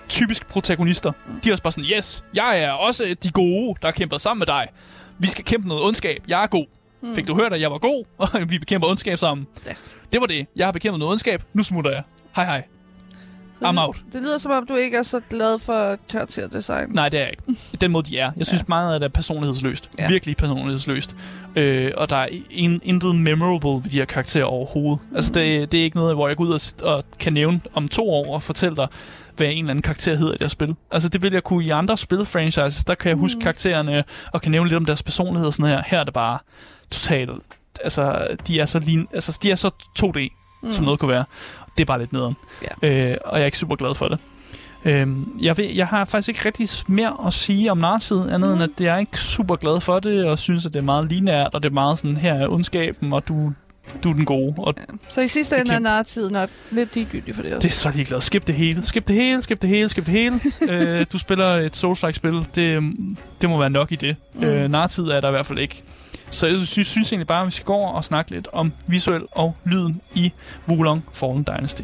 typisk 0.10 0.48
protagonister. 0.48 1.12
De 1.44 1.50
er 1.50 1.54
også 1.54 1.64
bare 1.64 1.72
sådan, 1.72 1.90
yes, 1.98 2.24
jeg 2.34 2.60
er 2.64 2.72
også 2.72 3.16
de 3.24 3.32
gode, 3.32 3.76
der 3.82 3.88
har 3.88 3.92
kæmpet 3.92 4.22
sammen 4.22 4.40
med 4.40 4.48
dig. 4.48 4.68
Vi 5.20 5.28
skal 5.28 5.46
kæmpe 5.46 5.68
noget 5.68 5.84
ondskab. 5.84 6.24
Jeg 6.28 6.44
er 6.44 6.48
god. 6.48 6.66
Mm. 7.02 7.16
Fik 7.16 7.28
du 7.28 7.36
hørt, 7.36 7.54
at 7.54 7.62
jeg 7.62 7.72
var 7.72 7.78
god, 7.78 8.06
og 8.18 8.28
vi 8.52 8.60
bekæmper 8.60 8.88
ondskab 8.88 9.18
sammen? 9.18 9.48
Ja. 9.66 9.74
Det 10.14 10.22
var 10.22 10.28
det. 10.28 10.48
Jeg 10.56 10.68
har 10.68 10.72
bekæmpet 10.72 11.00
noget 11.00 11.12
ondskab. 11.12 11.44
Nu 11.54 11.64
smutter 11.64 11.92
jeg. 11.92 12.04
Hej 12.36 12.46
hej. 12.46 12.64
Så 13.60 13.66
I'm 13.66 13.72
det, 13.72 13.80
out. 13.80 14.04
Det 14.14 14.22
lyder 14.22 14.38
som 14.38 14.52
om, 14.52 14.66
du 14.68 14.76
ikke 14.76 14.98
er 14.98 15.04
så 15.04 15.22
glad 15.30 15.60
for 15.60 15.98
karakterdesign. 16.10 16.90
Nej, 16.90 17.10
det 17.10 17.20
er 17.20 17.24
jeg 17.24 17.32
ikke. 17.32 17.60
Den 17.82 17.92
måde, 17.92 18.10
de 18.12 18.20
er. 18.20 18.32
Jeg 18.38 18.46
synes, 18.46 18.62
ja. 18.62 18.66
meget 18.68 18.94
af 18.94 19.00
det 19.00 19.06
er 19.06 19.10
personlighedsløst. 19.10 19.90
Ja. 20.00 20.08
Virkelig 20.08 20.38
personlighedsløst. 20.38 21.16
Øh, 21.56 21.92
og 21.98 22.10
der 22.10 22.16
er 22.16 22.28
in, 22.50 22.80
intet 22.84 23.16
memorable 23.16 23.84
ved 23.84 23.92
de 23.92 23.98
her 23.98 24.06
karakterer 24.06 24.46
overhovedet. 24.46 25.00
Altså, 25.16 25.32
det, 25.34 25.72
det 25.72 25.80
er 25.80 25.84
ikke 25.84 25.98
noget, 25.98 26.16
hvor 26.16 26.28
jeg 26.28 26.38
går 26.38 26.44
ud 26.44 26.50
og, 26.84 26.96
og 26.96 27.04
kan 27.20 27.34
nævne 27.34 27.62
om 27.74 27.88
to 27.88 28.10
år 28.10 28.34
og 28.34 28.42
fortælle 28.42 28.76
dig, 28.76 28.88
hvad 29.36 29.48
en 29.48 29.58
eller 29.58 29.70
anden 29.70 29.82
karakter 29.82 30.16
hedder 30.16 30.34
i 30.34 30.38
det 30.38 30.44
her 30.44 30.50
spil. 30.50 30.76
Altså, 30.92 31.10
det 31.10 31.22
vil 31.24 31.34
jeg 31.34 31.44
kunne 31.44 31.66
i 31.66 31.70
andre 31.70 31.98
spilfranchises. 31.98 32.86
Der 32.86 32.96
kan 32.96 33.10
jeg 33.10 33.18
huske 33.18 33.40
karaktererne 33.40 34.04
og 34.34 34.42
kan 34.42 34.52
nævne 34.52 34.70
lidt 34.70 34.78
om 34.78 34.86
deres 34.86 35.04
personlighed 35.04 35.48
og 35.48 35.54
sådan 35.54 35.72
her. 35.72 35.84
Her 35.86 36.00
er 36.00 36.04
det 36.04 36.14
bare 36.14 36.40
totalt... 36.92 37.32
Altså, 37.84 38.28
de 38.48 38.60
er 38.60 38.66
så, 38.66 38.80
lin, 38.80 39.08
altså, 39.14 39.40
de 39.44 39.52
er 39.52 39.56
så 39.56 39.72
2D, 40.00 40.39
mm. 40.64 40.72
som 40.72 40.86
noget 40.86 41.00
kunne 41.00 41.12
være. 41.12 41.26
Det 41.78 41.84
er 41.84 41.86
bare 41.86 42.00
lidt 42.00 42.14
nederen. 42.14 42.36
Ja. 42.84 43.12
Øh, 43.12 43.18
og 43.26 43.38
jeg 43.38 43.42
er 43.42 43.46
ikke 43.46 43.58
super 43.58 43.76
glad 43.76 43.96
for 43.96 44.08
det. 44.08 44.20
Øhm, 44.86 45.40
jeg, 45.42 45.58
ved, 45.58 45.66
jeg 45.66 45.88
har 45.88 46.06
faktisk 46.06 46.30
ikke 46.30 46.46
rigtig 46.46 46.70
mere 46.88 47.18
at 47.28 47.34
sige 47.34 47.72
om 47.72 47.78
narsivet, 47.78 48.30
andet 48.32 48.50
mm. 48.50 48.62
end 48.62 48.64
at 48.64 48.82
jeg 48.82 48.96
er 48.96 49.00
ikke 49.00 49.20
super 49.20 49.56
glad 49.56 49.82
for 49.82 50.00
det, 50.00 50.26
og 50.26 50.40
synes, 50.40 50.66
at 50.66 50.74
det 50.74 50.80
er 50.80 50.84
meget 50.84 51.10
lineært, 51.12 51.54
og 51.54 51.64
det 51.64 51.70
er 51.70 51.74
meget 51.74 52.00
sådan, 52.00 52.18
her 52.18 52.34
er 52.34 52.48
ondskaben, 52.48 53.14
og 53.14 53.28
du, 53.28 53.54
du 54.04 54.10
er 54.10 54.14
den 54.14 54.26
gode. 54.26 54.54
Og 54.58 54.76
Så 55.10 55.22
i 55.22 55.28
sidste 55.28 55.58
ende 55.58 55.74
er 55.74 55.80
narrativet 55.80 56.32
nok 56.32 56.50
lidt 56.72 56.96
ligegyldigt 56.96 57.36
for 57.36 57.44
det 57.44 57.54
også. 57.54 57.68
det 57.68 57.74
er 57.74 57.78
så 57.78 57.92
ligeglad. 57.92 58.22
Skip 58.22 58.48
det 58.48 58.56
hele. 58.56 58.84
Skip 58.84 59.08
det 59.08 59.16
hele, 59.16 59.42
skip 59.42 59.62
det 59.62 59.70
hele, 59.70 59.90
skip 59.90 60.06
det 60.06 60.14
hele. 60.14 60.40
øh, 61.00 61.06
du 61.14 61.18
spiller 61.18 61.56
et 61.56 61.78
Souls-like-spil. 61.78 62.48
Det, 62.56 62.84
det 63.42 63.50
må 63.50 63.58
være 63.58 63.70
nok 63.70 63.92
i 63.92 63.96
det. 63.96 64.16
Mm. 64.34 64.44
Øh, 64.44 64.64
er 64.64 64.68
der 65.22 65.28
i 65.28 65.32
hvert 65.32 65.46
fald 65.46 65.60
ikke. 65.60 65.84
Så 66.32 66.48
jeg 66.48 66.60
synes, 66.60 66.88
synes 66.88 67.12
egentlig 67.12 67.28
bare, 67.28 67.42
at 67.42 67.46
vi 67.46 67.52
skal 67.52 67.66
gå 67.66 67.74
over 67.74 67.92
og 67.92 68.04
snakke 68.04 68.32
lidt 68.32 68.48
om 68.54 68.74
visuel 68.88 69.22
og 69.32 69.56
lyden 69.66 70.02
i 70.16 70.34
Wulong 70.68 71.04
Fallen 71.14 71.44
Dynasty. 71.44 71.84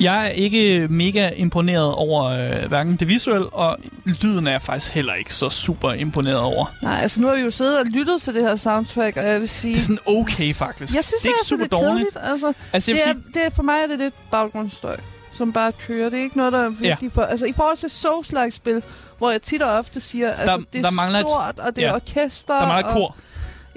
Jeg 0.00 0.24
er 0.26 0.28
ikke 0.28 0.86
mega 0.90 1.30
imponeret 1.36 1.94
over 1.94 2.24
øh, 2.24 2.68
hverken 2.68 2.96
det 2.96 3.08
visuelle, 3.08 3.46
og 3.46 3.76
lyden 4.22 4.46
er 4.46 4.50
jeg 4.50 4.62
faktisk 4.62 4.92
heller 4.92 5.14
ikke 5.14 5.34
så 5.34 5.48
super 5.48 5.92
imponeret 5.92 6.38
over. 6.38 6.74
Nej, 6.82 6.98
altså 7.02 7.20
nu 7.20 7.26
har 7.26 7.34
vi 7.34 7.40
jo 7.40 7.50
siddet 7.50 7.78
og 7.78 7.84
lyttet 7.86 8.22
til 8.22 8.34
det 8.34 8.42
her 8.42 8.56
soundtrack, 8.56 9.16
og 9.16 9.28
jeg 9.28 9.40
vil 9.40 9.48
sige... 9.48 9.74
Det 9.74 9.80
er 9.80 9.82
sådan 9.82 9.98
okay, 10.06 10.54
faktisk. 10.54 10.94
jeg 10.94 11.04
synes, 11.04 11.22
det 11.22 11.28
er 11.28 11.28
ikke 11.28 11.38
altså 11.38 11.48
super 11.48 11.62
lidt 11.62 11.72
dårligt. 11.72 12.12
kedeligt. 12.12 12.32
Altså, 12.32 12.52
Altså, 12.72 12.92
det 12.92 13.00
er, 13.00 13.12
sige, 13.12 13.22
det 13.34 13.46
er, 13.46 13.50
for 13.50 13.62
mig 13.62 13.74
er 13.84 13.86
det 13.86 13.98
lidt 13.98 14.14
baggrundsstøj, 14.30 14.96
som 15.34 15.52
bare 15.52 15.72
kører. 15.72 16.10
Det 16.10 16.18
er 16.18 16.22
ikke 16.22 16.36
noget, 16.36 16.52
der 16.52 16.58
er 16.64 16.68
vigtigt 16.68 17.12
for... 17.12 17.22
Altså, 17.22 17.46
i 17.46 17.52
forhold 17.52 17.76
til 17.76 17.90
Souls-like-spil, 17.90 18.82
hvor 19.18 19.30
jeg 19.30 19.42
tit 19.42 19.62
og 19.62 19.70
ofte 19.78 20.00
siger, 20.00 20.32
altså, 20.32 20.64
det 20.72 20.78
er 20.78 20.82
der 20.82 20.90
mangler 20.90 21.18
et- 21.20 21.28
stort, 21.28 21.58
og 21.58 21.76
det 21.76 21.84
er 21.84 21.88
ja. 21.88 21.94
orkester. 21.94 22.54
der 22.54 22.66
mangler 22.66 22.88
et 22.90 22.96
kor. 22.96 23.16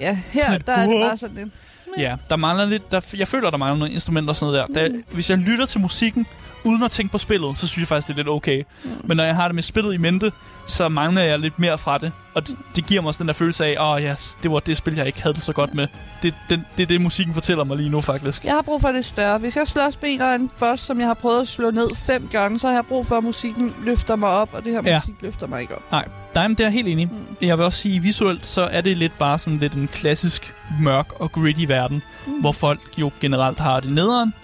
Ja, 0.00 0.18
her 0.32 0.58
der 0.58 0.72
er 0.72 0.86
det 0.86 0.94
wow. 0.94 1.08
bare 1.08 1.16
sådan 1.16 1.38
en... 1.38 1.52
Ja, 1.98 2.16
der 2.30 2.36
mangler 2.36 2.66
lidt... 2.66 2.92
Der, 2.92 3.00
jeg 3.16 3.28
føler, 3.28 3.50
der 3.50 3.56
mangler 3.58 3.78
nogle 3.78 3.94
instrumenter 3.94 4.28
og 4.28 4.36
sådan 4.36 4.52
noget 4.52 4.74
der. 4.74 4.88
der. 4.88 5.02
Hvis 5.12 5.30
jeg 5.30 5.38
lytter 5.38 5.66
til 5.66 5.80
musikken, 5.80 6.26
uden 6.64 6.82
at 6.82 6.90
tænke 6.90 7.12
på 7.12 7.18
spillet, 7.18 7.58
så 7.58 7.68
synes 7.68 7.82
jeg 7.82 7.88
faktisk, 7.88 8.08
det 8.08 8.12
er 8.14 8.16
lidt 8.16 8.28
okay. 8.28 8.62
Mm. 8.84 8.90
Men 9.04 9.16
når 9.16 9.24
jeg 9.24 9.36
har 9.36 9.48
det 9.48 9.54
med 9.54 9.62
spillet 9.62 9.94
i 9.94 9.96
mente, 9.96 10.32
så 10.66 10.88
mangler 10.88 11.22
jeg 11.22 11.38
lidt 11.38 11.58
mere 11.58 11.78
fra 11.78 11.98
det. 11.98 12.12
Og 12.34 12.46
det, 12.48 12.56
det 12.76 12.86
giver 12.86 13.02
mig 13.02 13.14
sådan 13.14 13.22
den 13.24 13.28
der 13.28 13.34
følelse 13.34 13.64
af, 13.66 13.76
åh 13.80 13.90
oh, 13.90 14.02
ja, 14.02 14.12
yes, 14.12 14.38
det 14.42 14.50
var 14.50 14.58
det 14.60 14.76
spil, 14.76 14.94
jeg 14.94 15.06
ikke 15.06 15.22
havde 15.22 15.34
det 15.34 15.42
så 15.42 15.52
godt 15.52 15.74
med. 15.74 15.86
Det, 16.22 16.34
det, 16.48 16.60
det 16.76 16.82
er 16.82 16.86
det, 16.86 17.00
musikken 17.00 17.34
fortæller 17.34 17.64
mig 17.64 17.76
lige 17.76 17.88
nu, 17.88 18.00
faktisk. 18.00 18.44
Jeg 18.44 18.52
har 18.52 18.62
brug 18.62 18.80
for 18.80 18.88
det 18.88 19.04
større. 19.04 19.38
Hvis 19.38 19.56
jeg 19.56 19.66
slås 19.66 19.98
med 20.02 20.10
en 20.10 20.20
eller 20.20 20.34
anden 20.34 20.50
boss, 20.58 20.82
som 20.82 20.98
jeg 20.98 21.06
har 21.06 21.14
prøvet 21.14 21.40
at 21.40 21.48
slå 21.48 21.70
ned 21.70 21.94
fem 21.94 22.28
gange, 22.32 22.58
så 22.58 22.66
har 22.66 22.74
jeg 22.74 22.86
brug 22.86 23.06
for, 23.06 23.16
at 23.18 23.24
musikken 23.24 23.74
løfter 23.84 24.16
mig 24.16 24.28
op, 24.28 24.48
og 24.52 24.64
det 24.64 24.72
her 24.72 24.82
Ja. 24.84 24.98
musik 24.98 25.14
løfter 25.22 25.46
mig 25.46 25.60
ikke 25.60 25.74
op. 25.74 25.82
Nej, 25.90 26.08
nej, 26.34 26.48
men 26.48 26.56
det 26.56 26.60
er 26.60 26.64
jeg 26.64 26.72
helt 26.72 26.88
enig. 26.88 27.08
Mm. 27.12 27.36
Jeg 27.46 27.58
vil 27.58 27.64
også 27.64 27.78
sige, 27.78 28.02
visuelt, 28.02 28.46
så 28.46 28.62
er 28.62 28.80
det 28.80 28.96
lidt 28.96 29.18
bare 29.18 29.38
sådan 29.38 29.58
lidt 29.58 29.72
en 29.74 29.88
klassisk 29.88 30.54
mørk 30.80 31.06
og 31.20 31.32
gritty 31.32 31.64
verden, 31.68 32.02
mm. 32.26 32.32
hvor 32.32 32.52
folk 32.52 32.80
jo 32.98 33.10
generelt 33.20 33.58
har 33.58 33.80
det 33.80 33.92
nederen. 33.92 34.34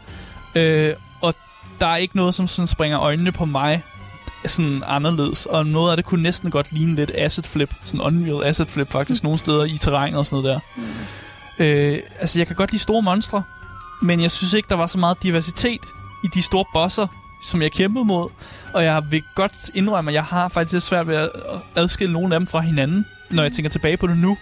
Øh, 0.54 0.92
der 1.80 1.86
er 1.86 1.96
ikke 1.96 2.16
noget, 2.16 2.34
som 2.34 2.46
sådan 2.46 2.66
springer 2.66 3.00
øjnene 3.00 3.32
på 3.32 3.44
mig 3.44 3.82
sådan 4.46 4.82
anderledes. 4.86 5.46
Og 5.46 5.66
noget 5.66 5.90
af 5.90 5.96
det 5.96 6.04
kunne 6.04 6.22
næsten 6.22 6.50
godt 6.50 6.72
ligne 6.72 6.94
lidt 6.94 7.10
asset 7.14 7.46
flip. 7.46 7.74
Sådan 7.84 8.00
unreal 8.00 8.48
asset 8.48 8.70
flip 8.70 8.90
faktisk 8.90 9.22
nogle 9.22 9.38
steder 9.38 9.64
i 9.64 9.78
terrænet 9.80 10.18
og 10.18 10.26
sådan 10.26 10.42
noget 10.42 10.62
der. 10.76 10.82
Mm. 10.82 11.64
Øh, 11.64 11.98
altså, 12.20 12.38
jeg 12.38 12.46
kan 12.46 12.56
godt 12.56 12.72
lide 12.72 12.82
store 12.82 13.02
monstre, 13.02 13.42
men 14.02 14.20
jeg 14.20 14.30
synes 14.30 14.52
ikke, 14.52 14.68
der 14.68 14.74
var 14.74 14.86
så 14.86 14.98
meget 14.98 15.22
diversitet 15.22 15.80
i 16.24 16.26
de 16.34 16.42
store 16.42 16.64
bosser, 16.74 17.06
som 17.42 17.62
jeg 17.62 17.72
kæmpede 17.72 18.04
mod. 18.04 18.30
Og 18.74 18.84
jeg 18.84 19.02
vil 19.10 19.22
godt 19.34 19.70
indrømme, 19.74 20.10
at 20.10 20.14
jeg 20.14 20.24
har 20.24 20.48
faktisk 20.48 20.72
lidt 20.72 20.82
svært 20.82 21.06
ved 21.06 21.16
at 21.16 21.30
adskille 21.76 22.12
nogle 22.12 22.34
af 22.34 22.40
dem 22.40 22.46
fra 22.46 22.60
hinanden, 22.60 23.06
når 23.30 23.42
jeg 23.42 23.52
tænker 23.52 23.70
tilbage 23.70 23.96
på 23.96 24.06
det 24.06 24.18
nu. 24.18 24.38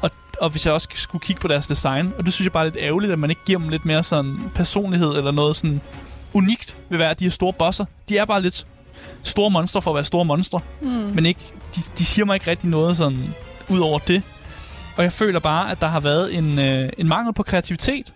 Og, 0.00 0.10
og 0.40 0.50
hvis 0.50 0.66
jeg 0.66 0.74
også 0.74 0.88
skulle 0.94 1.22
kigge 1.22 1.40
på 1.40 1.48
deres 1.48 1.66
design. 1.66 2.12
Og 2.18 2.24
det 2.24 2.32
synes 2.32 2.46
jeg 2.46 2.52
bare 2.52 2.62
er 2.62 2.70
lidt 2.70 2.84
ærgerligt, 2.84 3.12
at 3.12 3.18
man 3.18 3.30
ikke 3.30 3.42
giver 3.46 3.58
dem 3.58 3.68
lidt 3.68 3.84
mere 3.84 4.02
sådan 4.02 4.50
personlighed 4.54 5.10
eller 5.16 5.30
noget 5.30 5.56
sådan 5.56 5.80
unikt 6.34 6.76
ved 6.88 6.98
hver 6.98 7.08
af 7.08 7.16
de 7.16 7.24
her 7.24 7.30
store 7.30 7.52
bosser. 7.52 7.84
De 8.08 8.18
er 8.18 8.24
bare 8.24 8.42
lidt 8.42 8.66
store 9.22 9.50
monstre 9.50 9.82
for 9.82 9.90
at 9.90 9.94
være 9.94 10.04
store 10.04 10.24
monstre. 10.24 10.60
Mm. 10.80 10.88
Men 10.88 11.26
ikke, 11.26 11.40
de, 11.76 11.80
de 11.98 12.04
siger 12.04 12.24
mig 12.24 12.34
ikke 12.34 12.50
rigtig 12.50 12.70
noget 12.70 12.96
sådan 12.96 13.34
ud 13.68 13.78
over 13.78 13.98
det. 13.98 14.22
Og 14.96 15.02
jeg 15.02 15.12
føler 15.12 15.40
bare, 15.40 15.70
at 15.70 15.80
der 15.80 15.86
har 15.86 16.00
været 16.00 16.34
en, 16.34 16.58
øh, 16.58 16.88
en 16.98 17.08
mangel 17.08 17.34
på 17.34 17.42
kreativitet 17.42 18.12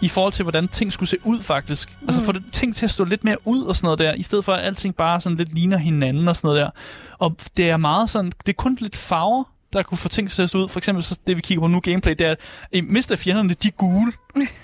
i 0.00 0.08
forhold 0.08 0.32
til, 0.32 0.42
hvordan 0.42 0.68
ting 0.68 0.92
skulle 0.92 1.08
se 1.08 1.16
ud 1.24 1.42
faktisk. 1.42 1.96
Mm. 2.00 2.06
Altså 2.08 2.22
få 2.22 2.32
det, 2.32 2.42
ting 2.52 2.76
til 2.76 2.86
at 2.86 2.90
stå 2.90 3.04
lidt 3.04 3.24
mere 3.24 3.36
ud 3.44 3.62
og 3.62 3.76
sådan 3.76 3.86
noget 3.86 3.98
der, 3.98 4.14
i 4.14 4.22
stedet 4.22 4.44
for 4.44 4.52
at 4.52 4.64
alting 4.64 4.96
bare 4.96 5.20
sådan 5.20 5.38
lidt 5.38 5.54
ligner 5.54 5.76
hinanden 5.76 6.28
og 6.28 6.36
sådan 6.36 6.48
noget 6.48 6.60
der. 6.60 6.70
Og 7.18 7.36
det 7.56 7.70
er 7.70 7.76
meget 7.76 8.10
sådan, 8.10 8.32
det 8.46 8.48
er 8.48 8.56
kun 8.56 8.78
lidt 8.80 8.96
farver, 8.96 9.44
der 9.72 9.82
kunne 9.82 9.98
få 9.98 10.08
ting 10.08 10.30
til 10.30 10.42
at 10.42 10.50
se 10.50 10.58
ud. 10.58 10.68
For 10.68 10.78
eksempel 10.78 11.04
så 11.04 11.18
det, 11.26 11.36
vi 11.36 11.40
kigger 11.40 11.60
på 11.60 11.66
nu, 11.66 11.80
gameplay, 11.80 12.14
det 12.18 12.26
er, 12.26 12.30
at 12.30 12.38
eh, 12.72 12.84
mister 12.84 13.16
fjenderne, 13.16 13.54
de 13.54 13.68
er 13.68 13.72
gule. 13.72 14.12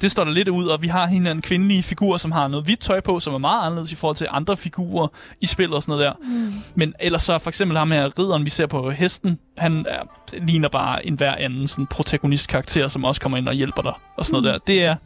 Det 0.00 0.10
står 0.10 0.24
der 0.24 0.30
lidt 0.30 0.48
ud, 0.48 0.66
og 0.66 0.82
vi 0.82 0.88
har 0.88 1.06
en 1.06 1.42
kvindelig 1.42 1.84
figur, 1.84 2.16
som 2.16 2.32
har 2.32 2.48
noget 2.48 2.64
hvidt 2.64 2.80
tøj 2.80 3.00
på, 3.00 3.20
som 3.20 3.34
er 3.34 3.38
meget 3.38 3.66
anderledes 3.66 3.92
i 3.92 3.94
forhold 3.94 4.16
til 4.16 4.26
andre 4.30 4.56
figurer 4.56 5.08
i 5.40 5.46
spillet 5.46 5.74
og 5.74 5.82
sådan 5.82 5.92
noget 5.92 6.06
der. 6.06 6.12
Mm. 6.28 6.52
Men 6.74 6.94
ellers 7.00 7.22
så 7.22 7.38
for 7.38 7.50
eksempel 7.50 7.78
ham 7.78 7.90
her, 7.90 8.18
ridderen, 8.18 8.44
vi 8.44 8.50
ser 8.50 8.66
på 8.66 8.90
hesten, 8.90 9.38
han 9.58 9.86
er, 9.88 10.02
ligner 10.32 10.68
bare 10.68 11.06
en 11.06 11.14
hver 11.14 11.34
anden 11.34 11.68
sådan 11.68 11.86
protagonist-karakter, 11.86 12.88
som 12.88 13.04
også 13.04 13.20
kommer 13.20 13.38
ind 13.38 13.48
og 13.48 13.54
hjælper 13.54 13.82
dig 13.82 13.92
og 14.16 14.26
sådan 14.26 14.40
mm. 14.40 14.44
noget 14.44 14.60
der. 14.66 14.72
Det 14.72 14.84
er, 14.84 14.96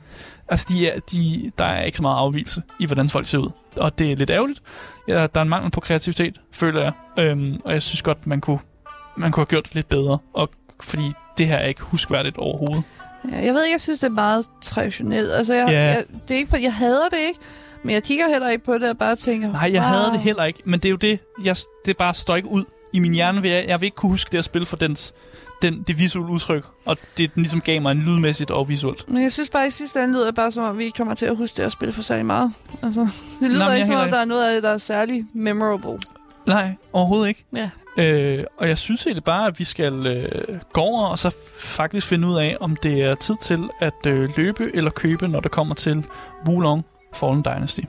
altså 0.49 0.67
de 0.71 0.89
er, 0.89 1.01
de, 1.13 1.53
der 1.59 1.65
er 1.65 1.83
ikke 1.83 1.97
så 1.97 2.03
meget 2.03 2.17
afvielse 2.17 2.63
i, 2.81 2.87
hvordan 2.87 3.09
folk 3.09 3.27
ser 3.27 3.39
ud. 3.39 3.51
Og 3.77 3.99
det 3.99 4.13
er 4.13 4.17
lidt 4.17 4.31
ærgerligt. 4.31 4.63
Ja, 5.09 5.15
der 5.15 5.41
er 5.41 5.43
en 5.43 5.49
mangel 5.49 5.71
på 5.71 5.81
kreativitet, 5.81 6.41
føler 6.53 6.83
jeg. 6.83 6.93
Øhm, 7.19 7.61
og 7.65 7.73
jeg 7.73 7.83
synes 7.83 8.03
godt, 8.03 8.27
man 8.27 8.41
kunne, 8.41 8.59
man 9.17 9.31
kunne 9.33 9.41
have 9.41 9.47
gjort 9.47 9.65
det 9.65 9.75
lidt 9.75 9.89
bedre. 9.89 10.19
Og, 10.35 10.49
fordi 10.83 11.13
det 11.39 11.47
her 11.47 11.57
er 11.57 11.67
ikke 11.67 11.83
huskværdigt 11.83 12.37
overhovedet. 12.37 12.83
Ja, 13.33 13.37
jeg 13.45 13.55
ved 13.55 13.65
ikke, 13.65 13.75
jeg 13.75 13.81
synes, 13.81 14.01
det 14.01 14.07
er 14.07 14.11
meget 14.13 14.47
traditionelt. 14.63 15.33
Altså, 15.33 15.55
jeg, 15.55 15.69
Ja. 15.71 15.81
jeg, 15.81 16.05
det 16.29 16.35
er 16.35 16.39
ikke, 16.39 16.51
for 16.51 16.57
jeg 16.57 16.75
hader 16.75 17.09
det 17.11 17.19
ikke, 17.29 17.41
men 17.85 17.95
jeg 17.95 18.03
kigger 18.03 18.29
heller 18.29 18.49
ikke 18.49 18.65
på 18.65 18.75
det 18.79 18.91
og 18.91 18.99
bare 18.99 19.17
tænker... 19.17 19.53
Nej, 19.53 19.71
jeg 19.73 19.81
wow. 19.81 19.89
havde 19.89 20.11
det 20.13 20.21
heller 20.21 20.45
ikke, 20.45 20.59
men 20.65 20.81
det 20.81 20.89
er 20.89 20.91
jo 20.91 20.97
det, 20.97 21.19
jeg, 21.45 21.57
det 21.85 21.97
bare 21.97 22.15
står 22.15 22.37
ikke 22.37 22.49
ud 22.49 22.65
i 22.93 22.99
min 22.99 23.13
hjerne. 23.13 23.43
Vil 23.43 23.51
jeg, 23.51 23.65
jeg 23.69 23.81
vil 23.81 23.85
ikke 23.87 23.95
kunne 23.95 24.11
huske 24.11 24.33
det 24.33 24.39
at 24.39 24.45
spille 24.45 24.67
for 24.67 24.77
dens, 24.77 25.15
den, 25.63 25.83
det 25.87 25.99
visuelle 25.99 26.33
udtryk, 26.33 26.67
og 26.87 26.97
det 27.19 27.35
den 27.35 27.43
ligesom 27.43 27.61
gav 27.61 27.83
mig 27.83 27.91
en 27.93 27.99
lydmæssigt 27.99 28.51
og 28.51 28.69
visuelt. 28.69 29.09
Men 29.09 29.23
jeg 29.23 29.33
synes 29.33 29.51
bare, 29.51 29.67
i 29.67 29.71
sidste 29.71 30.03
ende 30.03 30.13
lyder 30.15 30.25
det 30.25 30.35
bare 30.35 30.53
som 30.53 30.65
om, 30.65 30.79
vi 30.79 30.85
ikke 30.85 30.97
kommer 30.97 31.15
til 31.15 31.27
at 31.27 31.37
huske 31.37 31.57
det 31.57 31.63
at 31.63 31.73
spille 31.73 31.93
for 31.93 32.03
særlig 32.03 32.27
meget. 32.27 32.53
Altså, 32.83 33.01
det 33.41 33.51
lyder 33.51 33.67
Nå, 33.69 33.73
ikke 33.75 33.87
som 33.87 33.95
om, 33.97 34.11
der 34.11 34.19
er 34.19 34.25
noget 34.25 34.45
af 34.49 34.55
det, 34.55 34.63
der 34.63 34.71
er 34.71 34.79
særlig 34.79 35.25
memorable. 35.35 35.99
Nej, 36.47 36.75
overhovedet 36.93 37.29
ikke. 37.29 37.45
Ja. 37.57 37.71
Øh, 37.99 38.45
og 38.59 38.69
jeg 38.69 38.79
synes 38.79 39.07
egentlig 39.07 39.25
bare, 39.25 39.47
at 39.47 39.59
vi 39.59 39.65
skal 39.65 40.07
øh, 40.07 40.61
gå 40.73 40.81
over 40.81 41.07
og 41.07 41.19
så 41.19 41.37
faktisk 41.55 42.07
finde 42.07 42.29
ud 42.29 42.37
af, 42.37 42.57
om 42.61 42.77
det 42.77 43.03
er 43.03 43.15
tid 43.15 43.35
til 43.43 43.69
at 43.81 44.07
øh, 44.07 44.29
løbe 44.37 44.71
eller 44.75 44.91
købe, 44.91 45.29
når 45.29 45.41
det 45.41 45.51
kommer 45.51 45.75
til 45.75 46.07
Wulong 46.47 46.85
Fallen 47.15 47.43
Dynasty. 47.45 47.83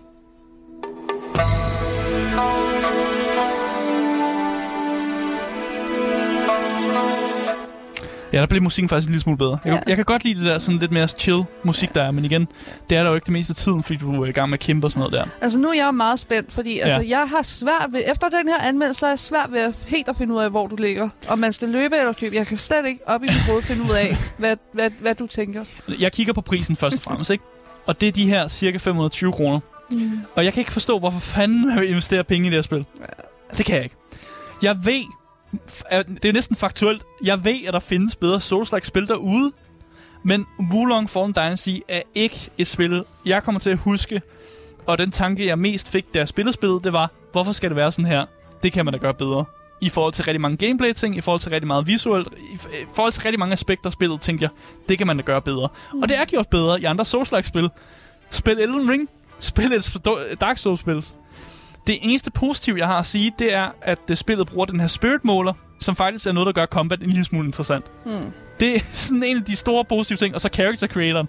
Ja, 8.34 8.40
der 8.40 8.46
blev 8.46 8.62
musikken 8.62 8.90
faktisk 8.90 9.08
en 9.08 9.12
lille 9.12 9.22
smule 9.22 9.38
bedre. 9.38 9.58
Jeg, 9.66 9.72
Ja. 9.72 9.76
ja. 9.78 9.82
jeg 9.88 9.96
kan 9.96 10.06
godt 10.06 10.24
lide 10.24 10.40
det 10.40 10.46
der 10.46 10.60
sådan 10.60 10.80
lidt 10.80 10.92
mere 10.92 11.08
chill 11.08 11.44
musik, 11.64 11.96
der 11.96 12.04
er, 12.04 12.12
men 12.12 12.26
igen, 12.26 12.48
det 12.90 12.98
er 12.98 13.02
der 13.04 13.10
jo 13.10 13.16
ikke 13.16 13.26
det 13.26 13.34
meste 13.34 13.52
af 13.52 13.56
tiden, 13.56 13.84
fordi 13.84 13.98
du 13.98 14.22
er 14.22 14.26
i 14.26 14.32
gang 14.32 14.50
med 14.50 14.58
at 14.58 14.60
kæmpe 14.66 14.88
og 14.88 14.92
sådan 14.92 15.10
noget 15.12 15.14
der. 15.26 15.32
Altså, 15.42 15.60
nu 15.60 15.68
er 15.70 15.74
jeg 15.74 15.94
meget 15.96 16.20
spændt, 16.20 16.54
fordi 16.54 16.76
ja. 16.76 16.82
altså, 16.88 17.10
jeg 17.10 17.26
har 17.36 17.44
svært 17.44 17.88
ved... 17.92 18.02
Efter 18.12 18.28
den 18.30 18.48
her 18.48 18.58
anmeldelse, 18.58 19.00
så 19.00 19.06
er 19.06 19.10
jeg 19.10 19.20
svært 19.20 19.52
ved 19.52 19.60
at 19.60 19.76
helt 19.88 20.08
at 20.10 20.16
finde 20.16 20.34
ud 20.34 20.40
af, 20.40 20.50
hvor 20.50 20.68
du 20.68 20.76
ligger. 20.76 21.10
Om 21.28 21.40
man 21.40 21.54
skal 21.54 21.70
løbe 21.70 21.96
eller 21.98 22.14
købe. 22.14 22.36
Jeg 22.36 22.48
kan 22.48 22.58
slet 22.58 22.86
ikke 22.86 23.00
op 23.08 23.24
i 23.24 23.26
mit 23.26 23.42
hoved 23.50 23.64
finde 23.64 23.84
ud 23.84 23.90
af, 23.96 24.18
hvad, 24.38 24.56
hvad, 24.74 24.90
hvad 25.02 25.16
du 25.16 25.28
tænker. 25.28 25.64
Jeg 26.00 26.12
kigger 26.12 26.34
på 26.34 26.42
prisen 26.42 26.76
først 26.76 26.96
og 26.96 27.02
fremmest, 27.02 27.30
ikke? 27.30 27.44
Og 27.86 28.02
det 28.02 28.08
er 28.08 28.12
de 28.12 28.26
her 28.30 28.48
cirka 28.48 28.78
520 28.78 29.32
kroner. 29.32 29.60
Mm. 29.92 30.12
Og 30.36 30.46
jeg 30.46 30.54
kan 30.54 30.62
ikke 30.62 30.72
forstå, 30.72 31.00
hvorfor 31.00 31.20
fanden 31.20 31.68
man 31.68 31.80
vil 31.80 31.90
investere 31.90 32.24
penge 32.24 32.48
i 32.48 32.50
det 32.50 32.58
her 32.58 32.62
spil. 32.62 32.86
Det 33.58 33.66
kan 33.66 33.76
jeg 33.76 33.84
ikke. 33.84 33.96
Jeg 34.64 34.76
ved, 34.86 35.04
det 35.92 36.26
er 36.26 36.34
næsten 36.34 36.56
faktuelt, 36.56 37.04
jeg 37.24 37.46
ved, 37.46 37.66
at 37.68 37.74
der 37.74 37.80
findes 37.80 38.16
bedre 38.16 38.38
Souls-like 38.38 38.86
spil 38.86 39.08
derude, 39.08 39.52
men 40.24 40.48
Wulong 40.72 41.10
Fallen 41.10 41.34
Dynasty 41.34 41.76
er 41.88 42.02
ikke 42.16 42.50
et 42.58 42.68
spil, 42.68 43.06
jeg 43.26 43.44
kommer 43.44 43.60
til 43.60 43.70
at 43.70 43.78
huske. 43.78 44.22
Og 44.86 44.98
den 44.98 45.12
tanke, 45.12 45.46
jeg 45.46 45.60
mest 45.60 45.90
fik, 45.90 46.14
da 46.14 46.20
jeg 46.20 46.28
spillede 46.28 46.54
spillet, 46.54 46.84
det 46.84 46.94
var, 46.94 47.12
hvorfor 47.32 47.52
skal 47.52 47.70
det 47.70 47.76
være 47.76 47.92
sådan 47.92 48.06
her? 48.06 48.26
Det 48.64 48.74
kan 48.74 48.86
man 48.86 48.94
da 48.94 48.98
gøre 48.98 49.14
bedre. 49.14 49.46
I 49.82 49.90
forhold 49.90 50.14
til 50.14 50.26
rigtig 50.26 50.42
mange 50.42 50.58
gameplay-ting, 50.58 51.18
i 51.18 51.22
forhold 51.22 51.40
til 51.40 51.50
rigtig 51.50 51.68
meget 51.68 51.88
visuelt, 51.88 52.28
i 52.54 52.58
forhold 52.94 53.12
til 53.12 53.22
rigtig 53.24 53.40
mange 53.40 53.54
aspekter 53.54 53.86
af 53.86 53.94
spillet, 53.94 54.22
tænkte 54.22 54.44
jeg, 54.44 54.50
det 54.90 54.98
kan 54.98 55.08
man 55.08 55.18
da 55.18 55.24
gøre 55.24 55.42
bedre. 55.42 55.70
Mm. 55.94 56.02
Og 56.02 56.10
det 56.10 56.18
er 56.18 56.26
gjort 56.26 56.48
bedre 56.48 56.82
i 56.82 56.84
andre 56.84 57.06
Souls-like-spil. 57.06 57.70
Spil 58.30 58.60
Elden 58.60 58.90
Ring, 58.90 59.10
spil 59.40 59.74
et 59.74 60.42
Dark 60.42 60.58
Souls-spil. 60.58 61.06
Det 61.88 62.00
eneste 62.02 62.32
positive, 62.32 62.78
jeg 62.80 62.88
har 62.88 63.00
at 63.00 63.06
sige, 63.06 63.32
det 63.40 63.54
er, 63.54 63.70
at 63.82 64.00
uh, 64.10 64.16
spillet 64.16 64.48
bruger 64.48 64.66
den 64.66 64.80
her 64.80 64.88
spirit 64.88 65.26
måler, 65.26 65.54
som 65.80 65.96
faktisk 65.96 66.28
er 66.28 66.32
noget, 66.32 66.46
der 66.46 66.52
gør 66.52 66.66
combat 66.66 67.00
en 67.00 67.10
lille 67.10 67.26
smule 67.26 67.46
interessant. 67.46 67.86
Mm. 68.06 68.32
Det 68.60 68.76
er 68.76 68.80
sådan 69.06 69.24
en 69.24 69.38
af 69.38 69.44
de 69.44 69.56
store 69.56 69.86
positive 69.86 70.18
ting, 70.18 70.36
og 70.36 70.42
så 70.42 70.50
character 70.54 70.88
creator. 70.88 71.28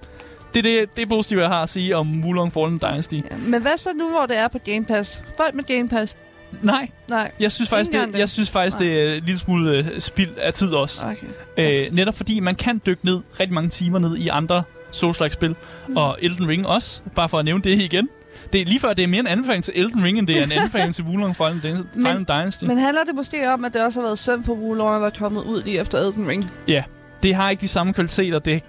Det 0.54 0.58
er 0.58 0.62
det, 0.80 0.96
det 0.96 1.08
positive, 1.08 1.40
jeg 1.40 1.48
har 1.48 1.62
at 1.62 1.68
sige 1.68 1.96
om 1.96 2.24
Wulong 2.24 2.52
Fallen 2.52 2.78
Dynasty. 2.78 3.14
Ja, 3.14 3.36
men 3.46 3.62
hvad 3.62 3.78
så 3.78 3.88
nu, 3.96 4.10
hvor 4.10 4.26
det 4.26 4.38
er 4.38 4.48
på 4.48 4.58
Game 4.58 4.84
Pass? 4.84 5.22
Folk 5.36 5.54
med 5.54 5.64
Game 5.64 5.88
Pass? 5.88 6.16
Nej, 6.62 6.88
Nej. 7.08 7.32
jeg 7.40 7.52
synes 7.52 7.70
faktisk, 7.70 7.92
det, 7.92 8.08
det. 8.12 8.18
jeg 8.18 8.28
synes 8.28 8.50
faktisk 8.50 8.78
det 8.78 9.02
er 9.02 9.14
en 9.14 9.24
lille 9.24 9.38
smule 9.38 9.78
uh, 9.78 9.98
spild 9.98 10.30
af 10.36 10.54
tid 10.54 10.68
også. 10.68 11.06
Okay. 11.06 11.86
Øh, 11.86 11.92
netop 11.94 12.14
fordi 12.14 12.40
man 12.40 12.54
kan 12.54 12.80
dykke 12.86 13.04
ned 13.04 13.20
rigtig 13.40 13.54
mange 13.54 13.70
timer 13.70 13.98
ned 13.98 14.16
i 14.16 14.28
andre 14.28 14.62
Souls-like 14.92 15.28
spil. 15.32 15.54
Mm. 15.88 15.96
Og 15.96 16.18
Elden 16.22 16.48
Ring 16.48 16.66
også, 16.66 17.00
bare 17.14 17.28
for 17.28 17.38
at 17.38 17.44
nævne 17.44 17.62
det 17.62 17.80
igen. 17.80 18.08
Det 18.52 18.60
er 18.60 18.64
lige 18.64 18.80
før, 18.80 18.92
det 18.92 19.02
er 19.02 19.08
mere 19.08 19.20
en 19.20 19.26
anbefaling 19.26 19.64
til 19.64 19.72
Elden 19.76 20.02
Ring, 20.04 20.18
end 20.18 20.26
det 20.26 20.38
er 20.40 20.44
en 20.44 20.52
anbefaling 20.58 20.94
til 20.94 21.04
Wulong 21.04 21.36
Fallen, 21.36 21.58
Dyn- 21.60 21.98
Men- 22.00 22.24
Dynasty. 22.24 22.64
Men 22.64 22.78
handler 22.78 23.04
det 23.04 23.14
måske 23.16 23.52
om, 23.52 23.64
at 23.64 23.74
det 23.74 23.82
også 23.84 24.00
har 24.00 24.06
været 24.06 24.18
synd 24.18 24.44
for 24.44 24.52
Wulong 24.54 24.94
at 24.96 25.00
være 25.02 25.10
kommet 25.10 25.44
ud 25.44 25.62
lige 25.62 25.80
efter 25.80 25.98
Elden 25.98 26.28
Ring? 26.28 26.50
Ja, 26.68 26.84
det 27.22 27.34
har 27.34 27.50
ikke 27.50 27.60
de 27.60 27.68
samme 27.68 27.92
kvaliteter. 27.92 28.38
Det, 28.38 28.62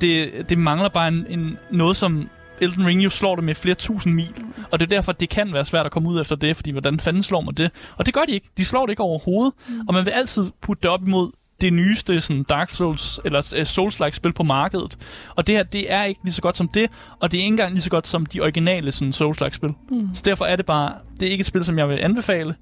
det, 0.00 0.30
det 0.48 0.58
mangler 0.58 0.88
bare 0.88 1.08
en, 1.08 1.26
en, 1.28 1.58
noget, 1.70 1.96
som 1.96 2.28
Elden 2.60 2.86
Ring 2.86 3.04
jo 3.04 3.10
slår 3.10 3.34
det 3.36 3.44
med 3.44 3.54
flere 3.54 3.74
tusind 3.74 4.14
mil. 4.14 4.34
Og 4.70 4.78
det 4.80 4.86
er 4.86 4.96
derfor, 4.96 5.12
det 5.12 5.28
kan 5.28 5.52
være 5.52 5.64
svært 5.64 5.86
at 5.86 5.92
komme 5.92 6.08
ud 6.08 6.20
efter 6.20 6.36
det, 6.36 6.56
fordi 6.56 6.70
hvordan 6.70 7.00
fanden 7.00 7.22
slår 7.22 7.40
man 7.40 7.54
det? 7.54 7.70
Og 7.96 8.06
det 8.06 8.14
gør 8.14 8.20
de 8.26 8.32
ikke. 8.32 8.48
De 8.56 8.64
slår 8.64 8.86
det 8.86 8.90
ikke 8.92 9.02
overhovedet. 9.02 9.52
Mm. 9.68 9.80
Og 9.88 9.94
man 9.94 10.04
vil 10.04 10.10
altid 10.10 10.50
putte 10.62 10.82
det 10.82 10.90
op 10.90 11.00
imod 11.06 11.30
det 11.60 11.72
nyeste 11.72 12.20
sådan 12.20 12.42
Dark 12.42 12.70
Souls 12.70 13.20
eller 13.24 13.54
uh, 13.56 13.62
Souls-like 13.62 14.16
spil 14.16 14.32
på 14.32 14.42
markedet. 14.42 14.98
Og 15.36 15.46
det 15.46 15.54
her, 15.54 15.62
det 15.62 15.92
er 15.92 16.04
ikke 16.04 16.20
lige 16.24 16.34
så 16.34 16.42
godt 16.42 16.56
som 16.56 16.68
det, 16.68 16.90
og 17.20 17.32
det 17.32 17.38
er 17.38 17.42
ikke 17.42 17.52
engang 17.52 17.72
lige 17.72 17.82
så 17.82 17.90
godt 17.90 18.06
som 18.06 18.26
de 18.26 18.40
originale 18.40 18.92
sådan 18.92 19.12
Souls-like 19.12 19.56
spil. 19.56 19.74
Mm. 19.90 20.08
Så 20.14 20.22
derfor 20.24 20.44
er 20.44 20.56
det 20.56 20.66
bare, 20.66 20.92
det 21.20 21.26
er 21.26 21.30
ikke 21.30 21.42
et 21.42 21.46
spil, 21.46 21.64
som 21.64 21.78
jeg 21.78 21.88
vil 21.88 21.98
anbefale. 22.02 22.54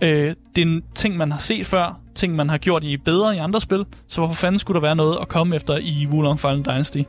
Øh, 0.00 0.34
det 0.56 0.62
er 0.62 0.66
en 0.66 0.82
ting, 0.94 1.16
man 1.16 1.32
har 1.32 1.38
set 1.38 1.66
før, 1.66 2.00
ting, 2.14 2.36
man 2.36 2.50
har 2.50 2.58
gjort 2.58 2.84
i 2.84 2.96
bedre 2.96 3.36
i 3.36 3.38
andre 3.38 3.60
spil, 3.60 3.84
så 4.08 4.20
hvorfor 4.20 4.34
fanden 4.34 4.58
skulle 4.58 4.74
der 4.74 4.80
være 4.80 4.96
noget 4.96 5.18
at 5.20 5.28
komme 5.28 5.56
efter 5.56 5.76
i 5.76 6.06
Wulong 6.10 6.40
Fallen 6.40 6.64
Dynasty? 6.64 7.02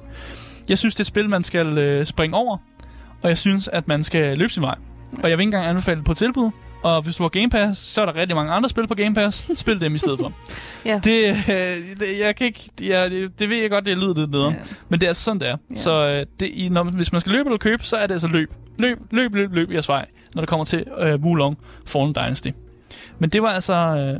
Jeg 0.70 0.78
synes, 0.78 0.96
det 0.96 1.00
er 1.00 1.04
et 1.04 1.08
spil, 1.08 1.30
man 1.30 1.44
skal 1.44 1.78
øh, 1.78 2.06
springe 2.06 2.36
over, 2.36 2.58
og 3.22 3.30
jeg 3.30 3.38
synes, 3.38 3.68
at 3.68 3.88
man 3.88 4.04
skal 4.04 4.38
løbe 4.38 4.54
sin 4.54 4.64
vej. 4.64 4.76
Og 5.24 5.30
jeg 5.30 5.38
vil 5.38 5.44
ikke 5.44 5.56
engang 5.56 5.66
anbefale 5.66 5.98
det 5.98 6.06
på 6.06 6.14
tilbud, 6.14 6.52
og 6.84 7.02
hvis 7.02 7.16
du 7.16 7.24
har 7.24 7.30
Game 7.30 7.50
Pass, 7.50 7.80
så 7.80 8.02
er 8.02 8.06
der 8.06 8.16
rigtig 8.16 8.36
mange 8.36 8.52
andre 8.52 8.70
spil 8.70 8.88
på 8.88 8.96
Game 8.96 9.16
Pass. 9.16 9.52
Spil 9.60 9.82
dem 9.82 9.96
i 9.96 9.98
stedet 9.98 10.20
for. 10.20 10.34
Ja. 10.86 11.00
Det, 11.04 11.30
øh, 11.30 12.00
det, 12.00 12.20
jeg 12.20 12.36
kan 12.36 12.48
ikke, 12.48 12.70
ja, 12.82 13.10
det, 13.10 13.40
det 13.40 13.50
ved 13.50 13.58
jeg 13.58 13.70
godt, 13.70 13.86
det 13.86 13.98
lyder 13.98 14.14
lidt 14.16 14.32
nederen. 14.32 14.54
Ja. 14.54 14.60
Men 14.90 15.00
det 15.00 15.06
er 15.06 15.10
altså 15.10 15.24
sådan, 15.24 15.40
det 15.40 15.48
er. 15.48 15.58
Ja. 15.70 15.76
Så 15.76 15.92
øh, 15.92 16.26
det, 16.40 16.50
i, 16.54 16.70
når, 16.70 16.84
hvis 16.84 17.12
man 17.12 17.22
skal 17.22 17.34
løbe 17.34 17.50
eller 17.50 17.58
købe, 17.58 17.84
så 17.84 17.98
er 17.98 18.08
det 18.08 18.14
altså 18.14 18.28
løb. 18.28 18.54
Løb, 18.80 19.00
løb, 19.12 19.36
løb, 19.36 19.54
løb 19.54 19.72
jeres 19.72 19.90
vej, 19.90 20.06
når 20.36 20.42
det 20.42 20.50
kommer 20.50 20.66
til 20.66 20.86
øh, 21.00 21.20
Wulong 21.22 21.58
Fallen 21.86 22.14
Dynasty. 22.14 22.50
Men 23.20 23.30
det 23.30 23.42
var 23.42 23.50
altså... 23.50 23.74
Øh, 23.74 24.20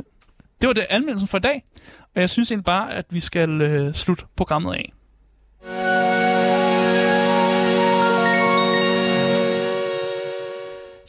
det 0.60 0.66
var 0.66 0.72
det 0.72 0.86
anmeldelsen 0.90 1.28
for 1.28 1.38
i 1.38 1.40
dag. 1.40 1.62
Og 2.14 2.20
jeg 2.20 2.30
synes 2.30 2.50
egentlig 2.50 2.64
bare, 2.64 2.92
at 2.94 3.04
vi 3.10 3.20
skal 3.20 3.60
øh, 3.60 3.94
slutte 3.94 4.24
programmet 4.36 4.74
af. 4.74 4.92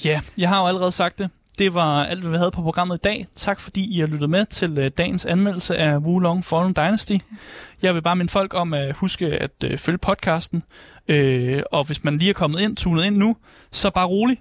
Ja, 0.05 0.21
jeg 0.37 0.49
har 0.49 0.61
jo 0.61 0.67
allerede 0.67 0.91
sagt 0.91 1.19
det. 1.19 1.29
Det 1.59 1.73
var 1.73 2.03
alt, 2.03 2.21
hvad 2.21 2.31
vi 2.31 2.37
havde 2.37 2.51
på 2.51 2.61
programmet 2.61 2.95
i 2.95 2.99
dag. 3.03 3.27
Tak 3.35 3.59
fordi 3.59 3.95
I 3.95 3.99
har 3.99 4.07
lyttet 4.07 4.29
med 4.29 4.45
til 4.45 4.79
øh, 4.79 4.91
dagens 4.97 5.25
anmeldelse 5.25 5.77
af 5.77 5.97
Wulong 5.97 6.45
Fallen 6.45 6.73
Dynasty. 6.73 7.13
Jeg 7.81 7.95
vil 7.95 8.01
bare 8.01 8.15
minde 8.15 8.31
folk 8.31 8.53
om 8.53 8.73
at 8.73 8.95
huske 8.95 9.25
at 9.27 9.51
øh, 9.63 9.77
følge 9.77 9.97
podcasten. 9.97 10.63
Øh, 11.07 11.61
og 11.71 11.83
hvis 11.83 12.03
man 12.03 12.17
lige 12.17 12.29
er 12.29 12.33
kommet 12.33 12.59
ind, 12.61 12.75
tunet 12.75 13.05
ind 13.05 13.17
nu, 13.17 13.35
så 13.71 13.89
bare 13.89 14.07
rolig. 14.07 14.37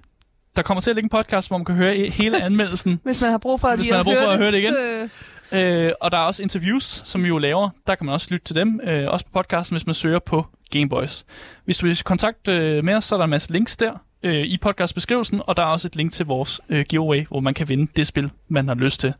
Der 0.55 0.61
kommer 0.61 0.81
til 0.81 0.89
at 0.89 0.95
ligge 0.95 1.05
en 1.05 1.09
podcast, 1.09 1.49
hvor 1.49 1.57
man 1.57 1.65
kan 1.65 1.75
høre 1.75 1.95
hele 1.95 2.43
anmeldelsen. 2.43 2.99
Hvis 3.03 3.21
man 3.21 3.31
har 3.31 3.37
brug 3.37 3.59
for, 3.59 3.69
Hvis 3.75 3.81
lige 3.81 3.91
man 3.91 3.97
har 3.97 4.03
brug 4.03 4.17
for 4.23 4.31
at 4.31 4.37
høre 4.37 4.51
det 4.51 4.57
igen. 4.57 4.73
Øh, 4.73 5.09
Øh, 5.53 5.91
og 6.01 6.11
der 6.11 6.17
er 6.17 6.21
også 6.21 6.43
interviews, 6.43 7.01
som 7.05 7.23
vi 7.23 7.27
jo 7.27 7.37
laver. 7.37 7.69
Der 7.87 7.95
kan 7.95 8.05
man 8.05 8.13
også 8.13 8.27
lytte 8.31 8.45
til 8.45 8.55
dem. 8.55 8.79
Øh, 8.83 9.07
også 9.07 9.25
på 9.25 9.31
podcasten, 9.33 9.73
hvis 9.73 9.85
man 9.85 9.95
søger 9.95 10.19
på 10.19 10.45
Gameboys. 10.71 11.25
Hvis 11.65 11.77
du 11.77 11.85
vil 11.85 12.03
kontakte 12.03 12.51
øh, 12.51 12.83
med 12.83 12.95
os, 12.95 13.05
så 13.05 13.15
er 13.15 13.17
der 13.17 13.23
en 13.23 13.29
masse 13.29 13.51
links 13.51 13.77
der 13.77 13.91
øh, 14.23 14.43
i 14.45 14.57
podcastbeskrivelsen. 14.57 15.41
Og 15.47 15.57
der 15.57 15.63
er 15.63 15.67
også 15.67 15.87
et 15.87 15.95
link 15.95 16.11
til 16.11 16.25
vores 16.25 16.61
øh, 16.69 16.85
giveaway, 16.89 17.27
hvor 17.27 17.39
man 17.39 17.53
kan 17.53 17.69
vinde 17.69 17.91
det 17.95 18.07
spil, 18.07 18.31
man 18.47 18.67
har 18.67 18.75
lyst 18.75 18.99
til. 18.99 19.13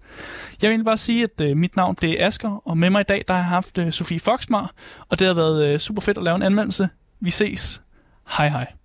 Jeg 0.62 0.68
vil 0.68 0.70
egentlig 0.70 0.86
bare 0.86 0.97
sige, 0.97 1.24
at 1.24 1.41
øh, 1.41 1.58
mit 1.58 1.76
navn 1.76 1.95
det 2.02 2.22
er 2.22 2.28
Asker, 2.28 2.62
og 2.66 2.78
med 2.78 2.89
mig 2.89 3.02
i 3.02 3.04
dag, 3.04 3.24
der 3.28 3.34
har 3.34 3.39
jeg 3.39 3.45
haft 3.45 3.78
øh, 3.78 3.91
Sofie 3.91 4.20
Foxmar. 4.20 4.72
Og 5.10 5.20
det 5.20 5.28
har 5.28 5.34
været 5.34 5.74
øh, 5.74 5.80
super 5.80 6.02
fedt 6.02 6.18
at 6.18 6.24
lave 6.24 6.36
en 6.36 6.43
anmeldelse. 6.43 6.89
Vi 7.22 7.30
ses. 7.30 7.82
Hej 8.38 8.50
hej. 8.50 8.79